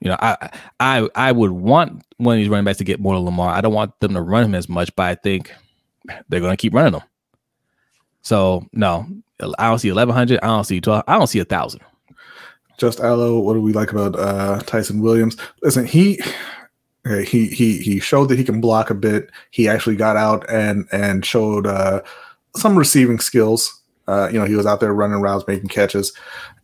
You 0.00 0.10
know, 0.10 0.16
I 0.20 0.50
I 0.80 1.08
I 1.14 1.32
would 1.32 1.50
want 1.50 2.02
one 2.16 2.36
of 2.36 2.40
these 2.40 2.48
running 2.48 2.64
backs 2.64 2.78
to 2.78 2.84
get 2.84 3.00
more 3.00 3.14
than 3.14 3.24
Lamar. 3.24 3.50
I 3.50 3.60
don't 3.60 3.74
want 3.74 3.98
them 4.00 4.14
to 4.14 4.22
run 4.22 4.44
him 4.44 4.54
as 4.54 4.68
much, 4.68 4.94
but 4.96 5.06
I 5.06 5.14
think 5.14 5.54
they're 6.28 6.40
going 6.40 6.52
to 6.52 6.56
keep 6.56 6.74
running 6.74 6.92
them. 6.92 7.02
So 8.22 8.66
no, 8.72 9.06
I 9.58 9.68
don't 9.68 9.78
see 9.78 9.88
eleven 9.88 10.14
hundred. 10.14 10.40
I 10.42 10.46
don't 10.46 10.64
see 10.64 10.80
twelve. 10.80 11.04
I 11.06 11.18
don't 11.18 11.26
see 11.26 11.38
a 11.38 11.44
thousand. 11.44 11.80
Just 12.78 13.00
Allo, 13.00 13.38
what 13.40 13.54
do 13.54 13.60
we 13.60 13.74
like 13.74 13.92
about 13.92 14.18
uh, 14.18 14.60
Ty'Son 14.60 15.00
Williams? 15.02 15.36
Listen, 15.62 15.84
he 15.84 16.18
he 17.04 17.48
he 17.48 17.78
he 17.78 18.00
showed 18.00 18.30
that 18.30 18.38
he 18.38 18.44
can 18.44 18.60
block 18.60 18.88
a 18.88 18.94
bit. 18.94 19.30
He 19.50 19.68
actually 19.68 19.96
got 19.96 20.16
out 20.16 20.48
and 20.48 20.86
and 20.92 21.24
showed 21.24 21.66
uh, 21.66 22.00
some 22.56 22.78
receiving 22.78 23.18
skills. 23.18 23.82
Uh, 24.08 24.28
you 24.32 24.38
know, 24.38 24.44
he 24.44 24.56
was 24.56 24.66
out 24.66 24.80
there 24.80 24.92
running 24.92 25.20
routes, 25.20 25.44
making 25.46 25.68
catches, 25.68 26.12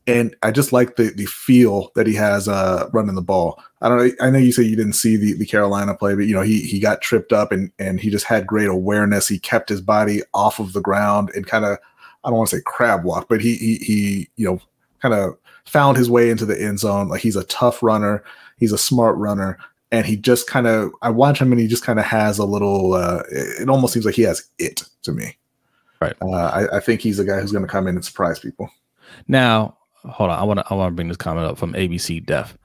and 0.06 0.36
I 0.42 0.50
just 0.50 0.72
like 0.72 0.96
the 0.96 1.10
the 1.10 1.26
feel 1.26 1.90
that 1.94 2.06
he 2.06 2.14
has 2.14 2.48
uh, 2.48 2.88
running 2.92 3.14
the 3.14 3.22
ball. 3.22 3.62
I 3.80 3.88
don't 3.88 3.98
know. 3.98 4.10
I 4.20 4.30
know 4.30 4.38
you 4.38 4.52
say 4.52 4.62
you 4.62 4.76
didn't 4.76 4.94
see 4.94 5.16
the, 5.16 5.34
the 5.34 5.46
Carolina 5.46 5.94
play, 5.94 6.14
but 6.14 6.26
you 6.26 6.34
know 6.34 6.42
he 6.42 6.60
he 6.62 6.78
got 6.78 7.02
tripped 7.02 7.32
up 7.32 7.52
and 7.52 7.70
and 7.78 8.00
he 8.00 8.10
just 8.10 8.26
had 8.26 8.46
great 8.46 8.68
awareness. 8.68 9.28
He 9.28 9.38
kept 9.38 9.68
his 9.68 9.80
body 9.80 10.22
off 10.34 10.58
of 10.58 10.72
the 10.72 10.80
ground 10.80 11.30
and 11.34 11.46
kind 11.46 11.64
of 11.64 11.78
I 12.24 12.28
don't 12.28 12.38
want 12.38 12.50
to 12.50 12.56
say 12.56 12.62
crab 12.64 13.04
walk, 13.04 13.28
but 13.28 13.40
he 13.40 13.56
he 13.56 13.76
he 13.76 14.28
you 14.36 14.46
know 14.46 14.60
kind 15.00 15.14
of 15.14 15.36
found 15.66 15.96
his 15.96 16.08
way 16.08 16.30
into 16.30 16.46
the 16.46 16.60
end 16.60 16.78
zone. 16.78 17.08
Like 17.08 17.20
he's 17.20 17.36
a 17.36 17.44
tough 17.44 17.82
runner. 17.82 18.24
He's 18.56 18.72
a 18.72 18.78
smart 18.78 19.16
runner. 19.16 19.58
And 19.92 20.04
he 20.04 20.16
just 20.16 20.48
kind 20.48 20.66
of, 20.66 20.92
I 21.02 21.10
watch 21.10 21.40
him 21.40 21.52
and 21.52 21.60
he 21.60 21.68
just 21.68 21.84
kind 21.84 21.98
of 21.98 22.04
has 22.04 22.38
a 22.38 22.44
little, 22.44 22.94
uh, 22.94 23.22
it 23.30 23.68
almost 23.68 23.94
seems 23.94 24.04
like 24.04 24.16
he 24.16 24.22
has 24.22 24.48
it 24.58 24.82
to 25.02 25.12
me. 25.12 25.36
Right. 26.00 26.14
Uh, 26.20 26.30
I, 26.30 26.76
I 26.76 26.80
think 26.80 27.00
he's 27.00 27.18
the 27.18 27.24
guy 27.24 27.40
who's 27.40 27.52
going 27.52 27.64
to 27.64 27.70
come 27.70 27.86
in 27.86 27.94
and 27.94 28.04
surprise 28.04 28.38
people. 28.38 28.70
Now, 29.28 29.75
hold 30.06 30.30
on. 30.30 30.38
I 30.38 30.44
want 30.44 30.60
to 30.60 30.66
I 30.70 30.74
want 30.74 30.92
to 30.92 30.94
bring 30.94 31.08
this 31.08 31.16
comment 31.16 31.46
up 31.46 31.58
from 31.58 31.72
ABC 31.74 32.24
Def. 32.24 32.56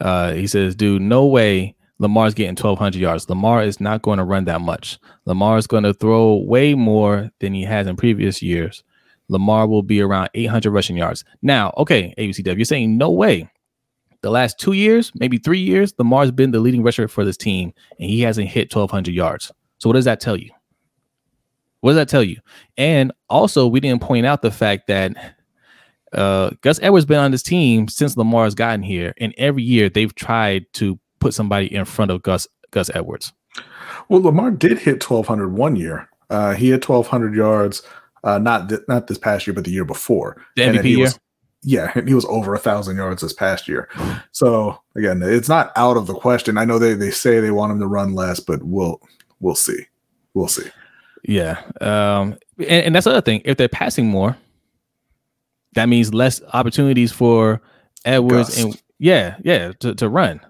Uh, 0.00 0.32
he 0.32 0.46
says, 0.46 0.74
"Dude, 0.74 1.02
no 1.02 1.26
way 1.26 1.74
Lamar's 2.00 2.32
getting 2.32 2.56
1,200 2.56 2.98
yards. 2.98 3.28
Lamar 3.28 3.62
is 3.62 3.78
not 3.78 4.00
going 4.00 4.16
to 4.16 4.24
run 4.24 4.46
that 4.46 4.62
much. 4.62 4.98
Lamar 5.26 5.58
is 5.58 5.66
going 5.66 5.82
to 5.84 5.92
throw 5.92 6.36
way 6.36 6.74
more 6.74 7.30
than 7.40 7.52
he 7.52 7.62
has 7.62 7.86
in 7.86 7.94
previous 7.94 8.40
years. 8.40 8.82
Lamar 9.28 9.66
will 9.66 9.82
be 9.82 10.00
around 10.00 10.30
800 10.34 10.70
rushing 10.70 10.96
yards. 10.96 11.24
Now, 11.42 11.74
okay, 11.76 12.14
ABC 12.16 12.42
Def, 12.42 12.56
you're 12.56 12.64
saying 12.64 12.96
no 12.96 13.10
way. 13.10 13.50
The 14.22 14.30
last 14.30 14.58
two 14.58 14.72
years, 14.72 15.12
maybe 15.14 15.36
three 15.36 15.60
years, 15.60 15.94
Lamar's 15.98 16.30
been 16.30 16.52
the 16.52 16.58
leading 16.58 16.82
rusher 16.82 17.06
for 17.06 17.24
this 17.24 17.36
team, 17.36 17.72
and 17.98 18.08
he 18.08 18.22
hasn't 18.22 18.48
hit 18.48 18.74
1,200 18.74 19.14
yards. 19.14 19.52
So 19.78 19.88
what 19.88 19.94
does 19.94 20.06
that 20.06 20.20
tell 20.20 20.36
you? 20.36 20.50
What 21.80 21.90
does 21.90 21.96
that 21.96 22.08
tell 22.08 22.24
you? 22.24 22.38
And 22.78 23.12
also, 23.28 23.66
we 23.66 23.78
didn't 23.78 24.02
point 24.02 24.24
out 24.24 24.40
the 24.40 24.50
fact 24.50 24.86
that 24.88 25.34
uh, 26.12 26.50
Gus 26.62 26.78
Edwards 26.82 27.06
been 27.06 27.18
on 27.18 27.30
this 27.30 27.42
team 27.42 27.88
since 27.88 28.16
Lamar's 28.16 28.54
gotten 28.54 28.82
here, 28.82 29.14
and 29.18 29.34
every 29.38 29.62
year 29.62 29.88
they've 29.88 30.14
tried 30.14 30.66
to 30.74 30.98
put 31.18 31.34
somebody 31.34 31.72
in 31.74 31.84
front 31.84 32.10
of 32.10 32.22
Gus 32.22 32.46
Gus 32.70 32.90
Edwards. 32.94 33.32
Well, 34.08 34.22
Lamar 34.22 34.50
did 34.50 34.78
hit 34.78 35.08
1,200 35.08 35.52
one 35.52 35.76
year. 35.76 36.08
Uh, 36.30 36.54
he 36.54 36.70
had 36.70 36.84
1,200 36.88 37.34
yards, 37.34 37.82
uh, 38.24 38.38
not 38.38 38.68
th- 38.68 38.82
not 38.88 39.06
this 39.08 39.18
past 39.18 39.46
year, 39.46 39.54
but 39.54 39.64
the 39.64 39.70
year 39.72 39.84
before. 39.84 40.36
The 40.56 40.64
And 40.64 40.78
MVP 40.78 40.90
year? 40.90 41.00
was- 41.00 41.18
yeah, 41.62 41.92
he 42.06 42.14
was 42.14 42.24
over 42.24 42.54
a 42.54 42.58
thousand 42.58 42.96
yards 42.96 43.20
this 43.20 43.34
past 43.34 43.68
year. 43.68 43.88
So 44.32 44.80
again, 44.96 45.20
it's 45.22 45.48
not 45.48 45.72
out 45.76 45.98
of 45.98 46.06
the 46.06 46.14
question. 46.14 46.56
I 46.56 46.64
know 46.64 46.78
they 46.78 46.94
they 46.94 47.10
say 47.10 47.38
they 47.40 47.50
want 47.50 47.70
him 47.72 47.80
to 47.80 47.86
run 47.86 48.14
less, 48.14 48.40
but 48.40 48.62
we'll 48.62 48.98
we'll 49.40 49.54
see. 49.56 49.84
We'll 50.32 50.48
see. 50.48 50.68
Yeah. 51.22 51.60
Um, 51.82 52.38
and, 52.58 52.86
and 52.86 52.94
that's 52.94 53.04
the 53.04 53.10
other 53.10 53.20
thing. 53.20 53.42
If 53.44 53.58
they're 53.58 53.68
passing 53.68 54.06
more, 54.08 54.38
that 55.74 55.88
means 55.88 56.12
less 56.12 56.40
opportunities 56.52 57.12
for 57.12 57.60
Edwards 58.04 58.50
Gus. 58.50 58.62
and 58.62 58.82
yeah, 58.98 59.36
yeah, 59.42 59.72
to, 59.80 59.94
to 59.94 60.08
run. 60.08 60.40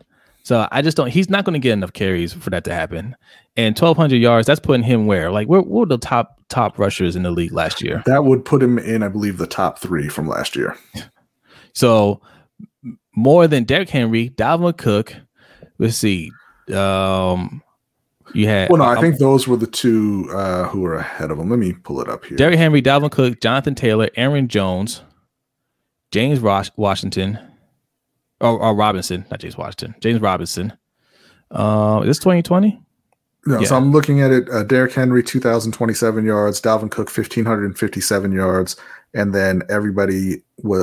So 0.42 0.66
I 0.72 0.82
just 0.82 0.96
don't 0.96 1.08
he's 1.08 1.30
not 1.30 1.44
going 1.44 1.54
to 1.54 1.58
get 1.60 1.72
enough 1.72 1.92
carries 1.92 2.32
for 2.32 2.50
that 2.50 2.64
to 2.64 2.74
happen. 2.74 3.16
And 3.56 3.78
1200 3.78 4.16
yards, 4.16 4.46
that's 4.46 4.60
putting 4.60 4.82
him 4.82 5.06
where? 5.06 5.30
Like 5.30 5.48
where, 5.48 5.60
what 5.60 5.68
were 5.68 5.86
the 5.86 5.98
top 5.98 6.40
top 6.48 6.78
rushers 6.78 7.14
in 7.14 7.22
the 7.22 7.30
league 7.30 7.52
last 7.52 7.82
year? 7.82 8.02
That 8.06 8.24
would 8.24 8.44
put 8.44 8.62
him 8.62 8.78
in, 8.78 9.02
I 9.02 9.08
believe, 9.08 9.38
the 9.38 9.46
top 9.46 9.78
three 9.78 10.08
from 10.08 10.28
last 10.28 10.56
year. 10.56 10.76
So 11.72 12.20
more 13.14 13.46
than 13.46 13.64
Derrick 13.64 13.90
Henry, 13.90 14.30
Dalvin 14.30 14.76
Cook. 14.76 15.14
Let's 15.78 15.96
see. 15.96 16.32
Um 16.72 17.62
you 18.34 18.46
had 18.46 18.70
Well, 18.70 18.78
no, 18.78 18.84
I 18.84 18.96
um, 18.96 19.00
think 19.02 19.18
those 19.18 19.46
were 19.48 19.56
the 19.56 19.66
two 19.66 20.28
uh, 20.32 20.68
who 20.68 20.80
were 20.80 20.94
ahead 20.94 21.30
of 21.30 21.38
him. 21.38 21.50
Let 21.50 21.58
me 21.58 21.72
pull 21.72 22.00
it 22.00 22.08
up 22.08 22.24
here. 22.24 22.36
Derrick 22.36 22.58
Henry, 22.58 22.80
Dalvin 22.80 23.10
Cook, 23.10 23.40
Jonathan 23.40 23.74
Taylor, 23.74 24.08
Aaron 24.16 24.48
Jones, 24.48 25.02
James 26.10 26.40
Rosh- 26.40 26.70
Washington, 26.76 27.38
or, 28.40 28.58
or 28.60 28.74
Robinson, 28.74 29.24
not 29.30 29.40
James 29.40 29.56
Washington, 29.56 29.94
James 30.00 30.20
Robinson. 30.20 30.72
Uh, 31.50 32.00
is 32.02 32.08
this 32.08 32.18
2020? 32.18 32.80
No, 33.46 33.58
Yeah. 33.60 33.66
So 33.66 33.76
I'm 33.76 33.90
looking 33.92 34.20
at 34.20 34.30
it. 34.30 34.48
Uh, 34.50 34.62
Derrick 34.62 34.92
Henry, 34.92 35.22
2,027 35.22 36.24
yards. 36.24 36.60
Dalvin 36.60 36.90
Cook, 36.90 37.08
1,557 37.08 38.32
yards. 38.32 38.76
And 39.14 39.34
then 39.34 39.62
everybody 39.68 40.42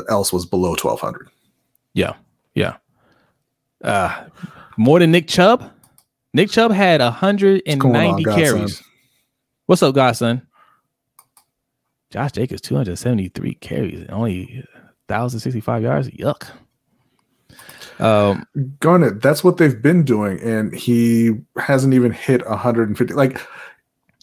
else 0.10 0.34
was 0.34 0.46
below 0.46 0.70
1,200. 0.72 1.30
Yeah, 1.94 2.14
yeah. 2.56 2.78
Uh, 3.84 4.26
more 4.76 5.00
than 5.00 5.12
Nick 5.12 5.28
Chubb. 5.28 5.72
Nick 6.34 6.50
Chubb 6.50 6.72
had 6.72 7.00
going 7.00 7.14
on, 7.14 7.14
190 7.14 8.24
Godson? 8.24 8.44
carries. 8.44 8.84
What's 9.68 9.84
up, 9.84 9.96
Godson? 9.96 10.42
Josh 12.10 12.32
Jacobs, 12.34 12.62
273 12.62 13.54
carries, 13.56 14.02
and 14.02 14.12
only 14.12 14.64
1,065 15.08 15.84
yards. 15.84 16.10
Yuck. 16.10 16.50
Um, 18.00 18.46
Garnett, 18.80 19.22
that's 19.22 19.44
what 19.44 19.58
they've 19.58 19.82
been 19.82 20.04
doing. 20.04 20.40
And 20.42 20.74
he 20.76 21.32
hasn't 21.58 21.94
even 21.94 22.12
hit 22.12 22.48
150. 22.48 23.14
Like, 23.14 23.42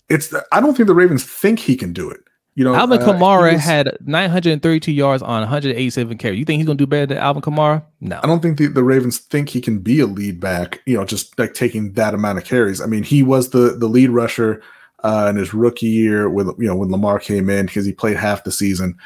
it's, 0.08 0.32
I 0.52 0.60
don't 0.60 0.76
think 0.76 0.86
the 0.86 0.94
Ravens 0.94 1.24
think 1.24 1.58
he 1.58 1.76
can 1.76 1.92
do 1.92 2.10
it. 2.10 2.20
You 2.56 2.62
know, 2.62 2.74
Alvin 2.76 3.02
uh, 3.02 3.06
Kamara 3.06 3.54
was- 3.54 3.64
had 3.64 3.96
932 4.02 4.92
yards 4.92 5.24
on 5.24 5.40
187 5.40 6.16
carries. 6.18 6.38
You 6.38 6.44
think 6.44 6.58
he's 6.58 6.66
gonna 6.66 6.76
do 6.76 6.86
better 6.86 7.06
than 7.06 7.18
Alvin 7.18 7.42
Kamara? 7.42 7.82
No. 8.00 8.20
I 8.22 8.28
don't 8.28 8.40
think 8.40 8.58
the, 8.58 8.68
the 8.68 8.84
Ravens 8.84 9.18
think 9.18 9.48
he 9.48 9.60
can 9.60 9.80
be 9.80 9.98
a 9.98 10.06
lead 10.06 10.38
back, 10.38 10.80
you 10.86 10.96
know, 10.96 11.04
just 11.04 11.36
like 11.36 11.54
taking 11.54 11.94
that 11.94 12.14
amount 12.14 12.38
of 12.38 12.44
carries. 12.44 12.80
I 12.80 12.86
mean, 12.86 13.02
he 13.02 13.24
was 13.24 13.50
the 13.50 13.76
the 13.76 13.88
lead 13.88 14.10
rusher 14.10 14.62
uh, 15.02 15.26
in 15.30 15.36
his 15.36 15.52
rookie 15.52 15.86
year 15.86 16.30
with 16.30 16.46
you 16.58 16.68
know 16.68 16.76
when 16.76 16.92
Lamar 16.92 17.18
came 17.18 17.50
in 17.50 17.66
because 17.66 17.84
he 17.84 17.92
played 17.92 18.16
half 18.16 18.44
the 18.44 18.52
season. 18.52 18.96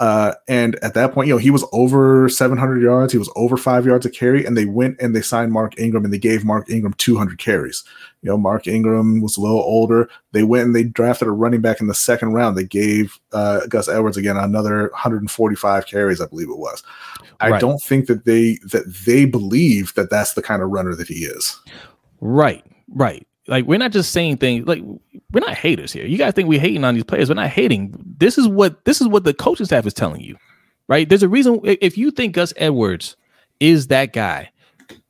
Uh, 0.00 0.34
and 0.48 0.76
at 0.76 0.94
that 0.94 1.12
point, 1.12 1.28
you 1.28 1.34
know, 1.34 1.38
he 1.38 1.50
was 1.50 1.62
over 1.72 2.26
700 2.30 2.82
yards. 2.82 3.12
He 3.12 3.18
was 3.18 3.30
over 3.36 3.58
five 3.58 3.84
yards 3.84 4.06
a 4.06 4.10
carry, 4.10 4.46
and 4.46 4.56
they 4.56 4.64
went 4.64 4.98
and 4.98 5.14
they 5.14 5.20
signed 5.20 5.52
Mark 5.52 5.78
Ingram 5.78 6.04
and 6.04 6.12
they 6.12 6.18
gave 6.18 6.42
Mark 6.42 6.70
Ingram 6.70 6.94
200 6.94 7.38
carries. 7.38 7.84
You 8.22 8.30
know, 8.30 8.38
Mark 8.38 8.66
Ingram 8.66 9.20
was 9.20 9.36
a 9.36 9.42
little 9.42 9.60
older. 9.60 10.08
They 10.32 10.42
went 10.42 10.64
and 10.64 10.74
they 10.74 10.84
drafted 10.84 11.28
a 11.28 11.32
running 11.32 11.60
back 11.60 11.82
in 11.82 11.86
the 11.86 11.94
second 11.94 12.32
round. 12.32 12.56
They 12.56 12.64
gave 12.64 13.18
uh, 13.32 13.66
Gus 13.66 13.88
Edwards 13.88 14.16
again 14.16 14.38
another 14.38 14.88
145 14.92 15.86
carries, 15.86 16.20
I 16.22 16.26
believe 16.26 16.48
it 16.48 16.58
was. 16.58 16.82
I 17.40 17.50
Right. 17.50 17.60
don't 17.60 17.80
think 17.82 18.06
that 18.06 18.24
they 18.24 18.58
that 18.72 18.84
they 19.06 19.26
believe 19.26 19.94
that 19.94 20.08
that's 20.08 20.32
the 20.32 20.42
kind 20.42 20.62
of 20.62 20.70
runner 20.70 20.94
that 20.94 21.08
he 21.08 21.24
is. 21.24 21.58
Right, 22.22 22.64
right. 22.88 23.26
Like 23.50 23.66
we're 23.66 23.78
not 23.78 23.90
just 23.92 24.12
saying 24.12 24.38
things 24.38 24.66
like 24.66 24.80
we're 25.32 25.40
not 25.40 25.54
haters 25.54 25.92
here. 25.92 26.06
You 26.06 26.16
guys 26.16 26.32
think 26.34 26.48
we're 26.48 26.60
hating 26.60 26.84
on 26.84 26.94
these 26.94 27.04
players. 27.04 27.28
We're 27.28 27.34
not 27.34 27.48
hating. 27.50 27.94
This 28.18 28.38
is 28.38 28.48
what 28.48 28.84
this 28.86 29.00
is 29.00 29.08
what 29.08 29.24
the 29.24 29.34
coaching 29.34 29.66
staff 29.66 29.84
is 29.86 29.92
telling 29.92 30.20
you. 30.22 30.36
Right? 30.88 31.08
There's 31.08 31.22
a 31.22 31.28
reason 31.28 31.60
if 31.64 31.98
you 31.98 32.10
think 32.12 32.34
Gus 32.34 32.52
Edwards 32.56 33.16
is 33.58 33.88
that 33.88 34.12
guy, 34.12 34.50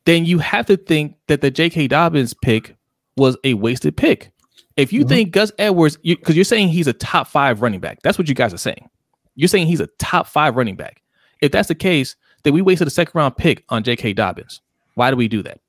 then 0.06 0.24
you 0.24 0.38
have 0.38 0.66
to 0.66 0.76
think 0.76 1.16
that 1.28 1.40
the 1.42 1.50
J.K. 1.50 1.86
Dobbins 1.88 2.34
pick 2.34 2.76
was 3.16 3.36
a 3.44 3.54
wasted 3.54 3.96
pick. 3.96 4.30
If 4.76 4.92
you 4.92 5.04
Mhm. 5.04 5.08
think 5.08 5.30
Gus 5.32 5.52
Edwards, 5.58 5.96
because 5.98 6.36
you, 6.36 6.40
are 6.40 6.44
saying 6.44 6.68
he's 6.68 6.86
a 6.86 6.92
top 6.92 7.28
five 7.28 7.60
running 7.62 7.80
back, 7.80 7.98
that's 8.02 8.18
what 8.18 8.28
you 8.28 8.34
guys 8.34 8.54
are 8.54 8.58
saying. 8.58 8.88
You're 9.36 9.48
saying 9.48 9.66
he's 9.66 9.80
a 9.80 9.88
top 9.98 10.26
five 10.26 10.56
running 10.56 10.76
back. 10.76 11.02
If 11.42 11.52
that's 11.52 11.68
the 11.68 11.74
case, 11.74 12.16
then 12.42 12.54
we 12.54 12.62
wasted 12.62 12.86
a 12.88 12.90
second 12.90 13.12
round 13.18 13.36
pick 13.36 13.64
on 13.68 13.82
J.K. 13.82 14.14
Dobbins. 14.14 14.60
Why 14.94 15.10
do 15.10 15.16
we 15.16 15.28
do 15.28 15.42
that? 15.42 15.60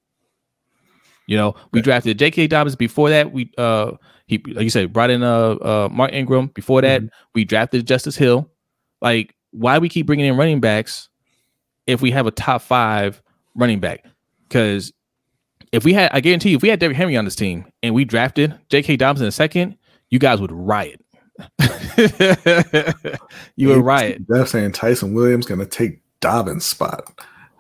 You 1.32 1.38
know, 1.38 1.56
we 1.72 1.80
Yeah. 1.80 1.84
drafted 1.84 2.20
J.K. 2.20 2.48
Dobbins 2.48 2.76
before 2.76 3.10
that. 3.10 3.32
We 3.32 3.50
uh 3.58 3.94
he 4.28 4.44
like 4.48 4.66
you 4.66 4.70
said 4.70 4.92
brought 4.92 5.10
in 5.10 5.24
uh, 5.24 5.52
uh 5.52 5.88
Mark 5.90 6.12
Ingram 6.12 6.48
before 6.48 6.82
that. 6.82 7.04
We 7.34 7.46
drafted 7.46 7.88
Justice 7.88 8.18
Hill. 8.18 8.52
Like, 9.02 9.34
why 9.52 9.78
we 9.78 9.88
keep 9.88 10.08
bringing 10.08 10.26
in 10.26 10.36
running 10.36 10.60
backs 10.60 11.08
if 11.88 12.02
we 12.02 12.12
have 12.12 12.28
a 12.28 12.32
top 12.32 12.62
five 12.64 13.22
running 13.56 13.80
back? 13.80 14.04
Because 14.44 14.92
if 15.72 15.86
we 15.86 15.94
had, 15.94 16.12
I 16.12 16.20
guarantee 16.20 16.50
you, 16.50 16.58
if 16.58 16.64
we 16.64 16.68
had 16.68 16.80
Derrick 16.82 16.98
Henry 16.98 17.16
on 17.16 17.24
this 17.24 17.38
team 17.38 17.64
and 17.82 17.96
we 17.96 18.04
drafted 18.04 18.60
J.K. 18.68 18.98
Dobbins 18.98 19.22
in 19.22 19.28
a 19.28 19.32
second, 19.32 19.78
you 20.10 20.20
guys 20.20 20.42
would 20.42 20.52
riot. 20.52 21.00
you 23.56 23.70
would 23.70 23.86
riot. 23.86 24.22
They're 24.28 24.46
saying 24.46 24.74
Ty'Son 24.74 25.14
Williams 25.14 25.46
going 25.46 25.62
to 25.62 25.66
take 25.66 26.02
Dobbins' 26.20 26.66
spot. 26.66 27.06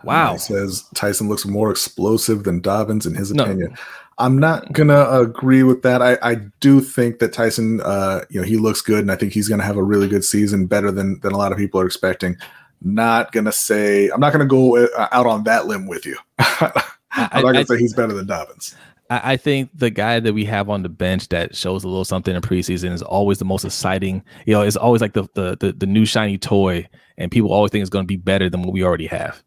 Wow. 0.03 0.33
He 0.33 0.39
says 0.39 0.83
Ty'Son 0.95 1.27
looks 1.29 1.45
more 1.45 1.71
explosive 1.71 2.43
than 2.43 2.61
Dobbins 2.61 3.05
in 3.05 3.15
his 3.15 3.31
No. 3.33 3.43
opinion. 3.43 3.75
I'm 4.17 4.37
not 4.37 4.71
gonna 4.73 5.07
agree 5.09 5.63
with 5.63 5.81
that. 5.81 6.01
I, 6.01 6.17
I 6.21 6.35
do 6.59 6.79
think 6.81 7.19
that 7.19 7.33
Ty'Son, 7.33 7.81
uh, 7.81 8.21
you 8.29 8.39
know, 8.39 8.45
he 8.45 8.57
looks 8.57 8.81
good, 8.81 8.99
and 8.99 9.11
I 9.11 9.15
think 9.15 9.33
he's 9.33 9.47
gonna 9.49 9.63
have 9.63 9.77
a 9.77 9.83
really 9.83 10.07
good 10.07 10.23
season, 10.23 10.67
better 10.67 10.91
than 10.91 11.19
than 11.21 11.31
a 11.31 11.37
lot 11.37 11.51
of 11.51 11.57
people 11.57 11.79
are 11.81 11.85
expecting. 11.85 12.35
Not 12.83 13.31
gonna 13.31 13.51
say 13.51 14.09
I'm 14.09 14.19
not 14.19 14.31
gonna 14.31 14.45
go 14.45 14.77
uh, 14.77 15.07
out 15.11 15.25
on 15.25 15.43
that 15.45 15.65
limb 15.67 15.87
with 15.87 16.05
you. 16.05 16.17
I'm 16.39 16.71
I- 17.11 17.29
not 17.35 17.41
gonna 17.43 17.59
I- 17.59 17.63
say 17.63 17.77
he's 17.77 17.93
better 17.93 18.13
than 18.13 18.27
Dobbins. 18.27 18.75
I, 19.09 19.33
I 19.33 19.37
think 19.37 19.69
the 19.73 19.89
guy 19.89 20.19
that 20.19 20.33
we 20.33 20.45
have 20.45 20.69
on 20.69 20.83
the 20.83 20.89
bench 20.89 21.27
that 21.29 21.55
shows 21.55 21.83
a 21.83 21.87
little 21.87 22.05
something 22.05 22.35
in 22.35 22.41
preseason 22.41 22.91
is 22.91 23.01
always 23.01 23.39
the 23.39 23.45
most 23.45 23.65
exciting. 23.65 24.23
You 24.45 24.53
know, 24.53 24.61
it's 24.61 24.77
always 24.77 25.01
like 25.01 25.13
the 25.13 25.27
the 25.33 25.57
the, 25.59 25.71
the 25.73 25.85
new 25.87 26.05
shiny 26.05 26.37
toy, 26.37 26.87
and 27.17 27.31
people 27.31 27.51
always 27.51 27.71
think 27.71 27.81
it's 27.81 27.89
going 27.89 28.03
to 28.05 28.07
be 28.07 28.17
better 28.17 28.49
than 28.49 28.61
what 28.61 28.71
we 28.73 28.83
already 28.83 29.07
have. 29.07 29.41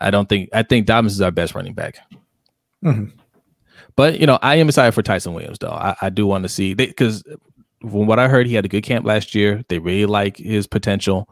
I 0.00 0.10
don't 0.10 0.28
think. 0.28 0.48
I 0.52 0.62
think 0.62 0.86
Dobbins 0.86 1.12
is 1.12 1.20
our 1.20 1.30
best 1.30 1.54
running 1.54 1.74
back. 1.74 1.98
Mhm. 2.84 3.12
But 3.96 4.20
you 4.20 4.26
know, 4.26 4.38
I 4.42 4.56
am 4.56 4.68
excited 4.68 4.92
for 4.92 5.02
Ty'Son 5.02 5.34
Williams, 5.34 5.58
though. 5.58 5.68
I, 5.70 5.96
I 6.00 6.10
do 6.10 6.26
want 6.26 6.44
to 6.44 6.48
see 6.48 6.74
because 6.74 7.22
from 7.80 8.06
what 8.06 8.18
I 8.18 8.28
heard, 8.28 8.46
he 8.46 8.54
had 8.54 8.64
a 8.64 8.68
good 8.68 8.82
camp 8.82 9.04
last 9.04 9.34
year. 9.34 9.64
They 9.68 9.78
really 9.78 10.06
like 10.06 10.36
his 10.36 10.66
potential, 10.66 11.28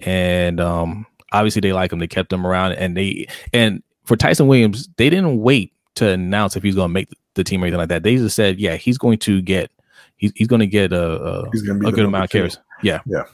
and 0.00 0.60
um, 0.60 1.06
obviously 1.32 1.60
they 1.60 1.72
like 1.72 1.92
him. 1.92 1.98
They 1.98 2.06
kept 2.06 2.32
him 2.32 2.46
around, 2.46 2.72
and 2.72 2.96
they 2.96 3.26
and 3.52 3.82
for 4.04 4.16
Ty'Son 4.16 4.46
Williams, 4.46 4.88
they 4.96 5.10
didn't 5.10 5.40
wait 5.40 5.72
to 5.96 6.08
announce 6.08 6.56
if 6.56 6.62
he's 6.62 6.74
going 6.74 6.88
to 6.88 6.92
make 6.92 7.08
the 7.34 7.44
team 7.44 7.62
or 7.62 7.66
anything 7.66 7.78
like 7.78 7.88
that. 7.88 8.02
They 8.02 8.16
just 8.16 8.36
said, 8.36 8.58
yeah, 8.58 8.76
he's 8.76 8.98
going 8.98 9.18
to 9.20 9.40
get 9.42 9.70
he's 10.16 10.32
he's 10.36 10.48
going 10.48 10.60
to 10.60 10.66
get 10.66 10.92
a 10.92 11.02
a, 11.02 11.50
He's 11.52 11.62
gonna 11.62 11.78
be 11.78 11.88
a 11.88 11.92
good 11.92 12.04
amount 12.04 12.24
of 12.24 12.30
carries. 12.30 12.58
Yeah, 12.82 13.00
Yeah. 13.06 13.24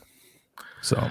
So 0.82 1.10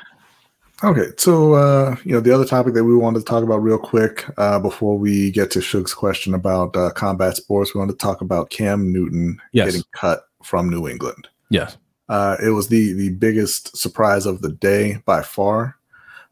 Okay, 0.84 1.08
so 1.18 1.54
uh, 1.54 1.96
you 2.04 2.12
know 2.12 2.20
the 2.20 2.32
other 2.34 2.46
topic 2.46 2.76
that 2.76 2.84
we 2.84 2.96
wanted 2.96 3.20
to 3.20 3.26
talk 3.26 3.44
about 3.44 3.64
real 3.64 3.80
quick 3.80 4.26
uh, 4.38 4.60
before 4.60 4.98
we 4.98 5.32
get 5.32 5.50
to 5.52 5.62
Shug's 5.62 5.94
question 5.94 6.36
about 6.36 6.76
uh, 6.78 6.92
combat 6.92 7.36
sports, 7.36 7.74
we 7.74 7.80
wanted 7.80 7.94
to 7.94 7.98
talk 7.98 8.22
about 8.22 8.52
Cam 8.52 8.94
Newton 8.94 9.42
Yes. 9.54 9.66
getting 9.68 9.84
cut 9.94 10.26
from 10.44 10.70
New 10.70 10.88
England. 10.88 11.28
yes, 11.50 11.78
Uh, 12.10 12.38
it 12.44 12.50
was 12.52 12.68
the 12.68 12.94
the 12.94 13.10
biggest 13.10 13.76
surprise 13.76 14.28
of 14.28 14.42
the 14.44 14.52
day 14.52 15.00
by 15.06 15.24
far. 15.24 15.76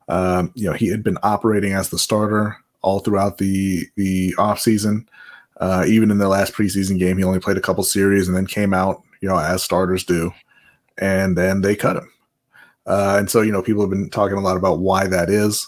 Um, 0.10 0.52
you 0.54 0.68
know, 0.70 0.74
he 0.74 0.90
had 0.90 1.02
been 1.04 1.18
operating 1.24 1.74
as 1.74 1.90
the 1.90 1.98
starter 1.98 2.56
all 2.84 3.00
throughout 3.00 3.40
the 3.40 3.88
the 3.96 4.36
off 4.38 4.60
season. 4.60 5.10
Uh, 5.60 5.86
even 5.88 6.12
in 6.12 6.20
the 6.20 6.28
last 6.28 6.54
preseason 6.54 7.00
game, 7.00 7.18
he 7.18 7.24
only 7.24 7.40
played 7.40 7.58
a 7.58 7.62
couple 7.62 7.84
series 7.84 8.28
and 8.28 8.38
then 8.38 8.46
came 8.46 8.74
out, 8.76 9.02
you 9.22 9.28
know, 9.30 9.38
as 9.40 9.64
starters 9.64 10.04
do, 10.04 10.32
and 11.00 11.36
then 11.36 11.62
they 11.62 11.76
cut 11.76 11.96
him. 11.98 12.12
Uh, 12.86 13.16
and 13.20 13.30
so, 13.30 13.42
you 13.42 13.52
know, 13.52 13.62
people 13.62 13.82
have 13.82 13.90
been 13.90 14.10
talking 14.10 14.38
a 14.38 14.42
lot 14.42 14.58
about 14.58 14.80
why 14.80 15.08
that 15.08 15.30
is, 15.30 15.68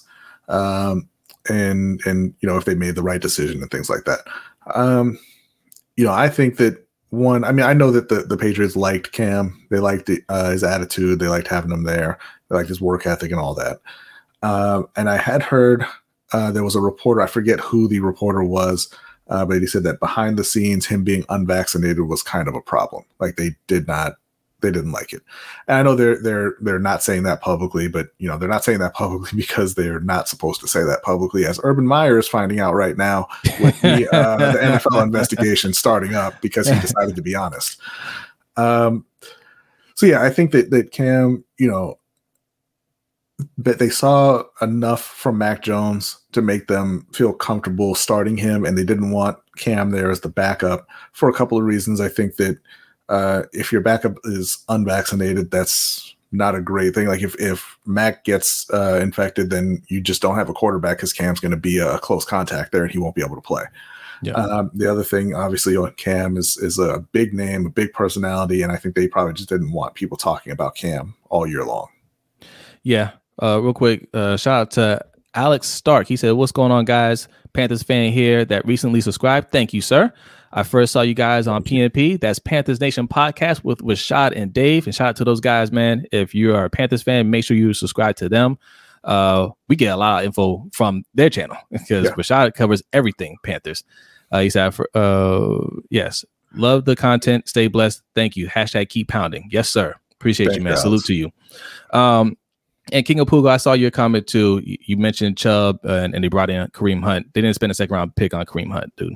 um, 0.49 1.07
and 1.49 2.01
and 2.05 2.33
you 2.41 2.47
know 2.47 2.57
if 2.57 2.65
they 2.65 2.75
made 2.75 2.95
the 2.95 3.03
right 3.03 3.21
decision 3.21 3.61
and 3.61 3.71
things 3.71 3.89
like 3.89 4.03
that. 4.05 4.19
Um, 4.75 5.17
you 5.95 6.05
know, 6.05 6.11
I 6.13 6.29
think 6.29 6.57
that 6.57 6.85
one. 7.09 7.43
I 7.43 7.51
mean, 7.51 7.65
I 7.65 7.73
know 7.73 7.91
that 7.91 8.09
the 8.09 8.21
the 8.21 8.37
Patriots 8.37 8.75
liked 8.75 9.13
Cam. 9.13 9.65
They 9.71 9.79
liked 9.79 10.05
the, 10.05 10.21
uh, 10.29 10.51
his 10.51 10.63
attitude. 10.63 11.19
They 11.19 11.27
liked 11.27 11.47
having 11.47 11.71
him 11.71 11.83
there. 11.83 12.19
They 12.49 12.57
liked 12.57 12.69
his 12.69 12.81
work 12.81 13.07
ethic 13.07 13.31
and 13.31 13.39
all 13.39 13.55
that. 13.55 13.79
Um, 14.43 14.87
and 14.95 15.09
I 15.09 15.17
had 15.17 15.41
heard 15.41 15.85
uh, 16.33 16.51
there 16.51 16.63
was 16.63 16.75
a 16.75 16.81
reporter. 16.81 17.21
I 17.21 17.27
forget 17.27 17.59
who 17.59 17.87
the 17.87 18.01
reporter 18.01 18.43
was. 18.43 18.93
Uh, 19.29 19.45
but 19.45 19.59
he 19.59 19.67
said 19.67 19.83
that 19.83 19.99
behind 19.99 20.37
the 20.37 20.43
scenes, 20.43 20.85
him 20.85 21.03
being 21.03 21.25
unvaccinated 21.29 22.01
was 22.01 22.23
kind 22.23 22.47
of 22.47 22.55
a 22.55 22.61
problem. 22.61 23.03
Like 23.19 23.35
they 23.35 23.55
did 23.67 23.87
not, 23.87 24.13
they 24.61 24.71
didn't 24.71 24.91
like 24.91 25.13
it. 25.13 25.21
And 25.67 25.77
I 25.77 25.83
know 25.83 25.95
they're 25.95 26.21
they're 26.21 26.55
they're 26.61 26.79
not 26.79 27.03
saying 27.03 27.23
that 27.23 27.41
publicly, 27.41 27.87
but 27.87 28.07
you 28.17 28.27
know 28.27 28.37
they're 28.37 28.49
not 28.49 28.63
saying 28.63 28.79
that 28.79 28.93
publicly 28.93 29.31
because 29.35 29.75
they're 29.75 29.99
not 29.99 30.27
supposed 30.27 30.61
to 30.61 30.67
say 30.67 30.83
that 30.83 31.03
publicly. 31.03 31.45
As 31.45 31.59
Urban 31.63 31.85
Meyer 31.87 32.17
is 32.17 32.27
finding 32.27 32.59
out 32.59 32.73
right 32.73 32.97
now 32.97 33.27
with 33.59 33.79
the, 33.81 34.09
uh, 34.15 34.51
the 34.51 34.59
NFL 34.59 35.03
investigation 35.03 35.73
starting 35.73 36.15
up 36.15 36.41
because 36.41 36.67
he 36.67 36.79
decided 36.79 37.15
to 37.15 37.21
be 37.21 37.35
honest. 37.35 37.79
Um, 38.55 39.05
so 39.95 40.05
yeah, 40.05 40.23
I 40.23 40.29
think 40.29 40.51
that 40.51 40.71
that 40.71 40.91
Cam, 40.91 41.43
you 41.57 41.69
know, 41.69 41.99
that 43.57 43.77
they 43.77 43.89
saw 43.89 44.43
enough 44.61 45.03
from 45.03 45.37
Mac 45.37 45.61
Jones 45.61 46.17
to 46.31 46.41
make 46.41 46.67
them 46.67 47.05
feel 47.13 47.33
comfortable 47.33 47.93
starting 47.93 48.37
him, 48.37 48.65
and 48.65 48.77
they 48.77 48.83
didn't 48.83 49.11
want 49.11 49.37
Cam 49.57 49.91
there 49.91 50.09
as 50.09 50.21
the 50.21 50.29
backup 50.29 50.87
for 51.13 51.29
a 51.29 51.33
couple 51.33 51.57
of 51.57 51.63
reasons. 51.63 52.01
I 52.01 52.09
think 52.09 52.37
that 52.37 52.57
uh, 53.09 53.43
if 53.53 53.71
your 53.71 53.81
backup 53.81 54.17
is 54.23 54.63
unvaccinated, 54.69 55.51
that's 55.51 56.15
not 56.31 56.55
a 56.55 56.61
great 56.61 56.93
thing. 56.93 57.07
Like 57.07 57.21
if 57.21 57.35
if 57.39 57.77
Mac 57.85 58.23
gets 58.23 58.69
uh, 58.73 58.99
infected, 59.01 59.49
then 59.49 59.81
you 59.87 60.01
just 60.01 60.21
don't 60.21 60.35
have 60.35 60.49
a 60.49 60.53
quarterback 60.53 60.97
because 60.97 61.13
Cam's 61.13 61.39
going 61.39 61.51
to 61.51 61.57
be 61.57 61.79
a 61.79 61.99
close 61.99 62.25
contact 62.25 62.71
there, 62.71 62.83
and 62.83 62.91
he 62.91 62.99
won't 62.99 63.15
be 63.15 63.23
able 63.23 63.35
to 63.35 63.41
play. 63.41 63.63
Yeah. 64.23 64.33
Um, 64.33 64.71
the 64.73 64.91
other 64.91 65.03
thing, 65.03 65.35
obviously, 65.35 65.77
on 65.77 65.91
Cam 65.93 66.37
is 66.37 66.57
is 66.57 66.79
a 66.79 66.99
big 67.11 67.33
name, 67.33 67.65
a 67.65 67.69
big 67.69 67.93
personality, 67.93 68.61
and 68.61 68.71
I 68.71 68.77
think 68.77 68.95
they 68.95 69.07
probably 69.07 69.33
just 69.33 69.49
didn't 69.49 69.71
want 69.71 69.95
people 69.95 70.17
talking 70.17 70.51
about 70.51 70.75
Cam 70.75 71.15
all 71.29 71.47
year 71.47 71.63
long. 71.63 71.87
Yeah. 72.83 73.11
Uh, 73.41 73.61
real 73.61 73.73
quick, 73.73 74.07
uh, 74.13 74.35
shout 74.35 74.61
out 74.61 74.71
to 74.71 75.05
Alex 75.35 75.67
Stark. 75.67 76.07
He 76.07 76.15
said, 76.15 76.31
What's 76.31 76.51
going 76.51 76.71
on, 76.71 76.85
guys? 76.85 77.27
Panthers 77.53 77.83
fan 77.83 78.11
here 78.11 78.43
that 78.45 78.65
recently 78.65 79.01
subscribed. 79.01 79.51
Thank 79.51 79.73
you, 79.73 79.81
sir. 79.81 80.11
I 80.51 80.63
first 80.63 80.93
saw 80.93 81.01
you 81.01 81.13
guys 81.13 81.47
on 81.47 81.63
PNP. 81.63 82.19
That's 82.19 82.39
Panthers 82.39 82.79
Nation 82.79 83.07
podcast 83.07 83.63
with 83.63 83.81
with 83.81 83.99
Shad 83.99 84.33
and 84.33 84.53
Dave. 84.53 84.85
And 84.87 84.95
shout 84.95 85.09
out 85.09 85.15
to 85.17 85.23
those 85.25 85.39
guys, 85.41 85.71
man. 85.71 86.05
If 86.11 86.33
you 86.33 86.55
are 86.55 86.65
a 86.65 86.69
Panthers 86.69 87.03
fan, 87.03 87.29
make 87.29 87.43
sure 87.43 87.57
you 87.57 87.73
subscribe 87.73 88.15
to 88.17 88.29
them. 88.29 88.57
Uh, 89.03 89.49
we 89.67 89.75
get 89.75 89.93
a 89.93 89.97
lot 89.97 90.19
of 90.21 90.25
info 90.25 90.67
from 90.73 91.03
their 91.13 91.29
channel 91.29 91.57
because 91.71 92.05
Yeah. 92.05 92.11
Rashad 92.11 92.53
covers 92.55 92.83
everything 92.93 93.37
Panthers. 93.43 93.83
Uh, 94.31 94.39
he 94.41 94.49
said, 94.49 94.71
for, 94.71 94.89
uh, 94.93 95.65
yes, 95.89 96.25
love 96.53 96.83
the 96.85 96.95
content. 96.95 97.47
Stay 97.47 97.67
blessed. 97.67 98.01
Thank 98.15 98.35
you. 98.35 98.47
Hashtag 98.47 98.89
keep 98.89 99.07
pounding. 99.07 99.47
Yes, 99.51 99.69
sir. 99.69 99.95
Appreciate 100.13 100.47
Thank 100.47 100.57
you, 100.57 100.63
man. 100.63 100.75
Salute 100.77 101.05
to 101.05 101.13
you. 101.13 101.31
Um, 101.93 102.37
and 102.91 103.05
King 103.05 103.19
of 103.19 103.27
Pugo, 103.27 103.47
I 103.47 103.57
saw 103.57 103.73
your 103.73 103.91
comment 103.91 104.27
too. 104.27 104.61
You, 104.65 104.77
you 104.85 104.97
mentioned 104.97 105.37
Chubb 105.37 105.79
uh, 105.85 105.93
and, 105.93 106.13
and 106.15 106.23
they 106.23 106.27
brought 106.27 106.49
in 106.49 106.67
Kareem 106.69 107.03
Hunt. 107.03 107.33
They 107.33 107.41
didn't 107.41 107.55
spend 107.55 107.71
a 107.71 107.75
second 107.75 107.93
round 107.93 108.15
pick 108.15 108.33
on 108.33 108.45
Kareem 108.45 108.71
Hunt, 108.71 108.93
dude, 108.97 109.15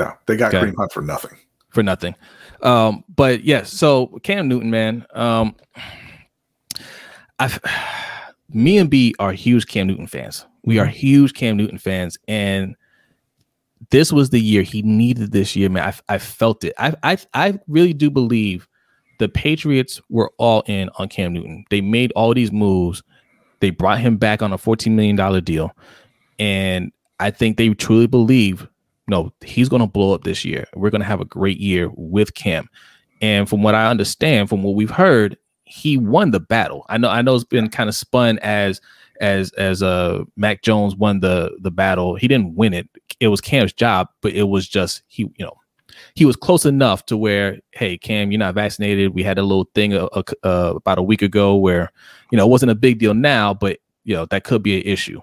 No, 0.00 0.12
they 0.26 0.36
got 0.36 0.54
Okay. 0.54 0.66
Kareem 0.66 0.76
Hunt 0.76 0.92
for 0.92 1.02
nothing. 1.02 1.36
for 1.70 1.82
nothing. 1.82 2.14
Um, 2.62 3.04
but 3.14 3.44
yes, 3.44 3.72
so 3.72 4.08
Cam 4.22 4.48
Newton, 4.48 4.70
man. 4.70 5.06
Um, 5.14 5.54
I've 7.38 7.60
me 8.48 8.78
and 8.78 8.90
B 8.90 9.14
are 9.18 9.32
huge 9.32 9.66
Cam 9.66 9.86
Newton 9.86 10.06
fans. 10.06 10.46
We 10.64 10.78
are 10.78 10.86
huge 10.86 11.34
Cam 11.34 11.56
Newton 11.56 11.78
fans, 11.78 12.18
and 12.28 12.74
this 13.90 14.12
was 14.12 14.30
the 14.30 14.40
year 14.40 14.62
he 14.62 14.82
needed 14.82 15.32
this 15.32 15.56
year, 15.56 15.68
man. 15.70 15.94
I, 16.08 16.14
I 16.14 16.18
felt 16.18 16.64
it. 16.64 16.74
I, 16.78 16.94
I 17.02 17.18
I 17.34 17.58
really 17.68 17.94
do 17.94 18.10
believe 18.10 18.68
the 19.18 19.28
Patriots 19.28 20.00
were 20.08 20.30
all 20.38 20.62
in 20.66 20.90
on 20.98 21.08
Cam 21.08 21.32
Newton. 21.34 21.64
They 21.70 21.80
made 21.80 22.12
all 22.16 22.34
these 22.34 22.50
moves. 22.52 23.02
They 23.60 23.70
brought 23.70 24.00
him 24.00 24.16
back 24.16 24.40
on 24.40 24.52
a 24.52 24.56
$14 24.58 24.92
million 24.92 25.44
deal. 25.44 25.70
And 26.38 26.90
I 27.20 27.30
think 27.30 27.58
they 27.58 27.68
truly 27.74 28.06
believe, 28.06 28.66
no, 29.10 29.32
he's 29.44 29.68
going 29.68 29.82
to 29.82 29.88
blow 29.88 30.14
up 30.14 30.24
this 30.24 30.44
year. 30.44 30.66
We're 30.74 30.90
going 30.90 31.02
to 31.02 31.06
have 31.06 31.20
a 31.20 31.26
great 31.26 31.58
year 31.58 31.90
with 31.94 32.34
Cam. 32.34 32.68
And 33.20 33.48
from 33.48 33.62
what 33.62 33.74
I 33.74 33.90
understand, 33.90 34.48
from 34.48 34.62
what 34.62 34.74
we've 34.74 34.90
heard, 34.90 35.36
he 35.64 35.98
won 35.98 36.30
the 36.30 36.40
battle. 36.40 36.86
I 36.88 36.96
know, 36.96 37.08
I 37.10 37.20
know 37.20 37.34
it's 37.34 37.44
been 37.44 37.68
kind 37.68 37.88
of 37.88 37.94
spun 37.94 38.38
as 38.38 38.80
as 39.20 39.52
as 39.52 39.82
uh 39.82 40.24
Mac 40.36 40.62
Jones 40.62 40.96
won 40.96 41.20
the 41.20 41.54
the 41.60 41.70
battle. 41.70 42.14
He 42.14 42.26
didn't 42.26 42.54
win 42.54 42.72
it. 42.72 42.88
It 43.20 43.28
was 43.28 43.42
Cam's 43.42 43.72
job, 43.72 44.08
but 44.22 44.32
it 44.32 44.44
was 44.44 44.66
just 44.66 45.02
he, 45.08 45.24
you 45.36 45.44
know, 45.44 45.56
he 46.14 46.24
was 46.24 46.36
close 46.36 46.64
enough 46.64 47.04
to 47.06 47.16
where, 47.16 47.58
hey, 47.72 47.98
Cam, 47.98 48.32
you're 48.32 48.38
not 48.38 48.54
vaccinated. 48.54 49.14
We 49.14 49.22
had 49.22 49.38
a 49.38 49.42
little 49.42 49.68
thing 49.74 49.92
uh, 49.92 50.06
uh, 50.06 50.22
uh, 50.42 50.74
about 50.76 50.98
a 50.98 51.02
week 51.02 51.20
ago 51.20 51.54
where, 51.54 51.92
you 52.30 52.38
know, 52.38 52.46
it 52.46 52.50
wasn't 52.50 52.72
a 52.72 52.74
big 52.76 52.98
deal 52.98 53.12
now, 53.12 53.52
but 53.52 53.78
you 54.04 54.14
know 54.14 54.24
that 54.26 54.44
could 54.44 54.62
be 54.62 54.80
an 54.80 54.86
issue, 54.86 55.20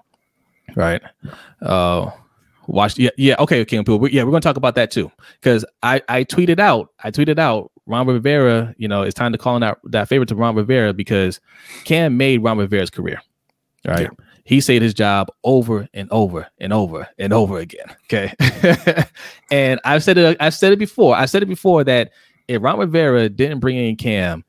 right? 0.76 1.02
Uh, 1.60 2.10
watch, 2.68 2.98
yeah, 2.98 3.10
yeah, 3.16 3.34
okay, 3.40 3.64
King 3.64 3.84
Pool, 3.84 4.08
yeah, 4.08 4.22
we're 4.22 4.30
gonna 4.30 4.40
talk 4.40 4.56
about 4.56 4.76
that 4.76 4.90
too 4.90 5.10
because 5.40 5.64
I 5.82 6.02
I 6.08 6.24
tweeted 6.24 6.60
out, 6.60 6.90
I 7.02 7.10
tweeted 7.10 7.38
out, 7.38 7.72
Ron 7.86 8.06
Rivera, 8.06 8.74
you 8.78 8.86
know, 8.86 9.02
it's 9.02 9.14
time 9.14 9.32
to 9.32 9.38
call 9.38 9.56
in 9.56 9.60
that 9.62 9.78
that 9.84 10.08
favor 10.08 10.24
to 10.26 10.36
Ron 10.36 10.54
Rivera 10.54 10.92
because 10.92 11.40
Cam 11.84 12.16
made 12.16 12.42
Ron 12.42 12.58
Rivera's 12.58 12.90
career, 12.90 13.20
right? 13.86 14.02
Yeah. 14.02 14.24
He 14.44 14.62
saved 14.62 14.82
his 14.82 14.94
job 14.94 15.28
over 15.44 15.86
and 15.92 16.08
over 16.10 16.46
and 16.58 16.72
over 16.72 17.06
and 17.18 17.34
over 17.34 17.58
again. 17.58 17.94
Okay. 18.04 18.32
and 19.50 19.78
I've 19.84 20.02
said 20.02 20.16
it, 20.16 20.38
I've 20.40 20.54
said 20.54 20.72
it 20.72 20.78
before. 20.78 21.14
I've 21.14 21.28
said 21.28 21.42
it 21.42 21.46
before 21.46 21.84
that 21.84 22.12
if 22.48 22.62
Ron 22.62 22.78
Rivera 22.78 23.28
didn't 23.28 23.60
bring 23.60 23.76
in 23.76 23.96
Cam, 23.96 24.44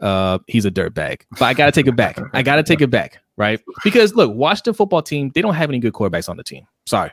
uh, 0.00 0.38
he's 0.46 0.64
a 0.66 0.70
dirtbag. 0.70 1.22
But 1.32 1.42
I 1.42 1.54
gotta 1.54 1.72
take 1.72 1.86
it 1.86 1.96
back. 1.96 2.18
I 2.32 2.42
gotta 2.42 2.62
take 2.62 2.80
it 2.80 2.90
back, 2.90 3.18
right? 3.36 3.60
Because 3.82 4.14
look, 4.14 4.32
Washington 4.34 4.74
football 4.74 5.02
team, 5.02 5.32
they 5.34 5.42
don't 5.42 5.54
have 5.54 5.68
any 5.68 5.78
good 5.78 5.92
quarterbacks 5.92 6.28
on 6.28 6.36
the 6.36 6.44
team. 6.44 6.66
Sorry. 6.86 7.10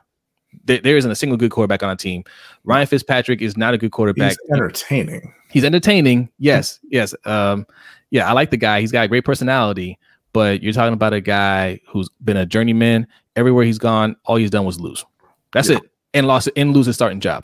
There, 0.66 0.80
there 0.80 0.97
isn't 0.97 1.10
a 1.10 1.16
single 1.16 1.38
good 1.38 1.51
quarterback 1.51 1.84
on 1.84 1.89
the 1.89 1.95
team. 1.95 2.24
Ryan 2.64 2.88
Fitzpatrick 2.88 3.41
is 3.41 3.58
not 3.58 3.74
a 3.74 3.78
good 3.78 3.91
quarterback. 3.91 4.32
He's 4.32 4.51
entertaining. 4.51 5.34
He's 5.49 5.64
entertaining. 5.64 6.30
Yes, 6.39 6.80
yes. 6.89 7.14
Um, 7.26 7.66
yeah, 8.10 8.28
I 8.28 8.34
like 8.34 8.51
the 8.51 8.58
guy. 8.58 8.82
He's 8.82 8.91
got 8.91 9.05
a 9.05 9.08
great 9.08 9.26
personality, 9.26 9.97
but 10.34 10.62
you're 10.62 10.74
talking 10.74 10.93
about 10.93 11.14
a 11.14 11.22
guy 11.22 11.80
who's 11.88 12.10
been 12.24 12.38
a 12.38 12.45
journeyman. 12.45 13.08
Everywhere 13.36 13.64
he's 13.66 13.78
gone, 13.80 14.16
all 14.26 14.36
he's 14.38 14.49
done 14.49 14.66
was 14.66 14.80
lose. 14.80 15.05
That's 15.53 15.70
Yeah. 15.70 15.78
it. 15.78 15.84
And 16.14 16.26
lost 16.28 16.49
and 16.55 16.74
lose 16.74 16.86
his 16.88 16.95
starting 16.95 17.20
job. 17.20 17.43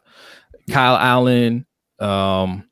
Kyle 0.72 0.96
Allen, 0.98 1.66
um, 2.00 2.64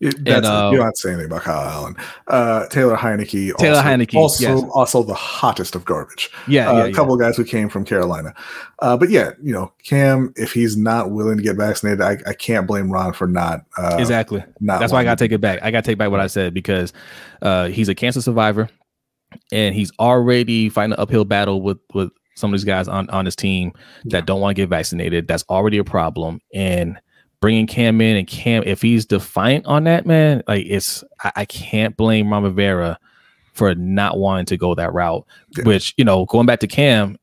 It- 0.00 0.24
that's, 0.24 0.46
uh, 0.46 0.70
you're 0.72 0.84
not 0.84 0.96
saying 0.98 1.14
anything 1.14 1.32
about 1.32 1.42
Kyle 1.44 1.68
Allen. 1.68 1.96
Uh, 2.26 2.66
Taylor 2.66 2.96
Heinicke. 2.96 3.56
Taylor 3.56 3.76
also, 3.76 3.88
Heinicke, 3.88 4.14
Also, 4.14 4.42
yes. 4.56 4.70
also 4.74 5.02
the 5.02 5.14
hottest 5.14 5.74
of 5.74 5.84
garbage. 5.86 6.30
yeah, 6.46 6.68
uh, 6.68 6.72
yeah, 6.76 6.84
a 6.84 6.86
yeah. 6.88 6.92
couple 6.92 7.14
of 7.14 7.20
guys 7.20 7.36
who 7.36 7.44
came 7.44 7.68
from 7.70 7.84
Carolina. 7.84 8.34
Uh, 8.80 8.96
but 8.96 9.08
yeah, 9.08 9.30
you 9.42 9.52
know, 9.52 9.72
Cam, 9.84 10.34
if 10.36 10.52
he's 10.52 10.76
not 10.76 11.12
willing 11.12 11.38
to 11.38 11.42
get 11.42 11.56
vaccinated, 11.56 12.02
I, 12.02 12.18
I 12.26 12.34
can't 12.34 12.66
blame 12.66 12.90
Ron 12.90 13.14
for 13.14 13.26
not. 13.26 13.60
Uh, 13.78 13.96
exactly. 13.98 14.44
not 14.60 14.80
That's 14.80 14.92
why 14.92 15.00
I 15.00 15.04
gotta 15.04 15.18
take 15.24 15.32
it 15.32 15.40
back. 15.40 15.60
I 15.62 15.70
gotta 15.70 15.86
take 15.86 15.96
back 15.98 16.10
what 16.10 16.20
I 16.20 16.26
said 16.26 16.52
because 16.52 16.92
uh, 17.40 17.68
he's 17.68 17.88
a 17.88 17.94
cancer 17.94 18.20
survivor, 18.20 18.68
and 19.50 19.74
he's 19.74 19.90
already 19.98 20.68
fighting 20.68 20.92
an 20.92 21.00
uphill 21.00 21.24
battle 21.24 21.62
with 21.62 21.78
with 21.94 22.10
some 22.36 22.52
of 22.52 22.58
these 22.60 22.64
guys 22.64 22.86
on 22.86 23.08
on 23.08 23.24
his 23.24 23.34
team 23.34 23.72
that 24.04 24.26
don't 24.26 24.42
want 24.42 24.54
to 24.54 24.62
get 24.62 24.68
vaccinated. 24.68 25.26
That's 25.26 25.44
already 25.48 25.78
a 25.78 25.84
problem. 25.84 26.40
And 26.52 26.98
bringing 27.40 27.66
Cam 27.66 28.00
in 28.00 28.16
and 28.16 28.26
Cam, 28.26 28.62
if 28.64 28.82
he's 28.82 29.06
defiant 29.06 29.66
on 29.66 29.84
that, 29.84 30.06
man, 30.06 30.42
like 30.46 30.66
it's 30.66 31.04
I, 31.22 31.32
I 31.36 31.44
can't 31.44 31.96
blame 31.96 32.32
Ron 32.32 32.44
Rivera 32.44 32.98
for 33.52 33.74
not 33.74 34.18
wanting 34.18 34.46
to 34.46 34.56
go 34.56 34.74
that 34.74 34.92
route. 34.92 35.26
Yeah. 35.56 35.64
Which 35.64 35.94
you 35.96 36.04
know, 36.04 36.26
going 36.26 36.46
back 36.46 36.60
to 36.60 36.66
Cam, 36.66 37.18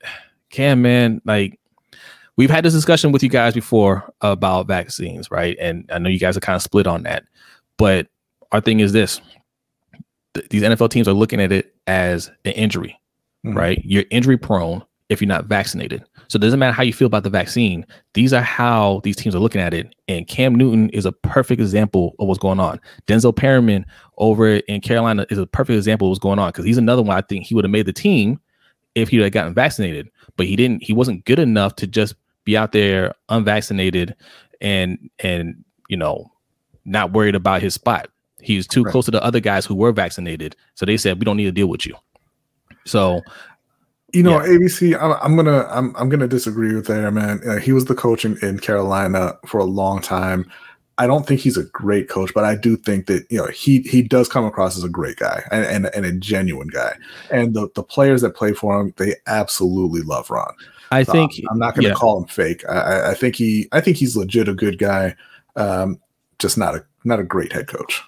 Cam, 0.49 0.81
man, 0.81 1.21
like 1.25 1.59
we've 2.37 2.49
had 2.49 2.65
this 2.65 2.73
discussion 2.73 3.11
with 3.11 3.23
you 3.23 3.29
guys 3.29 3.53
before 3.53 4.11
about 4.21 4.67
vaccines, 4.67 5.29
right? 5.31 5.57
And 5.59 5.89
I 5.91 5.99
know 5.99 6.09
you 6.09 6.19
guys 6.19 6.37
are 6.37 6.41
kind 6.41 6.55
of 6.55 6.61
split 6.61 6.87
on 6.87 7.03
that, 7.03 7.23
but 7.77 8.07
our 8.51 8.61
thing 8.61 8.79
is 8.79 8.91
this: 8.91 9.21
th- 10.33 10.49
these 10.49 10.63
NFL 10.63 10.89
teams 10.89 11.07
are 11.07 11.13
looking 11.13 11.41
at 11.41 11.51
it 11.51 11.75
as 11.87 12.29
an 12.45 12.53
injury, 12.53 12.99
mm-hmm. 13.45 13.57
right? 13.57 13.81
You're 13.83 14.05
injury 14.09 14.37
prone 14.37 14.83
if 15.13 15.21
you're 15.21 15.27
not 15.27 15.45
vaccinated. 15.45 16.03
So 16.27 16.37
it 16.37 16.41
doesn't 16.41 16.59
matter 16.59 16.73
how 16.73 16.83
you 16.83 16.93
feel 16.93 17.05
about 17.05 17.23
the 17.23 17.29
vaccine. 17.29 17.85
These 18.13 18.33
are 18.33 18.41
how 18.41 19.01
these 19.03 19.15
teams 19.15 19.35
are 19.35 19.39
looking 19.39 19.61
at 19.61 19.73
it. 19.73 19.93
And 20.07 20.27
Cam 20.27 20.55
Newton 20.55 20.89
is 20.89 21.05
a 21.05 21.11
perfect 21.11 21.61
example 21.61 22.15
of 22.19 22.27
what's 22.27 22.39
going 22.39 22.59
on. 22.59 22.79
Denzel 23.07 23.35
Perryman 23.35 23.85
over 24.17 24.55
in 24.57 24.81
Carolina 24.81 25.25
is 25.29 25.37
a 25.37 25.45
perfect 25.47 25.77
example 25.77 26.07
of 26.07 26.09
what's 26.09 26.19
going 26.19 26.39
on 26.39 26.49
because 26.49 26.65
he's 26.65 26.77
another 26.77 27.01
one 27.01 27.17
I 27.17 27.21
think 27.21 27.45
he 27.45 27.55
would 27.55 27.63
have 27.63 27.71
made 27.71 27.85
the 27.85 27.93
team 27.93 28.39
if 28.95 29.09
he 29.09 29.17
had 29.17 29.31
gotten 29.31 29.53
vaccinated, 29.53 30.09
but 30.37 30.45
he 30.45 30.55
didn't. 30.55 30.83
He 30.83 30.93
wasn't 30.93 31.25
good 31.25 31.39
enough 31.39 31.75
to 31.77 31.87
just 31.87 32.15
be 32.45 32.57
out 32.57 32.71
there 32.71 33.13
unvaccinated 33.29 34.15
and 34.61 35.09
and 35.19 35.63
you 35.89 35.97
know 35.97 36.29
not 36.85 37.13
worried 37.13 37.35
about 37.35 37.61
his 37.61 37.73
spot. 37.73 38.09
He's 38.41 38.67
too 38.67 38.83
right. 38.83 38.91
close 38.91 39.05
to 39.05 39.11
the 39.11 39.23
other 39.23 39.39
guys 39.39 39.65
who 39.65 39.75
were 39.75 39.91
vaccinated, 39.91 40.55
so 40.75 40.85
they 40.85 40.97
said 40.97 41.19
we 41.19 41.25
don't 41.25 41.37
need 41.37 41.45
to 41.45 41.51
deal 41.51 41.67
with 41.67 41.85
you. 41.85 41.95
So 42.85 43.21
you 44.13 44.23
know, 44.23 44.41
yeah. 44.43 44.49
ABC. 44.49 44.99
I'm, 45.01 45.17
I'm, 45.21 45.35
gonna 45.35 45.67
I'm 45.69 45.95
I'm 45.95 46.09
gonna 46.09 46.27
disagree 46.27 46.73
with 46.73 46.87
there, 46.87 47.11
man. 47.11 47.41
Uh, 47.47 47.57
he 47.57 47.73
was 47.73 47.85
the 47.85 47.95
coach 47.95 48.23
in, 48.23 48.37
in, 48.41 48.59
Carolina 48.59 49.37
for 49.45 49.59
a 49.59 49.65
long 49.65 50.01
time. 50.01 50.49
I 50.99 51.07
don't 51.07 51.25
think 51.25 51.41
he's 51.41 51.57
a 51.57 51.63
great 51.63 52.07
coach, 52.07 52.31
but 52.35 52.43
I 52.43 52.55
do 52.55 52.77
think 52.77 53.07
that 53.07 53.25
you 53.31 53.39
know 53.39 53.47
he 53.47 53.81
he 53.81 54.03
does 54.03 54.29
come 54.29 54.45
across 54.45 54.77
as 54.77 54.83
a 54.83 54.89
great 54.89 55.17
guy 55.17 55.43
and 55.51 55.65
and, 55.65 55.95
and 55.95 56.05
a 56.05 56.11
genuine 56.11 56.67
guy. 56.67 56.93
And 57.31 57.53
the 57.53 57.69
the 57.73 57.83
players 57.83 58.21
that 58.21 58.35
play 58.35 58.53
for 58.53 58.79
him, 58.79 58.93
they 58.97 59.15
absolutely 59.25 60.01
love 60.01 60.29
Ron. 60.29 60.53
I 60.91 61.03
think 61.03 61.31
I'm 61.49 61.57
not 61.57 61.73
going 61.73 61.83
to 61.83 61.89
yeah. 61.89 61.95
call 61.95 62.21
him 62.21 62.27
fake. 62.27 62.63
I, 62.69 63.11
I, 63.11 63.13
think 63.15 63.35
he 63.35 63.67
I 63.71 63.81
think 63.81 63.97
he's 63.97 64.15
legit 64.15 64.47
a 64.47 64.53
good 64.53 64.77
guy, 64.77 65.15
um, 65.55 65.99
just 66.37 66.55
not 66.55 66.75
a 66.75 66.85
not 67.03 67.19
a 67.19 67.23
great 67.23 67.51
head 67.51 67.67
coach. 67.67 67.99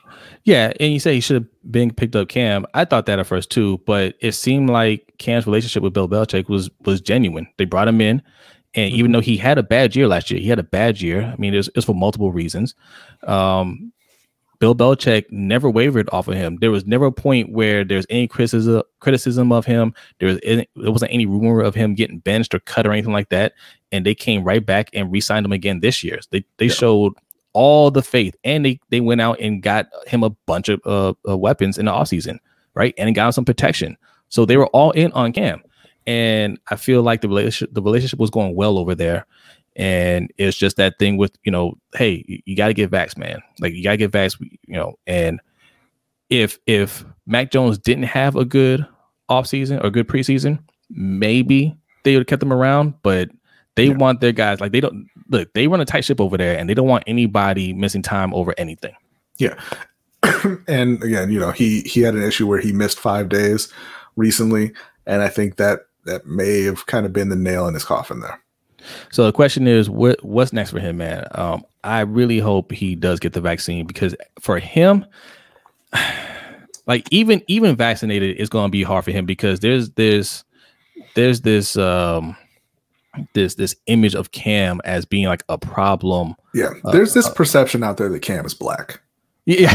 Yeah, 0.45 0.71
and 0.79 0.93
you 0.93 0.99
say 0.99 1.15
he 1.15 1.21
should 1.21 1.41
have 1.41 1.71
been 1.71 1.91
picked 1.91 2.15
up 2.15 2.29
Cam. 2.29 2.67
I 2.75 2.85
thought 2.85 3.07
that 3.07 3.17
at 3.17 3.25
first 3.25 3.49
too, 3.49 3.81
but 3.87 4.15
it 4.19 4.33
seemed 4.33 4.69
like 4.69 5.11
Cam's 5.17 5.47
relationship 5.47 5.81
with 5.81 5.93
Bill 5.93 6.07
Belichick 6.07 6.47
was 6.47 6.69
was 6.85 7.01
genuine. 7.01 7.47
They 7.57 7.65
brought 7.65 7.87
him 7.87 7.99
in, 7.99 8.21
and 8.75 8.93
even 8.93 9.11
though 9.11 9.21
he 9.21 9.37
had 9.37 9.57
a 9.57 9.63
bad 9.63 9.95
year 9.95 10.07
last 10.07 10.29
year, 10.29 10.39
he 10.39 10.47
had 10.47 10.59
a 10.59 10.63
bad 10.63 11.01
year. 11.01 11.23
I 11.23 11.35
mean, 11.37 11.55
it 11.55 11.67
was, 11.75 11.85
for 11.85 11.95
multiple 11.95 12.31
reasons. 12.31 12.75
Um, 13.23 13.91
Bill 14.59 14.75
Belichick 14.75 15.25
never 15.31 15.69
wavered 15.69 16.09
off 16.11 16.27
of 16.27 16.35
him. 16.35 16.57
There 16.61 16.71
was 16.71 16.85
never 16.85 17.07
a 17.07 17.11
point 17.11 17.51
where 17.51 17.83
there's 17.83 18.05
any 18.11 18.27
criticism 18.27 18.83
criticism 18.99 19.51
of 19.51 19.65
him. 19.65 19.95
There 20.19 20.29
was 20.29 20.39
any, 20.43 20.67
there 20.75 20.91
wasn't 20.91 21.11
any 21.11 21.25
rumor 21.25 21.61
of 21.61 21.73
him 21.73 21.95
getting 21.95 22.19
benched 22.19 22.53
or 22.53 22.59
cut 22.59 22.85
or 22.85 22.91
anything 22.91 23.13
like 23.13 23.29
that. 23.29 23.53
And 23.91 24.05
they 24.05 24.15
came 24.15 24.43
right 24.43 24.65
back 24.65 24.89
and 24.93 25.11
re-signed 25.11 25.45
him 25.45 25.51
again 25.51 25.79
this 25.79 26.03
year. 26.03 26.19
They 26.29 26.45
they 26.57 26.67
yeah. 26.67 26.73
showed 26.73 27.13
all 27.55 27.89
the 27.89 28.03
faith, 28.03 28.35
and 28.43 28.63
they 28.63 28.79
they 28.89 28.99
went 28.99 29.21
out 29.21 29.39
and 29.39 29.63
got 29.63 29.87
him 30.05 30.23
a 30.23 30.29
bunch 30.29 30.69
of 30.69 30.79
uh, 30.85 31.13
uh, 31.27 31.35
weapons 31.35 31.79
in 31.79 31.85
the 31.85 31.91
offseason, 31.91 32.37
right? 32.75 32.93
And 32.97 33.15
got 33.15 33.27
him 33.27 33.31
some 33.31 33.45
protection. 33.45 33.97
So 34.29 34.45
they 34.45 34.57
were 34.57 34.67
all 34.67 34.91
in 34.91 35.11
on 35.13 35.31
Cam, 35.31 35.63
and 36.05 36.59
I 36.69 36.75
feel 36.75 37.01
like 37.01 37.21
the 37.21 37.29
relationship 37.29 37.73
the 37.73 37.81
relationship 37.81 38.19
was 38.19 38.29
going 38.29 38.55
well 38.55 38.77
over 38.77 38.93
there. 38.93 39.25
And 39.77 40.31
it's 40.37 40.57
just 40.57 40.77
that 40.77 40.99
thing 40.99 41.17
with 41.17 41.37
you 41.43 41.51
know, 41.51 41.77
hey, 41.95 42.23
you, 42.27 42.39
you 42.45 42.55
got 42.55 42.67
to 42.67 42.73
get 42.73 42.91
vax, 42.91 43.17
man. 43.17 43.41
Like 43.59 43.73
you 43.73 43.83
got 43.83 43.91
to 43.91 43.97
get 43.97 44.11
vax, 44.11 44.39
you 44.39 44.75
know. 44.75 44.95
And 45.07 45.39
if 46.29 46.59
if 46.67 47.05
Mac 47.25 47.51
Jones 47.51 47.77
didn't 47.77 48.03
have 48.03 48.35
a 48.35 48.45
good 48.45 48.85
offseason 49.29 49.83
or 49.83 49.89
good 49.89 50.07
preseason, 50.07 50.59
maybe 50.89 51.75
they 52.03 52.13
would 52.13 52.21
have 52.21 52.27
kept 52.27 52.41
them 52.41 52.53
around. 52.53 52.95
But 53.01 53.29
they 53.75 53.87
yeah. 53.87 53.95
want 53.95 54.19
their 54.19 54.31
guys 54.31 54.59
like 54.59 54.71
they 54.71 54.81
don't 54.81 55.07
look. 55.29 55.53
They 55.53 55.67
run 55.67 55.81
a 55.81 55.85
tight 55.85 56.05
ship 56.05 56.21
over 56.21 56.37
there, 56.37 56.57
and 56.57 56.69
they 56.69 56.73
don't 56.73 56.87
want 56.87 57.03
anybody 57.07 57.73
missing 57.73 58.01
time 58.01 58.33
over 58.33 58.53
anything. 58.57 58.95
Yeah, 59.37 59.59
and 60.67 61.01
again, 61.03 61.31
you 61.31 61.39
know, 61.39 61.51
he 61.51 61.81
he 61.81 62.01
had 62.01 62.15
an 62.15 62.23
issue 62.23 62.47
where 62.47 62.59
he 62.59 62.71
missed 62.71 62.99
five 62.99 63.29
days 63.29 63.71
recently, 64.15 64.73
and 65.05 65.21
I 65.21 65.29
think 65.29 65.57
that 65.57 65.81
that 66.05 66.25
may 66.25 66.63
have 66.63 66.85
kind 66.85 67.05
of 67.05 67.13
been 67.13 67.29
the 67.29 67.35
nail 67.35 67.67
in 67.67 67.73
his 67.73 67.83
coffin 67.83 68.19
there. 68.19 68.39
So 69.11 69.25
the 69.25 69.31
question 69.31 69.67
is, 69.67 69.89
what 69.89 70.23
what's 70.23 70.53
next 70.53 70.71
for 70.71 70.79
him, 70.79 70.97
man? 70.97 71.27
Um, 71.31 71.65
I 71.83 72.01
really 72.01 72.39
hope 72.39 72.71
he 72.71 72.95
does 72.95 73.19
get 73.19 73.33
the 73.33 73.41
vaccine 73.41 73.85
because 73.85 74.15
for 74.39 74.59
him, 74.59 75.05
like 76.87 77.07
even 77.11 77.41
even 77.47 77.75
vaccinated 77.75 78.37
is 78.37 78.49
going 78.49 78.67
to 78.67 78.71
be 78.71 78.83
hard 78.83 79.05
for 79.05 79.11
him 79.11 79.25
because 79.25 79.59
there's 79.59 79.89
there's 79.91 80.43
there's 81.15 81.41
this 81.41 81.77
um 81.77 82.35
this 83.33 83.55
this 83.55 83.75
image 83.87 84.15
of 84.15 84.31
Cam 84.31 84.81
as 84.85 85.05
being 85.05 85.25
like 85.25 85.43
a 85.49 85.57
problem. 85.57 86.35
Yeah, 86.53 86.73
uh, 86.83 86.91
there's 86.91 87.13
this 87.13 87.27
uh, 87.27 87.33
perception 87.33 87.83
out 87.83 87.97
there 87.97 88.09
that 88.09 88.21
Cam 88.21 88.45
is 88.45 88.53
black. 88.53 89.01
Yeah. 89.45 89.71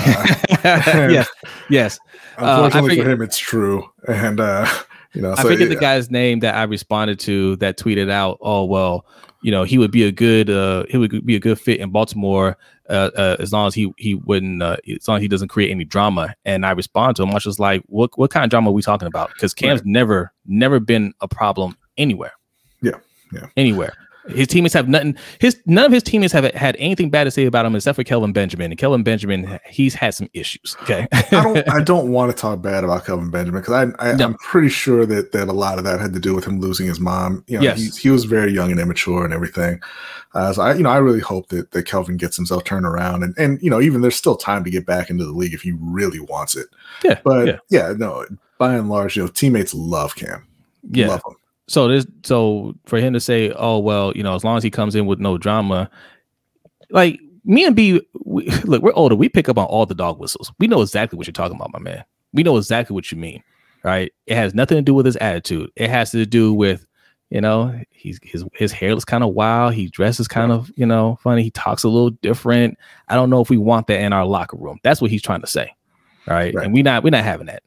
Uh, 0.64 1.09
yes. 1.11 1.28
Yes. 1.68 1.99
Unfortunately 2.38 3.01
uh, 3.01 3.05
for 3.05 3.11
him, 3.11 3.22
it's 3.22 3.38
true. 3.38 3.88
And 4.09 4.41
uh, 4.41 4.66
you 5.14 5.22
know, 5.22 5.34
so, 5.34 5.41
I 5.41 5.45
forget 5.45 5.68
yeah. 5.68 5.74
the 5.74 5.80
guy's 5.80 6.11
name 6.11 6.41
that 6.41 6.55
I 6.55 6.64
responded 6.64 7.18
to 7.20 7.57
that 7.57 7.78
tweeted 7.78 8.11
out, 8.11 8.38
"Oh 8.41 8.64
well, 8.64 9.07
you 9.43 9.51
know, 9.51 9.62
he 9.62 9.78
would 9.78 9.91
be 9.91 10.05
a 10.05 10.12
good 10.12 10.51
uh, 10.51 10.84
he 10.88 10.97
would 10.97 11.24
be 11.24 11.36
a 11.36 11.41
good 11.41 11.61
fit 11.61 11.80
in 11.80 11.91
Baltimore 11.91 12.57
uh, 12.88 13.11
uh, 13.16 13.36
as 13.38 13.53
long 13.53 13.66
as 13.66 13.74
he 13.74 13.93
he 13.97 14.14
wouldn't 14.14 14.62
uh, 14.62 14.76
as 14.88 15.07
long 15.07 15.18
as 15.18 15.22
he 15.22 15.28
doesn't 15.28 15.49
create 15.49 15.70
any 15.70 15.84
drama." 15.84 16.34
And 16.45 16.66
I 16.66 16.72
respond 16.72 17.16
to 17.16 17.22
him, 17.22 17.30
much 17.30 17.47
as 17.47 17.61
like, 17.61 17.82
"What 17.86 18.16
what 18.18 18.30
kind 18.30 18.45
of 18.45 18.51
drama 18.51 18.70
are 18.70 18.74
we 18.74 18.82
talking 18.82 19.09
about?" 19.09 19.30
Because 19.34 19.55
Cam's 19.55 19.80
right. 19.80 19.86
never 19.86 20.32
never 20.47 20.80
been 20.80 21.12
a 21.20 21.28
problem 21.28 21.76
anywhere. 21.97 22.32
Yeah 23.33 23.47
anywhere. 23.57 23.93
His 24.28 24.49
teammates 24.49 24.74
have 24.74 24.87
nothing. 24.87 25.16
His 25.41 25.61
none 25.64 25.87
of 25.87 25.93
his 25.93 26.03
teammates 26.03 26.33
have 26.35 26.45
had 26.55 26.76
anything 26.78 27.09
bad 27.09 27.24
to 27.24 27.31
say 27.31 27.47
about 27.47 27.64
him 27.64 27.74
except 27.74 27.97
for 27.97 28.05
Kelvin 28.05 28.33
Benjamin. 28.33 28.70
And 28.70 28.78
Kelvin 28.78 29.03
Benjamin, 29.03 29.59
he's 29.66 29.95
had 29.95 30.14
some 30.14 30.28
issues. 30.35 30.76
Okay, 30.83 31.09
I 31.12 31.26
don't. 31.31 31.68
I 31.70 31.83
don't 31.83 32.12
want 32.12 32.31
to 32.31 32.37
talk 32.37 32.61
bad 32.61 32.85
about 32.85 33.07
Kelvin 33.07 33.31
Benjamin 33.31 33.62
because 33.62 33.93
I, 33.99 34.05
I 34.05 34.22
am 34.22 34.35
pretty 34.35 34.68
sure 34.68 35.07
that 35.07 35.33
that 35.33 35.49
a 35.49 35.53
lot 35.53 35.78
of 35.78 35.85
that 35.85 36.01
had 36.01 36.12
to 36.12 36.20
do 36.20 36.35
with 36.35 36.45
him 36.45 36.61
losing 36.61 36.87
his 36.87 37.01
mom. 37.01 37.45
You 37.47 37.59
know, 37.59 37.64
yes. 37.64 37.97
he, 37.97 38.03
he 38.03 38.11
was 38.11 38.24
very 38.26 38.53
young 38.53 38.70
and 38.70 38.78
immature 38.78 39.24
and 39.24 39.33
everything. 39.33 39.81
Uh, 40.35 40.53
so 40.53 40.62
I, 40.62 40.74
you 40.74 40.83
know, 40.83 40.91
I 40.91 40.99
really 40.99 41.20
hope 41.20 41.49
that 41.49 41.70
that 41.70 41.85
Kelvin 41.85 42.18
gets 42.18 42.37
himself 42.37 42.64
turned 42.64 42.87
around 42.87 43.22
and 43.22 43.35
and 43.39 43.61
you 43.62 43.70
know, 43.70 43.81
even 43.81 44.03
there's 44.03 44.16
still 44.16 44.37
time 44.37 44.64
to 44.64 44.70
get 44.70 44.85
back 44.85 45.09
into 45.09 45.24
the 45.24 45.33
league 45.33 45.55
if 45.55 45.62
he 45.62 45.72
really 45.81 46.20
wants 46.20 46.57
it. 46.57 46.68
Yeah, 47.03 47.20
but 47.24 47.47
yeah, 47.47 47.59
yeah 47.70 47.95
no. 47.97 48.26
By 48.59 48.74
and 48.74 48.91
large, 48.91 49.16
you 49.16 49.22
know, 49.22 49.28
teammates 49.28 49.72
love 49.72 50.14
Cam. 50.14 50.47
Yeah. 50.91 51.09
Love 51.09 51.22
him. 51.26 51.37
So 51.71 51.87
this 51.87 52.05
so 52.25 52.75
for 52.87 52.99
him 52.99 53.12
to 53.12 53.21
say, 53.21 53.53
oh 53.53 53.79
well, 53.79 54.12
you 54.16 54.25
know, 54.25 54.35
as 54.35 54.43
long 54.43 54.57
as 54.57 54.64
he 54.64 54.73
comes 54.73 54.97
in 54.97 55.07
with 55.07 55.21
no 55.21 55.39
drama, 55.39 55.89
like 56.91 57.21
me 57.45 57.64
and 57.64 57.77
B, 57.77 58.01
we, 58.25 58.51
look, 58.64 58.83
we're 58.83 58.93
older. 58.95 59.14
We 59.14 59.29
pick 59.29 59.49
up 59.49 59.57
on 59.57 59.66
all 59.66 59.87
the 59.87 59.95
dog 59.95 60.18
whistles. 60.18 60.53
We 60.59 60.66
know 60.66 60.83
exactly 60.83 61.16
what 61.16 61.29
you're 61.29 61.33
talking 61.33 61.55
about, 61.55 61.73
my 61.73 61.79
man. 61.79 62.05
We 62.33 62.43
know 62.43 62.57
exactly 62.57 62.93
what 62.93 63.12
you 63.12 63.18
mean, 63.18 63.45
right? 63.85 64.12
It 64.27 64.35
has 64.35 64.53
nothing 64.53 64.79
to 64.79 64.83
do 64.83 64.95
with 64.95 65.07
his 65.07 65.14
attitude. 65.18 65.71
It 65.77 65.89
has 65.91 66.11
to 66.11 66.27
do 66.27 66.53
with, 66.53 66.85
you 67.31 67.41
know, 67.41 67.81
he's 67.93 68.18
his 68.25 68.45
his 68.53 68.73
hair 68.73 68.93
looks 68.93 69.05
kind 69.05 69.23
of 69.23 69.31
wild. 69.31 69.75
He 69.75 69.87
dresses 69.87 70.27
kind 70.27 70.51
of, 70.51 70.73
you 70.75 70.87
know, 70.87 71.21
funny. 71.23 71.45
He 71.45 71.53
talks 71.53 71.85
a 71.85 71.89
little 71.89 72.11
different. 72.11 72.79
I 73.07 73.14
don't 73.14 73.31
know 73.31 73.43
if 73.43 73.49
we 73.49 73.59
want 73.59 73.87
that 73.87 74.01
in 74.01 74.12
our 74.12 74.27
locker 74.27 74.57
room. 74.57 74.81
That's 74.83 75.01
what 75.01 75.12
he's 75.12 75.23
trying 75.23 75.43
to 75.43 75.47
say, 75.47 75.73
right? 76.27 76.53
right. 76.53 76.64
And 76.64 76.75
we 76.75 76.83
not 76.83 77.05
we're 77.05 77.11
not 77.11 77.23
having 77.23 77.47
that. 77.47 77.62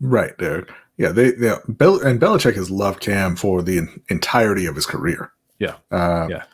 Right, 0.00 0.38
Derek. 0.38 0.70
Yeah, 0.98 1.12
they, 1.12 1.30
they 1.30 1.54
Bel- 1.68 2.02
and 2.02 2.20
Belichick 2.20 2.56
has 2.56 2.70
loved 2.70 3.00
Cam 3.00 3.36
for 3.36 3.62
the 3.62 3.88
entirety 4.08 4.66
of 4.66 4.74
his 4.74 4.84
career. 4.84 5.32
Yeah, 5.60 5.76
uh, 5.92 6.26
yeah. 6.28 6.44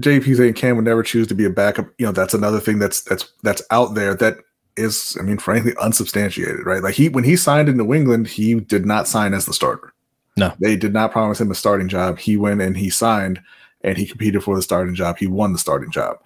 JP 0.00 0.36
saying 0.36 0.54
Cam 0.54 0.74
would 0.76 0.84
never 0.84 1.04
choose 1.04 1.28
to 1.28 1.34
be 1.34 1.44
a 1.44 1.50
backup. 1.50 1.86
You 1.98 2.06
know, 2.06 2.12
that's 2.12 2.34
another 2.34 2.58
thing 2.58 2.80
that's 2.80 3.02
that's 3.02 3.32
that's 3.44 3.62
out 3.70 3.94
there 3.94 4.14
that 4.16 4.38
is, 4.76 5.16
I 5.20 5.22
mean, 5.22 5.38
frankly, 5.38 5.72
unsubstantiated, 5.80 6.66
right? 6.66 6.82
Like 6.82 6.96
he 6.96 7.08
when 7.08 7.22
he 7.22 7.36
signed 7.36 7.68
in 7.68 7.76
New 7.76 7.94
England, 7.94 8.26
he 8.26 8.56
did 8.56 8.84
not 8.84 9.06
sign 9.06 9.32
as 9.32 9.46
the 9.46 9.54
starter. 9.54 9.92
No, 10.36 10.52
they 10.58 10.74
did 10.74 10.92
not 10.92 11.12
promise 11.12 11.40
him 11.40 11.52
a 11.52 11.54
starting 11.54 11.88
job. 11.88 12.18
He 12.18 12.36
went 12.36 12.60
and 12.60 12.76
he 12.76 12.90
signed, 12.90 13.40
and 13.82 13.96
he 13.96 14.06
competed 14.06 14.42
for 14.42 14.56
the 14.56 14.62
starting 14.62 14.96
job. 14.96 15.18
He 15.18 15.28
won 15.28 15.52
the 15.52 15.58
starting 15.60 15.92
job. 15.92 16.16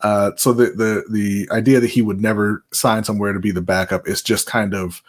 Uh, 0.00 0.32
so 0.36 0.52
the 0.52 0.72
the 0.72 1.04
the 1.08 1.48
idea 1.52 1.78
that 1.78 1.90
he 1.90 2.02
would 2.02 2.20
never 2.20 2.64
sign 2.72 3.04
somewhere 3.04 3.32
to 3.32 3.38
be 3.38 3.52
the 3.52 3.60
backup 3.60 4.08
is 4.08 4.20
just 4.20 4.48
kind 4.48 4.74
of 4.74 5.00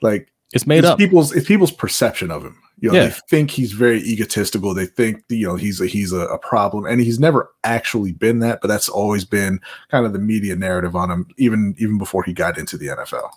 like 0.00 0.31
it's 0.52 0.66
made 0.66 0.78
it's 0.78 0.88
up. 0.88 0.98
People's 0.98 1.32
it's 1.32 1.46
people's 1.46 1.72
perception 1.72 2.30
of 2.30 2.44
him. 2.44 2.58
You 2.80 2.90
know, 2.90 2.96
yeah. 2.96 3.06
they 3.06 3.14
think 3.30 3.50
he's 3.50 3.72
very 3.72 4.00
egotistical. 4.00 4.74
They 4.74 4.86
think 4.86 5.22
you 5.28 5.46
know 5.46 5.56
he's 5.56 5.80
a 5.80 5.86
he's 5.86 6.12
a, 6.12 6.26
a, 6.26 6.38
problem, 6.38 6.84
and 6.84 7.00
he's 7.00 7.20
never 7.20 7.50
actually 7.64 8.12
been 8.12 8.40
that. 8.40 8.60
But 8.60 8.68
that's 8.68 8.88
always 8.88 9.24
been 9.24 9.60
kind 9.90 10.04
of 10.04 10.12
the 10.12 10.18
media 10.18 10.56
narrative 10.56 10.96
on 10.96 11.10
him, 11.10 11.26
even 11.38 11.74
even 11.78 11.98
before 11.98 12.24
he 12.24 12.32
got 12.32 12.58
into 12.58 12.76
the 12.76 12.88
NFL. 12.88 13.30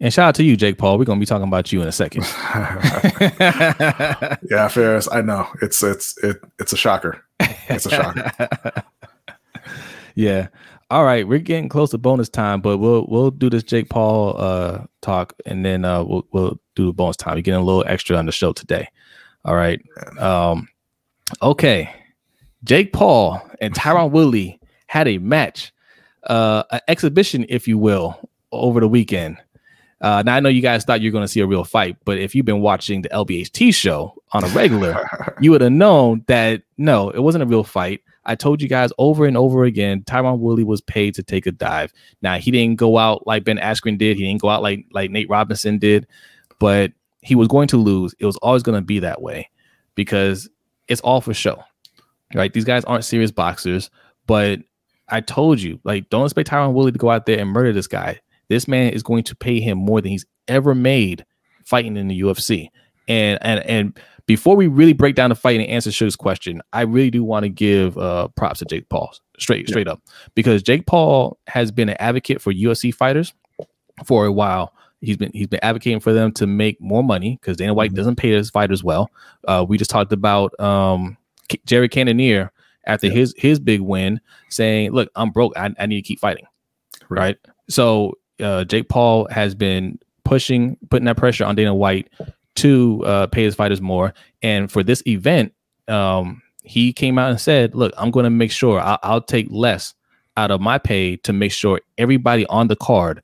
And 0.00 0.12
shout 0.12 0.28
out 0.28 0.34
to 0.36 0.44
you, 0.44 0.56
Jake 0.56 0.78
Paul. 0.78 0.98
We're 0.98 1.04
gonna 1.04 1.20
be 1.20 1.26
talking 1.26 1.48
about 1.48 1.72
you 1.72 1.82
in 1.82 1.88
a 1.88 1.92
second. 1.92 2.22
yeah, 4.50 4.68
Ferris. 4.68 5.08
I 5.10 5.22
know 5.22 5.48
it's 5.62 5.82
it's 5.82 6.16
it, 6.22 6.40
it's 6.58 6.72
a 6.72 6.76
shocker. 6.76 7.24
It's 7.68 7.86
a 7.86 7.90
shocker. 7.90 8.84
Yeah. 10.14 10.48
All 10.90 11.04
right, 11.04 11.26
we're 11.26 11.38
getting 11.38 11.68
close 11.68 11.90
to 11.90 11.98
bonus 11.98 12.28
time, 12.28 12.60
but 12.60 12.78
we'll 12.78 13.06
we'll 13.08 13.30
do 13.30 13.48
this 13.48 13.62
Jake 13.62 13.88
Paul 13.88 14.34
uh 14.36 14.86
talk 15.02 15.34
and 15.46 15.64
then 15.64 15.84
uh 15.84 16.02
we'll 16.02 16.26
we'll 16.32 16.58
do 16.74 16.86
the 16.86 16.92
bonus 16.92 17.16
time. 17.16 17.36
You're 17.36 17.42
getting 17.42 17.60
a 17.60 17.64
little 17.64 17.84
extra 17.86 18.16
on 18.16 18.26
the 18.26 18.32
show 18.32 18.52
today. 18.52 18.88
All 19.44 19.54
right. 19.54 19.80
Um 20.18 20.68
okay. 21.42 21.94
Jake 22.64 22.92
Paul 22.92 23.40
and 23.60 23.72
Tyron 23.72 24.10
Woodley 24.12 24.60
had 24.88 25.06
a 25.06 25.18
match, 25.18 25.72
uh 26.24 26.64
an 26.72 26.80
exhibition, 26.88 27.46
if 27.48 27.68
you 27.68 27.78
will, 27.78 28.28
over 28.50 28.80
the 28.80 28.88
weekend. 28.88 29.36
Uh, 30.00 30.22
now 30.24 30.34
I 30.34 30.40
know 30.40 30.48
you 30.48 30.62
guys 30.62 30.84
thought 30.84 31.02
you 31.02 31.10
were 31.10 31.12
going 31.12 31.24
to 31.24 31.28
see 31.28 31.40
a 31.40 31.46
real 31.46 31.62
fight, 31.62 31.96
but 32.06 32.16
if 32.16 32.34
you've 32.34 32.46
been 32.46 32.62
watching 32.62 33.02
the 33.02 33.10
LBHT 33.10 33.74
show 33.74 34.14
on 34.32 34.44
a 34.44 34.48
regular, 34.48 35.36
you 35.42 35.50
would 35.50 35.60
have 35.60 35.72
known 35.72 36.24
that 36.26 36.62
no, 36.78 37.10
it 37.10 37.20
wasn't 37.20 37.42
a 37.42 37.46
real 37.46 37.64
fight. 37.64 38.00
I 38.30 38.36
told 38.36 38.62
you 38.62 38.68
guys 38.68 38.92
over 38.96 39.26
and 39.26 39.36
over 39.36 39.64
again, 39.64 40.02
Tyron 40.02 40.38
Woodley 40.38 40.62
was 40.62 40.80
paid 40.80 41.16
to 41.16 41.22
take 41.24 41.46
a 41.46 41.50
dive. 41.50 41.92
Now 42.22 42.36
he 42.38 42.52
didn't 42.52 42.76
go 42.76 42.96
out 42.96 43.26
like 43.26 43.42
Ben 43.42 43.58
Askren 43.58 43.98
did. 43.98 44.16
He 44.16 44.24
didn't 44.24 44.40
go 44.40 44.48
out 44.48 44.62
like 44.62 44.86
like 44.92 45.10
Nate 45.10 45.28
Robinson 45.28 45.78
did, 45.78 46.06
but 46.60 46.92
he 47.22 47.34
was 47.34 47.48
going 47.48 47.66
to 47.68 47.76
lose. 47.76 48.14
It 48.20 48.26
was 48.26 48.36
always 48.36 48.62
going 48.62 48.76
to 48.76 48.84
be 48.86 49.00
that 49.00 49.20
way 49.20 49.50
because 49.96 50.48
it's 50.86 51.00
all 51.00 51.20
for 51.20 51.34
show, 51.34 51.60
right? 52.32 52.52
These 52.52 52.64
guys 52.64 52.84
aren't 52.84 53.04
serious 53.04 53.32
boxers, 53.32 53.90
but 54.28 54.60
I 55.08 55.20
told 55.22 55.60
you, 55.60 55.80
like, 55.82 56.08
don't 56.08 56.24
expect 56.24 56.50
Tyron 56.50 56.72
Woodley 56.72 56.92
to 56.92 56.98
go 56.98 57.10
out 57.10 57.26
there 57.26 57.40
and 57.40 57.50
murder 57.50 57.72
this 57.72 57.88
guy. 57.88 58.20
This 58.48 58.68
man 58.68 58.92
is 58.92 59.02
going 59.02 59.24
to 59.24 59.34
pay 59.34 59.58
him 59.58 59.76
more 59.76 60.00
than 60.00 60.12
he's 60.12 60.26
ever 60.46 60.72
made 60.72 61.26
fighting 61.64 61.96
in 61.96 62.06
the 62.06 62.20
UFC. 62.20 62.68
And 63.08 63.40
and 63.42 63.60
and 63.66 64.00
before 64.30 64.54
we 64.54 64.68
really 64.68 64.92
break 64.92 65.16
down 65.16 65.30
the 65.30 65.34
fight 65.34 65.58
and 65.58 65.68
answer 65.68 65.90
Sugar's 65.90 66.14
question, 66.14 66.62
I 66.72 66.82
really 66.82 67.10
do 67.10 67.24
want 67.24 67.42
to 67.42 67.48
give 67.48 67.98
uh, 67.98 68.28
props 68.36 68.60
to 68.60 68.64
Jake 68.64 68.88
Paul 68.88 69.12
straight 69.40 69.68
straight 69.68 69.88
up 69.88 70.00
because 70.36 70.62
Jake 70.62 70.86
Paul 70.86 71.36
has 71.48 71.72
been 71.72 71.88
an 71.88 71.96
advocate 71.98 72.40
for 72.40 72.52
UFC 72.52 72.94
fighters 72.94 73.34
for 74.06 74.26
a 74.26 74.30
while. 74.32 74.72
He's 75.00 75.16
been 75.16 75.32
he's 75.34 75.48
been 75.48 75.58
advocating 75.64 75.98
for 75.98 76.12
them 76.12 76.30
to 76.34 76.46
make 76.46 76.80
more 76.80 77.02
money 77.02 77.38
because 77.40 77.56
Dana 77.56 77.74
White 77.74 77.90
Mhm. 77.90 77.96
doesn't 77.96 78.16
pay 78.16 78.30
his 78.30 78.50
fighters 78.50 78.84
well. 78.84 79.10
Uh, 79.48 79.66
we 79.68 79.76
just 79.78 79.90
talked 79.90 80.12
about 80.12 80.58
um, 80.60 81.16
Jerry 81.66 81.88
Cannonier 81.88 82.52
after 82.86 83.08
Yeah. 83.08 83.14
his 83.14 83.34
his 83.36 83.58
big 83.58 83.80
win, 83.80 84.20
saying, 84.48 84.92
"Look, 84.92 85.10
I'm 85.16 85.30
broke. 85.30 85.54
I, 85.56 85.70
I 85.76 85.86
need 85.86 85.96
to 85.96 86.02
keep 86.02 86.20
fighting." 86.20 86.44
Right. 87.08 87.20
Right. 87.20 87.36
So 87.68 88.12
uh, 88.40 88.62
Jake 88.64 88.88
Paul 88.88 89.26
has 89.32 89.56
been 89.56 89.98
pushing, 90.24 90.76
putting 90.88 91.06
that 91.06 91.16
pressure 91.16 91.44
on 91.44 91.56
Dana 91.56 91.74
White 91.74 92.08
to 92.60 93.04
uh, 93.04 93.26
pay 93.28 93.44
his 93.44 93.54
fighters 93.54 93.80
more. 93.80 94.14
And 94.42 94.70
for 94.70 94.82
this 94.82 95.02
event, 95.06 95.52
um, 95.88 96.42
he 96.62 96.92
came 96.92 97.18
out 97.18 97.30
and 97.30 97.40
said, 97.40 97.74
"Look, 97.74 97.92
I'm 97.96 98.10
going 98.10 98.24
to 98.24 98.30
make 98.30 98.50
sure 98.52 98.80
I'll, 98.80 98.98
I'll 99.02 99.20
take 99.22 99.46
less 99.50 99.94
out 100.36 100.50
of 100.50 100.60
my 100.60 100.78
pay 100.78 101.16
to 101.16 101.32
make 101.32 101.52
sure 101.52 101.80
everybody 101.98 102.46
on 102.46 102.68
the 102.68 102.76
card 102.76 103.22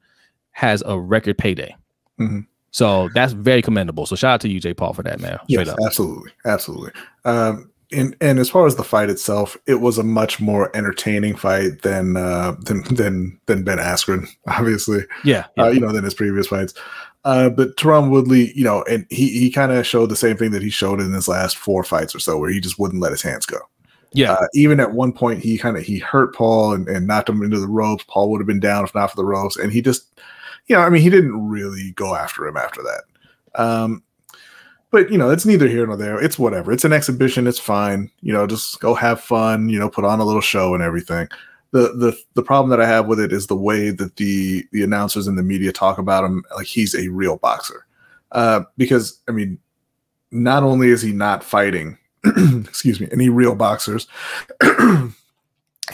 has 0.52 0.82
a 0.86 0.98
record 0.98 1.38
payday." 1.38 1.74
Mhm. 2.18 2.46
So 2.70 3.08
that's 3.14 3.32
very 3.32 3.62
commendable. 3.62 4.04
So 4.04 4.16
shout 4.16 4.34
out 4.34 4.40
to 4.42 4.48
you, 4.50 4.60
Jake 4.60 4.76
Paul, 4.76 4.92
for 4.92 5.02
that, 5.02 5.18
man. 5.20 5.38
Straight 5.48 5.66
Yes, 5.66 5.68
up. 5.68 5.78
absolutely, 5.86 6.30
absolutely. 6.44 6.90
Um, 7.24 7.70
and 7.92 8.16
and 8.20 8.38
as 8.38 8.50
far 8.50 8.66
as 8.66 8.76
the 8.76 8.82
fight 8.84 9.08
itself, 9.08 9.56
it 9.66 9.76
was 9.80 9.96
a 9.96 10.02
much 10.02 10.40
more 10.40 10.74
entertaining 10.76 11.36
fight 11.36 11.82
than 11.82 12.16
uh, 12.16 12.56
than 12.64 12.82
than 12.94 13.40
than 13.46 13.62
Ben 13.64 13.78
Askren, 13.78 14.26
obviously. 14.48 15.02
Yeah. 15.24 15.44
yeah. 15.56 15.64
Uh, 15.64 15.68
you 15.68 15.80
know, 15.80 15.92
than 15.92 16.04
his 16.04 16.14
previous 16.14 16.48
fights. 16.48 16.74
Uh, 17.26 17.50
but 17.50 17.76
Tyron 17.76 18.08
Woodley, 18.08 18.52
you 18.54 18.62
know, 18.62 18.84
and 18.88 19.04
he 19.10 19.28
he 19.28 19.50
kind 19.50 19.72
of 19.72 19.84
showed 19.84 20.10
the 20.10 20.16
same 20.16 20.36
thing 20.36 20.52
that 20.52 20.62
he 20.62 20.70
showed 20.70 21.00
in 21.00 21.12
his 21.12 21.26
last 21.26 21.56
four 21.56 21.82
fights 21.82 22.14
or 22.14 22.20
so, 22.20 22.38
where 22.38 22.50
he 22.50 22.60
just 22.60 22.78
wouldn't 22.78 23.02
let 23.02 23.10
his 23.10 23.20
hands 23.20 23.44
go. 23.44 23.58
yeah. 24.12 24.34
Uh, 24.34 24.46
even 24.54 24.78
at 24.78 24.92
one 24.92 25.12
point, 25.12 25.42
he 25.42 25.58
kind 25.58 25.76
of 25.76 25.82
he 25.82 25.98
hurt 25.98 26.36
Paul 26.36 26.72
and, 26.72 26.88
and 26.88 27.08
knocked 27.08 27.28
him 27.28 27.42
into 27.42 27.58
the 27.58 27.66
ropes. 27.66 28.04
Paul 28.06 28.30
would 28.30 28.40
have 28.40 28.46
been 28.46 28.60
down 28.60 28.84
if 28.84 28.94
not 28.94 29.10
for 29.10 29.16
the 29.16 29.24
ropes, 29.24 29.56
and 29.56 29.72
he 29.72 29.82
just, 29.82 30.20
you 30.68 30.76
know, 30.76 30.82
I 30.82 30.88
mean, 30.88 31.02
he 31.02 31.10
didn't 31.10 31.48
really 31.48 31.90
go 31.96 32.14
after 32.14 32.46
him 32.46 32.56
after 32.56 32.80
that. 32.84 33.60
Um, 33.60 34.04
but 34.92 35.10
you 35.10 35.18
know, 35.18 35.30
it's 35.30 35.44
neither 35.44 35.66
here 35.66 35.84
nor 35.84 35.96
there. 35.96 36.22
It's 36.22 36.38
whatever. 36.38 36.70
It's 36.70 36.84
an 36.84 36.92
exhibition. 36.92 37.48
It's 37.48 37.58
fine. 37.58 38.08
You 38.20 38.34
know, 38.34 38.46
just 38.46 38.78
go 38.78 38.94
have 38.94 39.20
fun. 39.20 39.68
You 39.68 39.80
know, 39.80 39.90
put 39.90 40.04
on 40.04 40.20
a 40.20 40.24
little 40.24 40.40
show 40.40 40.74
and 40.74 40.82
everything. 40.82 41.28
The 41.72 41.92
the 41.94 42.16
the 42.34 42.42
problem 42.42 42.70
that 42.70 42.80
I 42.80 42.86
have 42.86 43.06
with 43.06 43.20
it 43.20 43.32
is 43.32 43.46
the 43.46 43.56
way 43.56 43.90
that 43.90 44.16
the 44.16 44.64
the 44.72 44.82
announcers 44.82 45.26
and 45.26 45.36
the 45.36 45.42
media 45.42 45.72
talk 45.72 45.98
about 45.98 46.24
him 46.24 46.44
like 46.54 46.66
he's 46.66 46.94
a 46.94 47.08
real 47.08 47.36
boxer. 47.36 47.86
Uh, 48.32 48.62
because 48.76 49.20
I 49.28 49.32
mean, 49.32 49.58
not 50.30 50.62
only 50.62 50.88
is 50.88 51.02
he 51.02 51.12
not 51.12 51.44
fighting, 51.44 51.98
excuse 52.24 53.00
me, 53.00 53.08
any 53.12 53.28
real 53.28 53.54
boxers, 53.54 54.06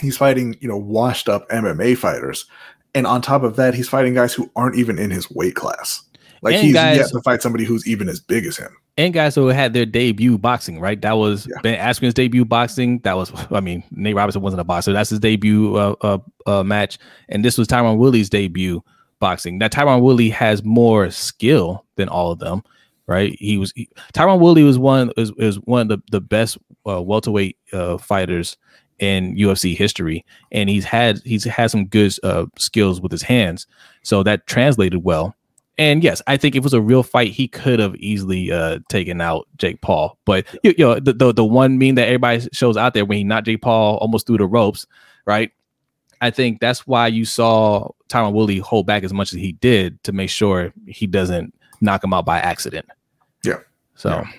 he's 0.01 0.17
fighting 0.17 0.57
you 0.61 0.69
know 0.69 0.77
washed 0.77 1.29
up 1.29 1.49
MMA 1.49 1.97
fighters, 1.97 2.47
and 2.95 3.07
on 3.07 3.23
top 3.23 3.43
of 3.43 3.57
that, 3.57 3.75
he's 3.75 3.89
fighting 3.89 4.15
guys 4.15 4.35
who 4.35 4.51
aren't 4.57 4.77
even 4.77 4.99
in 4.99 5.11
his 5.11 5.31
weight 5.31 5.55
class. 5.55 6.03
Like 6.43 6.55
And 6.57 6.65
he's 6.65 6.75
guys- 6.75 6.97
yet 6.99 7.09
to 7.11 7.21
fight 7.23 7.41
somebody 7.41 7.65
who's 7.65 7.87
even 7.87 8.09
as 8.09 8.21
big 8.21 8.45
as 8.47 8.57
him. 8.57 8.77
and 8.99 9.15
guys 9.15 9.35
who 9.35 9.47
had 9.49 9.73
their 9.73 9.87
debut 9.87 10.37
boxing, 10.37 10.79
right? 10.81 11.01
That 11.01 11.17
was 11.17 11.47
Yeah. 11.49 11.61
Ben 11.63 11.79
Askren's 11.79 12.15
debut 12.15 12.45
boxing. 12.45 12.99
That 13.05 13.17
was, 13.17 13.33
I 13.51 13.61
mean, 13.61 13.83
Nate 13.93 14.17
Robinson 14.17 14.43
wasn't 14.43 14.61
a 14.61 14.65
boxer. 14.65 14.93
That's 14.93 15.11
his 15.11 15.21
debut 15.21 15.77
uh, 15.77 15.95
uh, 16.03 16.19
uh, 16.47 16.63
match, 16.65 16.99
and 17.29 17.45
this 17.45 17.57
was 17.57 17.69
Tyron 17.69 17.97
Woodley's 17.97 18.29
debut 18.29 18.83
boxing. 19.21 19.57
Now 19.59 19.69
Tyron 19.69 20.03
Woodley 20.03 20.31
has 20.31 20.65
more 20.65 21.11
skill 21.11 21.85
than 21.97 22.09
all 22.09 22.33
of 22.33 22.41
them, 22.41 22.63
right? 23.07 23.37
He 23.39 23.57
was 23.57 23.73
he, 23.77 23.89
Tyron 24.13 24.41
Woodley 24.41 24.65
was 24.65 24.79
one 24.81 25.13
is, 25.17 25.31
is 25.39 25.57
one 25.61 25.83
of 25.83 25.89
the 25.89 26.03
the 26.11 26.21
best 26.21 26.59
uh, 26.87 27.01
welterweight 27.01 27.57
uh, 27.73 27.99
fighters 27.99 28.57
in 28.99 29.37
UFC 29.37 29.77
history, 29.77 30.25
and 30.51 30.69
he's 30.69 30.85
had 30.85 31.21
he's 31.25 31.45
had 31.45 31.71
some 31.71 31.87
good 31.87 32.13
uh, 32.25 32.47
skills 32.59 33.01
with 33.01 33.13
his 33.13 33.23
hands, 33.23 33.67
so 34.03 34.23
that 34.25 34.47
translated 34.49 35.05
well. 35.05 35.35
And 35.83 36.05
yes, 36.05 36.23
I 36.29 36.37
think 36.37 36.55
if 36.55 36.61
it 36.61 36.63
was 36.63 36.75
a 36.75 36.81
real 36.81 37.03
fight, 37.03 37.33
he 37.33 37.49
could 37.49 37.81
have 37.81 37.97
easily 37.97 38.53
uh, 38.53 38.79
taken 38.89 39.21
out 39.21 39.49
Jake 39.57 39.81
Paul. 39.81 40.17
But 40.25 40.47
you, 40.63 40.75
you 40.79 40.85
know, 40.85 41.01
the, 41.01 41.13
the 41.13 41.33
the 41.33 41.45
one 41.45 41.77
meme 41.77 41.97
that 41.97 42.07
everybody 42.07 42.47
shows 42.53 42.77
out 42.77 42.95
there 42.95 43.05
when 43.05 43.19
he 43.19 43.25
knocked 43.25 43.47
Jake 43.47 43.63
Paul 43.63 43.97
almost 43.97 44.27
through 44.29 44.39
the 44.39 44.47
ropes, 44.47 44.87
right? 45.27 45.51
I 46.21 46.31
think 46.31 46.61
that's 46.61 46.87
why 46.87 47.09
you 47.09 47.25
saw 47.25 47.89
Tyron 48.09 48.33
Woodley 48.33 48.59
hold 48.59 48.87
back 48.87 49.03
as 49.03 49.13
much 49.13 49.33
as 49.33 49.41
he 49.41 49.53
did 49.53 50.01
to 50.05 50.13
make 50.13 50.31
sure 50.31 50.73
he 50.87 51.09
doesn't 51.09 51.53
knock 51.81 52.05
him 52.05 52.15
out 52.15 52.25
by 52.27 52.39
accident. 52.39 52.87
Yeah. 53.43 53.59
So, 53.97 54.11
Yeah. 54.11 54.31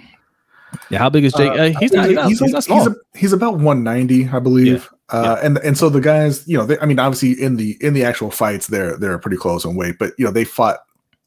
yeah, 0.92 0.98
how 1.00 1.10
big 1.10 1.26
is 1.26 1.34
Jake? 1.34 1.52
Uh, 1.52 1.78
he's, 1.78 1.92
not, 1.92 2.08
he's, 2.10 2.20
he's, 2.28 2.40
he's 2.40 2.52
not 2.54 2.64
small. 2.64 2.78
he's, 2.80 2.88
a- 2.88 3.18
he's 3.20 3.34
about 3.34 3.56
190, 3.56 4.30
I 4.30 4.40
believe. 4.40 4.90
Uh, 5.10 5.38
and 5.44 5.58
and 5.58 5.78
so 5.78 5.90
the 5.90 6.00
guys, 6.00 6.48
you 6.48 6.58
know, 6.58 6.66
they, 6.66 6.80
I 6.80 6.86
mean, 6.86 7.00
obviously 7.00 7.34
in 7.34 7.58
the 7.58 7.78
in 7.82 7.94
the 7.94 8.06
actual 8.06 8.32
fights, 8.32 8.68
they're 8.68 8.96
they're 8.98 9.20
pretty 9.20 9.38
close 9.38 9.66
in 9.66 9.76
weight, 9.76 9.98
but 10.00 10.14
you 10.18 10.24
know, 10.26 10.32
they 10.32 10.46
fought 10.46 10.80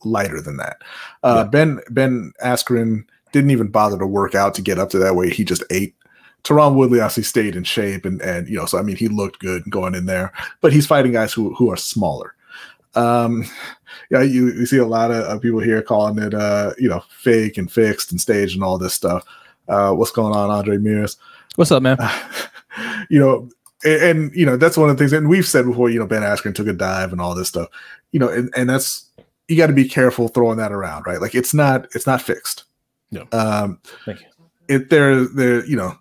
lighter 0.05 0.41
than 0.41 0.57
that. 0.59 0.83
Uh, 1.23 1.43
Yeah. 1.45 1.51
Ben 1.51 1.81
Ben 1.91 2.33
Askren 2.45 3.05
didn't 3.33 3.51
even 3.51 3.69
bother 3.69 3.99
to 3.99 4.07
work 4.07 4.35
out 4.35 4.55
to 4.55 4.63
get 4.63 4.79
up 4.79 4.91
to 4.91 4.99
that 4.99 5.17
weight. 5.17 5.33
He 5.33 5.45
just 5.45 5.65
ate. 5.71 5.95
Tyron 6.45 6.77
Woodley 6.77 7.01
obviously 7.01 7.25
stayed 7.25 7.57
in 7.57 7.65
shape, 7.65 8.05
and 8.05 8.21
and 8.23 8.49
you 8.49 8.57
know, 8.57 8.67
so 8.67 8.79
I 8.79 8.83
mean, 8.83 8.97
he 8.97 9.09
looked 9.09 9.41
good 9.41 9.69
going 9.71 9.95
in 9.95 10.07
there, 10.07 10.33
but 10.61 10.73
he's 10.73 10.87
fighting 10.87 11.13
guys 11.13 11.33
who 11.33 11.55
who 11.55 11.71
are 11.71 11.77
smaller. 11.77 12.35
Um, 12.95 13.45
yeah, 14.11 14.23
you, 14.23 14.47
you 14.53 14.65
see 14.65 14.79
a 14.79 14.87
lot 14.87 15.11
of, 15.11 15.25
of 15.25 15.43
people 15.43 15.61
here 15.61 15.83
calling 15.83 16.19
it, 16.19 16.33
uh, 16.33 16.73
you 16.79 16.89
know, 16.89 17.03
fake 17.11 17.59
and 17.59 17.71
fixed 17.71 18.11
and 18.11 18.19
staged 18.21 18.55
and 18.55 18.65
all 18.65 18.79
this 18.79 18.95
stuff. 18.95 19.23
Uh, 19.69 19.93
what's 19.93 20.11
going 20.11 20.35
on, 20.35 20.51
Andre 20.51 20.79
Mears? 20.79 21.19
What's 21.57 21.71
up, 21.71 21.83
man? 21.83 21.99
you 23.11 23.19
know, 23.19 23.51
and, 23.85 24.03
and, 24.03 24.35
you 24.35 24.47
know 24.47 24.57
that's 24.57 24.77
one 24.77 24.89
of 24.89 24.97
the 24.97 25.01
things, 25.01 25.13
and 25.13 25.29
we've 25.29 25.47
said 25.47 25.67
before. 25.67 25.91
You 25.91 25.99
know, 25.99 26.07
Ben 26.07 26.23
Askren 26.23 26.55
took 26.55 26.67
a 26.67 26.73
dive 26.73 27.13
and 27.13 27.21
all 27.21 27.35
this 27.35 27.49
stuff. 27.49 27.69
You 28.13 28.21
know, 28.21 28.29
and, 28.29 28.53
and 28.57 28.71
that's 28.71 29.11
you 29.49 29.57
got 29.57 29.69
to 29.69 29.73
be 29.73 29.89
careful 29.89 30.29
throwing 30.29 30.59
that 30.59 30.73
around, 30.73 31.07
right? 31.07 31.21
Like 31.21 31.35
it's 31.35 31.55
not 31.55 31.87
it's 31.95 32.07
not 32.07 32.23
fixed. 32.23 32.65
No. 33.11 33.27
Um, 33.33 33.81
Thank 34.05 34.21
you. 34.21 34.27
it 34.69 34.91
they're 34.91 35.25
they're 35.25 35.65
you 35.67 35.77
know 35.77 35.97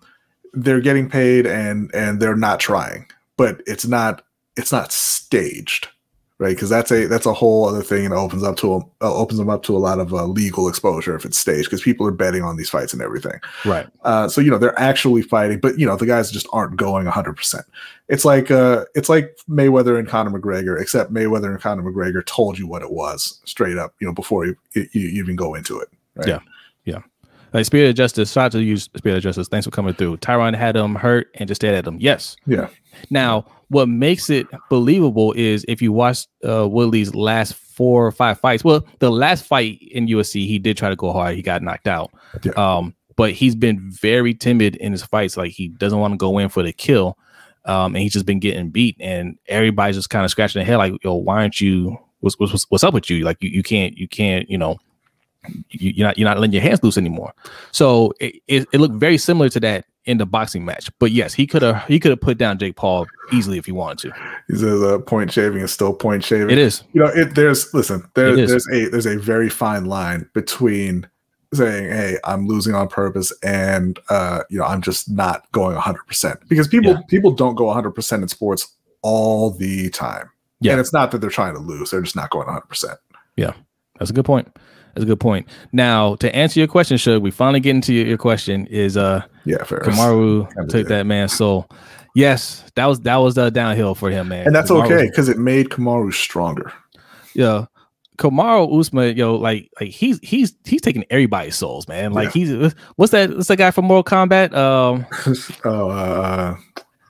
they're 0.52 0.80
getting 0.80 1.08
paid 1.08 1.46
and 1.46 1.90
and 1.94 2.20
they're 2.20 2.36
not 2.36 2.60
trying, 2.60 3.06
but 3.36 3.62
it's 3.66 3.86
not 3.86 4.22
it's 4.56 4.72
not 4.72 4.92
staged, 4.92 5.88
right? 6.38 6.54
Because 6.54 6.68
that's 6.68 6.90
a 6.90 7.06
that's 7.06 7.26
a 7.26 7.32
whole 7.32 7.66
other 7.66 7.82
thing 7.82 8.04
and 8.04 8.12
it 8.12 8.16
opens 8.16 8.42
up 8.42 8.56
to 8.58 8.74
a, 8.74 8.78
uh, 9.04 9.14
opens 9.14 9.38
them 9.38 9.48
up 9.48 9.62
to 9.64 9.76
a 9.76 9.78
lot 9.78 9.98
of 9.98 10.12
uh, 10.12 10.26
legal 10.26 10.68
exposure 10.68 11.16
if 11.16 11.24
it's 11.24 11.38
staged 11.38 11.64
because 11.64 11.82
people 11.82 12.06
are 12.06 12.12
betting 12.12 12.42
on 12.42 12.56
these 12.56 12.70
fights 12.70 12.92
and 12.92 13.02
everything. 13.02 13.40
Right. 13.64 13.86
Uh, 14.02 14.28
so 14.28 14.40
you 14.40 14.50
know 14.50 14.58
they're 14.58 14.78
actually 14.78 15.22
fighting, 15.22 15.60
but 15.60 15.78
you 15.78 15.86
know 15.86 15.96
the 15.96 16.06
guys 16.06 16.30
just 16.30 16.46
aren't 16.52 16.76
going 16.76 17.04
100. 17.04 17.34
percent 17.34 17.64
It's 18.08 18.24
like 18.24 18.50
uh, 18.50 18.84
it's 18.94 19.08
like 19.08 19.36
Mayweather 19.48 19.98
and 19.98 20.08
Conor 20.08 20.38
McGregor, 20.38 20.80
except 20.80 21.12
Mayweather 21.12 21.50
and 21.50 21.60
Conor 21.60 21.82
McGregor 21.82 22.24
told 22.24 22.58
you 22.58 22.66
what 22.66 22.82
it 22.82 22.90
was 22.90 23.40
straight 23.44 23.78
up, 23.78 23.94
you 24.00 24.06
know, 24.06 24.12
before 24.12 24.46
you, 24.46 24.56
you, 24.74 24.88
you 24.92 25.08
even 25.22 25.36
go 25.36 25.54
into 25.54 25.78
it. 25.78 25.88
Right? 26.14 26.28
Yeah. 26.28 26.40
Like 27.56 27.64
Spirit 27.64 27.88
of 27.88 27.94
Justice, 27.94 28.32
shout 28.32 28.46
out 28.46 28.52
to 28.52 28.62
you, 28.62 28.76
Spirit 28.76 29.16
of 29.16 29.22
Justice. 29.22 29.48
Thanks 29.48 29.64
for 29.64 29.70
coming 29.70 29.94
through. 29.94 30.18
Tyron 30.18 30.54
had 30.54 30.76
him 30.76 30.94
hurt 30.94 31.28
and 31.36 31.48
just 31.48 31.60
stared 31.60 31.74
at 31.74 31.86
him. 31.86 31.96
Yes. 31.98 32.36
yeah, 32.46 32.68
Now, 33.10 33.46
what 33.68 33.88
makes 33.88 34.30
it 34.30 34.46
believable 34.70 35.32
is 35.32 35.64
if 35.68 35.82
you 35.82 35.92
watch 35.92 36.26
uh, 36.46 36.68
Woodley's 36.68 37.14
last 37.14 37.54
four 37.54 38.06
or 38.06 38.12
five 38.12 38.40
fights. 38.40 38.64
Well, 38.64 38.86
the 39.00 39.10
last 39.10 39.44
fight 39.44 39.80
in 39.82 40.06
UFC, 40.06 40.46
he 40.46 40.58
did 40.58 40.78
try 40.78 40.88
to 40.88 40.96
go 40.96 41.12
hard. 41.12 41.36
He 41.36 41.42
got 41.42 41.62
knocked 41.62 41.86
out. 41.86 42.10
Yeah. 42.42 42.52
Um, 42.52 42.94
but 43.16 43.32
he's 43.32 43.54
been 43.54 43.90
very 43.90 44.32
timid 44.34 44.76
in 44.76 44.92
his 44.92 45.02
fights. 45.02 45.36
Like 45.36 45.52
he 45.52 45.68
doesn't 45.68 45.98
want 45.98 46.12
to 46.12 46.18
go 46.18 46.38
in 46.38 46.48
for 46.48 46.62
the 46.62 46.72
kill. 46.72 47.18
um, 47.66 47.94
and 47.94 48.02
he's 48.02 48.12
just 48.12 48.26
been 48.26 48.38
getting 48.38 48.70
beat, 48.70 48.96
and 49.00 49.38
everybody's 49.48 49.96
just 49.96 50.10
kind 50.10 50.24
of 50.24 50.30
scratching 50.30 50.60
their 50.60 50.66
head 50.66 50.76
like, 50.76 50.94
"Yo, 51.04 51.14
why 51.14 51.42
aren't 51.42 51.60
you? 51.60 51.98
What's 52.20 52.38
what's 52.38 52.64
what's 52.70 52.84
up 52.84 52.94
with 52.94 53.10
you? 53.10 53.24
Like 53.24 53.42
you, 53.42 53.50
you 53.50 53.62
can't 53.62 53.96
you 53.98 54.08
can't 54.08 54.48
you 54.48 54.58
know." 54.58 54.78
You, 55.70 55.92
you're 55.92 56.06
not 56.08 56.18
you're 56.18 56.28
not 56.28 56.38
letting 56.38 56.54
your 56.54 56.62
hands 56.62 56.82
loose 56.82 56.98
anymore. 56.98 57.32
So 57.70 58.12
it, 58.18 58.42
it, 58.48 58.66
it 58.72 58.80
looked 58.80 58.96
very 58.96 59.16
similar 59.16 59.48
to 59.50 59.60
that 59.60 59.84
in 60.06 60.18
the 60.18 60.26
boxing 60.26 60.64
match. 60.64 60.90
But 60.98 61.10
yes, 61.12 61.34
he 61.34 61.46
could 61.46 61.62
have 61.62 61.84
he 61.86 62.00
could 62.00 62.10
have 62.10 62.20
put 62.20 62.38
down 62.38 62.58
Jake 62.58 62.76
Paul 62.76 63.06
easily 63.32 63.58
if 63.58 63.66
he 63.66 63.72
wanted 63.72 63.98
to. 64.10 64.30
He 64.48 64.56
says 64.56 64.82
uh, 64.82 64.98
point 65.00 65.32
shaving 65.32 65.60
is 65.60 65.72
still 65.72 65.92
point 65.92 66.24
shaving. 66.24 66.50
It 66.50 66.58
is. 66.58 66.82
You 66.92 67.02
know, 67.02 67.08
it 67.08 67.34
there's 67.34 67.72
listen, 67.74 68.08
there, 68.14 68.34
there's 68.34 68.66
a 68.72 68.88
there's 68.88 69.06
a 69.06 69.18
very 69.18 69.48
fine 69.48 69.86
line 69.86 70.28
between 70.32 71.08
saying, 71.52 71.90
Hey, 71.90 72.18
I'm 72.24 72.46
losing 72.46 72.74
on 72.74 72.88
purpose 72.88 73.32
and 73.42 73.98
uh, 74.08 74.42
you 74.48 74.58
know, 74.58 74.64
I'm 74.64 74.82
just 74.82 75.10
not 75.10 75.50
going 75.52 75.76
hundred 75.76 76.06
percent. 76.06 76.40
Because 76.48 76.68
people 76.68 76.92
Yeah. 76.92 77.00
people 77.08 77.32
don't 77.32 77.54
go 77.54 77.70
hundred 77.72 77.92
percent 77.92 78.22
in 78.22 78.28
sports 78.28 78.74
all 79.02 79.50
the 79.50 79.90
time. 79.90 80.30
Yeah. 80.60 80.72
And 80.72 80.80
it's 80.80 80.92
not 80.92 81.10
that 81.10 81.20
they're 81.20 81.30
trying 81.30 81.54
to 81.54 81.60
lose, 81.60 81.90
they're 81.90 82.00
just 82.00 82.16
not 82.16 82.30
going 82.30 82.46
hundred 82.48 82.68
percent. 82.68 82.98
Yeah, 83.36 83.52
that's 83.98 84.10
a 84.10 84.14
good 84.14 84.24
point. 84.24 84.56
That's 84.94 85.02
a 85.04 85.06
good 85.06 85.20
point. 85.20 85.46
Now, 85.72 86.14
to 86.16 86.34
answer 86.34 86.58
your 86.58 86.68
question, 86.68 86.96
Shug, 86.96 87.20
we 87.20 87.30
finally 87.30 87.60
get 87.60 87.74
into 87.74 87.92
your, 87.92 88.06
your 88.06 88.18
question. 88.18 88.66
Is 88.68 88.96
uh 88.96 89.22
Yeah, 89.46 89.62
fair. 89.64 89.80
Kamaru 89.80 90.44
Never 90.56 90.68
took 90.68 90.70
did. 90.72 90.88
that 90.88 91.06
man's 91.06 91.32
soul? 91.32 91.68
Yes, 92.14 92.64
that 92.74 92.86
was 92.86 93.00
that 93.00 93.16
was 93.16 93.34
the 93.34 93.50
downhill 93.50 93.94
for 93.94 94.10
him, 94.10 94.28
man. 94.28 94.46
And 94.46 94.54
that's 94.54 94.70
Kamaru- 94.70 94.86
okay 94.86 95.08
because 95.08 95.28
it 95.28 95.38
made 95.38 95.68
Kamaru 95.68 96.12
stronger. 96.12 96.72
Yeah, 97.34 97.66
Kamaru 98.18 98.78
Usman, 98.78 99.16
yo, 99.16 99.36
like 99.36 99.70
like 99.80 99.90
he's 99.90 100.18
he's 100.22 100.54
he's 100.64 100.80
taking 100.80 101.04
everybody's 101.10 101.56
souls, 101.56 101.86
man. 101.88 102.12
Like 102.12 102.32
he's 102.32 102.74
what's 102.96 103.12
that? 103.12 103.30
What's 103.34 103.48
that 103.48 103.56
guy 103.56 103.70
from 103.70 103.84
Mortal 103.84 104.04
Kombat? 104.04 104.54
Um, 104.54 105.06
oh, 105.64 105.90
uh, 105.90 106.56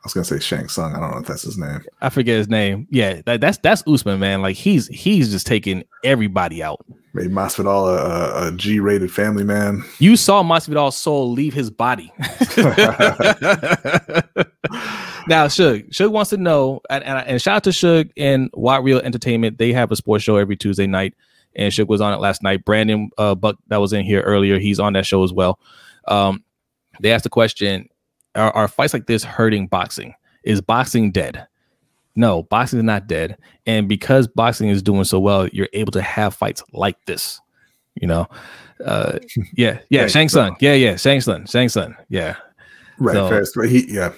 was 0.06 0.14
gonna 0.14 0.24
say 0.24 0.38
Shang 0.38 0.68
Tsung. 0.68 0.94
I 0.94 1.00
don't 1.00 1.10
know 1.10 1.18
if 1.18 1.26
that's 1.26 1.42
his 1.42 1.58
name. 1.58 1.84
I 2.00 2.08
forget 2.10 2.38
his 2.38 2.48
name. 2.48 2.86
Yeah, 2.90 3.20
that, 3.26 3.40
that's 3.40 3.58
that's 3.58 3.82
Usman, 3.86 4.20
man. 4.20 4.40
Like 4.40 4.56
he's 4.56 4.86
he's 4.88 5.30
just 5.30 5.46
taking 5.46 5.82
everybody 6.04 6.62
out. 6.62 6.84
Made 7.12 7.30
Masvidal 7.30 7.88
a, 7.88 8.44
a, 8.44 8.48
a 8.48 8.52
G-rated 8.56 9.10
family 9.10 9.42
man. 9.42 9.82
You 9.98 10.16
saw 10.16 10.42
Masvidal's 10.42 10.96
soul 10.96 11.32
leave 11.32 11.54
his 11.54 11.70
body. 11.70 12.12
now, 15.26 15.46
Suge, 15.46 15.88
Suge 15.90 16.10
wants 16.10 16.30
to 16.30 16.36
know, 16.36 16.80
and, 16.90 17.02
and, 17.02 17.26
and 17.26 17.42
shout 17.42 17.56
out 17.56 17.64
to 17.64 17.70
Suge 17.70 18.10
and 18.16 18.50
Wild 18.52 18.84
Real 18.84 18.98
Entertainment. 18.98 19.58
They 19.58 19.72
have 19.72 19.90
a 19.90 19.96
sports 19.96 20.24
show 20.24 20.36
every 20.36 20.56
Tuesday 20.56 20.86
night, 20.86 21.14
and 21.54 21.72
Suge 21.72 21.88
was 21.88 22.00
on 22.00 22.12
it 22.12 22.20
last 22.20 22.42
night. 22.42 22.64
Brandon 22.64 23.10
uh, 23.18 23.34
Buck, 23.34 23.56
that 23.68 23.78
was 23.78 23.92
in 23.92 24.04
here 24.04 24.20
earlier, 24.20 24.58
he's 24.58 24.78
on 24.78 24.92
that 24.92 25.06
show 25.06 25.24
as 25.24 25.32
well. 25.32 25.58
Um, 26.06 26.44
they 27.00 27.12
asked 27.12 27.24
the 27.24 27.30
question: 27.30 27.88
are, 28.36 28.52
are 28.52 28.68
fights 28.68 28.92
like 28.92 29.06
this 29.06 29.24
hurting 29.24 29.66
boxing? 29.66 30.14
Is 30.44 30.60
boxing 30.60 31.10
dead? 31.10 31.46
No, 32.14 32.44
boxing 32.44 32.78
is 32.78 32.84
not 32.84 33.06
dead, 33.06 33.36
and 33.66 33.88
because 33.88 34.26
boxing 34.26 34.68
is 34.68 34.82
doing 34.82 35.04
so 35.04 35.18
well, 35.18 35.48
you're 35.48 35.68
able 35.72 35.92
to 35.92 36.02
have 36.02 36.34
fights 36.34 36.62
like 36.72 36.96
this. 37.06 37.40
You 37.94 38.06
know, 38.08 38.26
uh, 38.84 39.18
yeah, 39.54 39.80
yeah, 39.90 40.00
Thanks, 40.00 40.12
Shang 40.12 40.28
Tsung, 40.28 40.56
yeah, 40.60 40.74
yeah, 40.74 40.96
Shang 40.96 41.20
Tsung, 41.20 41.46
Shang 41.46 41.68
Tsung, 41.68 41.94
yeah, 42.08 42.36
Right. 42.98 43.14
So- 43.14 43.28
fair. 43.28 43.44
But 43.54 43.68
he, 43.68 43.92
yeah, 43.92 44.12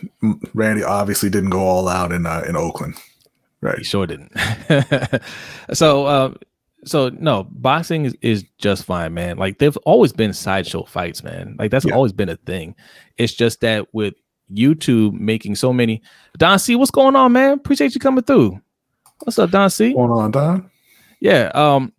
Randy 0.54 0.82
obviously 0.82 1.30
didn't 1.30 1.50
go 1.50 1.60
all 1.60 1.88
out 1.88 2.12
in 2.12 2.26
uh, 2.26 2.44
in 2.48 2.56
Oakland. 2.56 2.94
Right, 3.60 3.78
he 3.78 3.84
sure 3.84 4.06
didn't. 4.06 4.32
so, 5.72 6.06
uh, 6.06 6.34
so 6.84 7.08
no, 7.10 7.44
boxing 7.50 8.04
is, 8.04 8.16
is 8.22 8.44
just 8.58 8.84
fine, 8.84 9.14
man. 9.14 9.36
Like 9.36 9.58
they've 9.58 9.76
always 9.78 10.12
been 10.12 10.32
sideshow 10.32 10.84
fights, 10.84 11.22
man. 11.22 11.56
Like 11.58 11.70
that's 11.70 11.84
Yeah. 11.84 11.94
always 11.94 12.12
been 12.12 12.28
a 12.28 12.36
thing. 12.36 12.74
It's 13.16 13.32
just 13.34 13.60
that 13.62 13.86
with 13.92 14.14
YouTube 14.52 15.12
making 15.12 15.56
so 15.56 15.72
many. 15.72 16.02
Don 16.38 16.58
C, 16.58 16.76
what's 16.76 16.90
going 16.90 17.16
on, 17.16 17.32
man? 17.32 17.54
Appreciate 17.54 17.94
you 17.94 18.00
coming 18.00 18.24
through. 18.24 18.60
What's 19.24 19.38
up, 19.38 19.50
Don 19.50 19.68
C? 19.70 19.92
What's 19.92 20.08
Going 20.08 20.10
on, 20.20 20.30
Don? 20.30 20.70
Yeah. 21.20 21.50
Um, 21.54 21.92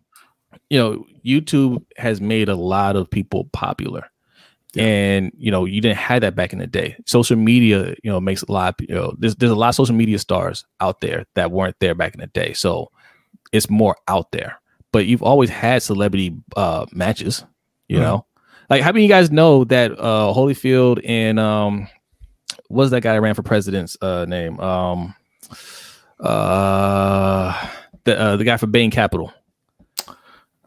you 0.70 0.78
know, 0.78 1.04
YouTube 1.24 1.84
has 1.98 2.20
made 2.20 2.48
a 2.48 2.56
lot 2.56 2.96
of 2.96 3.10
people 3.10 3.44
popular. 3.52 4.06
And 4.76 5.32
you 5.36 5.50
know, 5.50 5.64
you 5.64 5.80
didn't 5.80 5.98
have 5.98 6.20
that 6.20 6.36
back 6.36 6.52
in 6.52 6.60
the 6.60 6.66
day. 6.66 6.96
Social 7.04 7.36
media, 7.36 7.94
you 8.04 8.10
know, 8.10 8.20
makes 8.20 8.42
a 8.42 8.52
lot. 8.52 8.76
You 8.80 8.94
know, 8.94 9.14
there's 9.18 9.34
there's 9.34 9.50
a 9.50 9.56
lot 9.56 9.70
of 9.70 9.74
social 9.74 9.96
media 9.96 10.18
stars 10.20 10.64
out 10.80 11.00
there 11.00 11.26
that 11.34 11.50
weren't 11.50 11.74
there 11.80 11.94
back 11.94 12.14
in 12.14 12.20
the 12.20 12.28
day. 12.28 12.52
So 12.52 12.88
it's 13.52 13.68
more 13.68 13.96
out 14.06 14.30
there. 14.30 14.59
But 14.92 15.06
you've 15.06 15.22
always 15.22 15.50
had 15.50 15.82
celebrity 15.82 16.36
uh 16.56 16.86
matches. 16.92 17.44
You 17.88 17.98
Mhm. 17.98 18.02
know, 18.02 18.26
like 18.68 18.82
how 18.82 18.92
many 18.92 19.04
of 19.04 19.08
you 19.08 19.14
guys 19.14 19.30
know 19.30 19.64
that 19.64 19.92
uh 19.92 20.32
Holyfield 20.34 21.00
and 21.04 21.38
um, 21.40 21.88
what's 22.68 22.90
that 22.90 23.02
guy 23.02 23.12
that 23.14 23.20
ran 23.20 23.34
for 23.34 23.42
president's 23.42 23.96
uh 24.02 24.24
name? 24.28 24.58
Um, 24.60 25.14
uh, 26.18 27.68
the 28.04 28.18
uh, 28.18 28.36
the 28.36 28.44
guy 28.44 28.56
for 28.56 28.66
Bain 28.66 28.90
Capital. 28.90 29.32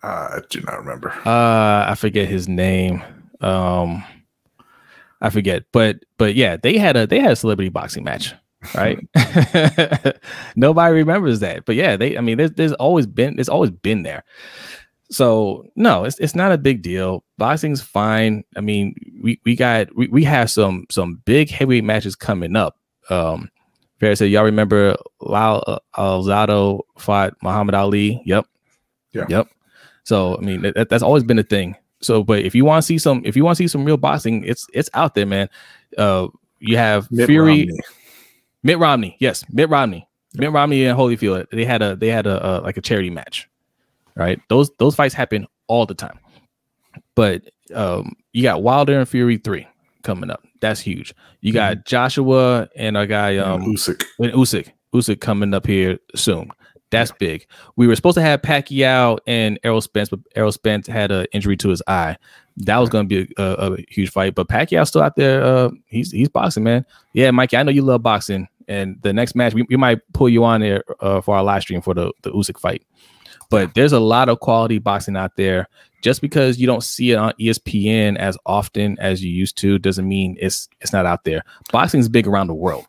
Uh, 0.02 0.06
I 0.36 0.40
do 0.50 0.60
not 0.62 0.80
remember. 0.80 1.12
Uh, 1.26 1.86
I 1.90 1.96
forget 1.98 2.28
his 2.28 2.48
name. 2.50 3.02
Um, 3.40 4.04
I 5.22 5.30
forget, 5.30 5.64
but 5.72 6.04
but 6.18 6.36
yeah, 6.36 6.58
they 6.58 6.78
had 6.78 6.98
a 6.98 7.08
they 7.08 7.20
had 7.20 7.32
a 7.32 7.36
celebrity 7.36 7.70
boxing 7.70 8.04
match, 8.04 8.34
right? 8.76 9.00
Nobody 10.56 10.94
remembers 10.94 11.40
that, 11.40 11.66
but 11.66 11.76
yeah, 11.76 11.96
they. 11.96 12.18
I 12.18 12.22
mean, 12.22 12.38
there's 12.38 12.52
there's 12.52 12.74
always 12.74 13.06
been 13.06 13.36
there's 13.36 13.50
always 13.50 13.72
been 13.72 14.04
there. 14.04 14.24
So 15.10 15.66
no, 15.76 16.06
it's 16.06 16.18
it's 16.20 16.36
not 16.36 16.52
a 16.52 16.58
big 16.58 16.82
deal. 16.82 17.24
Boxing's 17.38 17.82
fine. 17.82 18.44
I 18.56 18.62
mean, 18.62 18.96
we 19.22 19.40
we 19.46 19.56
got 19.56 19.96
we, 19.96 20.08
we 20.08 20.24
have 20.24 20.50
some 20.50 20.86
some 20.90 21.22
big 21.26 21.50
heavyweight 21.50 21.84
matches 21.84 22.16
coming 22.16 22.56
up. 22.56 22.78
Um, 23.10 23.52
Fair 24.00 24.16
said, 24.16 24.32
y'all 24.32 24.44
remember 24.44 24.98
Lyle 25.22 25.64
uh, 25.68 25.80
Alzado 25.96 26.82
fought 26.98 27.36
Muhammad 27.42 27.76
Ali? 27.76 28.22
Yep. 28.26 28.46
Yeah. 29.14 29.26
Yep. 29.30 29.48
So 30.04 30.38
I 30.38 30.42
mean, 30.42 30.62
that, 30.62 30.90
that's 30.90 31.04
always 31.04 31.24
been 31.24 31.40
a 31.40 31.44
thing. 31.44 31.76
So, 32.02 32.24
but 32.24 32.40
if 32.40 32.54
you 32.54 32.66
want 32.66 32.84
to 32.84 32.86
see 32.86 32.98
some, 32.98 33.22
if 33.24 33.38
you 33.38 33.46
want 33.46 33.58
to 33.58 33.64
see 33.64 33.68
some 33.68 33.86
real 33.86 33.98
boxing, 33.98 34.44
it's 34.44 34.68
it's 34.74 34.90
out 34.94 35.16
there, 35.16 35.26
man. 35.26 35.50
Uh, 35.98 36.28
you 36.60 36.76
have 36.78 37.10
Mitt 37.12 37.28
Fury, 37.28 37.68
Romney. 37.68 37.80
Mitt 38.64 38.80
Romney, 38.80 39.18
yes, 39.20 39.44
Mitt 39.50 39.70
Romney, 39.70 40.08
Mitt 40.36 40.52
Romney 40.52 40.86
and 40.86 40.98
Holyfield. 40.98 41.50
They 41.52 41.66
had 41.66 41.82
a 41.82 41.96
they 41.96 42.08
had 42.08 42.26
a, 42.26 42.46
a 42.48 42.52
like 42.62 42.78
a 42.78 42.82
charity 42.82 43.10
match, 43.10 43.50
right? 44.16 44.40
Those 44.50 44.72
those 44.80 44.96
fights 44.96 45.14
happen 45.14 45.48
all 45.68 45.86
the 45.86 45.94
time. 45.94 46.20
But 47.16 47.44
um, 47.74 48.14
you 48.32 48.44
got 48.44 48.64
Wilder 48.64 48.98
and 49.00 49.08
Fury 49.08 49.38
three 49.38 49.68
coming 50.04 50.30
up. 50.30 50.44
That's 50.62 50.80
huge. 50.80 51.14
You 51.42 51.54
got 51.54 51.86
Joshua 51.86 52.70
and 52.76 52.96
our 52.96 53.06
guy 53.06 53.38
um 53.38 53.62
and 53.64 53.76
Usyk. 53.78 54.04
and 54.20 54.32
Usyk, 54.34 54.72
Usyk 54.94 55.20
coming 55.20 55.54
up 55.54 55.68
here 55.68 56.00
soon. 56.16 56.50
That's 56.90 57.12
big. 57.12 57.48
We 57.76 57.88
were 57.88 57.96
supposed 57.96 58.16
to 58.16 58.22
have 58.22 58.44
Pacquiao 58.44 59.18
and 59.26 59.60
Errol 59.64 59.82
Spence, 59.82 60.10
but 60.10 60.20
Errol 60.36 60.52
Spence 60.52 60.86
had 60.86 61.12
an 61.12 61.26
injury 61.34 61.58
to 61.58 61.70
his 61.70 61.82
eye. 61.88 62.18
That 62.58 62.78
was 62.78 62.90
going 62.90 63.10
to 63.10 63.26
be 63.26 63.34
a, 63.40 63.44
a, 63.44 63.74
a 63.74 63.86
huge 63.90 64.12
fight. 64.12 64.36
But 64.36 64.48
Pacquiao's 64.48 64.90
still 64.90 65.02
out 65.02 65.16
there. 65.16 65.44
Uh, 65.44 65.72
he's 65.88 66.12
he's 66.12 66.30
boxing, 66.30 66.64
man. 66.64 66.86
Yeah, 67.14 67.32
Mikey, 67.32 67.58
I 67.58 67.64
know 67.64 67.72
you 67.72 67.82
love 67.82 68.04
boxing. 68.04 68.48
And 68.68 69.02
the 69.02 69.14
next 69.14 69.36
match, 69.36 69.54
we, 69.54 69.66
we 69.70 69.78
might 69.78 70.00
pull 70.14 70.30
you 70.30 70.44
on 70.44 70.62
there 70.62 70.84
uh, 71.00 71.22
for 71.22 71.36
our 71.36 71.44
live 71.44 71.62
stream 71.62 71.82
for 71.82 71.94
the 71.94 72.12
the 72.22 72.32
Usyk 72.32 72.60
fight. 72.60 72.84
But 73.50 73.74
there's 73.76 73.94
a 73.94 74.00
lot 74.00 74.30
of 74.30 74.40
quality 74.40 74.80
boxing 74.80 75.16
out 75.16 75.36
there. 75.36 75.68
Just 76.02 76.22
because 76.22 76.58
you 76.60 76.68
don't 76.68 76.84
see 76.84 77.12
it 77.12 77.16
on 77.16 77.34
ESPN 77.40 78.18
as 78.18 78.38
often 78.46 78.98
as 79.00 79.24
you 79.24 79.32
used 79.32 79.58
to, 79.60 79.80
doesn't 79.80 80.08
mean 80.08 80.38
it's 80.40 80.68
it's 80.82 80.92
not 80.92 81.06
out 81.06 81.24
there. 81.24 81.44
Boxing's 81.72 82.10
big 82.10 82.28
around 82.28 82.48
the 82.48 82.54
world. 82.56 82.86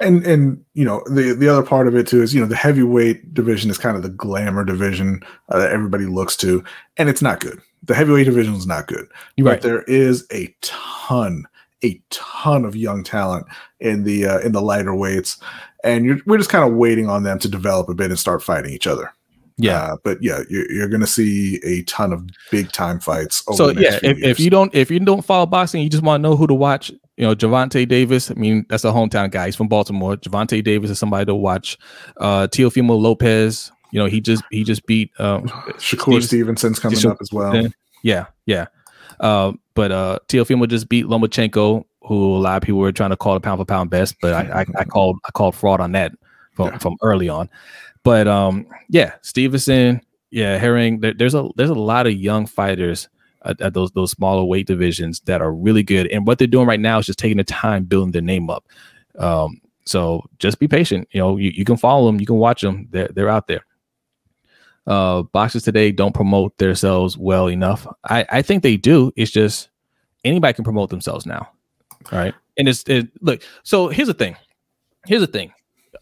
and 0.00 0.24
and 0.26 0.64
you 0.74 0.84
know 0.84 1.02
the 1.06 1.34
the 1.34 1.48
other 1.48 1.62
part 1.62 1.86
of 1.86 1.94
it 1.94 2.06
too 2.06 2.22
is 2.22 2.34
you 2.34 2.40
know 2.40 2.46
the 2.46 2.56
heavyweight 2.56 3.34
division 3.34 3.70
is 3.70 3.76
kind 3.78 3.96
of 3.96 4.02
the 4.02 4.08
glamour 4.08 4.64
division 4.64 5.20
uh, 5.50 5.58
that 5.58 5.70
everybody 5.70 6.06
looks 6.06 6.36
to 6.36 6.64
and 6.96 7.08
it's 7.08 7.20
not 7.20 7.40
good 7.40 7.60
the 7.82 7.94
heavyweight 7.94 8.24
division 8.24 8.54
is 8.54 8.66
not 8.66 8.86
good 8.86 9.06
You're 9.36 9.44
but 9.44 9.50
right. 9.50 9.62
there 9.62 9.82
is 9.82 10.26
a 10.32 10.54
ton 10.62 11.46
a 11.84 12.00
ton 12.10 12.64
of 12.64 12.76
young 12.76 13.02
talent 13.02 13.46
in 13.80 14.04
the 14.04 14.26
uh, 14.26 14.38
in 14.40 14.52
the 14.52 14.60
lighter 14.62 14.94
weights 14.94 15.38
and 15.84 16.04
you're, 16.04 16.18
we're 16.26 16.36
just 16.38 16.50
kind 16.50 16.68
of 16.68 16.76
waiting 16.76 17.08
on 17.08 17.22
them 17.22 17.38
to 17.38 17.48
develop 17.48 17.88
a 17.88 17.94
bit 17.94 18.10
and 18.10 18.18
start 18.18 18.42
fighting 18.42 18.70
each 18.72 18.86
other 18.86 19.12
Yeah. 19.56 19.78
uh, 19.78 19.96
but 20.04 20.22
yeah 20.22 20.40
you're, 20.50 20.70
you're 20.70 20.88
gonna 20.88 21.06
see 21.06 21.58
a 21.64 21.82
ton 21.84 22.12
of 22.12 22.28
big 22.50 22.70
time 22.72 23.00
fights 23.00 23.42
over 23.48 23.56
so 23.56 23.66
the 23.68 23.74
next 23.80 24.02
yeah, 24.02 24.10
if, 24.10 24.18
if 24.22 24.40
you 24.40 24.50
don't 24.50 24.74
if 24.74 24.90
you 24.90 25.00
don't 25.00 25.22
follow 25.24 25.46
boxing, 25.46 25.82
you 25.82 25.88
just 25.88 26.02
want 26.02 26.22
to 26.22 26.28
know 26.28 26.36
who 26.36 26.46
to 26.46 26.54
watch. 26.54 26.90
You 27.16 27.26
know, 27.26 27.34
Gervonta 27.34 27.86
Davis. 27.86 28.30
I 28.30 28.34
mean, 28.34 28.64
that's 28.70 28.82
a 28.82 28.88
hometown 28.90 29.30
guy. 29.30 29.44
He's 29.44 29.56
from 29.56 29.68
Baltimore. 29.68 30.16
Gervonta 30.16 30.64
Davis 30.64 30.88
is 30.90 30.98
somebody 30.98 31.26
to 31.26 31.34
watch. 31.34 31.76
Uh, 32.16 32.46
Teofimo 32.46 32.98
Lopez. 32.98 33.70
You 33.92 33.98
know, 34.00 34.06
he 34.06 34.22
just 34.22 34.42
he 34.50 34.64
just 34.64 34.86
beat. 34.86 35.10
Um, 35.18 35.42
Shakur 35.76 36.04
Steve- 36.14 36.24
Stevenson's 36.24 36.78
coming 36.78 36.96
Steve- 36.98 37.10
up 37.10 37.18
as 37.20 37.30
well 37.30 37.68
yeah, 38.02 38.26
yeah. 38.46 38.66
Uh, 39.20 39.52
but 39.74 39.92
uh, 39.92 40.18
Teofimo 40.28 40.66
just 40.68 40.88
beat 40.88 41.06
Lomachenko, 41.06 41.84
who 42.02 42.34
a 42.36 42.38
lot 42.38 42.56
of 42.56 42.62
people 42.62 42.80
were 42.80 42.92
trying 42.92 43.10
to 43.10 43.16
call 43.16 43.34
the 43.34 43.40
pound 43.40 43.58
for 43.60 43.64
pound 43.64 43.90
best, 43.90 44.16
but 44.20 44.32
I, 44.32 44.60
I, 44.62 44.66
I 44.78 44.84
called 44.84 45.18
I 45.26 45.30
called 45.30 45.54
fraud 45.54 45.80
on 45.80 45.92
that 45.92 46.12
from, 46.54 46.68
Yeah. 46.68 46.78
from 46.78 46.96
early 47.02 47.28
on. 47.28 47.48
But 48.02 48.26
um, 48.26 48.66
yeah, 48.88 49.14
Stevenson, 49.22 50.00
yeah, 50.30 50.56
Herring. 50.58 51.00
There, 51.00 51.12
there's 51.14 51.34
a 51.34 51.48
there's 51.56 51.70
a 51.70 51.74
lot 51.74 52.06
of 52.06 52.14
young 52.14 52.46
fighters 52.46 53.08
at, 53.44 53.60
at 53.60 53.74
those 53.74 53.90
those 53.92 54.10
smaller 54.10 54.44
weight 54.44 54.66
divisions 54.66 55.20
that 55.26 55.42
are 55.42 55.52
really 55.52 55.82
good, 55.82 56.06
and 56.08 56.26
what 56.26 56.38
they're 56.38 56.46
doing 56.48 56.66
right 56.66 56.80
now 56.80 56.98
is 56.98 57.06
just 57.06 57.18
taking 57.18 57.36
the 57.36 57.44
time 57.44 57.84
building 57.84 58.12
their 58.12 58.22
name 58.22 58.48
up. 58.50 58.64
Um, 59.18 59.60
So 59.84 60.22
just 60.38 60.58
be 60.58 60.68
patient. 60.68 61.08
You 61.12 61.20
know, 61.20 61.36
you, 61.36 61.50
you 61.54 61.64
can 61.64 61.76
follow 61.76 62.06
them, 62.06 62.20
you 62.20 62.26
can 62.26 62.36
watch 62.36 62.62
them. 62.62 62.88
They're 62.90 63.08
they're 63.14 63.28
out 63.28 63.46
there. 63.48 63.64
Uh, 64.86 65.22
boxers 65.22 65.62
today 65.62 65.92
don't 65.92 66.14
promote 66.14 66.56
themselves 66.58 67.16
well 67.16 67.48
enough. 67.48 67.86
I 68.08 68.26
I 68.30 68.42
think 68.42 68.62
they 68.62 68.76
do. 68.76 69.12
It's 69.16 69.30
just 69.30 69.68
anybody 70.24 70.54
can 70.54 70.64
promote 70.64 70.90
themselves 70.90 71.26
now, 71.26 71.48
right? 72.10 72.34
And 72.56 72.68
it's 72.68 72.82
it, 72.88 73.08
look. 73.20 73.42
So 73.62 73.88
here's 73.88 74.08
the 74.08 74.14
thing. 74.14 74.36
Here's 75.06 75.20
the 75.20 75.26
thing. 75.26 75.52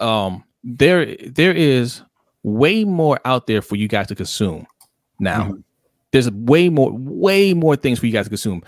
Um, 0.00 0.44
there 0.64 1.16
there 1.26 1.52
is 1.52 2.02
way 2.42 2.84
more 2.84 3.20
out 3.24 3.46
there 3.46 3.62
for 3.62 3.76
you 3.76 3.88
guys 3.88 4.06
to 4.08 4.14
consume 4.14 4.66
now. 5.18 5.44
Mm-hmm. 5.44 5.60
There's 6.10 6.30
way 6.30 6.70
more, 6.70 6.90
way 6.92 7.52
more 7.52 7.76
things 7.76 7.98
for 7.98 8.06
you 8.06 8.12
guys 8.12 8.26
to 8.26 8.30
consume. 8.30 8.62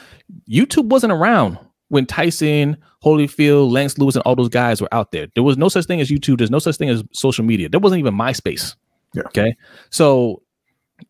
YouTube 0.49 0.87
wasn't 0.87 1.13
around 1.13 1.59
when 1.89 2.05
Tyson, 2.05 2.77
Holyfield, 3.03 3.71
Lennox 3.71 3.97
Lewis, 3.97 4.15
and 4.15 4.23
all 4.25 4.37
those 4.37 4.51
guys 4.51 4.83
were 4.83 4.93
out 4.93 5.11
there. 5.11 5.27
There 5.35 5.43
was 5.43 5.57
no 5.57 5.71
such 5.71 5.87
thing 5.87 6.01
as 6.01 6.11
YouTube. 6.11 6.39
There's 6.39 6.51
no 6.51 6.59
such 6.59 6.77
thing 6.77 6.91
as 6.91 7.03
social 7.13 7.45
media. 7.45 7.71
There 7.71 7.81
wasn't 7.81 8.01
even 8.01 8.15
MySpace. 8.15 8.75
Yeah. 9.15 9.23
Okay. 9.27 9.57
So 9.91 10.43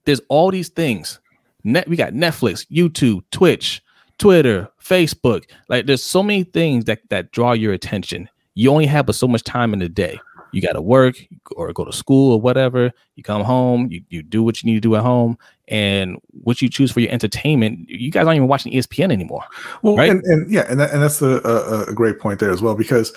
there's 0.04 0.20
all 0.28 0.50
these 0.50 0.68
things. 0.68 1.20
Net, 1.64 1.88
we 1.88 1.96
got 1.96 2.12
Netflix, 2.12 2.66
YouTube, 2.70 3.22
Twitch, 3.30 3.82
Twitter, 4.18 4.68
Facebook. 4.82 5.44
Like 5.68 5.86
there's 5.86 6.02
so 6.02 6.22
many 6.22 6.44
things 6.44 6.84
that 6.86 7.00
that 7.10 7.32
draw 7.32 7.52
your 7.52 7.72
attention. 7.72 8.28
You 8.54 8.70
only 8.70 8.86
have 8.86 9.06
but 9.06 9.14
so 9.14 9.28
much 9.28 9.44
time 9.44 9.72
in 9.72 9.78
the 9.78 9.88
day 9.88 10.18
you 10.52 10.60
got 10.60 10.72
to 10.72 10.82
work 10.82 11.16
or 11.52 11.72
go 11.72 11.84
to 11.84 11.92
school 11.92 12.32
or 12.32 12.40
whatever. 12.40 12.92
You 13.16 13.22
come 13.22 13.42
home, 13.42 13.88
you, 13.90 14.02
you 14.08 14.22
do 14.22 14.42
what 14.42 14.62
you 14.62 14.70
need 14.70 14.76
to 14.76 14.80
do 14.80 14.96
at 14.96 15.02
home, 15.02 15.38
and 15.68 16.18
what 16.30 16.60
you 16.60 16.68
choose 16.68 16.90
for 16.90 17.00
your 17.00 17.10
entertainment. 17.10 17.88
You 17.88 18.10
guys 18.10 18.26
aren't 18.26 18.36
even 18.36 18.48
watching 18.48 18.72
ESPN 18.72 19.12
anymore. 19.12 19.44
Well, 19.82 19.96
right? 19.96 20.10
and, 20.10 20.24
and 20.24 20.50
yeah, 20.50 20.66
and 20.68 20.80
that, 20.80 20.90
and 20.92 21.02
that's 21.02 21.22
a, 21.22 21.40
a, 21.44 21.84
a 21.84 21.94
great 21.94 22.18
point 22.18 22.40
there 22.40 22.50
as 22.50 22.62
well 22.62 22.74
because 22.74 23.16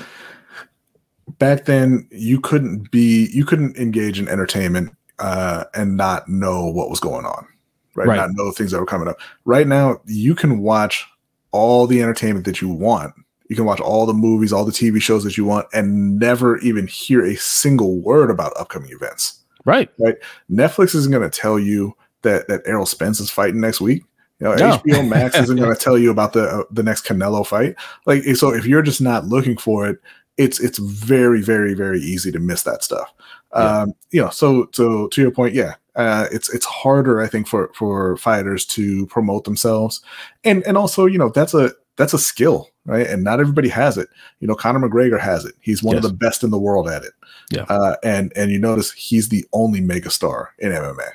back 1.39 1.65
then 1.65 2.07
you 2.11 2.39
couldn't 2.39 2.91
be 2.91 3.30
you 3.34 3.45
couldn't 3.45 3.77
engage 3.77 4.19
in 4.19 4.27
entertainment 4.27 4.95
uh, 5.19 5.65
and 5.73 5.97
not 5.97 6.27
know 6.27 6.68
what 6.68 6.89
was 6.89 6.99
going 6.99 7.26
on, 7.26 7.47
right? 7.95 8.07
right? 8.07 8.18
Not 8.18 8.31
know 8.34 8.51
things 8.51 8.72
that 8.72 8.80
were 8.80 8.85
coming 8.85 9.07
up. 9.07 9.19
Right 9.45 9.68
now, 9.68 10.01
you 10.05 10.35
can 10.35 10.60
watch 10.60 11.05
all 11.51 11.88
the 11.88 12.01
entertainment 12.01 12.45
that 12.45 12.61
you 12.61 12.69
want 12.69 13.14
you 13.53 13.55
can 13.55 13.65
watch 13.65 13.81
all 13.81 14.07
the 14.07 14.14
movies, 14.14 14.51
all 14.51 14.65
the 14.65 14.72
TV 14.72 14.99
shows 14.99 15.23
that 15.23 15.38
you 15.38 15.45
want, 15.45 15.68
and 15.73 16.18
never 16.18 16.57
even 16.60 16.88
hear 16.88 17.23
a 17.23 17.35
single 17.35 17.99
word 17.99 18.31
about 18.31 18.51
upcoming 18.60 18.91
events. 18.91 19.39
Right. 19.64 19.89
Right. 19.99 20.15
Netflix 20.51 20.95
isn't 20.95 21.11
going 21.11 21.30
to 21.30 21.39
tell 21.39 21.60
you 21.60 21.95
that 22.23 22.47
that 22.47 22.61
Errol 22.65 22.88
Spence 22.88 23.19
is 23.19 23.30
fighting 23.30 23.61
next 23.61 23.80
week. 23.80 24.03
You 24.39 24.47
know, 24.47 24.55
no. 24.55 24.77
HBO 24.77 25.07
Max 25.07 25.38
isn't 25.38 25.57
going 25.60 25.73
to 25.73 25.80
tell 25.80 25.99
you 25.99 26.10
about 26.10 26.34
the 26.34 26.45
uh, 26.45 26.64
the 26.72 26.84
next 26.84 27.05
Canelo 27.05 27.45
fight. 27.45 27.76
Like, 28.07 28.23
so 28.35 28.51
if 28.51 28.65
you're 28.65 28.81
just 28.81 29.01
not 29.01 29.26
looking 29.26 29.57
for 29.57 29.88
it, 29.88 29.99
it's 30.38 30.60
it's 30.60 30.80
very 30.80 31.41
very 31.41 31.73
very 31.73 31.99
easy 31.99 32.31
to 32.31 32.39
miss 32.39 32.64
that 32.64 32.84
stuff. 32.84 33.14
Yeah. 33.55 33.81
Um, 33.81 33.93
you 34.11 34.22
know, 34.22 34.30
so 34.30 34.69
so 34.72 35.07
to 35.10 35.22
your 35.22 35.31
point, 35.31 35.53
yeah, 35.53 35.76
uh, 35.95 36.27
it's 36.31 36.51
it's 36.53 36.65
harder 36.65 37.22
I 37.22 37.27
think 37.27 37.47
for 37.47 37.72
for 37.76 38.18
fighters 38.18 38.65
to 38.68 39.05
promote 39.07 39.43
themselves, 39.43 40.01
and 40.43 40.64
and 40.64 40.77
also 40.77 41.05
you 41.05 41.18
know 41.18 41.30
that's 41.30 41.53
a 41.53 41.72
that's 41.97 42.14
a 42.14 42.19
skill, 42.19 42.69
right? 42.85 43.05
And 43.05 43.23
not 43.23 43.39
everybody 43.39 43.69
has 43.69 43.97
it. 43.97 44.10
You 44.39 44.47
know, 44.47 44.55
Conor 44.55 44.88
McGregor 44.88 45.19
has 45.19 45.45
it. 45.45 45.55
He's 45.60 45.84
one 45.84 45.95
yes. 45.95 46.03
of 46.03 46.11
the 46.11 46.18
best 46.18 46.43
in 46.43 46.49
the 46.49 46.60
world 46.60 46.89
at 46.89 47.03
it. 47.03 47.14
Yeah. 47.51 47.65
Uh, 47.69 47.95
and 48.03 48.34
and 48.35 48.51
you 48.51 48.60
notice 48.60 48.91
he's 48.91 49.30
the 49.30 49.45
only 49.53 49.81
megastar 49.81 50.47
in 50.57 50.72
MMA, 50.72 51.10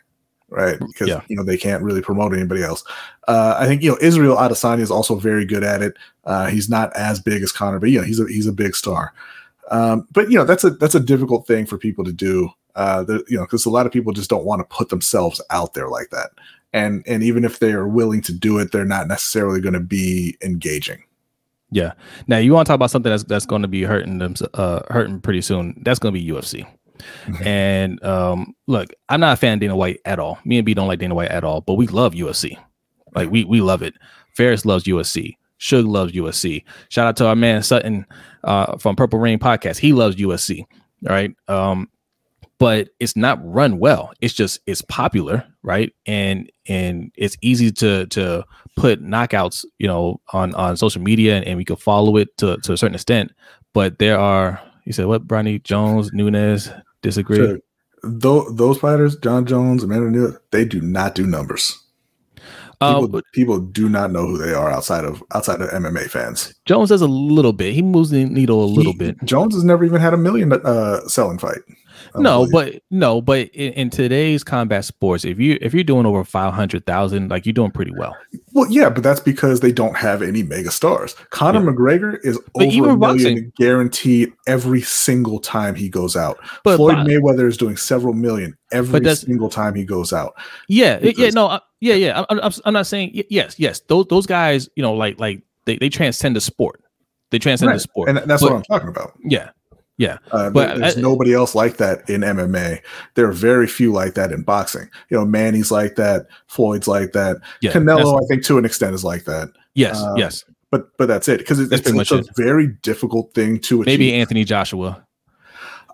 right? 0.49 0.79
Because 0.79 1.09
yeah. 1.09 1.23
you 1.29 1.37
know 1.37 1.43
they 1.43 1.57
can't 1.57 1.83
really 1.83 2.03
promote 2.03 2.35
anybody 2.35 2.63
else. 2.63 2.85
Uh, 3.27 3.57
I 3.59 3.67
think 3.67 3.83
you 3.83 3.91
know 3.91 3.99
Israel 4.01 4.37
Adesanya 4.37 4.81
is 4.81 4.91
also 4.91 5.17
very 5.17 5.45
good 5.45 5.65
at 5.65 5.83
it. 5.83 5.97
Uh, 6.25 6.47
he's 6.47 6.69
not 6.69 6.95
as 6.97 7.21
big 7.21 7.43
as 7.43 7.53
Conor, 7.53 7.79
but 7.79 7.91
yeah, 7.91 8.05
he's 8.05 8.21
a 8.21 8.27
he's 8.27 8.47
a 8.47 8.53
big 8.53 8.75
star. 8.75 9.13
Um, 9.71 10.07
but 10.13 10.31
you 10.31 10.39
know 10.39 10.45
that's 10.45 10.65
a 10.65 10.71
that's 10.71 10.95
a 10.95 11.01
difficult 11.01 11.47
thing 11.47 11.67
for 11.67 11.79
people 11.79 12.05
to 12.05 12.13
do. 12.13 12.51
Uh, 12.75 13.03
the, 13.03 13.25
you 13.29 13.37
know, 13.37 13.45
because 13.45 13.67
a 13.67 13.71
lot 13.71 13.87
of 13.87 13.93
people 13.93 14.13
just 14.13 14.31
don't 14.31 14.45
want 14.45 14.61
to 14.61 14.77
put 14.77 14.89
themselves 14.89 15.41
out 15.51 15.75
there 15.75 15.89
like 15.89 16.11
that 16.11 16.31
and 16.73 17.03
and 17.07 17.23
even 17.23 17.45
if 17.45 17.59
they 17.59 17.73
are 17.73 17.89
willing 17.89 18.21
to 18.21 18.33
do 18.33 18.59
it 18.59 18.73
they're 18.73 18.85
not 18.85 19.09
necessarily 19.09 19.61
going 19.61 19.75
to 19.75 19.81
be 19.81 20.37
engaging 20.43 21.03
yeah 21.71 21.93
now 22.27 22.39
you 22.39 22.53
want 22.53 22.67
to 22.67 22.71
talk 22.71 22.77
about 22.77 22.91
something 22.91 23.11
that's 23.11 23.25
that's 23.25 23.47
going 23.47 23.63
to 23.63 23.69
be 23.69 23.83
hurting 23.83 24.19
them 24.19 24.35
uh 24.55 24.81
hurting 24.91 25.21
pretty 25.21 25.41
soon 25.41 25.81
that's 25.85 25.99
going 25.99 26.15
to 26.15 26.21
be 26.21 26.27
ufc. 26.29 26.67
and 27.45 28.03
um 28.05 28.55
look 28.67 28.91
i'm 29.09 29.21
not 29.21 29.35
a 29.35 29.37
fan 29.37 29.55
of 29.55 29.61
dana 29.61 29.77
white 29.77 30.01
at 30.05 30.19
all 30.19 30.39
me 30.45 30.59
and 30.59 30.67
b 30.67 30.75
don't 30.75 30.89
like 30.89 30.99
dana 30.99 31.15
white 31.15 31.31
at 31.31 31.45
all 31.45 31.61
but 31.61 31.75
we 31.75 31.87
love 31.87 32.15
UFC. 32.15 32.57
like 33.15 33.31
we 33.31 33.45
we 33.45 33.61
love 33.61 33.83
it 33.83 33.95
ferris 34.35 34.65
loves 34.65 34.85
ufc 34.85 35.37
Suge 35.61 35.89
loves 35.89 36.13
UFC. 36.13 36.65
Shout 36.89 37.07
out 37.07 37.17
to 37.17 37.27
our 37.27 37.37
man 37.37 37.63
Sutton 37.63 38.07
uh, 38.45 38.77
from 38.77 38.97
Purple 38.97 39.19
Rain 39.19 39.39
Podcast. 39.39 39.79
He 39.79 39.93
loves 39.93 40.17
UFC. 40.17 40.61
All 40.61 41.15
right. 41.15 41.35
Um, 41.49 41.89
but 42.59 42.89
it's 42.99 43.17
not 43.17 43.39
run 43.43 43.79
well. 43.79 44.13
It's 44.21 44.35
just 44.35 44.61
it's 44.67 44.83
popular, 44.83 45.45
right? 45.63 45.93
And 46.07 46.51
and 46.67 47.13
it's 47.17 47.37
easy 47.41 47.71
to 47.73 48.07
to 48.07 48.45
put 48.77 49.03
knockouts, 49.03 49.65
you 49.79 49.87
know, 49.87 50.21
on 50.33 50.55
on 50.55 50.77
social 50.77 51.01
media, 51.01 51.37
and, 51.37 51.47
and 51.47 51.57
we 51.57 51.65
can 51.65 51.77
follow 51.77 52.17
it 52.17 52.37
to 52.39 52.57
to 52.59 52.73
a 52.73 52.77
certain 52.77 52.97
extent. 52.97 53.33
But 53.75 53.99
there 53.99 54.19
are, 54.19 54.61
you 54.85 54.93
said 54.93 55.07
what? 55.07 55.29
Bronny 55.29 55.63
Jones, 55.63 56.13
Nunes 56.13 56.71
disagree. 57.03 57.37
Sure. 57.37 57.59
Those, 58.03 58.55
those 58.55 58.79
fighters, 58.79 59.17
Jon 59.17 59.45
Jones, 59.45 59.83
Amanda 59.83 60.11
Nunes, 60.11 60.37
they 60.51 60.65
do 60.65 60.81
not 60.81 61.15
do 61.15 61.27
numbers. 61.27 61.85
People, 62.81 63.17
uh, 63.17 63.21
people, 63.33 63.59
do 63.59 63.89
not 63.89 64.13
know 64.13 64.25
who 64.25 64.39
they 64.39 64.55
are 64.55 64.71
outside 64.71 65.05
of 65.05 65.21
outside 65.35 65.61
of 65.61 65.69
MMA 65.71 66.09
fans. 66.09 66.55
Jones 66.65 66.91
does 66.91 67.03
a 67.03 67.09
little 67.09 67.53
bit. 67.53 67.75
He 67.75 67.83
moves 67.83 68.11
the 68.11 68.25
needle 68.25 68.63
a 68.63 68.67
little 68.67 68.93
he, 68.93 68.99
bit. 68.99 69.17
Jones 69.25 69.55
has 69.55 69.65
never 69.65 69.85
even 69.85 70.01
had 70.01 70.15
a 70.15 70.17
million 70.17 70.53
uh, 70.53 71.01
selling 71.09 71.39
fight. 71.39 71.59
No, 72.17 72.47
but 72.51 72.83
no, 72.91 73.21
but 73.21 73.49
in, 73.49 73.73
in, 73.75 73.91
today's 73.91 74.45
combat 74.45 74.85
sports, 74.85 75.25
if 75.25 75.39
you 75.39 75.59
if 75.61 75.75
you're 75.75 75.85
doing 75.85 76.07
over 76.07 76.25
five 76.25 76.55
hundred 76.55 76.87
thousand, 76.87 77.31
like 77.31 77.47
you're 77.47 77.53
doing 77.53 77.71
pretty 77.71 77.93
well. 77.93 78.17
Well, 78.53 78.71
yeah, 78.71 78.91
but 78.91 79.03
that's 79.03 79.21
because 79.21 79.61
they 79.61 79.73
don't 79.73 79.97
have 79.97 80.23
any 80.23 80.43
mega 80.43 80.71
stars. 80.71 81.15
Conor 81.31 81.61
yeah. 81.61 81.71
McGregor 81.71 82.19
is 82.25 82.39
but 82.55 82.67
over 82.67 82.91
a 82.91 82.97
million 82.97 82.99
boxing, 82.99 83.53
guaranteed 83.57 84.33
every 84.47 84.81
single 84.83 85.39
time 85.39 85.75
he 85.75 85.89
goes 85.89 86.17
out. 86.17 86.39
But 86.65 86.77
Floyd 86.77 86.99
Mayweather 86.99 87.47
is 87.47 87.57
doing 87.57 87.77
several 87.77 88.15
million 88.15 88.57
every 88.73 89.15
single 89.15 89.49
time 89.49 89.75
he 89.75 89.85
goes 89.85 90.13
out. 90.13 90.35
Yeah, 90.69 90.99
yeah, 91.01 91.31
no, 91.31 91.47
uh, 91.47 91.61
yeah, 91.81 91.95
yeah. 91.95 92.25
I'm, 92.29 92.41
I'm, 92.41 92.53
I'm, 92.65 92.75
not 92.75 92.87
saying 92.87 93.23
yes, 93.31 93.59
yes. 93.59 93.81
Those 93.81 94.07
those 94.09 94.27
guys, 94.27 94.69
you 94.77 94.83
know, 94.83 94.95
like 94.95 95.19
like 95.21 95.43
they, 95.65 95.77
they 95.77 95.89
transcend 95.89 96.37
the 96.37 96.41
sport. 96.41 96.83
They 97.31 97.39
transcend 97.39 97.69
right. 97.69 97.75
the 97.75 97.81
sport, 97.81 98.09
and 98.09 98.19
that's 98.19 98.43
but, 98.43 98.53
what 98.53 98.57
I'm 98.57 98.63
talking 98.63 98.89
about. 98.89 99.13
Yeah, 99.23 99.51
yeah, 99.99 100.19
uh, 100.31 100.49
but 100.51 100.79
there's 100.79 100.97
I, 100.97 101.01
nobody 101.01 101.35
else 101.35 101.57
like 101.57 101.77
that 101.79 102.09
in 102.09 102.21
MMA. 102.21 102.81
There 103.15 103.29
are 103.29 103.33
very 103.33 103.67
few 103.67 103.93
like 103.93 104.15
that 104.15 104.31
in 104.31 104.43
boxing. 104.43 104.89
You 105.11 105.19
know, 105.19 105.25
Manny's 105.25 105.73
like 105.73 105.97
that, 105.97 106.29
Floyd's 106.47 106.87
like 106.87 107.13
that. 107.13 107.39
Yeah, 107.61 107.73
Canelo, 107.73 108.23
I 108.23 108.27
think, 108.29 108.45
to 108.45 108.59
an 108.59 108.65
extent, 108.65 108.95
is 108.95 109.05
like 109.05 109.25
that. 109.25 109.51
Yes, 109.75 110.01
um, 110.01 110.17
yes. 110.17 110.45
But 110.71 110.97
but 110.99 111.07
that's 111.07 111.27
it 111.29 111.39
because 111.39 111.59
it's, 111.59 111.73
it's, 111.73 111.91
it's 111.91 112.11
a 112.13 112.19
it. 112.19 112.29
very 112.37 112.69
difficult 112.69 113.35
thing 113.35 113.59
to 113.61 113.83
achieve. 113.83 113.87
Maybe 113.99 114.15
Anthony 114.15 114.45
Joshua. 114.45 115.05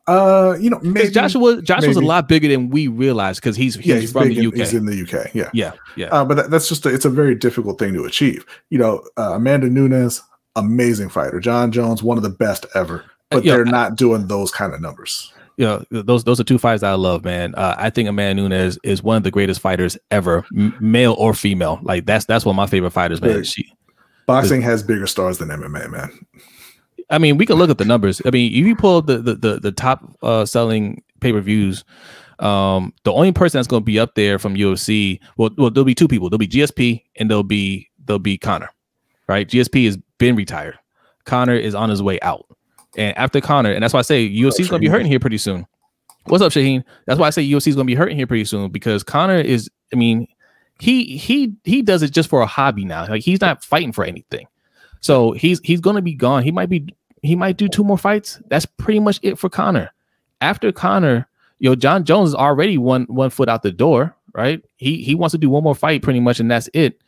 Uh, 0.07 0.55
you 0.61 0.69
know, 0.69 0.81
maybe, 0.83 1.09
Joshua 1.09 1.63
Joshua's 1.63 1.97
maybe. 1.97 2.05
a 2.05 2.09
lot 2.09 2.29
bigger 2.29 2.49
than 2.49 2.69
we 2.69 2.89
realize 2.89 3.41
because 3.41 3.57
he's 3.57 3.77
he's, 3.77 3.87
yeah, 3.87 3.97
he's 3.97 4.13
from 4.13 4.29
the 4.29 4.39
in, 4.39 4.49
UK. 4.49 4.55
He's 4.55 4.75
in 4.75 4.85
the 4.85 5.01
UK. 5.01 5.33
Yeah, 5.33 5.49
yeah, 5.55 5.73
yeah. 5.97 6.09
Uh, 6.09 6.27
but 6.27 6.35
that, 6.35 6.51
that's 6.51 6.69
just 6.69 6.85
a, 6.85 6.93
it's 6.93 7.07
a 7.07 7.11
very 7.11 7.35
difficult 7.35 7.79
thing 7.79 7.95
to 7.95 8.05
achieve. 8.05 8.45
You 8.69 8.79
know, 8.79 9.03
uh, 9.17 9.33
Amanda 9.35 9.71
Nunes, 9.71 10.21
amazing 10.57 11.09
fighter. 11.09 11.41
Jon 11.41 11.73
Jones, 11.73 12.03
one 12.03 12.19
of 12.19 12.23
the 12.23 12.29
best 12.29 12.67
ever 12.75 13.03
but 13.35 13.45
they're 13.45 13.65
not 13.65 13.97
doing 13.97 14.27
those 14.27 14.51
kind 14.51 14.73
of 14.73 14.81
numbers. 14.81 15.33
Yeah, 15.57 15.85
you 15.91 15.99
know, 15.99 16.03
those 16.03 16.25
those 16.25 16.41
are 16.41 16.45
two 16.45 16.59
fights 16.59 16.83
I 16.83 16.95
love, 16.95 17.25
man. 17.25 17.55
Uh, 17.55 17.77
I 17.79 17.91
think 17.91 18.09
Amanda 18.09 18.43
Nunes 18.43 18.79
is 18.83 19.03
one 19.03 19.17
of 19.17 19.23
the 19.23 19.31
greatest 19.31 19.61
fighters 19.61 19.97
ever, 20.11 20.45
m- 20.57 20.77
male 20.81 21.15
or 21.19 21.33
female. 21.33 21.79
Like 21.83 22.07
that's 22.07 22.25
that's 22.25 22.45
one 22.45 22.55
of 22.55 22.57
my 22.57 22.67
favorite 22.67 22.91
fighters, 22.91 23.23
man. 23.23 23.45
She 23.45 23.73
boxing 24.27 24.63
has 24.63 24.83
bigger 24.83 25.07
stars 25.07 25.39
than 25.39 25.51
MMA, 25.51 25.91
man. 25.91 26.27
I 27.11 27.19
mean, 27.19 27.37
we 27.37 27.47
can 27.47 27.57
look 27.57 27.71
at 27.71 27.79
the 27.79 27.85
numbers. 27.85 28.21
I 28.25 28.31
mean, 28.31 28.51
if 28.53 28.67
you 28.67 28.75
pull 28.75 29.03
the 29.03 29.19
the 29.19 29.35
the, 29.35 29.61
the 29.61 29.73
top 29.73 30.17
uh, 30.23 30.45
selling 30.45 31.03
pay 31.21 31.33
per 31.33 31.41
views, 31.41 31.85
um, 32.41 32.93
the 33.05 33.13
only 33.13 33.33
person 33.33 33.59
that's 33.59 33.69
going 33.69 33.83
to 33.83 33.85
be 33.85 33.99
up 33.99 34.15
there 34.15 34.39
from 34.39 34.57
UFC, 34.57 35.21
well, 35.37 35.51
well, 35.57 35.71
there'll 35.71 35.85
be 35.85 35.95
two 35.95 36.09
people. 36.09 36.29
There'll 36.29 36.39
be 36.39 36.49
GSP 36.49 37.03
and 37.17 37.31
there'll 37.31 37.43
be 37.43 37.89
there'll 38.05 38.19
be 38.19 38.39
Conor, 38.39 38.71
right? 39.29 39.49
GSP 39.49 39.87
has 39.87 39.99
been 40.19 40.37
retired. 40.37 40.79
Conor 41.25 41.55
is 41.55 41.75
on 41.75 41.91
his 41.91 42.03
way 42.03 42.19
out. 42.21 42.47
And 42.97 43.17
after 43.17 43.41
Conor, 43.41 43.73
and 43.73 43.83
that's 43.83 43.93
why 43.93 44.01
I 44.01 44.03
say 44.03 44.29
UFC 44.29 44.61
is 44.61 44.69
going 44.69 44.81
to 44.81 44.87
be 44.87 44.89
hurting 44.89 45.07
here 45.07 45.21
pretty 45.21 45.39
soon. 45.39 45.67
What's 46.27 46.43
up, 46.43 46.53
Shaheen? 46.53 46.85
That's 47.07 47.19
why 47.19 47.27
I 47.27 47.31
say 47.31 47.47
UFC 47.47 47.69
is 47.69 47.75
going 47.75 47.87
to 47.87 47.91
be 47.91 47.95
hurting 47.95 48.17
here 48.17 48.27
pretty 48.27 48.45
soon 48.45 48.71
because 48.71 49.03
Conor 49.03 49.37
is, 49.37 49.71
I 49.93 49.97
mean, 49.97 50.27
he 50.81 51.17
he 51.17 51.55
he 51.65 51.83
does 51.83 52.03
it 52.03 52.11
just 52.11 52.29
for 52.29 52.41
a 52.41 52.47
hobby 52.47 52.85
now. 52.85 53.07
Like 53.07 53.23
he's 53.23 53.41
not 53.41 53.63
fighting 53.63 53.93
for 53.93 54.05
anything. 54.05 54.47
So 55.01 55.33
he's 55.33 55.61
he's 55.61 55.81
going 55.81 55.97
to 55.97 56.03
be 56.03 56.15
gone. 56.15 56.43
He 56.43 56.51
might 56.51 56.69
be 56.69 56.87
he 57.23 57.37
might 57.37 57.57
do 57.57 57.69
two 57.69 57.85
more 57.85 57.99
fights. 57.99 58.41
That's 58.49 58.67
pretty 58.67 59.01
much 59.01 59.21
it 59.23 59.39
for 59.39 59.49
Conor. 59.49 59.91
After 60.41 60.73
Conor, 60.73 61.29
you 61.59 61.71
know, 61.71 61.77
Jon 61.77 62.05
Jones 62.05 62.31
is 62.31 62.35
already 62.35 62.79
one 62.79 63.05
one 63.05 63.31
foot 63.31 63.49
out 63.49 63.63
the 63.63 63.73
door, 63.73 64.17
right? 64.35 64.63
He 64.77 65.03
he 65.03 65.15
wants 65.15 65.33
to 65.33 65.39
do 65.39 65.51
one 65.51 65.63
more 65.63 65.75
fight 65.75 66.03
pretty 66.03 66.21
much, 66.21 66.41
and 66.41 66.51
that's 66.51 66.69
it. 66.75 67.01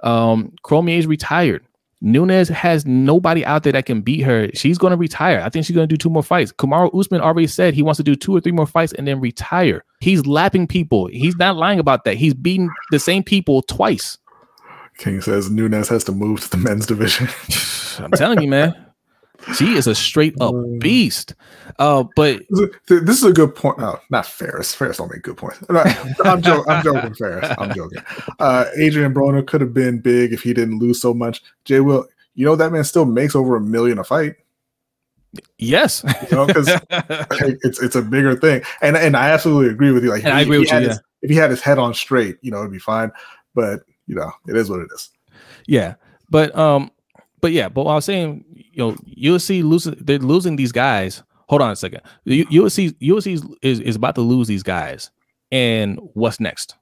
Um, 0.00 0.52
Cormier 0.62 0.98
is 0.98 1.06
retired. 1.06 1.64
Nunes 2.00 2.48
has 2.48 2.84
nobody 2.84 3.44
out 3.44 3.62
there 3.62 3.72
that 3.72 3.86
can 3.86 4.02
beat 4.02 4.20
her. 4.22 4.48
She's 4.54 4.78
going 4.78 4.90
to 4.90 4.96
retire. 4.96 5.40
I 5.40 5.48
think 5.48 5.64
she's 5.64 5.74
going 5.74 5.88
to 5.88 5.92
do 5.92 5.96
two 5.96 6.10
more 6.10 6.22
fights. 6.22 6.52
Kamaru 6.52 6.94
Usman 6.98 7.20
already 7.20 7.46
said 7.46 7.74
he 7.74 7.82
wants 7.82 7.96
to 7.96 8.04
do 8.04 8.14
two 8.14 8.36
or 8.36 8.40
three 8.40 8.52
more 8.52 8.66
fights 8.66 8.92
and 8.92 9.06
then 9.06 9.20
retire. 9.20 9.84
He's 10.00 10.26
lapping 10.26 10.66
people. 10.66 11.06
He's 11.06 11.36
not 11.36 11.56
lying 11.56 11.78
about 11.78 12.04
that. 12.04 12.16
He's 12.16 12.34
beating 12.34 12.68
the 12.90 12.98
same 12.98 13.22
people 13.22 13.62
twice. 13.62 14.18
King 14.98 15.20
says 15.20 15.50
Nunes 15.50 15.88
has 15.88 16.04
to 16.04 16.12
move 16.12 16.40
to 16.40 16.50
the 16.50 16.56
men's 16.56 16.86
division. 16.86 17.28
I'm 18.04 18.12
telling 18.12 18.42
you, 18.42 18.48
man. 18.48 18.83
She 19.56 19.74
is 19.74 19.86
a 19.86 19.94
straight 19.94 20.34
up 20.40 20.54
beast. 20.78 21.34
Uh, 21.78 22.04
but 22.16 22.42
this 22.88 23.18
is 23.18 23.24
a 23.24 23.32
good 23.32 23.54
point. 23.54 23.78
No, 23.78 23.98
not 24.10 24.26
Ferris. 24.26 24.74
Ferris 24.74 24.98
don't 24.98 25.10
make 25.10 25.22
good 25.22 25.36
points. 25.36 25.58
I'm, 25.68 26.40
joking. 26.42 26.72
I'm 26.72 26.82
joking, 26.82 27.14
Ferris. 27.14 27.54
I'm 27.58 27.74
joking. 27.74 28.02
Uh, 28.38 28.66
Adrian 28.76 29.12
Broner 29.12 29.46
could 29.46 29.60
have 29.60 29.74
been 29.74 30.00
big 30.00 30.32
if 30.32 30.42
he 30.42 30.54
didn't 30.54 30.78
lose 30.78 31.00
so 31.00 31.12
much. 31.12 31.42
Jay 31.64 31.80
Will, 31.80 32.06
you 32.34 32.44
know 32.44 32.56
that 32.56 32.72
man 32.72 32.84
still 32.84 33.04
makes 33.04 33.34
over 33.34 33.56
a 33.56 33.60
million 33.60 33.98
a 33.98 34.04
fight. 34.04 34.36
Yes, 35.58 36.04
you 36.30 36.36
know 36.36 36.46
because 36.46 36.68
it's 36.90 37.82
it's 37.82 37.96
a 37.96 38.02
bigger 38.02 38.36
thing, 38.36 38.62
and 38.82 38.96
and 38.96 39.16
I 39.16 39.30
absolutely 39.30 39.72
agree 39.72 39.90
with 39.90 40.04
you. 40.04 40.10
Like, 40.10 40.22
he, 40.22 40.28
I 40.28 40.40
agree 40.40 40.58
with 40.58 40.70
you. 40.70 40.78
His, 40.78 41.00
if 41.22 41.30
he 41.30 41.36
had 41.36 41.50
his 41.50 41.60
head 41.60 41.78
on 41.78 41.94
straight, 41.94 42.38
you 42.40 42.50
know, 42.50 42.58
it'd 42.58 42.70
be 42.70 42.78
fine. 42.78 43.10
But 43.54 43.80
you 44.06 44.14
know, 44.14 44.30
it 44.46 44.56
is 44.56 44.70
what 44.70 44.80
it 44.80 44.88
is. 44.94 45.10
Yeah, 45.66 45.94
but 46.30 46.54
um, 46.56 46.90
but 47.44 47.52
yeah, 47.52 47.68
but 47.68 47.82
I 47.82 47.94
was 47.94 48.06
saying, 48.06 48.42
you 48.54 48.78
know, 48.78 48.92
UFC 49.18 49.62
losing 49.62 49.94
they're 50.00 50.18
losing 50.18 50.56
these 50.56 50.72
guys. 50.72 51.22
Hold 51.50 51.60
on 51.60 51.72
a 51.72 51.76
second. 51.76 52.00
UFC 52.26 52.94
UFC 53.02 53.54
is, 53.60 53.80
is 53.80 53.96
about 53.96 54.14
to 54.14 54.22
lose 54.22 54.48
these 54.48 54.62
guys. 54.62 55.10
And 55.52 56.00
what's 56.14 56.40
next? 56.40 56.74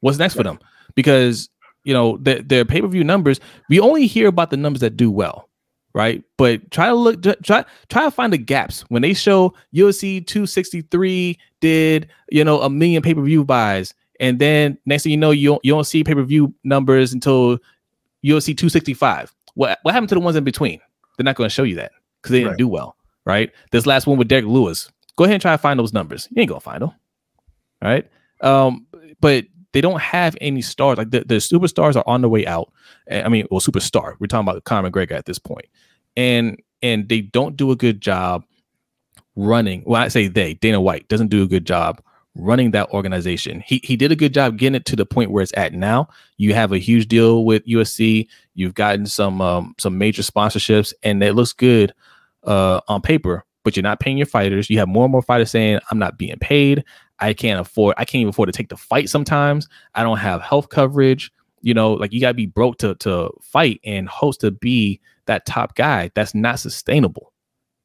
What's 0.00 0.18
next 0.18 0.34
yeah. 0.34 0.40
for 0.40 0.42
them? 0.42 0.58
Because 0.94 1.48
you 1.84 1.94
know, 1.94 2.18
their, 2.18 2.42
their 2.42 2.66
pay-per-view 2.66 3.04
numbers, 3.04 3.40
we 3.70 3.80
only 3.80 4.06
hear 4.06 4.28
about 4.28 4.50
the 4.50 4.58
numbers 4.58 4.82
that 4.82 4.98
do 4.98 5.10
well, 5.10 5.48
right? 5.94 6.22
But 6.36 6.70
try 6.70 6.88
to 6.88 6.94
look 6.94 7.22
try 7.42 7.64
try 7.88 8.04
to 8.04 8.10
find 8.10 8.34
the 8.34 8.38
gaps. 8.38 8.82
When 8.90 9.00
they 9.00 9.14
show 9.14 9.54
UFC 9.74 10.26
263 10.26 11.38
did, 11.62 12.06
you 12.30 12.44
know, 12.44 12.60
a 12.60 12.68
million 12.68 13.00
pay-per-view 13.00 13.46
buys, 13.46 13.94
and 14.20 14.38
then 14.38 14.76
next 14.84 15.04
thing 15.04 15.12
you 15.12 15.16
know, 15.16 15.30
you 15.30 15.52
don't, 15.52 15.64
you 15.64 15.72
don't 15.72 15.84
see 15.84 16.04
pay-per-view 16.04 16.52
numbers 16.64 17.14
until 17.14 17.56
UFC 18.22 18.54
265. 18.54 19.34
What 19.54 19.78
what 19.82 19.92
happened 19.92 20.08
to 20.10 20.14
the 20.14 20.20
ones 20.20 20.36
in 20.36 20.44
between? 20.44 20.80
They're 21.16 21.24
not 21.24 21.36
going 21.36 21.48
to 21.48 21.54
show 21.54 21.62
you 21.62 21.76
that 21.76 21.92
because 22.20 22.32
they 22.32 22.38
didn't 22.38 22.52
right. 22.52 22.58
do 22.58 22.68
well, 22.68 22.96
right? 23.24 23.50
This 23.70 23.86
last 23.86 24.06
one 24.06 24.18
with 24.18 24.28
Derrick 24.28 24.46
Lewis. 24.46 24.90
Go 25.16 25.24
ahead 25.24 25.34
and 25.34 25.42
try 25.42 25.52
to 25.52 25.58
find 25.58 25.78
those 25.78 25.92
numbers. 25.92 26.28
You 26.30 26.40
ain't 26.40 26.48
gonna 26.48 26.60
find 26.60 26.82
them, 26.82 26.92
right? 27.82 28.10
Um, 28.40 28.86
but 29.20 29.44
they 29.72 29.80
don't 29.80 30.00
have 30.00 30.36
any 30.40 30.62
stars. 30.62 30.98
Like 30.98 31.10
the, 31.10 31.20
the 31.20 31.36
superstars 31.36 31.96
are 31.96 32.04
on 32.06 32.22
the 32.22 32.28
way 32.28 32.46
out. 32.46 32.72
I 33.10 33.28
mean, 33.28 33.46
well, 33.50 33.60
superstar. 33.60 34.16
We're 34.18 34.26
talking 34.26 34.48
about 34.48 34.64
Conor 34.64 34.90
McGregor 34.90 35.12
at 35.12 35.26
this 35.26 35.38
point, 35.38 35.66
and 36.16 36.60
and 36.82 37.08
they 37.08 37.20
don't 37.20 37.56
do 37.56 37.70
a 37.70 37.76
good 37.76 38.00
job 38.00 38.44
running. 39.36 39.82
Well, 39.84 40.02
I 40.02 40.08
say 40.08 40.28
they. 40.28 40.54
Dana 40.54 40.80
White 40.80 41.08
doesn't 41.08 41.28
do 41.28 41.42
a 41.42 41.46
good 41.46 41.66
job 41.66 42.02
running 42.34 42.70
that 42.70 42.90
organization. 42.90 43.62
He 43.66 43.80
he 43.84 43.96
did 43.96 44.12
a 44.12 44.16
good 44.16 44.34
job 44.34 44.58
getting 44.58 44.76
it 44.76 44.84
to 44.86 44.96
the 44.96 45.06
point 45.06 45.30
where 45.30 45.42
it's 45.42 45.52
at 45.56 45.72
now. 45.72 46.08
You 46.38 46.54
have 46.54 46.72
a 46.72 46.78
huge 46.78 47.08
deal 47.08 47.44
with 47.44 47.66
USC. 47.66 48.26
You've 48.54 48.74
gotten 48.74 49.06
some 49.06 49.40
um, 49.40 49.74
some 49.78 49.98
major 49.98 50.22
sponsorships, 50.22 50.92
and 51.02 51.22
it 51.22 51.34
looks 51.34 51.52
good 51.52 51.92
uh, 52.44 52.80
on 52.88 53.02
paper. 53.02 53.44
But 53.64 53.76
you're 53.76 53.82
not 53.82 54.00
paying 54.00 54.18
your 54.18 54.26
fighters. 54.26 54.68
You 54.68 54.78
have 54.78 54.88
more 54.88 55.04
and 55.04 55.12
more 55.12 55.22
fighters 55.22 55.50
saying, 55.50 55.80
"I'm 55.90 55.98
not 55.98 56.18
being 56.18 56.38
paid. 56.38 56.84
I 57.20 57.34
can't 57.34 57.60
afford. 57.60 57.94
I 57.98 58.04
can't 58.04 58.20
even 58.20 58.30
afford 58.30 58.48
to 58.48 58.52
take 58.52 58.68
the 58.68 58.76
fight. 58.76 59.08
Sometimes 59.08 59.68
I 59.94 60.02
don't 60.02 60.18
have 60.18 60.42
health 60.42 60.68
coverage. 60.68 61.30
You 61.60 61.74
know, 61.74 61.92
like 61.92 62.12
you 62.12 62.20
gotta 62.20 62.34
be 62.34 62.46
broke 62.46 62.78
to 62.78 62.94
to 62.96 63.30
fight 63.40 63.80
and 63.84 64.08
host 64.08 64.40
to 64.40 64.50
be 64.50 65.00
that 65.26 65.46
top 65.46 65.76
guy. 65.76 66.10
That's 66.14 66.34
not 66.34 66.58
sustainable." 66.58 67.31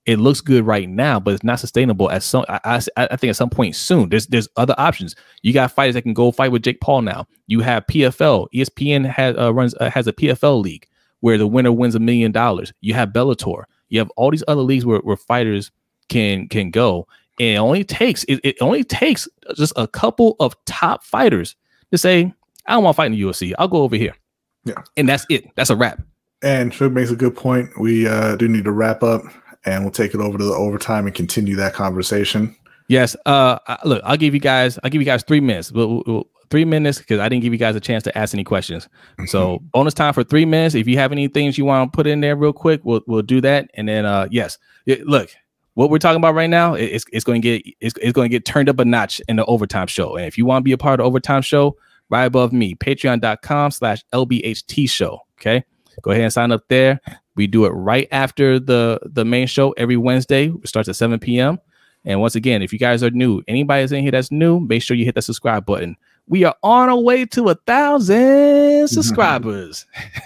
It 0.08 0.20
looks 0.20 0.40
good 0.40 0.66
right 0.66 0.88
now, 0.88 1.20
but 1.20 1.34
it's 1.34 1.44
not 1.44 1.60
sustainable. 1.60 2.10
At 2.10 2.24
some, 2.24 2.46
I, 2.48 2.60
I, 2.64 3.08
I, 3.12 3.16
think 3.18 3.30
at 3.30 3.36
some 3.36 3.50
point 3.50 3.76
soon, 3.76 4.08
there's 4.08 4.26
there's 4.28 4.48
other 4.56 4.74
options. 4.78 5.16
You 5.44 5.52
got 5.52 5.74
fighters 5.74 5.96
that 5.96 6.04
can 6.04 6.14
go 6.14 6.32
fight 6.32 6.52
with 6.52 6.64
Jake 6.64 6.80
Paul 6.80 7.02
now. 7.02 7.28
You 7.48 7.60
have 7.60 7.86
PFL. 7.88 8.48
ESPN 8.56 9.06
has 9.06 9.38
uh, 9.38 9.54
runs 9.54 9.76
uh, 9.76 9.90
has 9.90 10.08
a 10.08 10.14
PFL 10.14 10.64
league 10.64 10.88
where 11.20 11.38
the 11.38 11.46
winner 11.46 11.74
wins 11.74 11.94
a 11.94 12.00
million 12.00 12.32
dollars. 12.32 12.72
You 12.80 12.94
have 12.94 13.10
Bellator. 13.10 13.66
You 13.90 14.00
have 14.00 14.10
all 14.16 14.32
these 14.32 14.46
other 14.48 14.62
leagues 14.62 14.86
where, 14.86 15.00
where 15.00 15.18
fighters 15.18 15.72
can 16.08 16.48
can 16.48 16.72
go. 16.72 17.06
And 17.38 17.56
it 17.56 17.60
only 17.60 17.84
takes 17.84 18.24
it, 18.26 18.40
it 18.46 18.56
only 18.62 18.86
takes 18.86 19.28
just 19.56 19.74
a 19.76 19.88
couple 19.90 20.38
of 20.40 20.56
top 20.66 21.04
fighters 21.04 21.58
to 21.92 21.98
say, 21.98 22.34
I 22.66 22.74
don't 22.74 22.84
want 22.86 22.96
to 22.96 22.98
fight 22.98 23.08
in 23.08 23.12
the 23.12 23.22
UFC. 23.22 23.54
I'll 23.60 23.68
go 23.68 23.82
over 23.82 23.98
here. 23.98 24.16
Yeah, 24.64 24.82
and 24.96 25.08
that's 25.08 25.26
it. 25.30 25.54
That's 25.56 25.70
a 25.70 25.76
wrap. 25.76 26.02
And 26.42 26.74
Shug 26.74 26.94
makes 26.94 27.10
a 27.10 27.16
good 27.16 27.36
point. 27.36 27.70
We 27.78 28.08
uh, 28.08 28.38
do 28.38 28.48
need 28.48 28.64
to 28.64 28.72
wrap 28.72 29.04
up 29.04 29.24
and 29.66 29.84
we'll 29.84 29.92
take 29.92 30.14
it 30.14 30.22
over 30.22 30.38
to 30.38 30.44
the 30.44 30.54
overtime 30.54 31.06
and 31.06 31.16
continue 31.16 31.56
that 31.56 31.74
conversation. 31.74 32.56
Yes. 32.88 33.16
Uh, 33.26 33.60
look, 33.84 34.02
I'll 34.06 34.18
give 34.18 34.34
you 34.34 34.40
guys. 34.40 34.80
I'll 34.84 34.90
give 34.90 35.02
you 35.02 35.06
guys 35.06 35.24
three 35.24 35.42
minutes. 35.42 35.72
We'll, 35.72 36.04
we'll, 36.06 36.28
three 36.50 36.66
minutes 36.66 37.00
because 37.00 37.20
I 37.20 37.28
didn't 37.28 37.44
give 37.44 37.52
you 37.52 37.60
guys 37.60 37.76
a 37.76 37.80
chance 37.80 38.04
to 38.04 38.18
ask 38.18 38.34
any 38.34 38.44
questions. 38.44 38.88
So 39.26 39.60
bonus 39.74 39.94
time 39.94 40.14
for 40.14 40.24
three 40.24 40.46
minutes. 40.46 40.76
If 40.76 40.88
you 40.88 40.98
have 40.98 41.12
any 41.12 41.28
things 41.28 41.58
you 41.58 41.66
want 41.66 41.92
to 41.92 41.96
put 41.96 42.08
in 42.08 42.22
there 42.22 42.36
real 42.36 42.54
quick, 42.54 42.82
we'll 42.84 43.02
we'll 43.08 43.22
do 43.22 43.42
that. 43.42 43.70
And 43.74 43.88
then 43.88 44.06
uh, 44.06 44.28
yes, 44.32 44.58
it, 44.86 45.06
look, 45.06 45.30
what 45.74 45.90
we're 45.90 46.00
talking 46.00 46.18
about 46.18 46.36
right 46.36 46.50
now, 46.50 46.74
it's 46.74 47.06
it's 47.12 47.26
going 47.26 47.42
to 47.42 47.60
get 47.60 47.74
it's, 47.82 47.98
it's 48.02 48.14
going 48.14 48.30
to 48.30 48.32
get 48.32 48.46
turned 48.46 48.70
up 48.70 48.80
a 48.80 48.86
notch 48.86 49.22
in 49.28 49.36
the 49.36 49.46
overtime 49.46 49.88
show. 49.88 50.16
And 50.16 50.26
if 50.26 50.38
you 50.38 50.46
want 50.46 50.62
to 50.62 50.64
be 50.64 50.72
a 50.72 50.78
part 50.78 51.00
of 51.00 51.04
the 51.04 51.08
overtime 51.08 51.42
show, 51.42 51.76
right 52.10 52.26
above 52.26 52.54
me, 52.54 52.76
patreon.com 52.76 53.72
slash 53.72 54.04
LBHT 54.14 54.90
show. 54.90 55.20
Okay. 55.40 55.64
Go 56.02 56.12
ahead 56.12 56.24
and 56.24 56.34
sign 56.34 56.52
up 56.52 56.64
there. 56.68 57.02
We 57.38 57.48
do 57.48 57.66
it 57.66 57.70
right 57.70 58.08
after 58.12 58.60
the 58.60 59.00
the 59.06 59.24
main 59.24 59.48
show 59.48 59.72
every 59.74 59.96
Wednesday. 59.96 60.48
It 60.48 60.68
starts 60.68 60.90
at 60.90 60.96
7 60.96 61.20
p.m. 61.20 61.60
And 62.04 62.20
once 62.20 62.36
again, 62.36 62.62
if 62.62 62.74
you 62.74 62.80
guys 62.80 63.04
are 63.04 63.10
new, 63.12 63.42
anybody 63.48 63.84
that's 63.84 63.92
in 63.92 64.02
here 64.02 64.12
that's 64.12 64.32
new, 64.32 64.60
make 64.60 64.82
sure 64.82 64.98
you 64.98 65.06
hit 65.06 65.16
the 65.16 65.22
subscribe 65.22 65.66
button. 65.66 65.96
We 66.28 66.44
are 66.44 66.56
on 66.64 66.90
our 66.90 67.00
way 67.00 67.26
to 67.26 67.50
a 67.50 67.56
thousand 67.56 68.88
subscribers. 68.90 69.86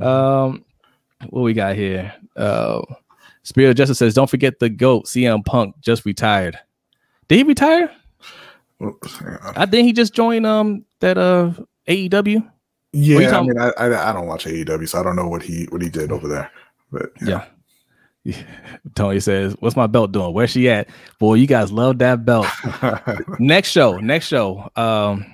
um, 0.00 0.64
what 1.28 1.42
we 1.42 1.52
got 1.52 1.76
here? 1.76 2.14
Uh, 2.36 2.82
Spirit 3.42 3.70
of 3.70 3.76
Justice 3.76 3.98
says, 3.98 4.14
"Don't 4.14 4.30
forget 4.30 4.58
the 4.58 4.68
goat 4.68 5.06
CM 5.06 5.44
Punk 5.44 5.74
just 5.80 6.04
retired. 6.04 6.58
Did 7.28 7.36
he 7.36 7.42
retire? 7.42 7.90
I 9.56 9.66
think 9.66 9.86
he 9.86 9.92
just 9.92 10.14
joined 10.14 10.46
um 10.46 10.84
that 11.00 11.18
uh 11.18 11.52
AEW. 11.88 12.48
Yeah, 12.92 13.38
I 13.38 13.42
mean, 13.42 13.58
I, 13.58 13.72
I, 13.76 14.10
I 14.10 14.12
don't 14.12 14.26
watch 14.26 14.46
AEW, 14.46 14.88
so 14.88 15.00
I 15.00 15.02
don't 15.02 15.16
know 15.16 15.28
what 15.28 15.42
he 15.42 15.64
what 15.70 15.82
he 15.82 15.90
did 15.90 16.10
over 16.12 16.28
there. 16.28 16.50
But 16.90 17.10
yeah. 17.20 17.44
yeah. 18.24 18.42
Tony 18.94 19.20
says, 19.20 19.54
"What's 19.60 19.76
my 19.76 19.86
belt 19.86 20.12
doing? 20.12 20.32
Where's 20.32 20.50
she 20.50 20.68
at? 20.70 20.88
Boy, 21.18 21.34
you 21.34 21.46
guys 21.46 21.70
love 21.70 21.98
that 21.98 22.24
belt." 22.24 22.46
next 23.38 23.70
show, 23.70 23.98
next 23.98 24.26
show. 24.26 24.70
Um, 24.76 25.26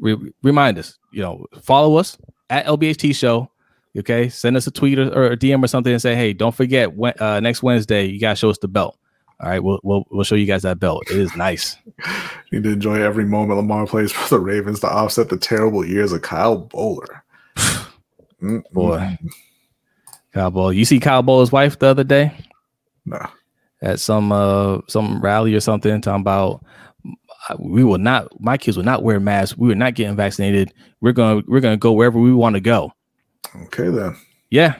re- 0.00 0.32
remind 0.42 0.78
us, 0.78 0.98
you 1.10 1.22
know, 1.22 1.46
follow 1.60 1.96
us 1.96 2.16
at 2.48 2.66
LBHT 2.66 3.14
Show. 3.14 3.50
Okay, 3.98 4.30
send 4.30 4.56
us 4.56 4.66
a 4.66 4.70
tweet 4.70 4.98
or, 4.98 5.08
or 5.12 5.32
a 5.32 5.36
DM 5.36 5.62
or 5.62 5.66
something 5.68 5.92
and 5.92 6.00
say, 6.00 6.14
"Hey, 6.14 6.32
don't 6.32 6.54
forget 6.54 6.96
when, 6.96 7.12
uh, 7.20 7.40
next 7.40 7.62
Wednesday 7.62 8.06
you 8.06 8.18
guys 8.18 8.38
show 8.38 8.50
us 8.50 8.58
the 8.58 8.68
belt." 8.68 8.96
All 9.42 9.48
right, 9.48 9.62
we'll, 9.62 9.80
we'll 9.82 10.04
we'll 10.10 10.24
show 10.24 10.36
you 10.36 10.46
guys 10.46 10.62
that 10.62 10.78
belt. 10.78 11.02
It 11.10 11.16
is 11.16 11.34
nice. 11.36 11.76
you 12.50 12.60
need 12.60 12.64
to 12.64 12.72
enjoy 12.72 13.02
every 13.02 13.24
moment 13.24 13.58
Lamar 13.58 13.86
plays 13.86 14.12
for 14.12 14.36
the 14.36 14.40
Ravens 14.40 14.80
to 14.80 14.88
offset 14.88 15.28
the 15.28 15.36
terrible 15.36 15.84
years 15.84 16.12
of 16.12 16.22
Kyle 16.22 16.66
Boller. 16.68 17.22
Boy, 18.72 19.18
Kyle 20.32 20.52
Boller. 20.52 20.76
You 20.76 20.84
see 20.84 21.00
Kyle 21.00 21.22
Boller's 21.22 21.50
wife 21.50 21.78
the 21.78 21.86
other 21.86 22.04
day? 22.04 22.36
No. 23.04 23.18
At 23.82 23.98
some 23.98 24.30
uh 24.30 24.78
some 24.88 25.20
rally 25.20 25.54
or 25.54 25.60
something, 25.60 26.00
talking 26.00 26.20
about 26.20 26.64
we 27.58 27.82
will 27.82 27.98
not. 27.98 28.28
My 28.40 28.56
kids 28.56 28.76
will 28.76 28.84
not 28.84 29.02
wear 29.02 29.18
masks. 29.18 29.58
We 29.58 29.72
are 29.72 29.76
not 29.76 29.94
getting 29.94 30.14
vaccinated. 30.14 30.72
We're 31.00 31.12
gonna 31.12 31.42
we're 31.48 31.60
gonna 31.60 31.76
go 31.76 31.92
wherever 31.92 32.18
we 32.18 32.32
want 32.32 32.54
to 32.54 32.60
go. 32.60 32.92
Okay 33.64 33.88
then. 33.88 34.16
Yeah. 34.50 34.76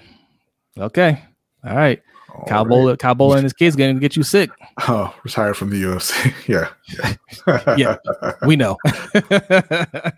Okay. 0.78 1.20
All 1.64 1.76
right. 1.76 2.00
Kyle 2.46 2.64
Boller, 2.64 2.98
Kyle 2.98 3.14
Boller 3.14 3.36
and 3.36 3.44
his 3.44 3.52
kids 3.52 3.76
gonna 3.76 3.94
get 3.94 4.16
you 4.16 4.22
sick. 4.22 4.50
Oh, 4.88 5.14
retire 5.24 5.54
from 5.54 5.70
the 5.70 5.82
UFC. 5.82 6.34
yeah. 6.48 6.68
Yeah. 7.46 7.74
yeah. 7.76 8.32
We 8.46 8.56
know. 8.56 8.76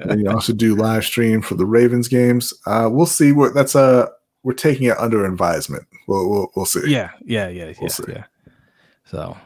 and 0.00 0.20
you 0.20 0.30
also 0.30 0.52
do 0.52 0.74
live 0.74 1.04
stream 1.04 1.42
for 1.42 1.54
the 1.54 1.66
Ravens 1.66 2.08
games. 2.08 2.54
Uh, 2.66 2.88
we'll 2.90 3.06
see 3.06 3.32
what 3.32 3.54
that's 3.54 3.76
uh 3.76 4.06
we're 4.42 4.52
taking 4.54 4.86
it 4.86 4.98
under 4.98 5.24
advisement. 5.24 5.86
We'll 6.06 6.28
we'll, 6.28 6.52
we'll 6.56 6.66
see. 6.66 6.82
Yeah, 6.86 7.10
yeah, 7.24 7.48
yeah, 7.48 7.66
we'll 7.66 7.74
yeah, 7.82 7.88
see. 7.88 8.04
yeah. 8.08 8.24
So 9.04 9.36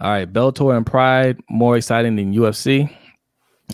all 0.00 0.10
right, 0.10 0.30
Bellator 0.30 0.74
and 0.76 0.86
Pride 0.86 1.38
more 1.50 1.76
exciting 1.76 2.16
than 2.16 2.34
UFC. 2.34 2.88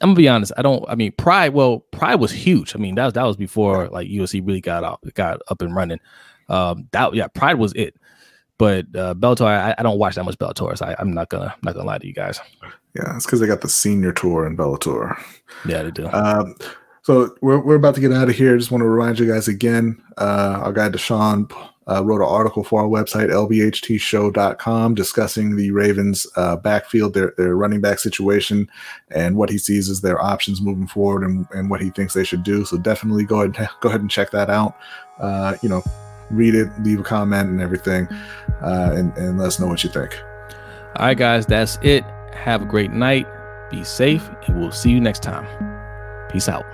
I'm 0.02 0.10
gonna 0.10 0.14
be 0.14 0.28
honest. 0.28 0.52
I 0.56 0.62
don't. 0.62 0.84
I 0.88 0.94
mean, 0.94 1.12
Pride. 1.12 1.54
Well, 1.54 1.80
Pride 1.92 2.16
was 2.16 2.32
huge. 2.32 2.74
I 2.74 2.78
mean, 2.78 2.96
that 2.96 3.04
was 3.04 3.14
that 3.14 3.22
was 3.22 3.36
before 3.36 3.88
like 3.88 4.08
UFC 4.08 4.46
really 4.46 4.60
got 4.60 4.84
up 4.84 5.04
got 5.14 5.40
up 5.48 5.62
and 5.62 5.74
running. 5.74 6.00
Um, 6.48 6.88
that 6.92 7.14
yeah, 7.14 7.28
Pride 7.28 7.54
was 7.54 7.72
it. 7.74 7.94
But 8.58 8.86
uh, 8.96 9.14
Bellator, 9.14 9.46
I, 9.46 9.74
I 9.76 9.82
don't 9.82 9.98
watch 9.98 10.14
that 10.14 10.24
much 10.24 10.38
Bellator, 10.38 10.76
so 10.78 10.86
I, 10.86 10.96
am 10.98 11.12
not 11.12 11.28
gonna 11.28 11.52
I'm 11.52 11.60
not 11.62 11.74
gonna 11.74 11.86
lie 11.86 11.98
to 11.98 12.06
you 12.06 12.14
guys. 12.14 12.40
Yeah, 12.94 13.14
it's 13.16 13.26
because 13.26 13.40
they 13.40 13.46
got 13.46 13.60
the 13.60 13.68
senior 13.68 14.12
tour 14.12 14.46
in 14.46 14.56
Bellator. 14.56 15.16
Yeah, 15.66 15.82
they 15.82 15.90
do. 15.90 16.06
Um, 16.08 16.54
So 17.06 17.36
we're, 17.40 17.60
we're 17.60 17.76
about 17.76 17.94
to 17.94 18.00
get 18.00 18.12
out 18.12 18.28
of 18.28 18.34
here. 18.34 18.58
Just 18.58 18.72
want 18.72 18.82
to 18.82 18.88
remind 18.88 19.20
you 19.20 19.32
guys 19.32 19.46
again, 19.46 20.02
uh, 20.18 20.58
our 20.64 20.72
guy 20.72 20.88
Deshaun 20.88 21.48
uh, 21.88 22.04
wrote 22.04 22.20
an 22.20 22.26
article 22.26 22.64
for 22.64 22.80
our 22.80 22.88
website, 22.88 23.30
lbhtshow.com, 23.30 24.94
discussing 24.96 25.54
the 25.54 25.70
Ravens 25.70 26.26
uh, 26.34 26.56
backfield, 26.56 27.14
their, 27.14 27.32
their 27.36 27.54
running 27.54 27.80
back 27.80 28.00
situation, 28.00 28.68
and 29.12 29.36
what 29.36 29.50
he 29.50 29.56
sees 29.56 29.88
as 29.88 30.00
their 30.00 30.20
options 30.20 30.60
moving 30.60 30.88
forward 30.88 31.22
and, 31.22 31.46
and 31.52 31.70
what 31.70 31.80
he 31.80 31.90
thinks 31.90 32.12
they 32.12 32.24
should 32.24 32.42
do. 32.42 32.64
So 32.64 32.76
definitely 32.76 33.24
go 33.24 33.42
ahead 33.42 33.56
and, 33.56 33.68
go 33.80 33.88
ahead 33.88 34.00
and 34.00 34.10
check 34.10 34.32
that 34.32 34.50
out. 34.50 34.76
Uh, 35.20 35.54
you 35.62 35.68
know, 35.68 35.84
read 36.30 36.54
it, 36.54 36.68
leave 36.82 37.00
a 37.00 37.02
comment 37.02 37.48
and 37.48 37.60
everything, 37.60 38.08
uh, 38.62 38.92
and, 38.94 39.16
and 39.16 39.38
let 39.38 39.48
us 39.48 39.60
know 39.60 39.66
what 39.66 39.82
you 39.84 39.90
think. 39.90 40.20
All 40.96 41.06
right, 41.06 41.16
guys, 41.16 41.46
that's 41.46 41.78
it. 41.82 42.04
Have 42.32 42.62
a 42.62 42.64
great 42.64 42.90
night. 42.90 43.26
Be 43.70 43.84
safe, 43.84 44.28
and 44.46 44.58
we'll 44.58 44.72
see 44.72 44.90
you 44.90 45.00
next 45.00 45.22
time. 45.22 45.46
Peace 46.30 46.48
out. 46.48 46.64